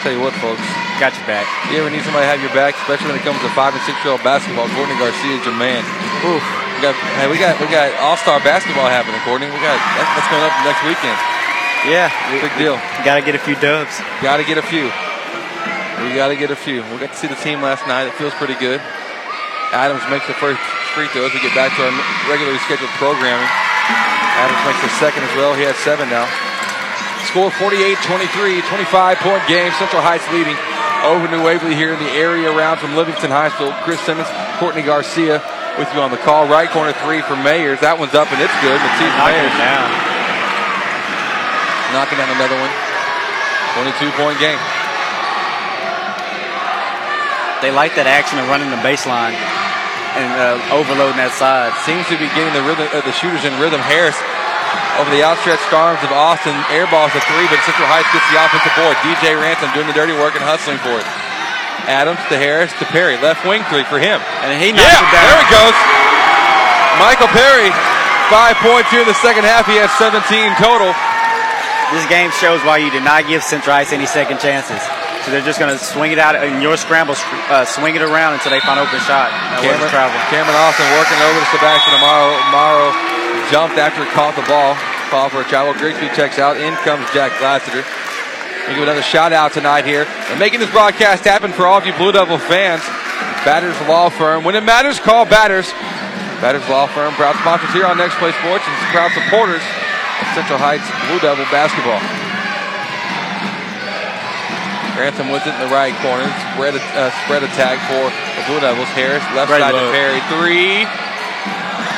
Tell 0.02 0.14
you 0.16 0.22
what, 0.24 0.34
folks. 0.40 0.64
Got 0.98 1.14
your 1.18 1.28
back. 1.28 1.46
You 1.70 1.82
ever 1.82 1.90
need 1.90 2.06
somebody 2.06 2.26
to 2.26 2.32
have 2.32 2.42
your 2.42 2.54
back, 2.54 2.78
especially 2.86 3.14
when 3.14 3.20
it 3.20 3.26
comes 3.26 3.42
to 3.42 3.50
five 3.58 3.74
and 3.74 3.82
six 3.84 3.98
year 4.06 4.14
old 4.14 4.24
basketball? 4.24 4.70
Courtney 4.78 4.96
Garcia 5.02 5.38
is 5.38 5.44
your 5.46 5.58
man. 5.58 5.82
Oof. 6.26 6.42
We 6.78 6.80
got, 6.86 6.94
hey, 7.18 7.28
we 7.30 7.38
got, 7.38 7.58
we 7.62 7.68
got 7.70 7.90
all 8.02 8.18
star 8.18 8.38
basketball 8.42 8.90
happening, 8.90 9.18
Courtney. 9.26 9.50
We 9.50 9.58
got 9.62 9.78
that's, 9.98 10.10
that's 10.18 10.30
coming 10.30 10.46
up 10.46 10.54
next 10.66 10.82
weekend. 10.86 11.18
Yeah, 11.90 12.10
big 12.42 12.54
deal. 12.58 12.78
Got 13.02 13.18
to 13.18 13.26
get 13.26 13.34
a 13.34 13.42
few 13.42 13.58
dubs. 13.58 13.98
Got 14.22 14.38
to 14.38 14.46
get 14.46 14.58
a 14.62 14.66
few. 14.66 14.90
We 16.06 16.14
got 16.14 16.30
to 16.30 16.38
get 16.38 16.50
a 16.50 16.56
few. 16.58 16.82
We 16.94 16.98
got 17.02 17.14
to 17.14 17.18
see 17.18 17.30
the 17.30 17.38
team 17.42 17.62
last 17.62 17.86
night. 17.86 18.06
It 18.06 18.14
feels 18.18 18.34
pretty 18.38 18.56
good. 18.58 18.82
Adams 19.72 20.04
makes 20.12 20.28
the 20.28 20.36
first 20.36 20.60
free 20.92 21.08
throw 21.16 21.24
as 21.24 21.32
we 21.32 21.40
get 21.40 21.56
back 21.56 21.72
to 21.80 21.82
our 21.88 21.96
regularly 22.28 22.60
scheduled 22.68 22.92
programming. 23.00 23.48
Adams 23.48 24.60
makes 24.68 24.84
the 24.84 24.92
second 25.00 25.24
as 25.24 25.32
well. 25.40 25.56
He 25.56 25.64
has 25.64 25.80
seven 25.80 26.12
now. 26.12 26.28
Score 27.32 27.48
48-23, 27.56 28.60
25-point 28.68 29.48
game. 29.48 29.72
Central 29.80 30.04
Heights 30.04 30.28
leading 30.36 30.60
over 31.08 31.24
New 31.32 31.40
Waverly 31.40 31.72
here 31.72 31.96
in 31.96 32.00
the 32.04 32.12
area 32.12 32.52
around 32.52 32.84
from 32.84 33.00
Livingston 33.00 33.32
High 33.32 33.48
School. 33.56 33.72
Chris 33.88 34.04
Simmons, 34.04 34.28
Courtney 34.60 34.84
Garcia 34.84 35.40
with 35.80 35.88
you 35.96 36.04
on 36.04 36.12
the 36.12 36.20
call. 36.20 36.52
Right 36.52 36.68
corner 36.68 36.92
three 37.08 37.24
for 37.24 37.40
Mayers. 37.40 37.80
That 37.80 37.96
one's 37.96 38.12
up 38.12 38.28
and 38.28 38.44
it's 38.44 38.58
good. 38.60 38.76
Matisse 38.76 39.16
Knocking 39.16 39.40
Mayers 39.40 39.56
it 39.56 39.56
down. 39.56 39.88
knocking 41.96 42.20
down 42.20 42.28
another 42.36 42.60
one. 42.60 42.74
22-point 43.80 44.36
game. 44.44 44.60
They 47.64 47.72
like 47.72 47.96
that 47.96 48.12
action 48.12 48.36
of 48.36 48.52
running 48.52 48.68
the 48.68 48.82
baseline 48.84 49.61
and 50.18 50.30
uh, 50.36 50.76
overloading 50.76 51.18
that 51.18 51.32
side. 51.36 51.72
Seems 51.88 52.04
to 52.12 52.18
be 52.20 52.28
getting 52.36 52.52
the 52.52 52.64
rhythm, 52.66 52.88
uh, 52.92 53.04
the 53.04 53.16
shooters 53.16 53.48
in 53.48 53.56
rhythm. 53.60 53.80
Harris 53.80 54.18
over 55.00 55.10
the 55.12 55.24
outstretched 55.24 55.72
arms 55.72 56.04
of 56.04 56.12
Austin 56.12 56.56
airballs 56.72 57.16
the 57.16 57.24
three, 57.32 57.48
but 57.48 57.60
Central 57.64 57.88
Heights 57.88 58.12
gets 58.12 58.28
the 58.32 58.38
offensive 58.40 58.76
board. 58.76 58.96
DJ 59.04 59.40
Ransom 59.40 59.72
doing 59.72 59.88
the 59.88 59.96
dirty 59.96 60.16
work 60.16 60.36
and 60.36 60.44
hustling 60.44 60.80
for 60.84 61.00
it. 61.00 61.08
Adams 61.90 62.22
to 62.30 62.38
Harris 62.38 62.70
to 62.78 62.86
Perry. 62.94 63.18
Left 63.18 63.42
wing 63.48 63.64
three 63.72 63.88
for 63.88 63.98
him. 63.98 64.22
And 64.46 64.54
he 64.60 64.70
knocks 64.76 64.86
yeah, 64.86 65.02
it 65.02 65.10
down. 65.10 65.26
there 65.26 65.42
it 65.42 65.50
goes. 65.50 65.78
Michael 67.00 67.32
Perry, 67.34 67.72
five 68.30 68.60
points 68.62 68.92
here 68.92 69.02
in 69.02 69.10
the 69.10 69.18
second 69.24 69.48
half. 69.48 69.66
He 69.66 69.80
has 69.82 69.90
17 69.98 70.22
total. 70.62 70.94
This 71.96 72.06
game 72.08 72.30
shows 72.38 72.62
why 72.64 72.78
you 72.78 72.92
did 72.92 73.04
not 73.04 73.28
give 73.28 73.44
Central 73.44 73.76
Heights 73.76 73.92
any 73.92 74.06
second 74.06 74.40
chances. 74.40 74.80
So 75.26 75.30
they're 75.30 75.46
just 75.46 75.60
going 75.62 75.70
to 75.70 75.78
swing 75.78 76.12
it 76.12 76.18
out 76.18 76.34
in 76.34 76.62
your 76.62 76.78
scramble, 76.78 77.14
uh, 77.54 77.66
swing 77.66 77.94
it 77.96 78.02
around 78.02 78.34
until 78.34 78.50
they 78.50 78.60
find 78.62 78.80
open 78.82 78.98
shot. 79.06 79.30
Cameron, 79.62 79.90
travel. 79.94 80.18
Cameron 80.34 80.58
Austin 80.58 80.88
working 80.98 81.20
over 81.22 81.38
to 81.38 81.48
Sebastian 81.54 81.94
Amaro. 82.02 82.34
Amaro 82.50 82.90
jumped 83.54 83.78
after 83.78 84.02
he 84.02 84.10
caught 84.12 84.34
the 84.34 84.46
ball. 84.50 84.74
Call 85.14 85.30
for 85.30 85.42
a 85.42 85.48
travel. 85.48 85.74
Grigsby 85.78 86.10
checks 86.18 86.40
out. 86.40 86.58
In 86.58 86.74
comes 86.82 87.06
Jack 87.14 87.38
Lassiter. 87.38 87.86
We 88.68 88.74
give 88.74 88.84
another 88.84 89.02
shout 89.02 89.34
out 89.34 89.54
tonight 89.54 89.86
here. 89.86 90.06
And 90.30 90.40
making 90.40 90.60
this 90.60 90.72
broadcast 90.72 91.26
happen 91.26 91.52
for 91.52 91.68
all 91.68 91.78
of 91.78 91.86
you 91.86 91.94
Blue 91.94 92.12
Devil 92.12 92.40
fans. 92.40 92.82
Batters 93.46 93.78
Law 93.88 94.10
Firm. 94.10 94.44
When 94.44 94.56
it 94.56 94.64
matters, 94.64 95.00
call 95.00 95.26
Batters. 95.26 95.72
Batters 96.42 96.68
Law 96.70 96.88
Firm, 96.88 97.14
proud 97.14 97.36
sponsors 97.38 97.74
here 97.74 97.86
on 97.86 97.98
Next 97.98 98.16
Play 98.18 98.32
Sports 98.42 98.66
and 98.66 98.76
proud 98.90 99.12
supporters 99.14 99.62
of 99.62 100.26
Central 100.34 100.58
Heights 100.58 100.90
Blue 101.06 101.20
Devil 101.22 101.46
basketball. 101.54 102.02
Ransom 105.00 105.32
was 105.32 105.42
it 105.48 105.56
in 105.56 105.62
the 105.64 105.72
right 105.72 105.96
corner. 106.04 106.28
Spread, 106.54 106.76
uh, 106.76 107.10
spread 107.24 107.42
attack 107.48 107.80
for 107.88 108.12
the 108.36 108.44
Blue 108.46 108.60
Devils. 108.60 108.92
Harris, 108.92 109.24
left 109.32 109.50
Great 109.50 109.64
side 109.64 109.72
to 109.72 109.88
look. 109.88 109.96
Perry. 109.96 110.20
Three. 110.28 110.84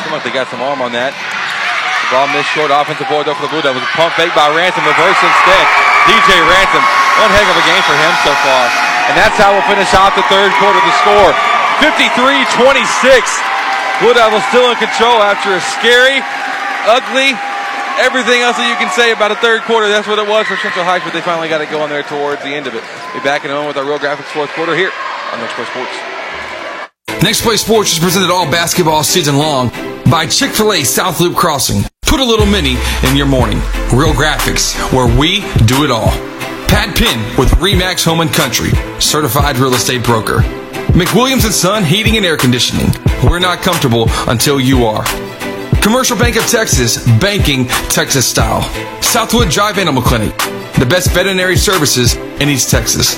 Seems 0.06 0.14
like 0.14 0.24
they 0.24 0.34
got 0.34 0.48
some 0.54 0.62
arm 0.62 0.80
on 0.80 0.94
that. 0.94 1.12
The 1.14 2.08
ball 2.14 2.30
missed 2.30 2.54
short. 2.54 2.70
Offensive 2.70 3.10
board 3.10 3.26
though 3.26 3.34
for 3.34 3.46
the 3.46 3.54
Blue 3.54 3.66
Devils. 3.66 3.84
Pump 3.98 4.14
fake 4.14 4.32
by 4.38 4.48
Ransom. 4.54 4.86
Reverse 4.86 5.20
instead. 5.20 5.66
DJ 6.06 6.38
Ransom. 6.46 6.84
One 7.22 7.32
heck 7.34 7.48
of 7.50 7.58
a 7.58 7.66
game 7.66 7.84
for 7.86 7.98
him 7.98 8.14
so 8.22 8.34
far. 8.46 8.66
And 9.10 9.18
that's 9.20 9.36
how 9.36 9.52
we'll 9.52 9.68
finish 9.68 9.92
off 9.98 10.14
the 10.16 10.26
third 10.32 10.54
quarter. 10.62 10.80
The 10.80 10.96
score 11.02 11.34
53-26. 11.82 12.80
Blue 14.02 14.14
Devils 14.14 14.46
still 14.50 14.70
in 14.72 14.78
control 14.78 15.22
after 15.22 15.54
a 15.54 15.62
scary, 15.62 16.24
ugly, 16.88 17.38
everything 18.00 18.42
else 18.42 18.58
that 18.58 18.68
you 18.70 18.78
can 18.80 18.90
say 18.94 19.12
about 19.12 19.32
a 19.32 19.40
third 19.40 19.62
quarter. 19.64 19.88
That's 19.88 20.08
what 20.08 20.20
it 20.20 20.28
was 20.28 20.48
for 20.48 20.58
Central 20.58 20.86
Heights, 20.86 21.06
but 21.06 21.14
they 21.14 21.22
finally 21.22 21.50
got 21.50 21.62
it 21.62 21.70
going 21.70 21.90
there 21.90 22.04
towards 22.04 22.42
the 22.42 22.54
end 22.54 22.68
of 22.68 22.76
it. 22.76 22.84
Be 23.14 23.20
back 23.22 23.46
in 23.46 23.52
a 23.52 23.54
moment 23.54 23.76
with 23.76 23.78
our 23.78 23.86
real 23.86 24.00
graphics 24.00 24.32
fourth 24.34 24.50
quarter 24.54 24.76
here 24.76 24.92
on 25.34 25.40
Next 25.40 25.54
Play 25.54 25.66
Sports. 25.66 25.96
Next 27.24 27.42
Play 27.42 27.58
Sports 27.58 27.94
is 27.94 28.00
presented 28.00 28.30
all 28.30 28.50
basketball 28.50 29.04
season 29.04 29.38
long 29.38 29.70
by 30.10 30.28
Chick 30.28 30.52
fil 30.52 30.74
A 30.74 30.84
South 30.84 31.20
Loop 31.22 31.36
Crossing. 31.36 31.84
Put 32.02 32.20
a 32.20 32.26
little 32.26 32.46
mini 32.46 32.76
in 33.08 33.16
your 33.16 33.26
morning. 33.26 33.58
Real 33.94 34.14
graphics, 34.14 34.76
where 34.92 35.08
we 35.08 35.42
do 35.66 35.84
it 35.84 35.92
all. 35.92 36.12
Pat 36.68 36.96
Penn 36.98 37.38
with 37.38 37.50
Remax 37.62 38.04
Home 38.06 38.20
and 38.20 38.32
Country, 38.32 38.72
certified 39.00 39.58
real 39.58 39.74
estate 39.74 40.04
broker. 40.04 40.40
McWilliams 40.94 41.46
and 41.46 41.54
Son 41.54 41.84
Heating 41.84 42.18
and 42.18 42.26
Air 42.26 42.38
Conditioning. 42.38 42.92
We're 43.24 43.40
not 43.40 43.60
comfortable 43.60 44.08
until 44.28 44.60
you 44.60 44.86
are. 44.86 45.04
Commercial 45.84 46.18
Bank 46.18 46.38
of 46.38 46.48
Texas, 46.48 47.06
banking 47.20 47.66
Texas 47.90 48.26
style. 48.26 48.62
Southwood 49.02 49.50
Drive 49.50 49.78
Animal 49.78 50.02
Clinic, 50.02 50.34
the 50.80 50.88
best 50.90 51.12
veterinary 51.12 51.58
services 51.58 52.16
in 52.16 52.48
East 52.48 52.72
Texas. 52.72 53.16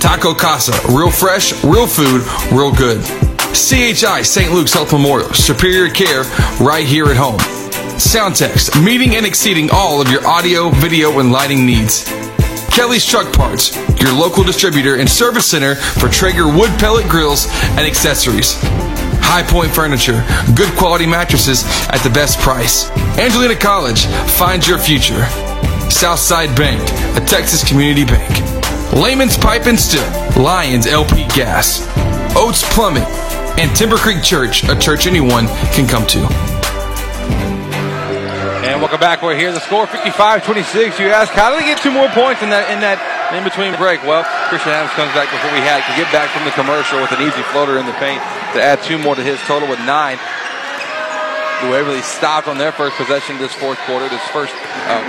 Taco 0.00 0.32
Casa, 0.32 0.72
real 0.88 1.10
fresh, 1.10 1.62
real 1.62 1.86
food, 1.86 2.22
real 2.50 2.72
good. 2.72 3.04
CHI 3.52 4.22
St. 4.22 4.50
Luke's 4.50 4.72
Health 4.72 4.92
Memorial, 4.92 5.28
superior 5.34 5.92
care 5.92 6.22
right 6.58 6.86
here 6.86 7.04
at 7.04 7.18
home. 7.18 7.38
Soundtext, 8.00 8.82
meeting 8.82 9.14
and 9.14 9.26
exceeding 9.26 9.68
all 9.70 10.00
of 10.00 10.10
your 10.10 10.26
audio, 10.26 10.70
video, 10.70 11.20
and 11.20 11.30
lighting 11.30 11.66
needs. 11.66 12.04
Kelly's 12.70 13.04
Truck 13.04 13.30
Parts, 13.34 13.76
your 14.00 14.14
local 14.14 14.42
distributor 14.42 14.96
and 14.96 15.08
service 15.08 15.44
center 15.44 15.74
for 15.74 16.08
Traeger 16.08 16.46
wood 16.46 16.70
pellet 16.78 17.06
grills 17.10 17.46
and 17.76 17.80
accessories. 17.80 18.56
High 19.28 19.42
Point 19.42 19.74
Furniture, 19.74 20.24
good 20.54 20.72
quality 20.78 21.04
mattresses 21.04 21.64
at 21.90 21.98
the 21.98 22.10
best 22.10 22.38
price. 22.38 22.88
Angelina 23.18 23.56
College, 23.56 24.06
find 24.38 24.64
your 24.64 24.78
future. 24.78 25.26
Southside 25.90 26.54
Bank, 26.56 26.80
a 27.16 27.26
Texas 27.26 27.68
community 27.68 28.04
bank. 28.04 28.30
Layman's 28.94 29.36
Pipe 29.36 29.66
and 29.66 29.78
Still, 29.78 30.06
Lions 30.40 30.86
LP 30.86 31.26
Gas. 31.34 31.82
Oates 32.36 32.62
Plumbing, 32.72 33.02
and 33.58 33.74
Timber 33.74 33.96
Creek 33.96 34.22
Church, 34.22 34.62
a 34.68 34.78
church 34.78 35.06
anyone 35.08 35.48
can 35.74 35.88
come 35.88 36.06
to. 36.06 36.20
And 38.62 38.80
welcome 38.80 39.00
back. 39.00 39.22
We're 39.22 39.36
here. 39.36 39.52
The 39.52 39.60
score 39.60 39.86
55-26. 39.86 40.98
You 40.98 41.08
ask, 41.08 41.32
how 41.32 41.50
did 41.50 41.62
they 41.62 41.66
get 41.66 41.82
two 41.82 41.90
more 41.90 42.08
points 42.08 42.42
in 42.42 42.50
that 42.50 42.70
in 42.70 42.80
that 42.80 43.15
in 43.34 43.42
between 43.42 43.74
break? 43.76 44.02
Well, 44.04 44.22
Christian 44.48 44.70
Adams 44.70 44.92
comes 44.94 45.10
back 45.14 45.30
before 45.30 45.50
we 45.50 45.62
had 45.64 45.82
to 45.88 45.92
get 45.98 46.10
back 46.12 46.30
from 46.30 46.44
the 46.44 46.54
commercial 46.54 47.00
with 47.00 47.10
an 47.10 47.22
easy 47.22 47.42
floater 47.50 47.78
in 47.78 47.86
the 47.86 47.96
paint 47.98 48.22
to 48.54 48.62
add 48.62 48.82
two 48.82 48.98
more 48.98 49.14
to 49.14 49.22
his 49.22 49.40
total 49.48 49.66
with 49.68 49.80
nine. 49.82 50.18
New 51.62 51.72
Waverly 51.72 52.02
stopped 52.02 52.48
on 52.48 52.58
their 52.58 52.70
first 52.70 52.96
possession 52.96 53.38
this 53.38 53.54
fourth 53.54 53.78
quarter. 53.88 54.08
This 54.08 54.20
first, 54.28 54.52
uh, 54.86 55.00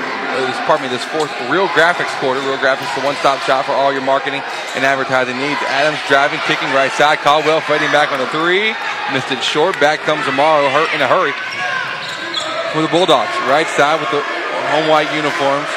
this, 0.48 0.56
pardon 0.64 0.88
me, 0.88 0.90
this 0.90 1.04
fourth 1.12 1.28
Real 1.52 1.68
Graphics 1.76 2.14
quarter. 2.24 2.40
Real 2.40 2.58
Graphics, 2.58 2.88
the 2.96 3.04
one-stop 3.04 3.44
shop 3.44 3.66
for 3.66 3.74
all 3.74 3.92
your 3.92 4.02
marketing 4.02 4.42
and 4.76 4.86
advertising 4.88 5.36
needs. 5.38 5.60
Adams 5.68 6.00
driving, 6.08 6.40
kicking 6.48 6.72
right 6.72 6.92
side. 6.94 7.20
Caldwell 7.20 7.60
fighting 7.62 7.92
back 7.92 8.16
on 8.16 8.20
the 8.20 8.28
three. 8.32 8.72
Missed 9.12 9.32
it 9.32 9.44
short. 9.44 9.78
Back 9.80 10.00
comes 10.08 10.24
Amaro 10.24 10.72
hurt 10.72 10.88
in 10.96 11.02
a 11.02 11.08
hurry 11.08 11.36
for 12.72 12.82
the 12.82 12.88
Bulldogs. 12.88 13.36
Right 13.52 13.68
side 13.68 14.00
with 14.00 14.12
the 14.12 14.24
home 14.72 14.88
white 14.88 15.12
uniforms. 15.14 15.68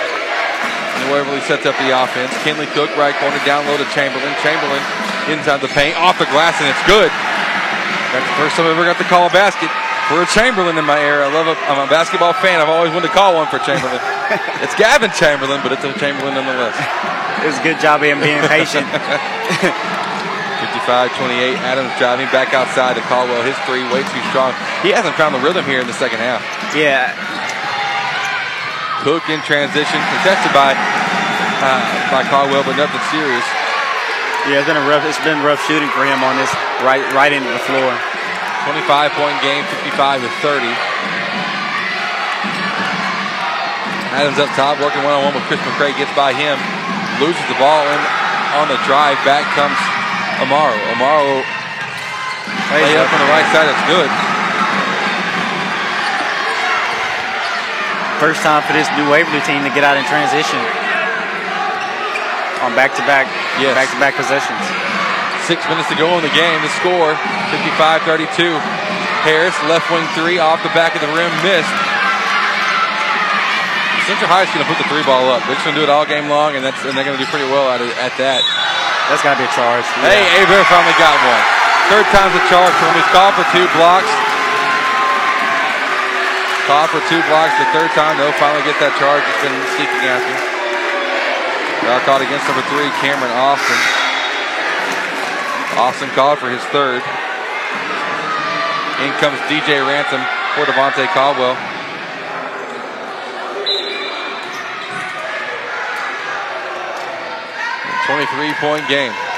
And 0.98 1.12
Waverly 1.12 1.40
sets 1.46 1.66
up 1.66 1.76
the 1.78 1.94
offense. 1.94 2.34
Kinley 2.42 2.66
Cook, 2.74 2.90
right 2.96 3.14
corner, 3.16 3.38
down 3.46 3.66
low 3.66 3.76
to 3.78 3.86
Chamberlain. 3.94 4.32
Chamberlain 4.42 4.82
inside 5.30 5.62
the 5.62 5.70
paint, 5.70 5.94
off 5.96 6.18
the 6.18 6.26
glass, 6.32 6.58
and 6.58 6.66
it's 6.66 6.84
good. 6.88 7.10
That's 8.10 8.26
the 8.26 8.36
first 8.42 8.58
time 8.58 8.66
I 8.66 8.74
ever 8.74 8.82
got 8.82 8.98
to 8.98 9.06
call 9.06 9.30
a 9.30 9.32
basket 9.32 9.70
for 10.10 10.18
a 10.22 10.26
Chamberlain 10.26 10.74
in 10.74 10.84
my 10.84 10.98
era. 10.98 11.28
I 11.28 11.30
love 11.30 11.46
it. 11.46 11.54
I'm 11.70 11.78
a 11.78 11.86
basketball 11.86 12.34
fan. 12.34 12.58
I've 12.58 12.68
always 12.68 12.90
wanted 12.90 13.08
to 13.08 13.14
call 13.14 13.38
one 13.38 13.46
for 13.46 13.62
Chamberlain. 13.62 14.02
it's 14.64 14.74
Gavin 14.74 15.14
Chamberlain, 15.14 15.62
but 15.62 15.70
it's 15.70 15.86
a 15.86 15.94
Chamberlain 15.94 16.34
nonetheless. 16.34 16.74
It 17.42 17.46
was 17.46 17.58
a 17.58 17.62
good 17.62 17.78
job 17.78 18.02
of 18.02 18.10
him 18.10 18.18
being 18.18 18.42
patient. 18.50 18.84
55-28. 20.60 21.56
Adams 21.62 21.92
driving 21.98 22.26
back 22.34 22.52
outside 22.52 22.94
to 22.94 23.02
Caldwell. 23.06 23.42
His 23.46 23.56
three 23.64 23.84
way 23.88 24.02
too 24.02 24.22
strong. 24.28 24.52
He 24.82 24.90
hasn't 24.90 25.14
found 25.14 25.34
the 25.34 25.40
rhythm 25.40 25.64
here 25.64 25.80
in 25.80 25.86
the 25.86 25.96
second 25.96 26.18
half. 26.18 26.42
yeah, 26.74 27.14
Cook 29.00 29.28
in 29.32 29.40
transition, 29.42 29.98
contested 30.12 30.52
by 30.52 30.76
uh, 30.76 31.84
by 32.12 32.24
Caldwell, 32.28 32.64
but 32.64 32.76
nothing 32.76 33.00
serious. 33.08 33.44
yeah, 34.48 34.60
it's 34.60 34.68
been 34.68 34.76
a 34.76 34.84
rough. 34.84 35.04
It's 35.08 35.20
been 35.24 35.40
rough 35.40 35.60
shooting 35.64 35.88
for 35.96 36.04
him 36.04 36.20
on 36.20 36.36
this 36.36 36.52
right 36.84 37.04
right 37.16 37.32
into 37.32 37.48
the 37.48 37.62
floor. 37.64 37.92
25 38.68 39.16
point 39.16 39.36
game, 39.40 39.64
55 39.84 40.20
to 40.20 40.30
30. 40.44 40.68
Adams 44.12 44.36
up 44.36 44.52
top, 44.52 44.76
working 44.84 45.00
one 45.00 45.16
on 45.16 45.24
one 45.24 45.34
with 45.34 45.46
Chris 45.48 45.60
McCray, 45.64 45.96
gets 45.96 46.12
by 46.12 46.36
him, 46.36 46.60
loses 47.24 47.40
the 47.48 47.56
ball, 47.56 47.86
and 47.88 48.02
on 48.60 48.68
the 48.68 48.76
drive 48.84 49.16
back 49.24 49.48
comes 49.56 49.78
Amaro. 50.44 50.76
Amaro 50.92 51.40
Lay 52.70 52.96
up 52.96 53.12
on 53.12 53.18
the 53.18 53.26
right 53.26 53.46
side. 53.50 53.66
That's 53.66 53.86
good. 53.90 54.39
First 58.20 58.44
time 58.44 58.60
for 58.68 58.76
this 58.76 58.84
New 59.00 59.08
Waverly 59.08 59.40
team 59.48 59.64
to 59.64 59.72
get 59.72 59.80
out 59.80 59.96
in 59.96 60.04
transition 60.04 60.60
on 62.60 62.76
back-to-back, 62.76 63.24
Yes. 63.56 63.72
back-to-back 63.72 64.12
possessions. 64.20 64.60
Six 65.48 65.64
minutes 65.72 65.88
to 65.88 65.96
go 65.96 66.12
in 66.20 66.22
the 66.22 66.34
game. 66.36 66.60
The 66.60 66.68
score 66.84 67.16
55 67.48 68.04
32. 68.04 68.28
Harris, 69.24 69.56
left 69.72 69.88
wing 69.88 70.04
three 70.12 70.36
off 70.36 70.60
the 70.60 70.68
back 70.76 70.92
of 70.92 71.00
the 71.00 71.08
rim, 71.16 71.32
missed. 71.40 71.72
Central 74.04 74.28
Heights 74.28 74.52
going 74.52 74.64
to 74.64 74.68
put 74.68 74.76
the 74.76 74.88
three 74.92 75.04
ball 75.08 75.32
up. 75.32 75.40
They're 75.48 75.56
just 75.56 75.64
going 75.64 75.76
to 75.76 75.80
do 75.80 75.86
it 75.88 75.92
all 75.92 76.04
game 76.04 76.28
long, 76.28 76.56
and, 76.56 76.64
that's, 76.64 76.80
and 76.84 76.92
they're 76.92 77.08
going 77.08 77.16
to 77.16 77.22
do 77.24 77.28
pretty 77.32 77.48
well 77.48 77.72
at, 77.72 77.80
it, 77.80 77.92
at 78.00 78.12
that. 78.20 78.44
That's 79.08 79.24
got 79.24 79.36
to 79.36 79.40
be 79.40 79.48
a 79.48 79.52
charge. 79.56 79.84
Hey, 80.04 80.24
Abear 80.44 80.60
finally 80.68 80.96
got 81.00 81.16
one. 81.24 81.44
Third 81.88 82.06
time's 82.12 82.36
a 82.36 82.44
charge 82.52 82.72
for 82.76 82.84
him. 82.84 82.96
He's 83.00 83.12
called 83.12 83.32
for 83.36 83.46
two 83.52 83.64
blocks. 83.76 84.08
Called 86.70 86.90
for 86.94 87.02
two 87.10 87.18
blocks 87.26 87.50
the 87.58 87.66
third 87.74 87.90
time. 87.98 88.14
They'll 88.14 88.30
finally 88.38 88.62
get 88.62 88.78
that 88.78 88.94
charge. 88.94 89.26
It's 89.26 89.42
been 89.42 89.58
seeking 89.74 90.06
after. 90.06 90.30
Foul 91.82 91.98
caught 92.06 92.22
against 92.22 92.46
number 92.46 92.62
three, 92.70 92.86
Cameron 93.02 93.34
Austin. 93.34 93.74
Austin 95.74 96.06
called 96.14 96.38
for 96.38 96.46
his 96.46 96.62
third. 96.70 97.02
In 99.02 99.10
comes 99.18 99.42
DJ 99.50 99.82
Ransom 99.82 100.22
for 100.54 100.62
Devontae 100.62 101.10
Caldwell. 101.10 101.58
Twenty-three 108.06 108.54
point 108.62 108.86
game. 108.86 109.29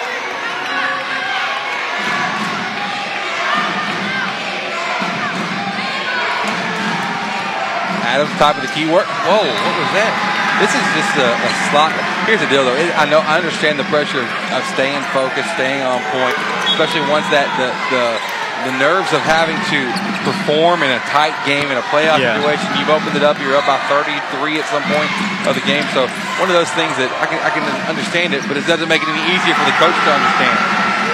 Adams 8.13 8.31
top 8.37 8.61
of 8.61 8.63
the 8.63 8.73
key 8.77 8.85
work. 8.87 9.09
Whoa, 9.25 9.41
what 9.49 9.75
was 9.81 9.91
that? 9.97 10.13
This 10.61 10.71
is 10.77 10.85
just 10.95 11.13
a, 11.17 11.29
a 11.33 11.51
slot. 11.73 11.91
Here's 12.29 12.39
the 12.45 12.51
deal, 12.53 12.63
though. 12.63 12.77
It, 12.77 12.93
I 12.95 13.09
know 13.09 13.19
I 13.25 13.41
understand 13.41 13.81
the 13.81 13.89
pressure 13.89 14.21
of, 14.23 14.29
of 14.53 14.63
staying 14.77 15.01
focused, 15.17 15.49
staying 15.59 15.81
on 15.83 15.99
point, 16.15 16.37
especially 16.71 17.03
once 17.09 17.25
that 17.35 17.49
the 17.59 17.73
the, 17.91 18.05
the 18.69 18.75
nerves 18.79 19.11
of 19.17 19.25
having 19.27 19.57
to 19.75 19.81
perform 20.23 20.87
in 20.87 20.93
a 20.95 21.03
tight 21.11 21.35
game 21.43 21.67
in 21.73 21.75
a 21.75 21.83
playoff 21.91 22.23
Yeah. 22.23 22.39
situation. 22.39 22.69
You've 22.79 22.93
opened 22.95 23.19
it 23.19 23.25
up. 23.27 23.41
You're 23.43 23.59
up 23.59 23.67
by 23.67 23.81
33 23.91 24.63
at 24.63 24.67
some 24.71 24.85
point 24.87 25.11
of 25.51 25.59
the 25.59 25.65
game. 25.67 25.83
So 25.91 26.07
one 26.39 26.47
of 26.47 26.55
those 26.55 26.71
things 26.79 26.95
that 27.01 27.11
I 27.19 27.27
can 27.27 27.41
I 27.43 27.51
can 27.51 27.65
understand 27.91 28.31
it, 28.37 28.45
but 28.47 28.55
it 28.61 28.69
doesn't 28.69 28.87
make 28.87 29.03
it 29.03 29.11
any 29.11 29.25
easier 29.35 29.57
for 29.57 29.67
the 29.67 29.75
coach 29.83 29.97
to 29.97 30.11
understand. 30.15 30.57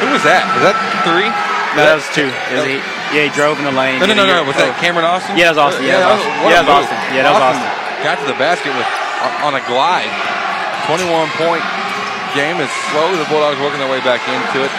Who 0.05 0.09
was 0.13 0.25
that? 0.29 0.45
Was 0.61 0.65
that 0.69 0.77
three? 1.09 1.31
No, 1.79 1.89
that 1.89 1.97
was 1.97 2.09
two. 2.13 2.29
It 2.53 2.57
was 2.61 2.69
he, 2.69 2.77
yeah, 3.15 3.25
he 3.27 3.31
drove 3.33 3.59
in 3.59 3.65
the 3.65 3.73
lane. 3.75 3.99
No, 4.01 4.07
no, 4.07 4.15
no, 4.15 4.27
no. 4.27 4.45
Was 4.45 4.57
that 4.61 4.77
Cameron 4.81 5.05
Austin? 5.09 5.37
Yeah, 5.37 5.53
that 5.53 5.57
was 5.57 5.75
Austin. 5.75 5.85
Yeah, 5.89 6.01
that 6.01 6.13
was 6.13 6.23
Austin. 6.23 6.49
Yeah, 6.49 6.61
that 6.63 6.69
was. 6.69 6.87
Austin. 6.87 6.99
Yeah, 7.15 7.23
that 7.25 7.33
was 7.35 7.45
Austin. 7.49 7.71
Got 8.05 8.15
to 8.23 8.27
the 8.31 8.39
basket 8.39 8.73
with 8.77 8.89
on 9.43 9.53
a 9.59 9.63
glide. 9.67 10.11
21 10.87 11.09
point 11.37 11.65
game 12.37 12.61
is 12.63 12.71
slow. 12.93 13.11
the 13.17 13.27
Bulldogs 13.29 13.59
working 13.61 13.81
their 13.81 13.91
way 13.91 14.01
back 14.05 14.23
into 14.29 14.63
it. 14.65 14.73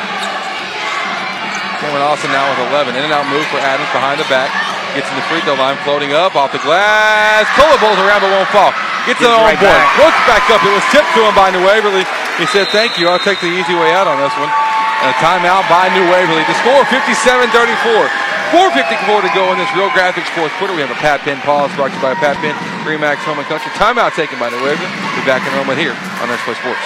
Cameron 1.83 2.03
Austin 2.03 2.31
now 2.35 2.43
with 2.51 2.69
11. 2.75 2.95
In 2.95 3.07
and 3.07 3.13
out 3.15 3.23
move 3.31 3.45
for 3.47 3.59
Adams 3.59 3.87
behind 3.95 4.19
the 4.19 4.27
back. 4.27 4.51
Gets 4.97 5.07
in 5.07 5.15
the 5.15 5.25
free 5.29 5.39
throw 5.45 5.55
line, 5.55 5.77
floating 5.85 6.11
up 6.11 6.35
off 6.35 6.51
the 6.51 6.59
glass. 6.65 7.45
Bowls 7.55 7.99
around 8.03 8.19
but 8.25 8.31
won't 8.33 8.49
fall. 8.51 8.73
Gets 9.07 9.21
it 9.21 9.29
Gives 9.29 9.31
on 9.31 9.45
right 9.47 9.55
board. 9.55 9.71
back. 9.71 9.87
Looks 10.01 10.21
back 10.27 10.43
up. 10.51 10.59
It 10.65 10.73
was 10.75 10.83
tipped 10.91 11.07
to 11.15 11.21
him 11.23 11.31
by 11.37 11.53
New 11.53 11.63
Waverly. 11.63 12.03
He 12.41 12.45
said, 12.51 12.67
Thank 12.73 12.99
you. 12.99 13.07
I'll 13.07 13.21
take 13.21 13.39
the 13.39 13.47
easy 13.53 13.77
way 13.77 13.93
out 13.95 14.09
on 14.09 14.19
this 14.19 14.33
one. 14.35 14.49
And 14.49 15.13
a 15.13 15.17
timeout 15.23 15.63
by 15.71 15.87
New 15.95 16.03
Waverly. 16.11 16.43
The 16.43 16.57
score 16.59 16.83
57 16.91 17.15
34. 17.53 18.11
4.54 18.49 19.21
to 19.21 19.31
go 19.37 19.53
in 19.53 19.61
this 19.61 19.69
Real 19.77 19.93
Graphics 19.93 20.25
fourth 20.33 20.49
quarter. 20.57 20.73
We 20.73 20.81
have 20.81 20.89
a 20.89 20.97
Pat 20.97 21.21
Penn 21.21 21.37
pause 21.45 21.69
brought 21.77 21.93
to 21.93 21.95
you 21.95 22.01
by 22.01 22.17
Pat 22.17 22.33
Penn, 22.41 22.57
Remax 22.81 23.21
Home 23.29 23.37
and 23.37 23.45
Country. 23.45 23.69
Timeout 23.77 24.17
taken 24.17 24.41
by 24.41 24.49
the 24.49 24.57
New 24.57 24.65
Waverly. 24.65 24.89
Be 24.89 25.21
back 25.21 25.45
in 25.45 25.53
a 25.53 25.57
moment 25.61 25.77
here 25.77 25.93
on 26.17 26.33
Next 26.33 26.41
Play 26.49 26.57
Sports. 26.57 26.81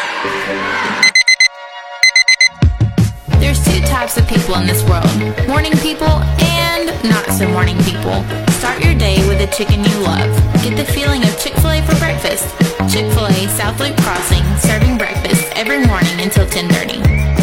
There's 3.40 3.64
two 3.64 3.80
types 3.88 4.19
of 4.19 4.27
people 4.27 4.60
in 4.60 4.68
this 4.68 4.84
world 4.91 5.07
morning 5.48 5.72
people 5.80 6.19
and 6.60 6.91
not 7.07 7.31
so 7.31 7.48
morning 7.48 7.80
people. 7.88 8.19
Start 8.60 8.84
your 8.84 8.99
day 8.99 9.23
with 9.31 9.40
a 9.40 9.48
chicken 9.56 9.88
you 9.88 9.95
love. 10.03 10.35
Get 10.68 10.76
the 10.76 10.84
feeling 10.84 11.23
of 11.23 11.31
Chick 11.40 11.56
fil 11.64 11.80
A 11.80 11.81
for 11.88 11.95
breakfast. 11.95 12.44
Chick 12.91 13.07
fil 13.15 13.31
A 13.31 13.48
South 13.56 13.80
Loop 13.80 13.95
Crossing, 14.03 14.44
serving 14.60 14.99
breakfast 14.99 15.48
every 15.56 15.80
morning 15.88 16.19
until 16.19 16.44
1030. 16.44 17.42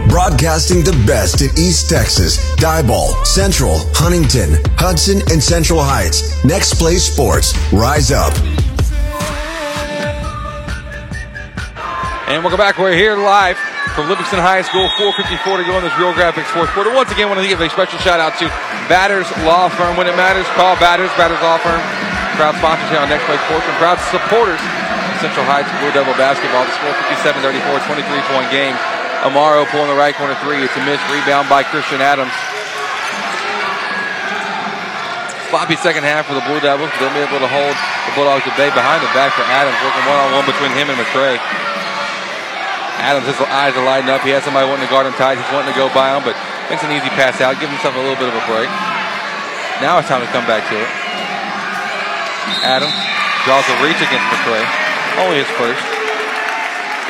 Broadcasting 0.09 0.83
the 0.83 0.97
best 1.05 1.41
in 1.41 1.49
East 1.57 1.89
Texas, 1.89 2.39
Diboll, 2.55 3.13
Central, 3.25 3.77
Huntington, 3.93 4.57
Hudson, 4.77 5.21
and 5.31 5.41
Central 5.41 5.79
Heights. 5.81 6.43
Next 6.43 6.75
Play 6.75 6.97
Sports. 6.97 7.53
Rise 7.71 8.11
up. 8.11 8.33
And 12.27 12.43
welcome 12.43 12.57
back. 12.57 12.79
We're 12.79 12.95
here 12.95 13.15
live 13.15 13.59
from 13.91 14.07
Livingston 14.07 14.39
High 14.39 14.63
School. 14.63 14.87
4.54 14.95 15.59
to 15.59 15.65
go 15.67 15.75
in 15.79 15.83
this 15.83 15.95
Real 15.99 16.15
Graphics 16.15 16.47
fourth 16.55 16.71
quarter. 16.71 16.91
Once 16.95 17.11
again, 17.11 17.27
I 17.27 17.35
want 17.35 17.43
to 17.43 17.47
give 17.47 17.59
a 17.59 17.67
special 17.67 17.99
shout 17.99 18.19
out 18.19 18.39
to 18.39 18.47
Batters 18.87 19.27
Law 19.43 19.67
Firm. 19.67 19.99
When 19.99 20.07
it 20.07 20.15
matters, 20.15 20.47
call 20.55 20.79
Batters, 20.79 21.11
Batters 21.19 21.39
Law 21.43 21.59
Firm. 21.59 21.79
Proud 22.39 22.55
sponsors 22.55 22.87
here 22.87 23.03
on 23.03 23.11
Next 23.11 23.27
Play 23.27 23.35
Sports 23.47 23.67
and 23.67 23.75
proud 23.79 23.99
supporters 24.07 24.63
of 24.63 25.13
Central 25.19 25.43
Heights 25.43 25.67
Blue 25.83 25.91
Devil 25.91 26.15
basketball. 26.15 26.63
The 26.63 26.73
score 26.79 26.95
57 27.11 27.43
34, 27.43 27.83
23 27.83 28.31
point 28.31 28.47
game. 28.47 28.75
Amaro 29.21 29.69
pulling 29.69 29.93
the 29.93 29.97
right 29.97 30.17
corner 30.17 30.33
three. 30.41 30.65
It's 30.65 30.73
a 30.73 30.81
missed 30.81 31.05
rebound 31.13 31.45
by 31.45 31.61
Christian 31.61 32.01
Adams. 32.01 32.33
Sloppy 35.53 35.77
second 35.77 36.07
half 36.07 36.25
for 36.25 36.33
the 36.33 36.41
Blue 36.47 36.57
Devils. 36.57 36.89
They'll 36.97 37.13
be 37.13 37.21
able 37.21 37.37
to 37.37 37.51
hold 37.51 37.75
the 37.75 38.11
Bulldogs 38.17 38.47
at 38.49 38.57
bay 38.57 38.73
behind 38.73 39.05
the 39.05 39.11
back 39.13 39.35
for 39.37 39.45
Adams, 39.45 39.77
working 39.85 40.05
one 40.09 40.17
on 40.17 40.33
one 40.33 40.47
between 40.49 40.73
him 40.73 40.89
and 40.89 40.97
McCray. 40.97 41.37
Adams, 43.03 43.29
his 43.29 43.37
eyes 43.45 43.77
are 43.77 43.85
lighting 43.85 44.09
up. 44.09 44.25
He 44.25 44.33
has 44.33 44.41
somebody 44.41 44.65
wanting 44.65 44.87
to 44.87 44.91
guard 44.93 45.05
him 45.05 45.13
tight. 45.19 45.37
He's 45.37 45.51
wanting 45.53 45.69
to 45.69 45.77
go 45.77 45.91
by 45.93 46.17
him, 46.17 46.25
but 46.25 46.33
makes 46.73 46.81
an 46.81 46.89
easy 46.89 47.13
pass 47.13 47.37
out, 47.45 47.61
give 47.61 47.69
himself 47.69 47.93
a 47.93 48.01
little 48.01 48.17
bit 48.17 48.31
of 48.31 48.35
a 48.37 48.45
break. 48.49 48.71
Now 49.85 50.01
it's 50.01 50.09
time 50.09 50.25
to 50.25 50.31
come 50.33 50.49
back 50.49 50.65
to 50.71 50.75
it. 50.81 50.89
Adams 52.65 52.97
draws 53.45 53.65
a 53.69 53.75
reach 53.85 54.01
against 54.01 54.25
McCray. 54.33 54.65
Only 55.21 55.45
his 55.45 55.51
first. 55.61 56.00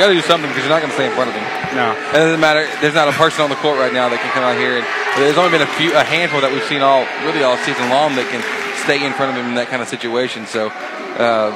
Got 0.02 0.10
to 0.10 0.18
do 0.18 0.26
something 0.26 0.50
because 0.50 0.66
you're 0.66 0.74
not 0.74 0.82
going 0.82 0.90
to 0.90 0.98
stay 0.98 1.06
in 1.06 1.14
front 1.14 1.30
of 1.30 1.38
him. 1.38 1.46
No. 1.78 1.94
It 1.94 2.26
doesn't 2.26 2.42
matter. 2.42 2.66
There's 2.82 2.98
not 2.98 3.06
a 3.06 3.14
person 3.14 3.46
on 3.46 3.54
the 3.54 3.60
court 3.62 3.78
right 3.78 3.94
now 3.94 4.10
that 4.10 4.18
can 4.18 4.34
come 4.34 4.42
out 4.42 4.58
here. 4.58 4.82
And 4.82 4.86
there's 5.22 5.38
only 5.38 5.54
been 5.54 5.62
a 5.62 5.70
few, 5.78 5.94
a 5.94 6.02
handful 6.02 6.42
that 6.42 6.50
we've 6.50 6.66
seen 6.66 6.82
all, 6.82 7.06
really 7.22 7.46
all 7.46 7.54
season 7.62 7.86
long 7.94 8.18
that 8.18 8.26
can 8.34 8.42
stay 8.82 8.98
in 9.06 9.14
front 9.14 9.30
of 9.30 9.38
him 9.38 9.54
in 9.54 9.62
that 9.62 9.70
kind 9.70 9.78
of 9.78 9.86
situation. 9.86 10.50
So, 10.50 10.74
uh, 11.22 11.54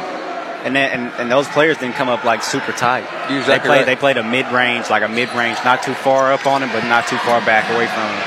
And, 0.61 0.77
then, 0.77 0.93
and 0.93 1.03
and 1.17 1.26
those 1.26 1.49
players 1.49 1.81
didn't 1.81 1.97
come 1.97 2.05
up 2.05 2.22
like 2.22 2.45
super 2.45 2.69
tight. 2.69 3.09
You're 3.34 3.41
they 3.49 3.57
played 3.57 3.81
right. 3.81 3.85
they 3.89 3.97
played 3.97 4.22
a 4.22 4.26
mid 4.26 4.45
range, 4.53 4.93
like 4.93 5.01
a 5.01 5.09
mid 5.09 5.34
range, 5.34 5.57
not 5.65 5.81
too 5.81 5.97
far 5.97 6.30
up 6.30 6.45
on 6.45 6.61
him, 6.61 6.69
but 6.69 6.85
not 6.85 7.09
too 7.09 7.17
far 7.26 7.41
back 7.49 7.65
away 7.73 7.89
from 7.89 8.05
him. 8.05 8.22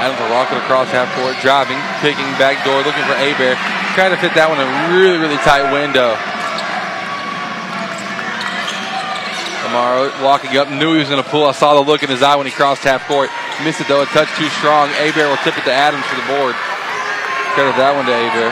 Adams 0.00 0.16
will 0.16 0.32
rock 0.32 0.48
it 0.48 0.56
across 0.64 0.88
half 0.88 1.12
court, 1.12 1.36
driving, 1.44 1.76
picking 2.00 2.24
back 2.40 2.56
door, 2.64 2.80
looking 2.88 3.04
for 3.04 3.16
Abear. 3.20 3.52
Trying 3.92 4.16
to 4.16 4.20
fit 4.20 4.32
that 4.32 4.48
one 4.48 4.56
in 4.56 4.64
a 4.64 4.96
really, 4.96 5.20
really 5.20 5.36
tight 5.44 5.68
window. 5.68 6.16
Amaro 9.70 10.10
walking 10.18 10.50
up, 10.58 10.66
knew 10.66 10.98
he 10.98 10.98
was 10.98 11.08
going 11.08 11.22
to 11.22 11.30
pull. 11.30 11.46
I 11.46 11.54
saw 11.54 11.78
the 11.78 11.86
look 11.86 12.02
in 12.02 12.10
his 12.10 12.26
eye 12.26 12.34
when 12.34 12.46
he 12.46 12.52
crossed 12.52 12.82
half 12.82 13.06
court. 13.06 13.30
Missed 13.62 13.80
it 13.80 13.86
though, 13.86 14.02
a 14.02 14.08
touch 14.10 14.26
too 14.34 14.50
strong. 14.58 14.90
Abear 14.98 15.30
will 15.30 15.38
tip 15.46 15.54
it 15.54 15.62
to 15.70 15.72
Adams 15.72 16.02
for 16.10 16.18
the 16.18 16.26
board. 16.26 16.58
Credit 17.54 17.74
that 17.78 17.94
one 17.94 18.02
to 18.10 18.14
Abear. 18.14 18.50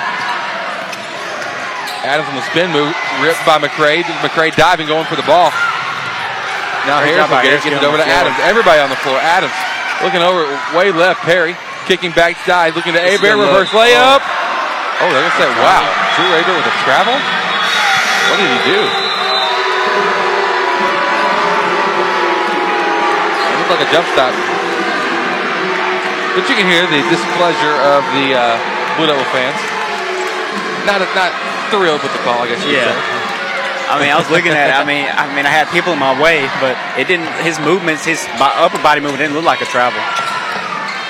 Adams 2.07 2.31
on 2.31 2.39
the 2.39 2.47
spin 2.47 2.71
move, 2.71 2.95
ripped 3.19 3.43
by 3.43 3.59
McCray. 3.59 4.07
McCray 4.23 4.55
diving, 4.55 4.87
going 4.87 5.11
for 5.11 5.19
the 5.19 5.27
ball. 5.27 5.51
Now 6.87 7.03
Great 7.03 7.19
Harris 7.19 7.27
will 7.27 7.43
get 7.43 7.59
it, 7.59 7.67
gives 7.67 7.83
it 7.83 7.83
over 7.83 7.99
to. 7.99 8.07
Adams. 8.07 8.39
Everybody 8.47 8.79
on 8.79 8.87
the 8.87 9.01
floor. 9.03 9.19
Adams 9.19 9.55
looking 10.07 10.23
over, 10.23 10.47
way 10.79 10.95
left. 10.95 11.27
Perry 11.27 11.59
kicking 11.91 12.15
back 12.15 12.39
side, 12.47 12.79
looking 12.79 12.95
to 12.95 13.03
Abear, 13.03 13.35
look. 13.35 13.51
reverse 13.51 13.75
layup. 13.75 14.23
Oh, 15.03 15.11
they're 15.11 15.27
gonna 15.27 15.41
say, 15.43 15.51
wow, 15.59 15.83
Drew 16.15 16.31
Abear 16.31 16.55
with 16.55 16.71
a 16.71 16.77
travel. 16.87 17.17
What 17.19 18.39
did 18.39 18.51
he 18.55 18.61
do? 18.71 19.08
Looked 23.69 23.79
like 23.81 23.85
a 23.85 23.91
jump 23.93 24.09
stop. 24.17 24.33
But 26.35 26.47
you 26.49 26.55
can 26.57 26.67
hear 26.71 26.87
the 26.87 27.03
displeasure 27.13 27.77
of 27.93 28.01
the 28.17 28.27
uh, 28.33 28.57
Blue 28.97 29.07
Devil 29.11 29.27
fans. 29.35 29.59
Not 30.87 31.03
not 31.13 31.31
thrilled 31.69 32.01
with 32.01 32.13
the 32.15 32.23
call, 32.25 32.43
I 32.45 32.49
guess 32.49 32.63
you 32.65 32.73
Yeah. 32.73 32.89
could 32.89 32.97
say. 32.97 33.17
I 33.89 33.97
mean, 34.05 34.13
I 34.13 34.17
was 34.21 34.29
looking 34.29 34.53
at 34.53 34.69
it. 34.69 34.77
I 34.77 34.85
mean, 34.85 35.09
I 35.09 35.25
mean, 35.33 35.49
I 35.49 35.53
had 35.53 35.65
people 35.73 35.97
in 35.97 35.99
my 35.99 36.13
way, 36.13 36.45
but 36.61 36.77
it 37.01 37.09
didn't. 37.09 37.29
His 37.41 37.57
movements, 37.59 38.05
his 38.05 38.21
upper 38.39 38.77
body 38.85 39.01
movement, 39.01 39.25
didn't 39.25 39.33
look 39.37 39.49
like 39.49 39.65
a 39.65 39.69
travel. 39.69 39.97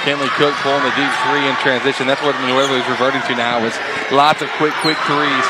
Kenley 0.07 0.31
Cook 0.39 0.55
pulling 0.63 0.87
the 0.87 0.95
deep 0.95 1.11
three 1.27 1.43
in 1.45 1.55
transition. 1.59 2.07
That's 2.07 2.23
what 2.23 2.39
Nuevo 2.47 2.79
is 2.79 2.87
reverting 2.89 3.21
to 3.29 3.35
now 3.35 3.59
is 3.67 3.75
lots 4.15 4.41
of 4.41 4.49
quick, 4.57 4.73
quick 4.81 4.97
threes. 5.11 5.47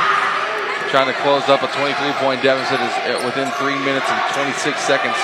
Trying 0.89 1.13
to 1.13 1.17
close 1.21 1.45
up 1.53 1.61
a 1.61 1.69
23-point 1.69 2.41
deficit 2.41 2.81
is 2.81 2.93
uh, 3.05 3.21
within 3.29 3.53
three 3.61 3.77
minutes 3.77 4.09
and 4.09 4.19
26 4.33 4.81
seconds. 4.81 5.15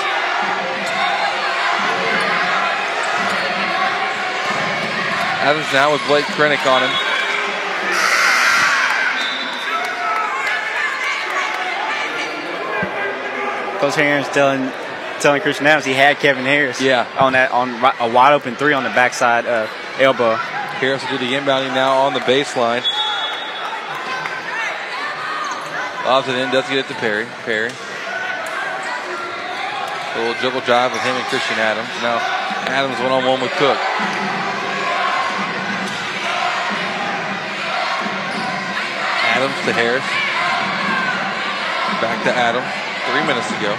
Adams 5.45 5.71
now 5.71 5.93
with 5.93 6.01
Blake 6.07 6.25
Krennic 6.25 6.65
on 6.65 6.81
him. 6.81 6.89
Coach 13.79 13.93
Harris 13.93 14.27
telling 14.29 14.71
telling 15.21 15.43
Christian 15.43 15.67
Adams 15.67 15.85
he 15.85 15.93
had 15.93 16.17
Kevin 16.17 16.45
Harris. 16.45 16.81
Yeah. 16.81 17.07
On 17.19 17.33
that 17.33 17.51
on 17.51 17.69
a 17.99 18.11
wide 18.11 18.33
open 18.33 18.55
three 18.55 18.73
on 18.73 18.83
the 18.83 18.89
backside 18.89 19.45
uh, 19.45 19.67
elbow. 19.99 20.33
Harris 20.33 21.03
will 21.03 21.19
do 21.19 21.29
the 21.29 21.33
inbounding 21.33 21.75
now 21.75 21.99
on 21.99 22.15
the 22.15 22.21
baseline. 22.21 22.81
Lobs 26.05 26.27
it 26.27 26.35
in, 26.37 26.49
doesn't 26.49 26.73
get 26.73 26.85
it 26.85 26.87
to 26.87 26.95
Perry. 26.95 27.25
Perry. 27.45 27.69
A 30.09 30.17
little 30.17 30.41
dribble 30.41 30.65
drive 30.65 30.91
with 30.91 31.01
him 31.01 31.13
and 31.13 31.25
Christian 31.25 31.59
Adams. 31.59 31.89
Now 32.01 32.17
Adams 32.65 32.99
one 32.99 33.11
on 33.11 33.23
one 33.23 33.41
with 33.41 33.51
Cook. 33.61 33.77
Adams 39.45 39.61
to 39.69 39.77
Harris. 39.77 40.09
Back 42.01 42.17
to 42.25 42.33
Adams. 42.33 42.65
Three 43.05 43.21
minutes 43.29 43.45
to 43.53 43.57
go. 43.61 43.69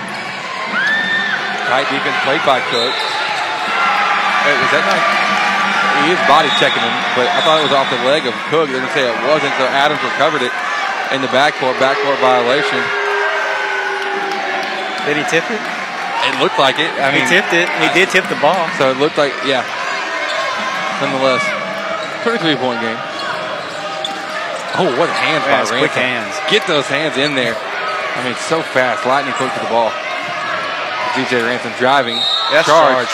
Tight 1.67 1.91
defense 1.91 2.15
played 2.23 2.39
by 2.47 2.63
Cook. 2.71 2.95
Wait, 2.95 4.59
was 4.63 4.71
that 4.71 4.87
not? 4.87 5.03
He 6.07 6.15
is 6.15 6.21
body 6.31 6.47
checking 6.63 6.87
him, 6.87 6.95
but 7.19 7.27
I 7.27 7.43
thought 7.43 7.59
it 7.59 7.67
was 7.67 7.75
off 7.75 7.91
the 7.91 7.99
leg 8.07 8.31
of 8.31 8.35
Cook. 8.47 8.71
They're 8.71 8.79
going 8.79 8.87
to 8.87 8.95
say 8.95 9.11
it 9.11 9.19
wasn't, 9.27 9.59
so 9.59 9.67
Adams 9.67 9.99
recovered 10.07 10.47
it 10.47 10.55
in 11.11 11.19
the 11.19 11.31
backcourt. 11.35 11.75
Backcourt 11.83 12.23
violation. 12.23 12.79
Did 15.03 15.19
he 15.19 15.27
tip 15.27 15.51
it? 15.51 15.59
It 16.31 16.39
looked 16.39 16.63
like 16.63 16.79
it. 16.79 16.95
I 16.95 17.11
he 17.11 17.19
mean, 17.19 17.27
tipped 17.27 17.51
it. 17.51 17.67
He 17.83 17.91
did 17.91 18.15
tip 18.15 18.31
the 18.31 18.39
ball. 18.39 18.71
So 18.79 18.95
it 18.95 19.03
looked 19.03 19.19
like, 19.19 19.35
yeah. 19.43 19.67
Nonetheless, 21.03 21.43
33 22.23 22.55
point 22.55 22.79
game. 22.79 23.16
Oh, 24.78 24.93
what 25.01 25.09
hands 25.09 25.44
Yeah, 25.48 25.53
by 25.53 25.59
Ransom. 25.65 25.78
quick 25.81 25.97
hands. 25.97 26.35
Get 26.53 26.66
those 26.69 26.86
hands 26.86 27.16
in 27.16 27.35
there. 27.35 27.57
I 27.57 28.24
mean, 28.24 28.36
so 28.48 28.61
fast. 28.61 29.05
Lightning 29.09 29.32
quick 29.36 29.53
to 29.57 29.61
the 29.61 29.73
ball. 29.73 29.89
DJ 31.16 31.40
Ransom 31.44 31.73
driving. 31.81 32.16
That's 32.53 32.69
charge. 32.69 33.09
charge. 33.09 33.12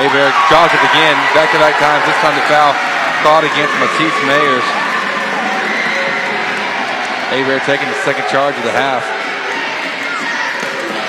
Abear 0.00 0.32
draws 0.48 0.72
it 0.72 0.80
again. 0.80 1.16
Back 1.36 1.52
to 1.52 1.58
back 1.60 1.76
times. 1.76 2.02
This 2.08 2.16
time 2.24 2.34
the 2.34 2.46
foul 2.48 2.72
caught 3.22 3.44
against 3.44 3.72
Matisse 3.78 4.18
Mayers. 4.24 4.66
Abear 7.36 7.60
taking 7.68 7.88
the 7.88 8.00
second 8.04 8.24
charge 8.28 8.56
of 8.56 8.64
the 8.64 8.72
half. 8.72 9.04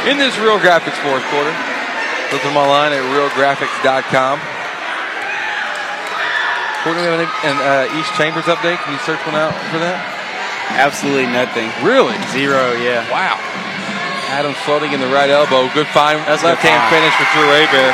In 0.07 0.17
this 0.17 0.37
Real 0.37 0.59
Graphics 0.59 0.99
fourth 1.01 1.23
quarter, 1.33 1.53
look 2.31 2.41
them 2.43 2.57
online 2.57 2.93
at 2.93 3.01
realgraphics.com. 3.15 4.39
Courtney, 6.85 7.01
we 7.01 7.09
have 7.09 7.17
an, 7.17 7.25
an 7.49 7.57
uh, 7.65 7.97
East 7.97 8.13
Chambers 8.13 8.45
update. 8.45 8.77
Can 8.85 8.93
you 8.93 9.01
search 9.01 9.17
one 9.25 9.33
out 9.33 9.57
for 9.73 9.81
that? 9.81 9.97
Absolutely 10.77 11.25
nothing. 11.25 11.65
Really? 11.81 12.13
Zero. 12.29 12.77
Yeah. 12.77 13.01
Wow. 13.09 13.41
Adams 14.29 14.53
floating 14.69 14.93
in 14.93 15.01
the 15.01 15.09
right 15.09 15.33
elbow. 15.33 15.65
Good 15.73 15.89
find. 15.89 16.21
That's 16.29 16.45
left 16.45 16.61
hand 16.61 16.77
finish 16.93 17.09
for 17.17 17.25
Drew 17.33 17.49
Abear. 17.49 17.89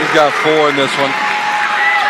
He's 0.00 0.12
got 0.16 0.32
four 0.40 0.72
in 0.72 0.80
this 0.80 0.92
one. 0.96 1.12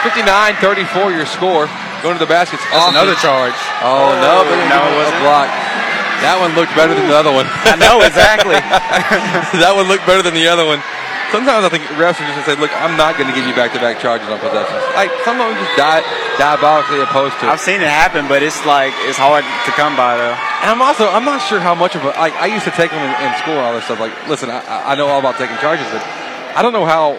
59-34 0.07 1.11
your 1.11 1.27
score. 1.27 1.67
Going 2.07 2.15
to 2.15 2.23
the 2.23 2.31
baskets. 2.31 2.63
That's 2.71 2.95
another 2.95 3.19
charge. 3.19 3.59
Oh, 3.83 4.15
no, 4.15 4.47
but 4.47 4.57
No, 4.71 4.79
it 4.79 4.95
wasn't. 4.95 5.21
block. 5.27 5.51
That 6.21 6.37
one 6.37 6.53
looked 6.53 6.77
better 6.77 6.93
than 6.93 7.09
the 7.09 7.17
other 7.17 7.33
one. 7.33 7.49
I 7.65 7.81
know 7.81 8.05
exactly. 8.05 8.53
that 8.53 9.73
one 9.73 9.89
looked 9.89 10.05
better 10.05 10.21
than 10.21 10.37
the 10.37 10.53
other 10.53 10.69
one. 10.69 10.85
Sometimes 11.31 11.65
I 11.65 11.69
think 11.71 11.85
refs 11.95 12.19
are 12.19 12.27
just 12.27 12.35
going 12.35 12.43
to 12.45 12.51
say, 12.51 12.57
look, 12.59 12.71
I'm 12.83 12.97
not 12.99 13.15
going 13.17 13.31
to 13.31 13.35
give 13.35 13.47
you 13.47 13.55
back-to-back 13.55 14.01
charges 14.01 14.29
on 14.29 14.39
possessions. 14.43 14.83
Like, 14.99 15.11
some 15.25 15.39
of 15.41 15.47
them 15.47 15.57
just 15.63 15.77
di- 15.79 16.03
diabolically 16.39 17.01
opposed 17.01 17.39
to 17.41 17.47
it. 17.47 17.51
I've 17.55 17.61
seen 17.63 17.81
it 17.81 17.87
happen, 17.89 18.27
but 18.27 18.43
it's 18.43 18.59
like 18.67 18.93
it's 19.07 19.19
hard 19.19 19.45
to 19.45 19.71
come 19.79 19.95
by 19.97 20.17
though. 20.17 20.35
And 20.63 20.69
I'm 20.71 20.83
also 20.83 21.07
I'm 21.09 21.25
not 21.25 21.41
sure 21.43 21.61
how 21.61 21.75
much 21.75 21.95
of 21.95 22.03
a 22.03 22.09
like 22.19 22.35
I 22.35 22.47
used 22.47 22.65
to 22.65 22.71
take 22.73 22.91
them 22.91 22.99
in, 23.01 23.13
in 23.27 23.31
school 23.39 23.55
and 23.55 23.65
all 23.67 23.75
this 23.75 23.85
stuff. 23.85 24.01
Like, 24.01 24.13
listen, 24.29 24.51
I, 24.51 24.93
I 24.93 24.95
know 24.97 25.07
all 25.09 25.21
about 25.21 25.37
taking 25.37 25.57
charges, 25.59 25.87
but 25.93 26.03
I 26.57 26.63
don't 26.63 26.73
know 26.73 26.85
how 26.87 27.15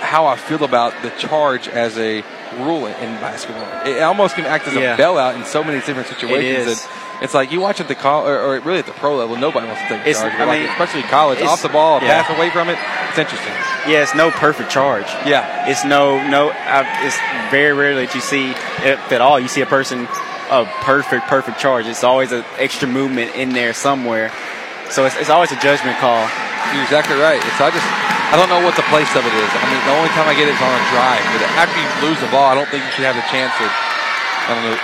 how 0.00 0.26
I 0.26 0.36
feel 0.36 0.62
about 0.64 0.94
the 1.02 1.10
charge 1.10 1.68
as 1.68 1.98
a 1.98 2.22
rule 2.58 2.86
in 2.86 3.10
basketball. 3.18 3.66
It 3.86 4.00
almost 4.02 4.34
can 4.36 4.44
act 4.46 4.66
as 4.68 4.74
Yeah. 4.74 4.94
a 4.94 4.98
bailout 4.98 5.36
in 5.36 5.44
so 5.44 5.64
many 5.64 5.78
different 5.80 6.08
situations. 6.08 6.68
is. 6.68 6.82
that 6.82 6.90
it's 7.22 7.34
like 7.34 7.50
you 7.52 7.60
watch 7.60 7.80
at 7.80 7.88
the 7.88 7.94
col- 7.94 8.26
or, 8.26 8.38
or 8.38 8.60
really 8.60 8.78
at 8.80 8.86
the 8.86 8.92
pro 8.92 9.16
level, 9.16 9.36
nobody 9.36 9.66
wants 9.66 9.82
to 9.82 9.88
take 9.88 9.98
a 10.06 10.08
It's- 10.10 10.20
charge. 10.20 10.34
I 10.34 10.44
like, 10.44 10.60
mean, 10.60 10.68
especially 10.70 11.02
college, 11.02 11.40
off 11.42 11.62
the 11.62 11.68
ball, 11.68 11.98
a 11.98 12.02
yeah. 12.02 12.22
pass 12.22 12.36
away 12.36 12.50
from 12.50 12.68
it. 12.68 12.78
It's 13.10 13.18
interesting. 13.18 13.52
Yeah, 13.88 14.02
it's 14.02 14.14
no 14.14 14.30
perfect 14.30 14.70
charge. 14.70 15.06
Yeah. 15.24 15.68
It's 15.70 15.84
no 15.84 16.18
no. 16.28 16.50
Uh, 16.50 16.84
it's 17.06 17.16
very 17.50 17.72
rarely 17.72 18.06
that 18.06 18.14
you 18.14 18.20
see, 18.20 18.50
if 18.84 18.98
at 19.12 19.20
all, 19.20 19.38
you 19.40 19.48
see 19.48 19.60
a 19.62 19.66
person 19.66 20.08
a 20.50 20.64
perfect 20.82 21.26
perfect 21.26 21.58
charge. 21.58 21.86
It's 21.86 22.04
always 22.04 22.30
an 22.32 22.44
extra 22.58 22.86
movement 22.88 23.34
in 23.34 23.50
there 23.50 23.72
somewhere. 23.74 24.30
So 24.90 25.04
it's, 25.06 25.16
it's 25.16 25.30
always 25.30 25.50
a 25.50 25.58
judgment 25.58 25.98
call. 25.98 26.22
You're 26.74 26.82
exactly 26.86 27.16
right. 27.18 27.38
It's 27.42 27.60
I 27.62 27.70
just 27.70 27.86
I 28.30 28.34
don't 28.34 28.50
know 28.50 28.58
what 28.66 28.74
the 28.74 28.86
place 28.90 29.10
of 29.14 29.22
it 29.22 29.34
is. 29.34 29.50
I 29.54 29.64
mean, 29.70 29.78
the 29.86 29.94
only 29.94 30.10
time 30.18 30.26
I 30.26 30.34
get 30.34 30.50
it 30.50 30.54
is 30.58 30.62
on 30.62 30.70
a 30.74 30.84
drive. 30.90 31.22
But 31.30 31.42
after 31.62 31.78
you 31.78 31.86
lose 32.10 32.18
the 32.18 32.30
ball, 32.34 32.50
I 32.50 32.54
don't 32.58 32.66
think 32.70 32.82
you 32.82 32.90
should 32.90 33.06
have 33.06 33.14
the 33.14 33.26
chance 33.30 33.54
to. 33.62 33.66
I 33.66 34.54
don't 34.54 34.66
know. 34.66 34.78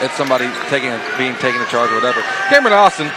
It's 0.00 0.16
somebody 0.16 0.48
taking 0.72 0.90
a, 0.90 0.98
being 1.20 1.36
taken 1.38 1.60
a 1.60 1.68
charge 1.68 1.90
or 1.92 1.96
whatever. 2.00 2.20
Cameron 2.48 2.74
Austin. 2.74 3.10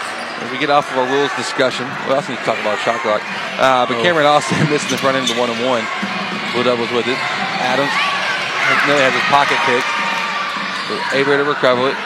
As 0.44 0.50
we 0.52 0.58
get 0.60 0.68
off 0.74 0.90
of 0.92 0.98
our 0.98 1.08
rules 1.08 1.32
discussion, 1.40 1.88
we 2.04 2.12
also 2.12 2.34
need 2.36 2.42
to 2.42 2.48
talk 2.48 2.60
about 2.60 2.76
shot 2.84 3.00
clock. 3.00 3.22
Uh, 3.56 3.86
but 3.88 3.96
Oh. 3.96 4.04
Cameron 4.04 4.26
Austin 4.28 4.60
missing 4.74 4.92
the 4.92 5.00
front 5.00 5.16
end 5.16 5.30
of 5.30 5.32
the 5.32 5.40
one 5.40 5.48
and 5.48 5.62
one. 5.64 5.86
Blue 6.52 6.66
Devils 6.68 6.92
with 6.92 7.08
it. 7.08 7.16
Adams 7.64 7.94
has 7.94 9.14
his 9.16 9.28
pocket 9.32 9.56
picked. 9.64 9.88
So 10.90 10.94
able 11.16 11.38
to 11.40 11.48
recover 11.48 11.96
it. 11.96 11.98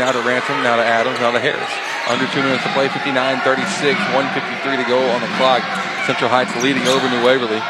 Now 0.00 0.10
to 0.10 0.20
Ransom, 0.26 0.58
now 0.66 0.74
to 0.80 0.82
Adams, 0.84 1.20
now 1.22 1.30
to 1.30 1.38
Harris. 1.38 1.70
Under 2.10 2.26
two 2.34 2.42
minutes 2.42 2.64
to 2.66 2.72
play, 2.74 2.88
59 2.90 3.14
36, 3.46 3.94
153 4.16 4.82
to 4.82 4.86
go 4.88 4.98
on 5.14 5.20
the 5.22 5.30
clock. 5.38 5.62
Central 6.08 6.32
Heights 6.32 6.50
leading 6.64 6.82
over 6.88 7.04
New 7.12 7.22
Waverly. 7.22 7.60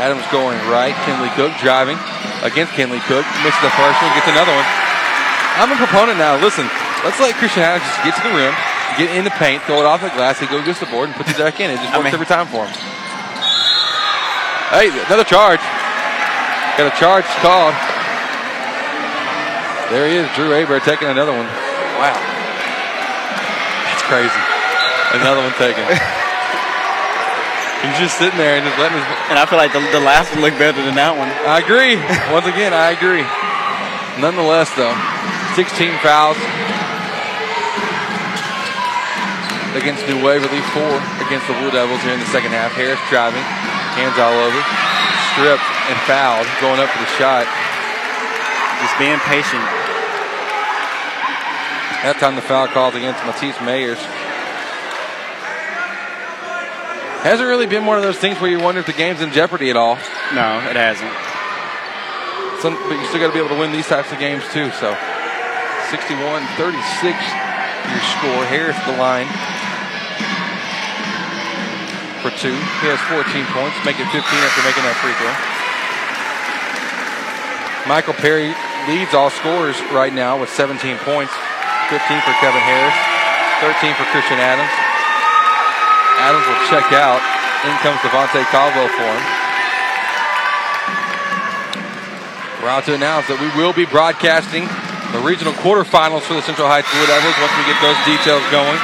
Adams 0.00 0.24
going 0.32 0.56
right. 0.70 0.94
Kinley 1.04 1.30
Cook 1.36 1.52
driving 1.60 1.98
against 2.46 2.72
Kinley 2.78 3.02
Cook. 3.10 3.26
Misses 3.44 3.60
the 3.62 3.74
first 3.74 3.98
one, 4.00 4.10
gets 4.16 4.30
another 4.32 4.54
one. 4.54 4.66
I'm 5.56 5.70
a 5.70 5.76
proponent 5.78 6.18
now. 6.18 6.34
Listen, 6.42 6.66
let's 7.06 7.18
let 7.22 7.34
Christian 7.38 7.62
Adams 7.62 7.86
just 7.86 8.02
get 8.02 8.14
to 8.18 8.22
the 8.26 8.34
rim, 8.34 8.54
get 8.98 9.14
in 9.14 9.22
the 9.24 9.30
paint, 9.38 9.62
throw 9.64 9.78
it 9.78 9.86
off 9.86 10.02
the 10.02 10.10
glass, 10.10 10.38
he 10.42 10.46
goes 10.50 10.62
against 10.62 10.80
the 10.82 10.90
board 10.90 11.08
and 11.10 11.16
puts 11.16 11.30
it 11.30 11.38
back 11.38 11.60
in. 11.60 11.70
It 11.70 11.78
just 11.78 11.94
I 11.94 11.98
works 11.98 12.10
mean- 12.10 12.14
every 12.18 12.26
time 12.26 12.46
for 12.50 12.66
him. 12.66 12.74
Hey, 14.74 14.90
another 15.06 15.22
charge. 15.22 15.60
Got 16.74 16.90
a 16.90 16.96
charge 16.98 17.22
called. 17.38 17.74
There 19.94 20.08
he 20.10 20.16
is, 20.18 20.26
Drew 20.34 20.50
Abear 20.50 20.80
taking 20.82 21.06
another 21.06 21.30
one. 21.30 21.46
Wow. 22.02 22.18
That's 23.86 24.02
crazy. 24.10 24.42
Another 25.14 25.38
one 25.46 25.54
taken. 25.54 25.84
He's 27.86 27.98
just 28.00 28.16
sitting 28.18 28.38
there 28.40 28.56
and 28.58 28.64
just 28.66 28.74
letting 28.80 28.96
his. 28.98 29.06
And 29.30 29.38
I 29.38 29.44
feel 29.46 29.60
like 29.60 29.70
the, 29.76 29.78
the 29.92 30.00
last 30.00 30.32
one 30.32 30.40
looked 30.40 30.58
better 30.58 30.80
than 30.82 30.96
that 30.96 31.14
one. 31.14 31.28
I 31.46 31.60
agree. 31.62 31.94
Once 32.32 32.48
again, 32.48 32.72
I 32.72 32.96
agree. 32.96 33.22
Nonetheless, 34.18 34.72
though, 34.74 34.96
16 35.54 35.70
fouls 36.02 36.34
against 39.78 40.02
New 40.10 40.18
Waverly, 40.18 40.58
four 40.74 40.98
against 41.22 41.46
the 41.46 41.54
Blue 41.62 41.70
Devils 41.70 42.02
here 42.02 42.10
in 42.10 42.18
the 42.18 42.26
second 42.34 42.50
half. 42.50 42.74
Harris 42.74 42.98
driving, 43.06 43.42
hands 43.94 44.18
all 44.18 44.34
over, 44.34 44.60
stripped 45.30 45.62
and 45.86 45.98
fouled, 46.10 46.46
going 46.58 46.82
up 46.82 46.90
for 46.90 46.98
the 46.98 47.12
shot. 47.14 47.46
Just 48.82 48.98
being 48.98 49.18
patient. 49.30 49.62
That 52.02 52.18
time 52.18 52.34
the 52.34 52.42
foul 52.42 52.66
called 52.66 52.98
against 52.98 53.22
Matisse 53.22 53.54
Mayers. 53.62 54.02
Hasn't 57.22 57.48
really 57.48 57.66
been 57.66 57.86
one 57.86 57.96
of 57.96 58.02
those 58.02 58.18
things 58.18 58.40
where 58.40 58.50
you 58.50 58.58
wonder 58.58 58.80
if 58.80 58.86
the 58.86 58.92
game's 58.92 59.22
in 59.22 59.30
jeopardy 59.30 59.70
at 59.70 59.76
all. 59.76 59.94
No, 60.34 60.58
it 60.66 60.74
hasn't. 60.74 61.14
Some, 62.60 62.74
but 62.90 62.98
you 62.98 63.06
still 63.06 63.20
got 63.20 63.28
to 63.28 63.32
be 63.32 63.38
able 63.38 63.54
to 63.54 63.58
win 63.58 63.70
these 63.70 63.86
types 63.86 64.10
of 64.10 64.18
games 64.18 64.42
too. 64.52 64.72
So 64.72 64.98
61 65.90 66.46
36 66.56 67.18
your 67.90 68.04
score. 68.16 68.44
Harris 68.48 68.78
the 68.86 68.96
line. 68.96 69.28
for 72.24 72.32
two. 72.40 72.56
He 72.80 72.88
has 72.88 72.96
14 73.12 73.20
points, 73.52 73.76
making 73.84 74.08
it 74.08 74.12
15 74.16 74.24
after 74.24 74.64
making 74.64 74.80
that 74.88 74.96
free 75.04 75.12
throw. 75.20 75.28
Michael 77.84 78.16
Perry 78.16 78.56
leads 78.88 79.12
all 79.12 79.28
scorers 79.28 79.76
right 79.92 80.08
now 80.08 80.40
with 80.40 80.48
17 80.48 80.80
points. 81.04 81.36
15 81.92 82.00
for 82.24 82.32
Kevin 82.40 82.64
Harris, 82.64 82.96
13 83.60 83.92
for 83.92 84.08
Christian 84.08 84.40
Adams. 84.40 84.72
Adams 86.16 86.48
will 86.48 86.64
check 86.72 86.88
out. 86.96 87.20
In 87.68 87.76
comes 87.84 88.00
Devontae 88.00 88.48
Caldwell 88.48 88.88
for 88.88 89.04
him. 89.04 89.24
Proud 92.64 92.84
to 92.88 92.94
announce 92.96 93.28
that 93.28 93.36
we 93.36 93.52
will 93.52 93.76
be 93.76 93.84
broadcasting 93.84 94.64
the 95.14 95.22
regional 95.22 95.54
quarterfinals 95.62 96.26
for 96.26 96.34
the 96.34 96.42
Central 96.42 96.66
Heights 96.66 96.90
Blue 96.90 97.06
Devils 97.06 97.38
once 97.38 97.54
we 97.54 97.62
get 97.70 97.78
those 97.78 97.98
details 98.02 98.42
going. 98.50 98.78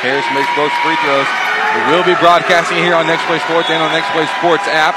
Harris 0.00 0.24
makes 0.32 0.48
both 0.56 0.72
free 0.86 0.96
throws. 1.04 1.26
We 1.74 1.80
will 1.92 2.06
be 2.06 2.16
broadcasting 2.22 2.78
here 2.78 2.94
on 2.94 3.06
Next 3.06 3.26
Play 3.26 3.38
Sports 3.44 3.68
and 3.68 3.82
on 3.82 3.90
Next 3.92 4.08
Play 4.14 4.24
Sports 4.40 4.64
app. 4.70 4.94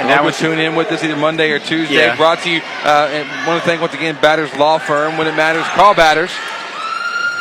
And 0.00 0.08
now 0.08 0.24
we 0.24 0.32
tune 0.32 0.58
in 0.58 0.74
with 0.74 0.90
us 0.90 1.04
either 1.04 1.16
Monday 1.16 1.52
or 1.52 1.60
Tuesday. 1.60 2.00
Yeah. 2.02 2.16
Brought 2.16 2.40
to 2.42 2.50
you, 2.50 2.60
uh, 2.82 3.12
and 3.12 3.28
one 3.46 3.56
of 3.56 3.62
the 3.62 3.68
things, 3.68 3.80
once 3.80 3.94
again, 3.94 4.16
Batters 4.20 4.50
Law 4.56 4.78
Firm. 4.80 5.16
When 5.20 5.28
it 5.28 5.36
matters, 5.36 5.62
call 5.76 5.94
Batters. 5.94 6.32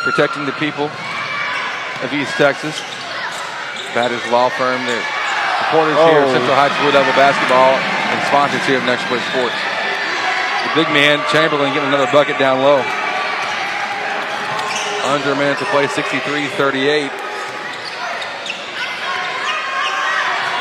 Protecting 0.03 0.45
the 0.45 0.51
people 0.59 0.91
of 2.03 2.11
East 2.13 2.35
Texas. 2.35 2.75
Batters 3.95 4.21
Law 4.29 4.49
Firm. 4.49 4.83
They're 4.85 5.01
supporters 5.65 5.97
here 6.11 6.21
of 6.21 6.29
Oh. 6.29 6.33
Central 6.35 6.55
Heights 6.55 6.75
Blue 6.83 6.91
Devil 6.91 7.13
basketball 7.15 7.73
and 7.79 8.19
sponsors 8.27 8.61
here 8.67 8.77
of 8.77 8.85
Next 8.85 9.07
Play 9.07 9.19
Sports. 9.31 9.55
Big 10.73 10.87
man, 10.95 11.19
Chamberlain, 11.27 11.73
getting 11.73 11.89
another 11.89 12.09
bucket 12.13 12.39
down 12.39 12.63
low. 12.63 12.79
Under 15.03 15.33
a 15.33 15.35
minute 15.35 15.59
to 15.59 15.65
play, 15.65 15.83
63-38. 15.85 17.11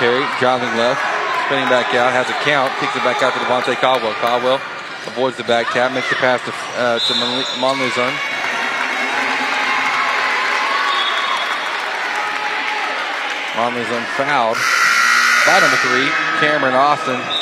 Perry 0.03 0.27
driving 0.41 0.75
left, 0.75 0.99
spinning 1.47 1.69
back 1.71 1.95
out, 1.95 2.11
has 2.11 2.27
a 2.27 2.35
count, 2.43 2.73
kicks 2.81 2.97
it 2.97 3.05
back 3.07 3.23
out 3.23 3.35
to 3.35 3.39
Devontae 3.39 3.79
Caldwell. 3.79 4.15
Caldwell 4.15 4.61
avoids 5.07 5.37
the 5.37 5.45
back 5.45 5.69
tap, 5.69 5.93
makes 5.93 6.09
the 6.09 6.17
pass 6.17 6.43
to, 6.43 6.51
uh, 6.75 6.99
to 6.99 7.13
Monlezun. 7.63 8.11
Monlezun 13.55 14.05
fouled 14.19 14.59
by 15.47 15.61
number 15.61 15.77
three, 15.87 16.11
Cameron 16.41 16.75
Austin. 16.75 17.40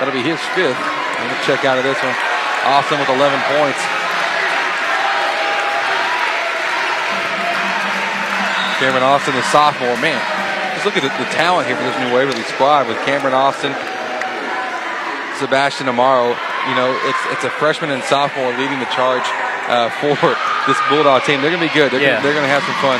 That'll 0.00 0.16
be 0.16 0.24
his 0.24 0.40
fifth. 0.56 0.80
I'm 0.80 1.28
going 1.28 1.36
to 1.36 1.44
check 1.44 1.68
out 1.68 1.76
of 1.76 1.84
this 1.84 2.00
one. 2.00 2.16
Austin 2.64 2.98
with 2.98 3.08
11 3.12 3.20
points. 3.56 3.80
Cameron 8.80 9.04
Austin, 9.04 9.36
the 9.36 9.44
sophomore. 9.52 9.92
Man, 10.00 10.16
just 10.72 10.88
look 10.88 10.96
at 10.96 11.04
the, 11.04 11.12
the 11.20 11.28
talent 11.36 11.68
here 11.68 11.76
for 11.76 11.84
this 11.84 11.96
new 12.00 12.08
Waverly 12.16 12.40
squad 12.48 12.88
with 12.88 12.96
Cameron 13.04 13.36
Austin, 13.36 13.76
Sebastian 15.36 15.84
Amaro. 15.92 16.32
You 16.64 16.74
know, 16.76 16.88
it's 17.04 17.20
it's 17.28 17.44
a 17.44 17.52
freshman 17.60 17.90
and 17.92 18.00
sophomore 18.04 18.48
leading 18.56 18.80
the 18.80 18.88
charge 18.88 19.24
uh, 19.68 19.92
for 20.00 20.16
this 20.64 20.80
Bulldog 20.88 21.24
team. 21.28 21.44
They're 21.44 21.52
going 21.52 21.60
to 21.60 21.68
be 21.68 21.76
good. 21.76 21.92
They're 21.92 22.00
Yeah. 22.00 22.22
going 22.24 22.40
to 22.40 22.48
have 22.48 22.64
some 22.64 22.76
fun 22.80 22.96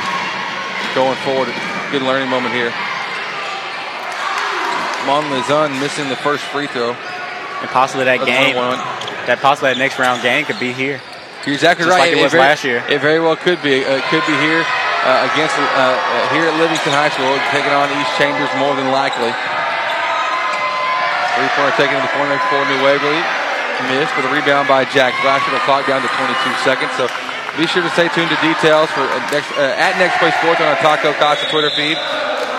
going 0.92 1.16
forward. 1.24 1.48
Good 1.92 2.04
learning 2.04 2.28
moment 2.28 2.52
here. 2.52 2.68
Monlezun 5.10 5.74
missing 5.82 6.06
the 6.06 6.14
first 6.14 6.46
free 6.54 6.70
throw. 6.70 6.94
And 6.94 7.68
possibly 7.74 8.06
that 8.06 8.22
That's 8.22 8.30
game, 8.30 8.54
that 9.26 9.42
possibly 9.42 9.74
that 9.74 9.78
next 9.82 9.98
round 9.98 10.22
game 10.22 10.46
could 10.46 10.62
be 10.62 10.70
here. 10.70 11.02
You're 11.42 11.58
exactly 11.58 11.84
Just 11.84 11.98
right. 11.98 12.14
like 12.14 12.14
it 12.14 12.22
was 12.22 12.30
very, 12.30 12.46
last 12.46 12.62
year. 12.62 12.78
It 12.86 13.02
very 13.02 13.18
well 13.18 13.34
could 13.34 13.58
be. 13.60 13.82
Uh, 13.82 13.98
it 13.98 14.06
could 14.06 14.22
be 14.30 14.36
here 14.38 14.62
uh, 15.02 15.28
against 15.34 15.58
uh, 15.58 15.66
uh, 15.66 16.30
here 16.30 16.46
at 16.46 16.54
Livingston 16.62 16.94
High 16.94 17.10
School, 17.10 17.32
taking 17.50 17.74
on 17.74 17.90
East 17.98 18.12
Chambers 18.14 18.48
more 18.56 18.72
than 18.78 18.94
likely. 18.94 19.34
Three 21.34 21.50
pointer 21.58 21.74
taken 21.74 21.96
to 21.98 22.04
the 22.06 22.14
corner 22.14 22.38
for 22.52 22.62
New 22.70 22.80
Waverly. 22.86 23.20
Missed 23.88 24.12
with 24.12 24.28
a 24.28 24.32
rebound 24.32 24.68
by 24.68 24.84
Jack 24.84 25.16
Flasher. 25.24 25.50
The 25.50 25.64
clock 25.64 25.88
down 25.88 26.04
to 26.04 26.10
22 26.12 26.36
seconds. 26.60 26.92
So 27.00 27.08
be 27.58 27.66
sure 27.66 27.82
to 27.82 27.90
stay 27.90 28.08
tuned 28.14 28.30
to 28.30 28.38
details 28.42 28.90
for 28.94 29.02
uh, 29.02 29.18
next, 29.34 29.50
uh, 29.58 29.74
at 29.74 29.98
Next 29.98 30.18
Play 30.22 30.30
Sports 30.38 30.60
on 30.62 30.68
our 30.70 30.78
Taco 30.78 31.12
Casa 31.18 31.46
Twitter 31.50 31.70
feed. 31.74 31.98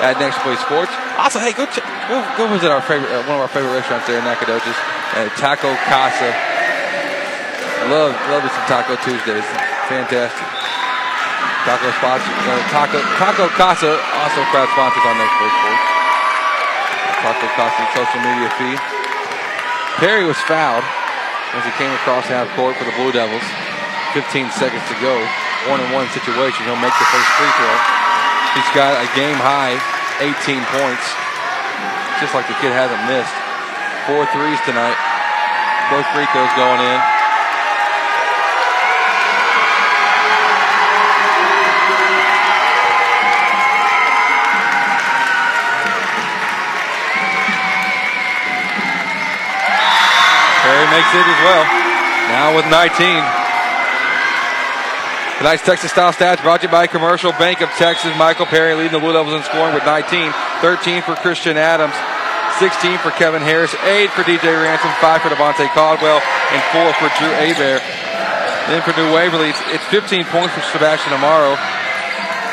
At 0.02 0.18
Next 0.18 0.42
Play 0.42 0.58
Sports. 0.58 0.90
Also, 1.22 1.38
hey, 1.38 1.54
go 1.54 1.70
ch- 1.70 1.86
go, 2.10 2.18
go 2.34 2.50
visit 2.50 2.74
our 2.74 2.82
favorite 2.82 3.14
uh, 3.14 3.22
one 3.30 3.38
of 3.38 3.46
our 3.46 3.52
favorite 3.54 3.70
restaurants 3.78 4.10
there 4.10 4.18
in 4.18 4.26
Nacogdoches, 4.26 4.74
uh, 5.14 5.30
Taco 5.38 5.70
Casa. 5.86 6.34
Love 7.86 8.18
love 8.34 8.42
some 8.50 8.66
Taco 8.66 8.98
Tuesdays. 9.06 9.46
Fantastic. 9.86 10.48
Taco 11.70 11.94
sponsor, 12.02 12.34
uh, 12.34 12.58
Taco 12.74 12.98
Taco 13.22 13.46
Casa 13.54 13.94
also 13.94 14.42
proud 14.50 14.66
sponsors 14.74 15.06
on 15.06 15.14
Next 15.22 15.36
Play 15.38 15.52
Sports. 15.54 15.86
Taco 17.22 17.48
Casa 17.54 17.82
social 17.94 18.22
media 18.26 18.50
feed. 18.58 18.80
Perry 20.02 20.26
was 20.26 20.42
fouled 20.50 20.82
as 21.54 21.62
he 21.62 21.70
came 21.78 21.94
across 22.02 22.26
half 22.26 22.50
court 22.58 22.74
for 22.74 22.90
the 22.90 22.96
Blue 22.98 23.14
Devils. 23.14 23.46
15 24.14 24.52
seconds 24.52 24.84
to 24.92 24.96
go. 25.00 25.16
One 25.72 25.80
and 25.80 25.88
one 25.96 26.10
situation. 26.12 26.68
He'll 26.68 26.76
make 26.76 26.92
the 26.92 27.08
first 27.16 27.30
free 27.40 27.54
throw. 27.56 27.76
He's 28.60 28.72
got 28.76 29.00
a 29.00 29.08
game 29.16 29.40
high 29.40 29.80
18 30.20 30.36
points. 30.68 31.06
Just 32.20 32.36
like 32.36 32.48
the 32.52 32.58
kid 32.60 32.76
hasn't 32.76 33.00
missed. 33.08 33.32
Four 34.06 34.28
threes 34.36 34.60
tonight. 34.68 35.00
Both 35.88 36.06
free 36.12 36.28
throws 36.36 36.52
going 36.60 36.84
in. 36.84 37.00
Perry 50.62 50.88
makes 50.92 51.12
it 51.16 51.26
as 51.26 51.40
well. 51.48 51.64
Now 52.28 52.56
with 52.56 52.68
19. 52.68 53.41
Tonight's 55.42 55.66
Texas 55.66 55.90
Style 55.90 56.14
Stats 56.14 56.38
brought 56.46 56.62
to 56.62 56.70
you 56.70 56.72
by 56.72 56.86
Commercial 56.86 57.34
Bank 57.34 57.66
of 57.66 57.70
Texas. 57.74 58.14
Michael 58.14 58.46
Perry 58.46 58.78
leading 58.78 58.94
the 58.94 59.02
Blue 59.02 59.10
Devils 59.10 59.34
in 59.34 59.42
scoring 59.42 59.74
with 59.74 59.82
19. 59.90 60.30
13 60.62 61.02
for 61.02 61.18
Christian 61.18 61.58
Adams. 61.58 61.98
16 62.62 63.02
for 63.02 63.10
Kevin 63.18 63.42
Harris. 63.42 63.74
8 63.74 64.14
for 64.14 64.22
DJ 64.22 64.54
Ransom. 64.54 64.94
5 65.02 65.26
for 65.26 65.34
Devontae 65.34 65.66
Caldwell. 65.74 66.22
And 66.54 66.62
4 66.70 66.94
for 66.94 67.10
Drew 67.18 67.34
Abear. 67.42 67.82
Then 68.70 68.86
for 68.86 68.94
New 68.94 69.10
Waverly, 69.10 69.50
it's, 69.50 69.58
it's 69.74 69.86
15 69.90 70.30
points 70.30 70.54
for 70.54 70.62
Sebastian 70.78 71.10
Amaro. 71.18 71.58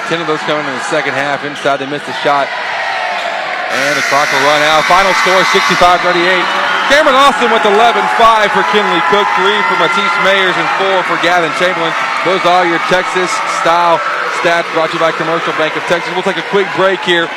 10 0.08 0.24
of 0.24 0.26
those 0.26 0.40
coming 0.48 0.64
in 0.64 0.72
the 0.72 0.88
second 0.88 1.12
half. 1.12 1.44
Inside, 1.44 1.84
they 1.84 1.90
missed 1.92 2.08
a 2.08 2.16
shot. 2.24 2.48
And 2.48 4.00
the 4.00 4.04
clock 4.08 4.32
will 4.32 4.48
run 4.48 4.64
out. 4.64 4.80
Final 4.88 5.12
score 5.20 5.44
65-38. 5.52 6.67
Cameron 6.88 7.20
Austin 7.20 7.52
with 7.52 7.64
11, 7.68 7.76
5 7.76 8.56
for 8.56 8.64
Kinley 8.72 9.02
Cook, 9.12 9.28
3 9.36 9.52
for 9.68 9.76
Matisse 9.76 10.16
Mayers, 10.24 10.56
and 10.56 10.68
4 11.04 11.04
for 11.04 11.16
Gavin 11.20 11.52
Chamberlain. 11.60 11.92
Those 12.24 12.40
are 12.48 12.64
all 12.64 12.66
your 12.66 12.80
Texas 12.88 13.28
style 13.60 14.00
stats 14.40 14.66
brought 14.72 14.88
to 14.90 14.96
you 14.96 15.02
by 15.02 15.12
Commercial 15.12 15.52
Bank 15.60 15.76
of 15.76 15.84
Texas. 15.84 16.08
We'll 16.16 16.24
take 16.24 16.40
a 16.40 16.48
quick 16.48 16.66
break 16.76 17.00
here. 17.04 17.28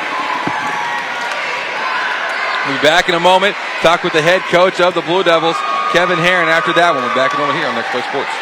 We'll 2.66 2.76
be 2.78 2.82
back 2.82 3.08
in 3.08 3.14
a 3.14 3.20
moment. 3.20 3.56
Talk 3.82 4.02
with 4.02 4.12
the 4.12 4.22
head 4.22 4.40
coach 4.48 4.80
of 4.80 4.94
the 4.94 5.02
Blue 5.02 5.22
Devils, 5.22 5.56
Kevin 5.92 6.18
Herron. 6.18 6.48
After 6.48 6.72
that, 6.74 6.94
one. 6.94 7.02
we'll 7.04 7.12
be 7.12 7.20
back 7.20 7.34
in 7.34 7.38
a 7.38 7.42
moment 7.42 7.58
here 7.58 7.68
on 7.68 7.74
Next 7.74 7.90
Play 7.90 8.02
Sports. 8.08 8.41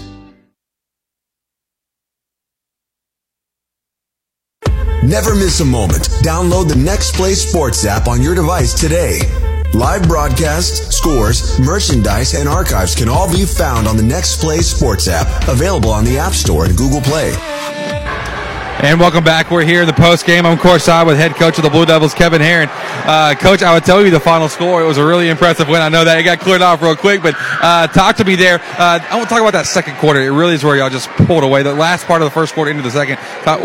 Never 5.11 5.35
miss 5.35 5.59
a 5.59 5.65
moment. 5.65 6.03
Download 6.23 6.69
the 6.69 6.77
Next 6.77 7.15
Play 7.15 7.33
Sports 7.33 7.85
app 7.85 8.07
on 8.07 8.21
your 8.21 8.33
device 8.33 8.73
today. 8.73 9.19
Live 9.73 10.07
broadcasts, 10.07 10.95
scores, 10.95 11.59
merchandise, 11.59 12.33
and 12.33 12.47
archives 12.47 12.95
can 12.95 13.09
all 13.09 13.29
be 13.29 13.43
found 13.43 13.89
on 13.89 13.97
the 13.97 14.03
Next 14.03 14.39
Play 14.39 14.59
Sports 14.59 15.09
app, 15.09 15.49
available 15.49 15.89
on 15.89 16.05
the 16.05 16.17
App 16.17 16.31
Store 16.31 16.63
and 16.63 16.77
Google 16.77 17.01
Play. 17.01 17.33
And 18.83 18.99
welcome 18.99 19.23
back. 19.23 19.51
We're 19.51 19.63
here 19.63 19.81
in 19.81 19.87
the 19.87 19.93
post 19.93 20.25
game. 20.25 20.43
I'm 20.43 20.57
courtside 20.57 21.05
with 21.05 21.15
head 21.15 21.35
coach 21.35 21.59
of 21.59 21.63
the 21.63 21.69
Blue 21.69 21.85
Devils, 21.85 22.15
Kevin 22.15 22.41
Herron. 22.41 22.67
Uh, 22.71 23.35
coach, 23.39 23.61
I 23.61 23.75
would 23.75 23.85
tell 23.85 24.03
you 24.03 24.09
the 24.09 24.19
final 24.19 24.49
score. 24.49 24.81
It 24.81 24.87
was 24.87 24.97
a 24.97 25.05
really 25.05 25.29
impressive 25.29 25.67
win. 25.67 25.83
I 25.83 25.89
know 25.89 26.03
that 26.03 26.17
it 26.17 26.23
got 26.23 26.39
cleared 26.39 26.63
off 26.63 26.81
real 26.81 26.95
quick, 26.95 27.21
but 27.21 27.35
uh, 27.37 27.85
talk 27.85 28.15
to 28.15 28.25
me 28.25 28.35
there. 28.35 28.59
Uh, 28.79 28.97
I 29.07 29.17
want 29.17 29.29
to 29.29 29.35
talk 29.35 29.39
about 29.39 29.53
that 29.53 29.67
second 29.67 29.97
quarter. 29.97 30.19
It 30.19 30.31
really 30.31 30.55
is 30.55 30.63
where 30.63 30.75
y'all 30.75 30.89
just 30.89 31.09
pulled 31.09 31.43
away. 31.43 31.61
The 31.61 31.75
last 31.75 32.07
part 32.07 32.23
of 32.23 32.25
the 32.25 32.31
first 32.31 32.55
quarter 32.55 32.71
into 32.71 32.81
the 32.81 32.89
second. 32.89 33.17
Talk, 33.43 33.59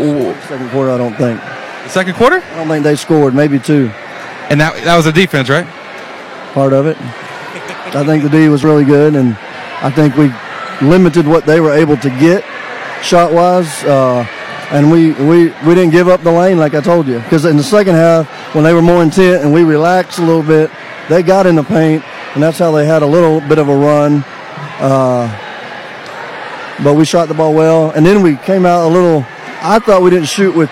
Second 0.48 0.68
quarter, 0.68 0.90
I 0.90 0.98
don't 0.98 1.16
think. 1.16 1.40
The 1.40 1.88
Second 1.88 2.14
quarter? 2.16 2.36
I 2.36 2.56
don't 2.56 2.68
think 2.68 2.84
they 2.84 2.94
scored, 2.94 3.34
maybe 3.34 3.58
two. 3.58 3.88
And 4.50 4.60
that 4.60 4.84
that 4.84 4.96
was 4.96 5.06
the 5.06 5.12
defense, 5.12 5.48
right? 5.48 5.66
Part 6.52 6.74
of 6.74 6.86
it. 6.86 6.98
I 7.00 8.04
think 8.04 8.22
the 8.22 8.28
D 8.28 8.48
was 8.50 8.64
really 8.64 8.84
good, 8.84 9.14
and 9.14 9.34
I 9.80 9.90
think 9.90 10.14
we 10.16 10.30
limited 10.86 11.26
what 11.26 11.46
they 11.46 11.60
were 11.60 11.72
able 11.72 11.96
to 11.96 12.10
get 12.10 12.44
shot 13.02 13.32
wise. 13.32 13.82
Uh, 13.84 14.26
and 14.70 14.90
we, 14.90 15.12
we, 15.12 15.48
we 15.66 15.74
didn't 15.74 15.90
give 15.90 16.08
up 16.08 16.22
the 16.22 16.32
lane 16.32 16.58
like 16.58 16.74
I 16.74 16.80
told 16.80 17.06
you. 17.06 17.18
Because 17.20 17.44
in 17.44 17.56
the 17.56 17.62
second 17.62 17.94
half, 17.94 18.28
when 18.54 18.64
they 18.64 18.72
were 18.72 18.82
more 18.82 19.02
intent 19.02 19.44
and 19.44 19.52
we 19.52 19.62
relaxed 19.62 20.18
a 20.18 20.22
little 20.22 20.42
bit, 20.42 20.70
they 21.08 21.22
got 21.22 21.46
in 21.46 21.54
the 21.54 21.62
paint, 21.62 22.04
and 22.34 22.42
that's 22.42 22.58
how 22.58 22.72
they 22.72 22.84
had 22.84 23.02
a 23.02 23.06
little 23.06 23.40
bit 23.40 23.58
of 23.58 23.68
a 23.68 23.76
run. 23.76 24.24
Uh, 24.78 25.28
but 26.82 26.94
we 26.94 27.04
shot 27.04 27.28
the 27.28 27.34
ball 27.34 27.54
well, 27.54 27.90
and 27.92 28.04
then 28.04 28.22
we 28.22 28.36
came 28.36 28.66
out 28.66 28.86
a 28.86 28.92
little. 28.92 29.24
I 29.62 29.78
thought 29.78 30.02
we 30.02 30.10
didn't 30.10 30.28
shoot 30.28 30.54
with 30.54 30.70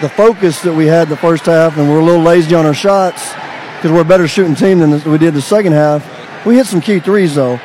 the 0.00 0.08
focus 0.08 0.60
that 0.62 0.74
we 0.74 0.86
had 0.86 1.08
the 1.08 1.16
first 1.16 1.46
half, 1.46 1.76
and 1.76 1.88
we're 1.88 2.00
a 2.00 2.04
little 2.04 2.22
lazy 2.22 2.54
on 2.54 2.66
our 2.66 2.74
shots 2.74 3.32
because 3.76 3.92
we're 3.92 4.02
a 4.02 4.04
better 4.04 4.28
shooting 4.28 4.54
team 4.54 4.80
than 4.80 5.02
we 5.10 5.18
did 5.18 5.34
the 5.34 5.42
second 5.42 5.72
half. 5.72 6.04
We 6.44 6.56
hit 6.56 6.66
some 6.66 6.80
key 6.80 7.00
threes 7.00 7.34
though, 7.34 7.60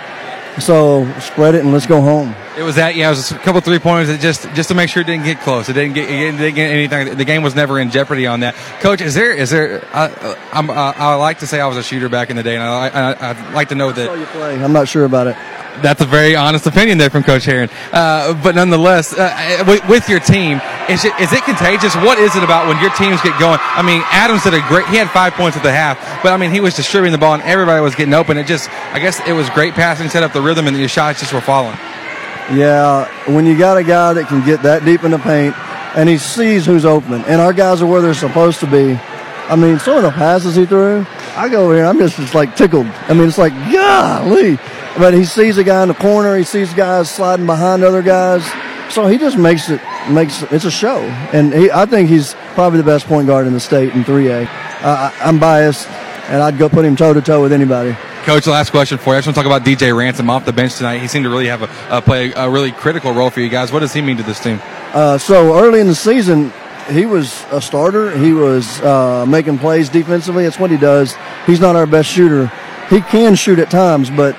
so 0.59 1.11
spread 1.19 1.55
it 1.55 1.61
and 1.61 1.71
let's 1.71 1.85
go 1.85 2.01
home. 2.01 2.35
It 2.57 2.61
was 2.61 2.75
that, 2.75 2.95
yeah. 2.95 3.07
It 3.07 3.11
was 3.11 3.31
a 3.31 3.39
couple 3.39 3.59
three 3.61 3.79
pointers 3.79 4.09
that 4.09 4.21
just 4.21 4.43
just 4.53 4.69
to 4.69 4.75
make 4.75 4.89
sure 4.89 5.01
it 5.01 5.05
didn't 5.05 5.25
get 5.25 5.39
close. 5.39 5.69
It 5.69 5.73
didn't 5.73 5.95
get, 5.95 6.09
it 6.09 6.37
didn't 6.37 6.55
get 6.55 6.69
anything. 6.69 7.17
The 7.17 7.25
game 7.25 7.41
was 7.41 7.55
never 7.55 7.79
in 7.79 7.89
jeopardy 7.89 8.27
on 8.27 8.41
that. 8.41 8.55
Coach, 8.79 9.01
is 9.01 9.15
there 9.15 9.33
is 9.33 9.49
there? 9.49 9.83
I, 9.91 10.37
I'm, 10.51 10.69
uh, 10.69 10.73
I 10.95 11.15
like 11.15 11.39
to 11.39 11.47
say 11.47 11.59
I 11.59 11.65
was 11.67 11.77
a 11.77 11.83
shooter 11.83 12.09
back 12.09 12.29
in 12.29 12.35
the 12.35 12.43
day, 12.43 12.53
and 12.55 12.63
I, 12.63 12.89
I, 12.89 13.29
I'd 13.31 13.53
like 13.53 13.69
to 13.69 13.75
know 13.75 13.91
that. 13.91 14.05
Saw 14.05 14.13
you 14.13 14.25
play. 14.27 14.63
I'm 14.63 14.73
not 14.73 14.87
sure 14.87 15.05
about 15.05 15.27
it. 15.27 15.35
That's 15.81 16.01
a 16.01 16.05
very 16.05 16.35
honest 16.35 16.65
opinion 16.67 16.97
there 16.97 17.09
from 17.09 17.23
Coach 17.23 17.45
Herron. 17.45 17.69
Uh, 17.91 18.33
but 18.43 18.55
nonetheless, 18.55 19.13
uh, 19.13 19.63
with, 19.67 19.87
with, 19.87 20.09
your 20.09 20.19
team, 20.19 20.61
is 20.89 21.05
it, 21.05 21.13
is 21.19 21.33
it 21.33 21.43
contagious? 21.43 21.95
What 21.95 22.19
is 22.19 22.35
it 22.35 22.43
about 22.43 22.67
when 22.67 22.79
your 22.81 22.91
teams 22.91 23.21
get 23.21 23.37
going? 23.39 23.59
I 23.61 23.81
mean, 23.81 24.01
Adams 24.11 24.43
did 24.43 24.53
a 24.53 24.61
great. 24.67 24.87
He 24.87 24.97
had 24.97 25.09
five 25.09 25.33
points 25.33 25.57
at 25.57 25.63
the 25.63 25.71
half, 25.71 25.97
but 26.21 26.31
I 26.31 26.37
mean, 26.37 26.51
he 26.51 26.59
was 26.59 26.75
distributing 26.75 27.11
the 27.11 27.17
ball 27.17 27.33
and 27.33 27.43
everybody 27.43 27.81
was 27.81 27.95
getting 27.95 28.13
open. 28.13 28.37
It 28.37 28.47
just, 28.47 28.69
I 28.93 28.99
guess, 28.99 29.19
it 29.27 29.33
was 29.33 29.49
great 29.51 29.73
passing, 29.73 30.09
set 30.09 30.23
up 30.23 30.33
the 30.33 30.41
rhythm, 30.41 30.67
and 30.67 30.77
your 30.77 30.89
shots 30.89 31.19
just 31.19 31.33
were 31.33 31.41
falling. 31.41 31.77
Yeah, 32.51 33.07
when 33.33 33.45
you 33.45 33.57
got 33.57 33.77
a 33.77 33.83
guy 33.83 34.13
that 34.13 34.27
can 34.27 34.45
get 34.45 34.61
that 34.63 34.83
deep 34.83 35.03
in 35.03 35.11
the 35.11 35.19
paint 35.19 35.55
and 35.95 36.09
he 36.09 36.17
sees 36.17 36.65
who's 36.65 36.85
open, 36.85 37.23
and 37.25 37.39
our 37.39 37.53
guys 37.53 37.81
are 37.81 37.85
where 37.85 38.01
they're 38.01 38.13
supposed 38.13 38.59
to 38.61 38.67
be. 38.67 38.99
I 39.49 39.55
mean, 39.55 39.77
some 39.79 39.97
of 39.97 40.03
the 40.03 40.11
passes 40.11 40.55
he 40.55 40.65
threw, 40.65 41.05
I 41.35 41.49
go 41.49 41.65
over 41.65 41.75
here, 41.75 41.85
I'm 41.85 41.97
just, 41.99 42.15
just 42.15 42.33
like 42.33 42.55
tickled. 42.55 42.85
I 42.85 43.13
mean, 43.13 43.27
it's 43.27 43.37
like, 43.37 43.53
golly. 43.71 44.57
But 44.97 45.13
he 45.13 45.25
sees 45.25 45.57
a 45.57 45.63
guy 45.63 45.81
in 45.81 45.87
the 45.87 45.95
corner, 45.95 46.37
he 46.37 46.43
sees 46.43 46.73
guys 46.73 47.09
sliding 47.09 47.45
behind 47.45 47.83
other 47.83 48.01
guys. 48.01 48.43
So 48.93 49.07
he 49.07 49.17
just 49.17 49.37
makes 49.37 49.69
it 49.69 49.81
makes 50.09 50.43
it's 50.43 50.65
a 50.65 50.71
show, 50.71 50.99
and 51.33 51.51
he, 51.53 51.71
I 51.71 51.85
think 51.85 52.09
he's 52.09 52.35
probably 52.53 52.77
the 52.77 52.85
best 52.85 53.07
point 53.07 53.27
guard 53.27 53.47
in 53.47 53.53
the 53.53 53.59
state 53.59 53.91
in 53.93 54.03
3A. 54.03 54.47
Uh, 54.83 55.11
I'm 55.19 55.39
biased, 55.39 55.89
and 56.29 56.43
I'd 56.43 56.59
go 56.59 56.69
put 56.69 56.85
him 56.85 56.95
toe 56.95 57.13
to 57.13 57.21
toe 57.21 57.41
with 57.41 57.53
anybody. 57.53 57.97
Coach, 58.23 58.45
last 58.45 58.69
question 58.69 58.97
for 58.97 59.09
you. 59.09 59.15
I 59.15 59.17
just 59.17 59.27
want 59.27 59.35
to 59.35 59.43
talk 59.43 59.45
about 59.47 59.67
DJ 59.67 59.97
Ransom 59.97 60.29
off 60.29 60.45
the 60.45 60.53
bench 60.53 60.75
tonight. 60.75 60.99
He 60.99 61.07
seemed 61.07 61.25
to 61.25 61.29
really 61.29 61.47
have 61.47 61.63
a, 61.91 62.01
play 62.01 62.31
a 62.33 62.49
really 62.49 62.71
critical 62.71 63.13
role 63.13 63.29
for 63.29 63.41
you 63.41 63.49
guys. 63.49 63.71
What 63.71 63.79
does 63.79 63.93
he 63.93 64.01
mean 64.01 64.17
to 64.17 64.23
this 64.23 64.39
team? 64.39 64.59
Uh, 64.93 65.17
so 65.17 65.59
early 65.59 65.79
in 65.79 65.87
the 65.87 65.95
season, 65.95 66.53
he 66.89 67.05
was 67.05 67.43
a 67.51 67.61
starter. 67.61 68.15
He 68.17 68.31
was 68.31 68.79
uh, 68.81 69.25
making 69.25 69.57
plays 69.57 69.89
defensively. 69.89 70.43
That's 70.43 70.59
what 70.59 70.71
he 70.71 70.77
does. 70.77 71.15
He's 71.45 71.59
not 71.59 71.75
our 71.75 71.87
best 71.87 72.09
shooter. 72.09 72.47
He 72.89 73.01
can 73.01 73.35
shoot 73.35 73.59
at 73.59 73.71
times, 73.71 74.09
but 74.09 74.37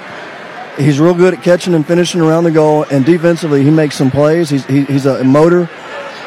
he's 0.77 1.01
real 1.01 1.15
good 1.15 1.35
at 1.35 1.43
catching 1.43 1.75
and 1.75 1.87
finishing 1.87 2.21
around 2.21 2.45
the 2.45 2.51
goal. 2.51 2.85
And 2.91 3.05
defensively, 3.05 3.63
he 3.65 3.71
makes 3.71 3.97
some 3.97 4.11
plays. 4.11 4.51
He's 4.51 4.65
he, 4.67 4.85
he's 4.85 5.07
a 5.07 5.23
motor. 5.25 5.69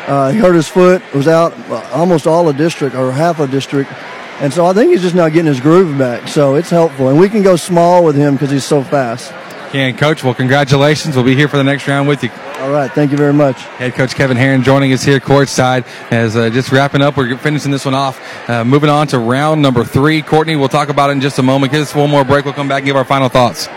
Uh, 0.07 0.31
he 0.31 0.39
hurt 0.39 0.55
his 0.55 0.67
foot. 0.67 1.01
Was 1.13 1.27
out 1.27 1.53
almost 1.91 2.27
all 2.27 2.47
a 2.49 2.53
district 2.53 2.95
or 2.95 3.11
half 3.11 3.39
a 3.39 3.47
district. 3.47 3.91
And 4.39 4.53
so 4.53 4.65
I 4.65 4.73
think 4.73 4.91
he's 4.91 5.01
just 5.01 5.15
now 5.15 5.29
getting 5.29 5.47
his 5.47 5.59
groove 5.59 5.97
back. 5.97 6.27
So 6.27 6.55
it's 6.55 6.69
helpful. 6.69 7.09
And 7.09 7.19
we 7.19 7.27
can 7.27 7.41
go 7.41 7.55
small 7.55 8.03
with 8.03 8.15
him 8.15 8.35
because 8.35 8.51
he's 8.51 8.65
so 8.65 8.83
fast. 8.83 9.31
Can 9.71 9.97
coach. 9.97 10.23
Well, 10.23 10.33
congratulations. 10.33 11.15
We'll 11.15 11.25
be 11.25 11.35
here 11.35 11.47
for 11.47 11.57
the 11.57 11.63
next 11.63 11.87
round 11.87 12.07
with 12.07 12.23
you. 12.23 12.29
All 12.59 12.69
right. 12.71 12.89
Thank 12.89 13.11
you 13.11 13.17
very 13.17 13.33
much. 13.33 13.61
Head 13.61 13.95
coach 13.95 14.15
Kevin 14.15 14.37
Herron 14.37 14.63
joining 14.63 14.93
us 14.93 15.03
here 15.03 15.19
courtside 15.19 15.85
as 16.11 16.37
uh, 16.37 16.49
just 16.49 16.71
wrapping 16.71 17.01
up. 17.01 17.17
We're 17.17 17.37
finishing 17.37 17.71
this 17.71 17.83
one 17.83 17.93
off. 17.93 18.49
Uh, 18.49 18.63
moving 18.63 18.89
on 18.89 19.07
to 19.07 19.19
round 19.19 19.61
number 19.61 19.83
three. 19.83 20.21
Courtney, 20.21 20.55
we'll 20.55 20.69
talk 20.69 20.89
about 20.89 21.09
it 21.09 21.13
in 21.13 21.21
just 21.21 21.37
a 21.39 21.43
moment. 21.43 21.73
Give 21.73 21.81
us 21.81 21.93
one 21.93 22.09
more 22.09 22.23
break. 22.23 22.45
We'll 22.45 22.53
come 22.53 22.69
back 22.69 22.79
and 22.79 22.85
give 22.85 22.95
our 22.95 23.05
final 23.05 23.27
thoughts. 23.27 23.67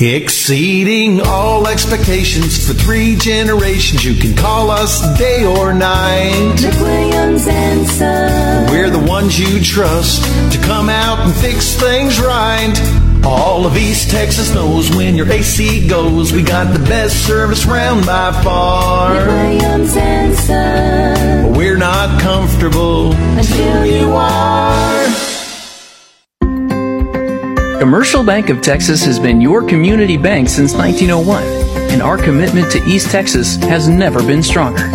Exceeding 0.00 1.20
all 1.22 1.66
expectations 1.66 2.64
for 2.64 2.72
three 2.72 3.16
generations. 3.16 4.04
You 4.04 4.14
can 4.14 4.36
call 4.36 4.70
us 4.70 5.00
day 5.18 5.44
or 5.44 5.74
night. 5.74 6.54
McWilliams 6.54 7.48
and 7.48 7.84
Son. 7.84 8.70
We're 8.70 8.90
the 8.90 9.04
ones 9.04 9.36
you 9.40 9.60
trust 9.60 10.22
to 10.52 10.58
come 10.64 10.88
out 10.88 11.18
and 11.18 11.34
fix 11.34 11.74
things 11.74 12.20
right. 12.20 12.74
All 13.24 13.66
of 13.66 13.76
East 13.76 14.12
Texas 14.12 14.54
knows 14.54 14.88
when 14.94 15.16
your 15.16 15.28
AC 15.32 15.88
goes, 15.88 16.32
we 16.32 16.44
got 16.44 16.72
the 16.72 16.84
best 16.84 17.26
service 17.26 17.66
round 17.66 18.06
by 18.06 18.30
far. 18.44 19.16
McWilliams 19.16 19.96
and 19.96 20.36
Son. 20.36 21.52
We're 21.54 21.76
not 21.76 22.20
comfortable 22.20 23.14
until 23.14 23.84
you 23.84 24.12
are. 24.12 25.27
Commercial 27.78 28.24
Bank 28.24 28.48
of 28.48 28.60
Texas 28.60 29.04
has 29.04 29.20
been 29.20 29.40
your 29.40 29.64
community 29.64 30.16
bank 30.16 30.48
since 30.48 30.74
1901, 30.74 31.44
and 31.92 32.02
our 32.02 32.18
commitment 32.18 32.72
to 32.72 32.82
East 32.84 33.12
Texas 33.12 33.54
has 33.54 33.88
never 33.88 34.20
been 34.20 34.42
stronger. 34.42 34.88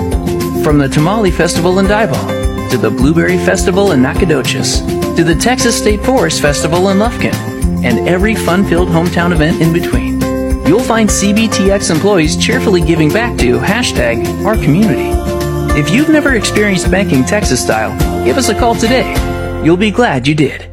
From 0.66 0.80
the 0.80 0.90
Tamale 0.92 1.32
Festival 1.32 1.80
in 1.80 1.86
Diboll, 1.86 2.70
to 2.72 2.78
the 2.78 2.90
Blueberry 2.90 3.38
Festival 3.38 3.94
in 3.94 4.02
Nacogdoches, 4.02 4.82
to 5.16 5.24
the 5.24 5.34
Texas 5.34 5.78
State 5.78 6.04
Forest 6.04 6.42
Festival 6.42 6.90
in 6.90 6.98
Lufkin, 6.98 7.34
and 7.86 8.06
every 8.06 8.36
fun-filled 8.36 8.90
hometown 8.90 9.32
event 9.32 9.62
in 9.62 9.72
between, 9.72 10.20
you'll 10.68 10.84
find 10.84 11.10
CBTX 11.10 11.90
employees 11.90 12.36
cheerfully 12.36 12.82
giving 12.82 13.08
back 13.08 13.38
to 13.38 13.60
hashtag 13.60 14.44
our 14.44 14.56
community. 14.56 15.18
If 15.80 15.90
you've 15.90 16.10
never 16.10 16.36
experienced 16.36 16.92
banking 16.92 17.24
Texas 17.24 17.64
style, 17.64 17.98
give 18.26 18.36
us 18.36 18.50
a 18.50 18.60
call 18.60 18.76
today. 18.76 19.14
You'll 19.64 19.78
be 19.78 19.90
glad 19.90 20.28
you 20.28 20.36
did. 20.36 20.73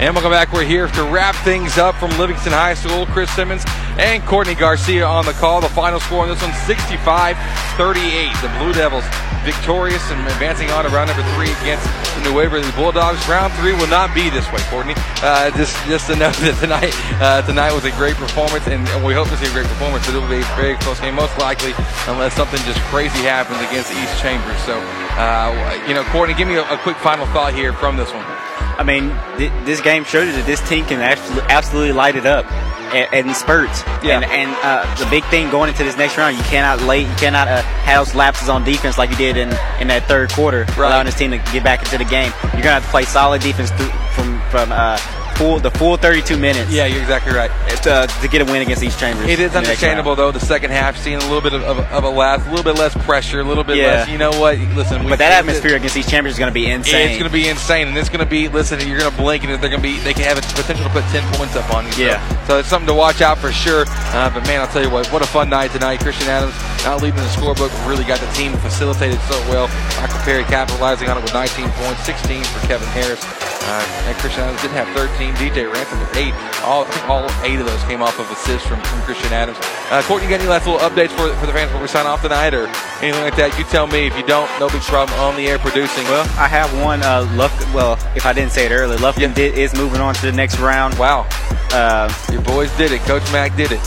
And 0.00 0.14
welcome 0.14 0.32
back. 0.32 0.52
We're 0.52 0.64
here 0.64 0.88
to 0.88 1.04
wrap 1.04 1.36
things 1.44 1.78
up 1.78 1.94
from 1.94 2.10
Livingston 2.18 2.52
High 2.52 2.74
School. 2.74 3.06
Chris 3.06 3.30
Simmons 3.30 3.62
and 3.98 4.24
Courtney 4.24 4.54
Garcia 4.54 5.06
on 5.06 5.24
the 5.24 5.32
call. 5.32 5.60
The 5.60 5.68
final 5.68 6.00
score 6.00 6.22
on 6.22 6.28
this 6.28 6.42
one 6.42 6.52
65 6.66 7.36
38. 7.76 8.32
The 8.42 8.48
Blue 8.58 8.72
Devils 8.72 9.04
victorious 9.44 10.02
and 10.10 10.20
advancing 10.26 10.70
on 10.70 10.84
to 10.84 10.90
round 10.90 11.10
number 11.10 11.26
three 11.34 11.50
against 11.62 11.86
the 12.14 12.22
New 12.22 12.34
Waverly 12.34 12.70
Bulldogs. 12.72 13.18
Round 13.28 13.52
three 13.58 13.74
will 13.74 13.90
not 13.90 14.14
be 14.14 14.30
this 14.30 14.46
way, 14.50 14.62
Courtney. 14.70 14.94
Uh, 15.22 15.50
just 15.58 15.74
just 15.86 16.06
to 16.06 16.16
know 16.16 16.30
that 16.42 16.56
tonight 16.58 16.94
uh, 17.20 17.42
tonight 17.42 17.74
was 17.74 17.84
a 17.84 17.92
great 17.98 18.16
performance, 18.16 18.66
and 18.66 18.82
we 19.04 19.14
hope 19.14 19.28
to 19.28 19.36
see 19.36 19.46
a 19.46 19.54
great 19.54 19.66
performance. 19.66 20.08
It 20.08 20.14
will 20.14 20.26
be 20.30 20.42
a 20.42 20.54
very 20.56 20.78
close 20.82 20.98
game, 20.98 21.14
most 21.14 21.36
likely, 21.38 21.74
unless 22.08 22.34
something 22.34 22.58
just 22.62 22.80
crazy 22.90 23.26
happens 23.26 23.58
against 23.68 23.90
East 23.92 24.14
Chambers. 24.22 24.58
So, 24.62 24.78
uh, 25.16 25.84
you 25.86 25.94
know, 25.94 26.04
Courtney, 26.04 26.34
give 26.34 26.48
me 26.48 26.56
a, 26.56 26.62
a 26.62 26.78
quick 26.78 26.96
final 26.96 27.26
thought 27.26 27.54
here 27.54 27.72
from 27.72 27.96
this 27.96 28.12
one. 28.12 28.24
I 28.24 28.84
mean, 28.84 29.14
th- 29.38 29.52
this 29.66 29.80
game 29.80 30.04
showed 30.04 30.22
you 30.24 30.32
that 30.32 30.46
this 30.46 30.66
team 30.68 30.84
can 30.86 31.00
absolutely, 31.00 31.92
light 31.92 32.16
it 32.16 32.26
up 32.26 32.46
a- 32.92 33.18
in 33.18 33.32
spurts. 33.34 33.82
Yeah. 34.02 34.16
And, 34.20 34.24
and 34.24 34.50
uh, 34.62 34.88
the 34.96 35.06
big 35.10 35.24
thing 35.26 35.50
going 35.50 35.68
into 35.68 35.84
this 35.84 35.96
next 35.96 36.16
round, 36.16 36.36
you 36.36 36.42
cannot 36.44 36.80
late, 36.82 37.06
you 37.06 37.14
cannot 37.16 37.48
uh, 37.48 37.62
have 37.84 38.14
lapses 38.14 38.48
on 38.48 38.64
defense 38.64 38.96
like 38.96 39.10
you 39.10 39.16
did 39.16 39.36
in, 39.36 39.48
in 39.80 39.88
that 39.88 40.04
third 40.08 40.32
quarter, 40.32 40.64
allowing 40.76 41.06
this 41.06 41.14
team 41.16 41.30
to 41.32 41.38
get 41.52 41.62
back 41.62 41.80
into 41.84 41.98
the 41.98 42.04
game. 42.08 42.32
You're 42.54 42.62
gonna 42.62 42.80
have 42.80 42.84
to 42.84 42.90
play 42.90 43.04
solid 43.04 43.42
defense 43.42 43.70
through, 43.70 43.90
from 44.16 44.40
from 44.50 44.72
uh, 44.72 44.96
full 45.42 45.58
the 45.58 45.70
full 45.72 45.96
32 45.96 46.36
minutes. 46.36 46.70
Yeah, 46.70 46.86
you're 46.86 47.00
exactly 47.02 47.32
right. 47.34 47.50
To, 47.82 48.06
to 48.20 48.28
get 48.28 48.42
a 48.42 48.44
win 48.44 48.62
against 48.62 48.82
East 48.82 48.98
Chambers. 49.00 49.28
It 49.28 49.40
is 49.40 49.56
understandable 49.56 50.14
though. 50.14 50.30
The 50.30 50.38
second 50.40 50.70
half, 50.70 50.96
seeing 50.96 51.16
a 51.16 51.20
little 51.26 51.40
bit 51.40 51.52
of, 51.52 51.62
of, 51.64 51.78
of 51.80 52.04
a 52.04 52.08
laugh, 52.08 52.46
a 52.46 52.50
little 52.50 52.64
bit 52.64 52.78
less 52.78 52.94
pressure, 53.04 53.40
a 53.40 53.44
little 53.44 53.64
bit 53.64 53.76
Yeah. 53.76 53.86
less. 53.86 54.08
You 54.08 54.18
know 54.18 54.30
what? 54.38 54.58
Listen, 54.58 55.02
But 55.08 55.18
that 55.18 55.30
did 55.30 55.38
atmosphere 55.50 55.74
against 55.76 55.96
East 55.96 56.08
Chambers 56.08 56.34
is 56.34 56.38
going 56.38 56.50
to 56.50 56.54
be 56.54 56.70
insane. 56.70 57.08
It's 57.10 57.18
going 57.18 57.28
to 57.30 57.32
be 57.32 57.48
insane, 57.48 57.88
and 57.88 57.98
it's 57.98 58.08
going 58.08 58.24
to 58.24 58.30
be. 58.30 58.48
Listen, 58.48 58.78
you're 58.86 58.98
going 58.98 59.10
to 59.10 59.16
blink, 59.16 59.42
and 59.44 59.50
they're 59.52 59.70
going 59.70 59.82
to 59.82 59.88
be. 59.88 59.98
They 60.00 60.14
can 60.14 60.24
have 60.24 60.38
a 60.38 60.42
potential 60.54 60.84
to 60.84 60.90
put 60.90 61.02
ten 61.10 61.24
points 61.34 61.56
up 61.56 61.72
on 61.74 61.86
you. 61.86 61.92
So- 61.92 62.02
Yeah. 62.02 62.46
So, 62.46 62.58
it's 62.58 62.68
something 62.68 62.86
to 62.88 62.94
watch 62.94 63.20
out 63.20 63.38
for 63.38 63.50
sure. 63.52 63.84
Uh, 63.88 64.30
but 64.30 64.46
man, 64.46 64.60
I'll 64.60 64.66
tell 64.68 64.82
you 64.82 64.90
what, 64.90 65.06
what 65.12 65.22
a 65.22 65.26
fun 65.26 65.48
night 65.48 65.70
tonight. 65.72 66.00
Christian 66.00 66.28
Adams 66.28 66.54
not 66.84 67.02
leaving 67.02 67.20
the 67.20 67.28
scorebook, 67.30 67.70
really 67.88 68.04
got 68.04 68.20
the 68.20 68.30
team 68.34 68.52
facilitated 68.58 69.18
so 69.30 69.38
well. 69.50 69.68
Michael 70.00 70.18
Perry 70.22 70.44
capitalizing 70.44 71.08
on 71.08 71.16
it 71.18 71.22
with 71.22 71.32
19 71.34 71.68
points, 71.82 72.02
16 72.04 72.42
for 72.44 72.66
Kevin 72.66 72.88
Harris. 72.88 73.22
Uh, 73.64 74.04
and 74.10 74.16
Christian 74.18 74.42
Adams 74.42 74.60
didn't 74.60 74.74
have 74.74 74.88
13. 74.96 75.31
DJ 75.34 75.72
Ransom 75.72 76.00
with 76.00 76.16
eight. 76.16 76.34
All 76.62 76.84
I 76.84 76.90
think 76.90 77.08
all 77.08 77.24
eight 77.44 77.58
of 77.58 77.66
those 77.66 77.82
came 77.84 78.02
off 78.02 78.18
of 78.18 78.30
assists 78.30 78.66
from, 78.66 78.80
from 78.82 79.00
Christian 79.02 79.32
Adams. 79.32 79.58
Uh, 79.90 80.02
Courtney, 80.06 80.28
you 80.28 80.30
got 80.30 80.40
any 80.40 80.48
last 80.48 80.66
little 80.66 80.80
updates 80.80 81.10
for 81.10 81.32
for 81.36 81.46
the 81.46 81.52
fans 81.52 81.70
before 81.70 81.82
we 81.82 81.88
sign 81.88 82.06
off 82.06 82.22
tonight, 82.22 82.54
or 82.54 82.66
anything 83.02 83.22
like 83.22 83.36
that? 83.36 83.56
You 83.58 83.64
tell 83.64 83.86
me. 83.86 84.06
If 84.06 84.16
you 84.16 84.26
don't, 84.26 84.48
no 84.60 84.68
big 84.68 84.82
problem. 84.82 85.18
On 85.20 85.36
the 85.36 85.46
air 85.48 85.58
producing. 85.58 86.04
Well, 86.04 86.24
I 86.38 86.48
have 86.48 86.70
one. 86.82 87.02
Uh. 87.02 87.26
Well, 87.74 87.94
if 88.14 88.26
I 88.26 88.32
didn't 88.32 88.52
say 88.52 88.66
it 88.66 88.72
earlier, 88.72 88.98
Lufkin 88.98 89.34
did, 89.34 89.58
is 89.58 89.74
moving 89.74 90.00
on 90.00 90.14
to 90.14 90.22
the 90.26 90.32
next 90.32 90.58
round. 90.58 90.98
Wow. 90.98 91.26
Uh, 91.72 92.12
Your 92.30 92.42
boys 92.42 92.74
did 92.76 92.92
it. 92.92 93.00
Coach 93.02 93.24
Mack 93.32 93.56
did 93.56 93.72
it. 93.72 93.80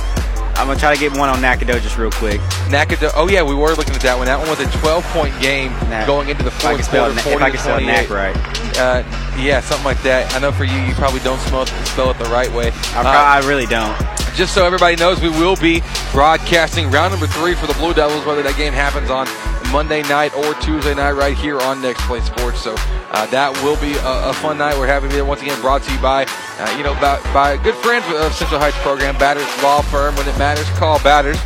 I'm 0.58 0.68
gonna 0.68 0.80
try 0.80 0.94
to 0.94 1.00
get 1.00 1.16
one 1.18 1.30
on 1.30 1.42
Nacogdoches 1.42 1.98
real 1.98 2.12
quick. 2.12 2.40
Nacogdoches. 2.70 3.14
Oh 3.16 3.28
yeah, 3.28 3.44
we 3.44 3.54
were 3.56 3.74
looking 3.74 3.94
at 3.96 4.02
that 4.02 4.18
one. 4.18 4.26
That 4.28 4.40
one 4.40 4.50
was 4.50 4.60
a 4.60 4.70
12 4.80 5.04
point 5.06 5.40
game 5.42 5.72
Nah. 5.90 6.06
going 6.06 6.30
into 6.30 6.44
the 6.44 6.50
If 6.50 6.62
fourth 6.62 6.84
spell 6.86 7.14
quarter. 7.14 7.38
If 7.38 7.42
I 7.42 7.50
can 7.50 7.60
spell 7.60 7.80
28. 7.80 7.88
Nac 7.92 8.10
right. 8.10 8.36
Uh, 8.78 9.04
yeah, 9.40 9.60
something 9.62 9.86
like 9.86 10.02
that. 10.04 10.34
I 10.36 10.40
know 10.40 10.52
for 10.52 10.64
you, 10.64 10.78
you 10.82 10.94
probably 10.96 11.20
don't 11.22 11.40
spell, 11.42 11.66
spell 11.66 12.10
it 12.12 12.18
the 12.18 12.26
right 12.26 12.52
way. 12.52 12.72
I, 12.94 13.02
Uh, 13.02 13.04
I 13.44 13.48
really 13.48 13.66
don't. 13.66 13.96
just 14.36 14.54
so 14.54 14.66
everybody 14.66 14.96
knows, 14.98 15.22
we 15.22 15.30
will 15.30 15.56
be 15.56 15.82
broadcasting 16.12 16.90
round 16.92 17.12
number 17.14 17.28
three 17.28 17.54
for 17.56 17.68
the 17.68 17.74
Blue 17.76 17.94
Devils, 17.94 18.26
whether 18.26 18.44
that 18.44 18.58
game 18.58 18.74
happens 18.74 19.10
on 19.10 19.28
Monday 19.72 20.02
night 20.04 20.34
or 20.36 20.54
Tuesday 20.56 20.94
night 20.94 21.12
right 21.12 21.36
here 21.38 21.60
on 21.60 21.82
Next 21.82 22.02
Play 22.04 22.22
Sports. 22.22 22.62
So 22.62 22.76
uh, 23.12 23.26
that 23.28 23.52
will 23.64 23.80
be 23.82 23.94
a, 23.94 24.30
a 24.30 24.34
fun 24.34 24.58
night. 24.58 24.78
We're 24.78 24.88
having 24.88 25.10
there 25.10 25.26
once 25.26 25.42
again 25.42 25.60
brought 25.62 25.84
to 25.84 25.94
you 25.94 26.00
by, 26.00 26.26
uh, 26.60 26.76
you 26.78 26.84
know, 26.84 26.94
by, 26.96 27.22
by 27.34 27.58
good 27.58 27.76
friends 27.76 28.06
of 28.16 28.34
Central 28.34 28.60
Heights 28.60 28.78
program, 28.80 29.18
Batters 29.18 29.48
Law 29.64 29.82
Firm. 29.82 30.16
When 30.16 30.28
it 30.28 30.38
matters, 30.38 30.68
call 30.78 31.00
Batters. 31.00 31.38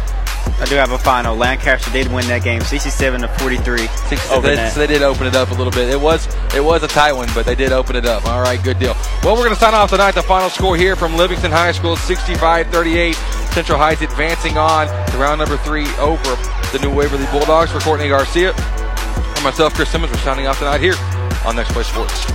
I 0.60 0.66
do 0.66 0.76
have 0.76 0.92
a 0.92 0.98
final. 0.98 1.36
Lancaster 1.38 1.90
did 1.92 2.12
win 2.12 2.28
that 2.28 2.44
game, 2.44 2.62
67 2.62 3.22
to 3.22 3.28
43. 3.40 3.88
So 3.88 4.42
they, 4.42 4.70
so 4.70 4.80
they 4.80 4.88
did 4.88 5.02
open 5.02 5.26
it 5.26 5.36
up 5.36 5.52
a 5.52 5.54
little 5.54 5.72
bit. 5.72 5.90
It 5.90 6.00
was 6.00 6.28
it 6.54 6.62
was 6.64 6.84
a 6.84 6.88
tight 6.88 7.14
one, 7.14 7.30
but 7.34 7.46
they 7.46 7.56
did 7.56 7.72
open 7.72 7.96
it 7.96 8.06
up. 8.06 8.26
All 8.26 8.42
right, 8.42 8.62
good 8.62 8.78
deal. 8.78 8.94
Well, 9.24 9.36
we're 9.36 9.46
going 9.46 9.54
to 9.54 9.60
sign 9.60 9.74
off 9.74 9.92
tonight. 9.92 10.12
The 10.12 10.24
final 10.24 10.50
score 10.50 10.76
here 10.76 10.98
from 10.98 11.16
Livingston 11.16 11.52
High 11.52 11.72
School, 11.72 11.96
65-38. 11.96 13.16
Central 13.54 13.78
Heights 13.78 14.02
advancing 14.02 14.58
on 14.58 14.88
to 15.12 15.18
round 15.18 15.40
number 15.40 15.58
three 15.58 15.88
over 15.96 16.36
the 16.72 16.80
New 16.80 16.94
Waverly 16.94 17.26
Bulldogs 17.32 17.72
for 17.72 17.80
Courtney 17.80 18.08
Garcia. 18.10 18.54
And 18.54 19.44
myself, 19.44 19.74
Chris 19.74 19.90
Simmons, 19.90 20.12
we're 20.12 20.20
signing 20.20 20.46
off 20.46 20.60
tonight 20.60 20.82
here 20.82 20.96
on 21.46 21.56
Next 21.56 21.72
Play 21.72 21.84
Sports. 21.84 22.26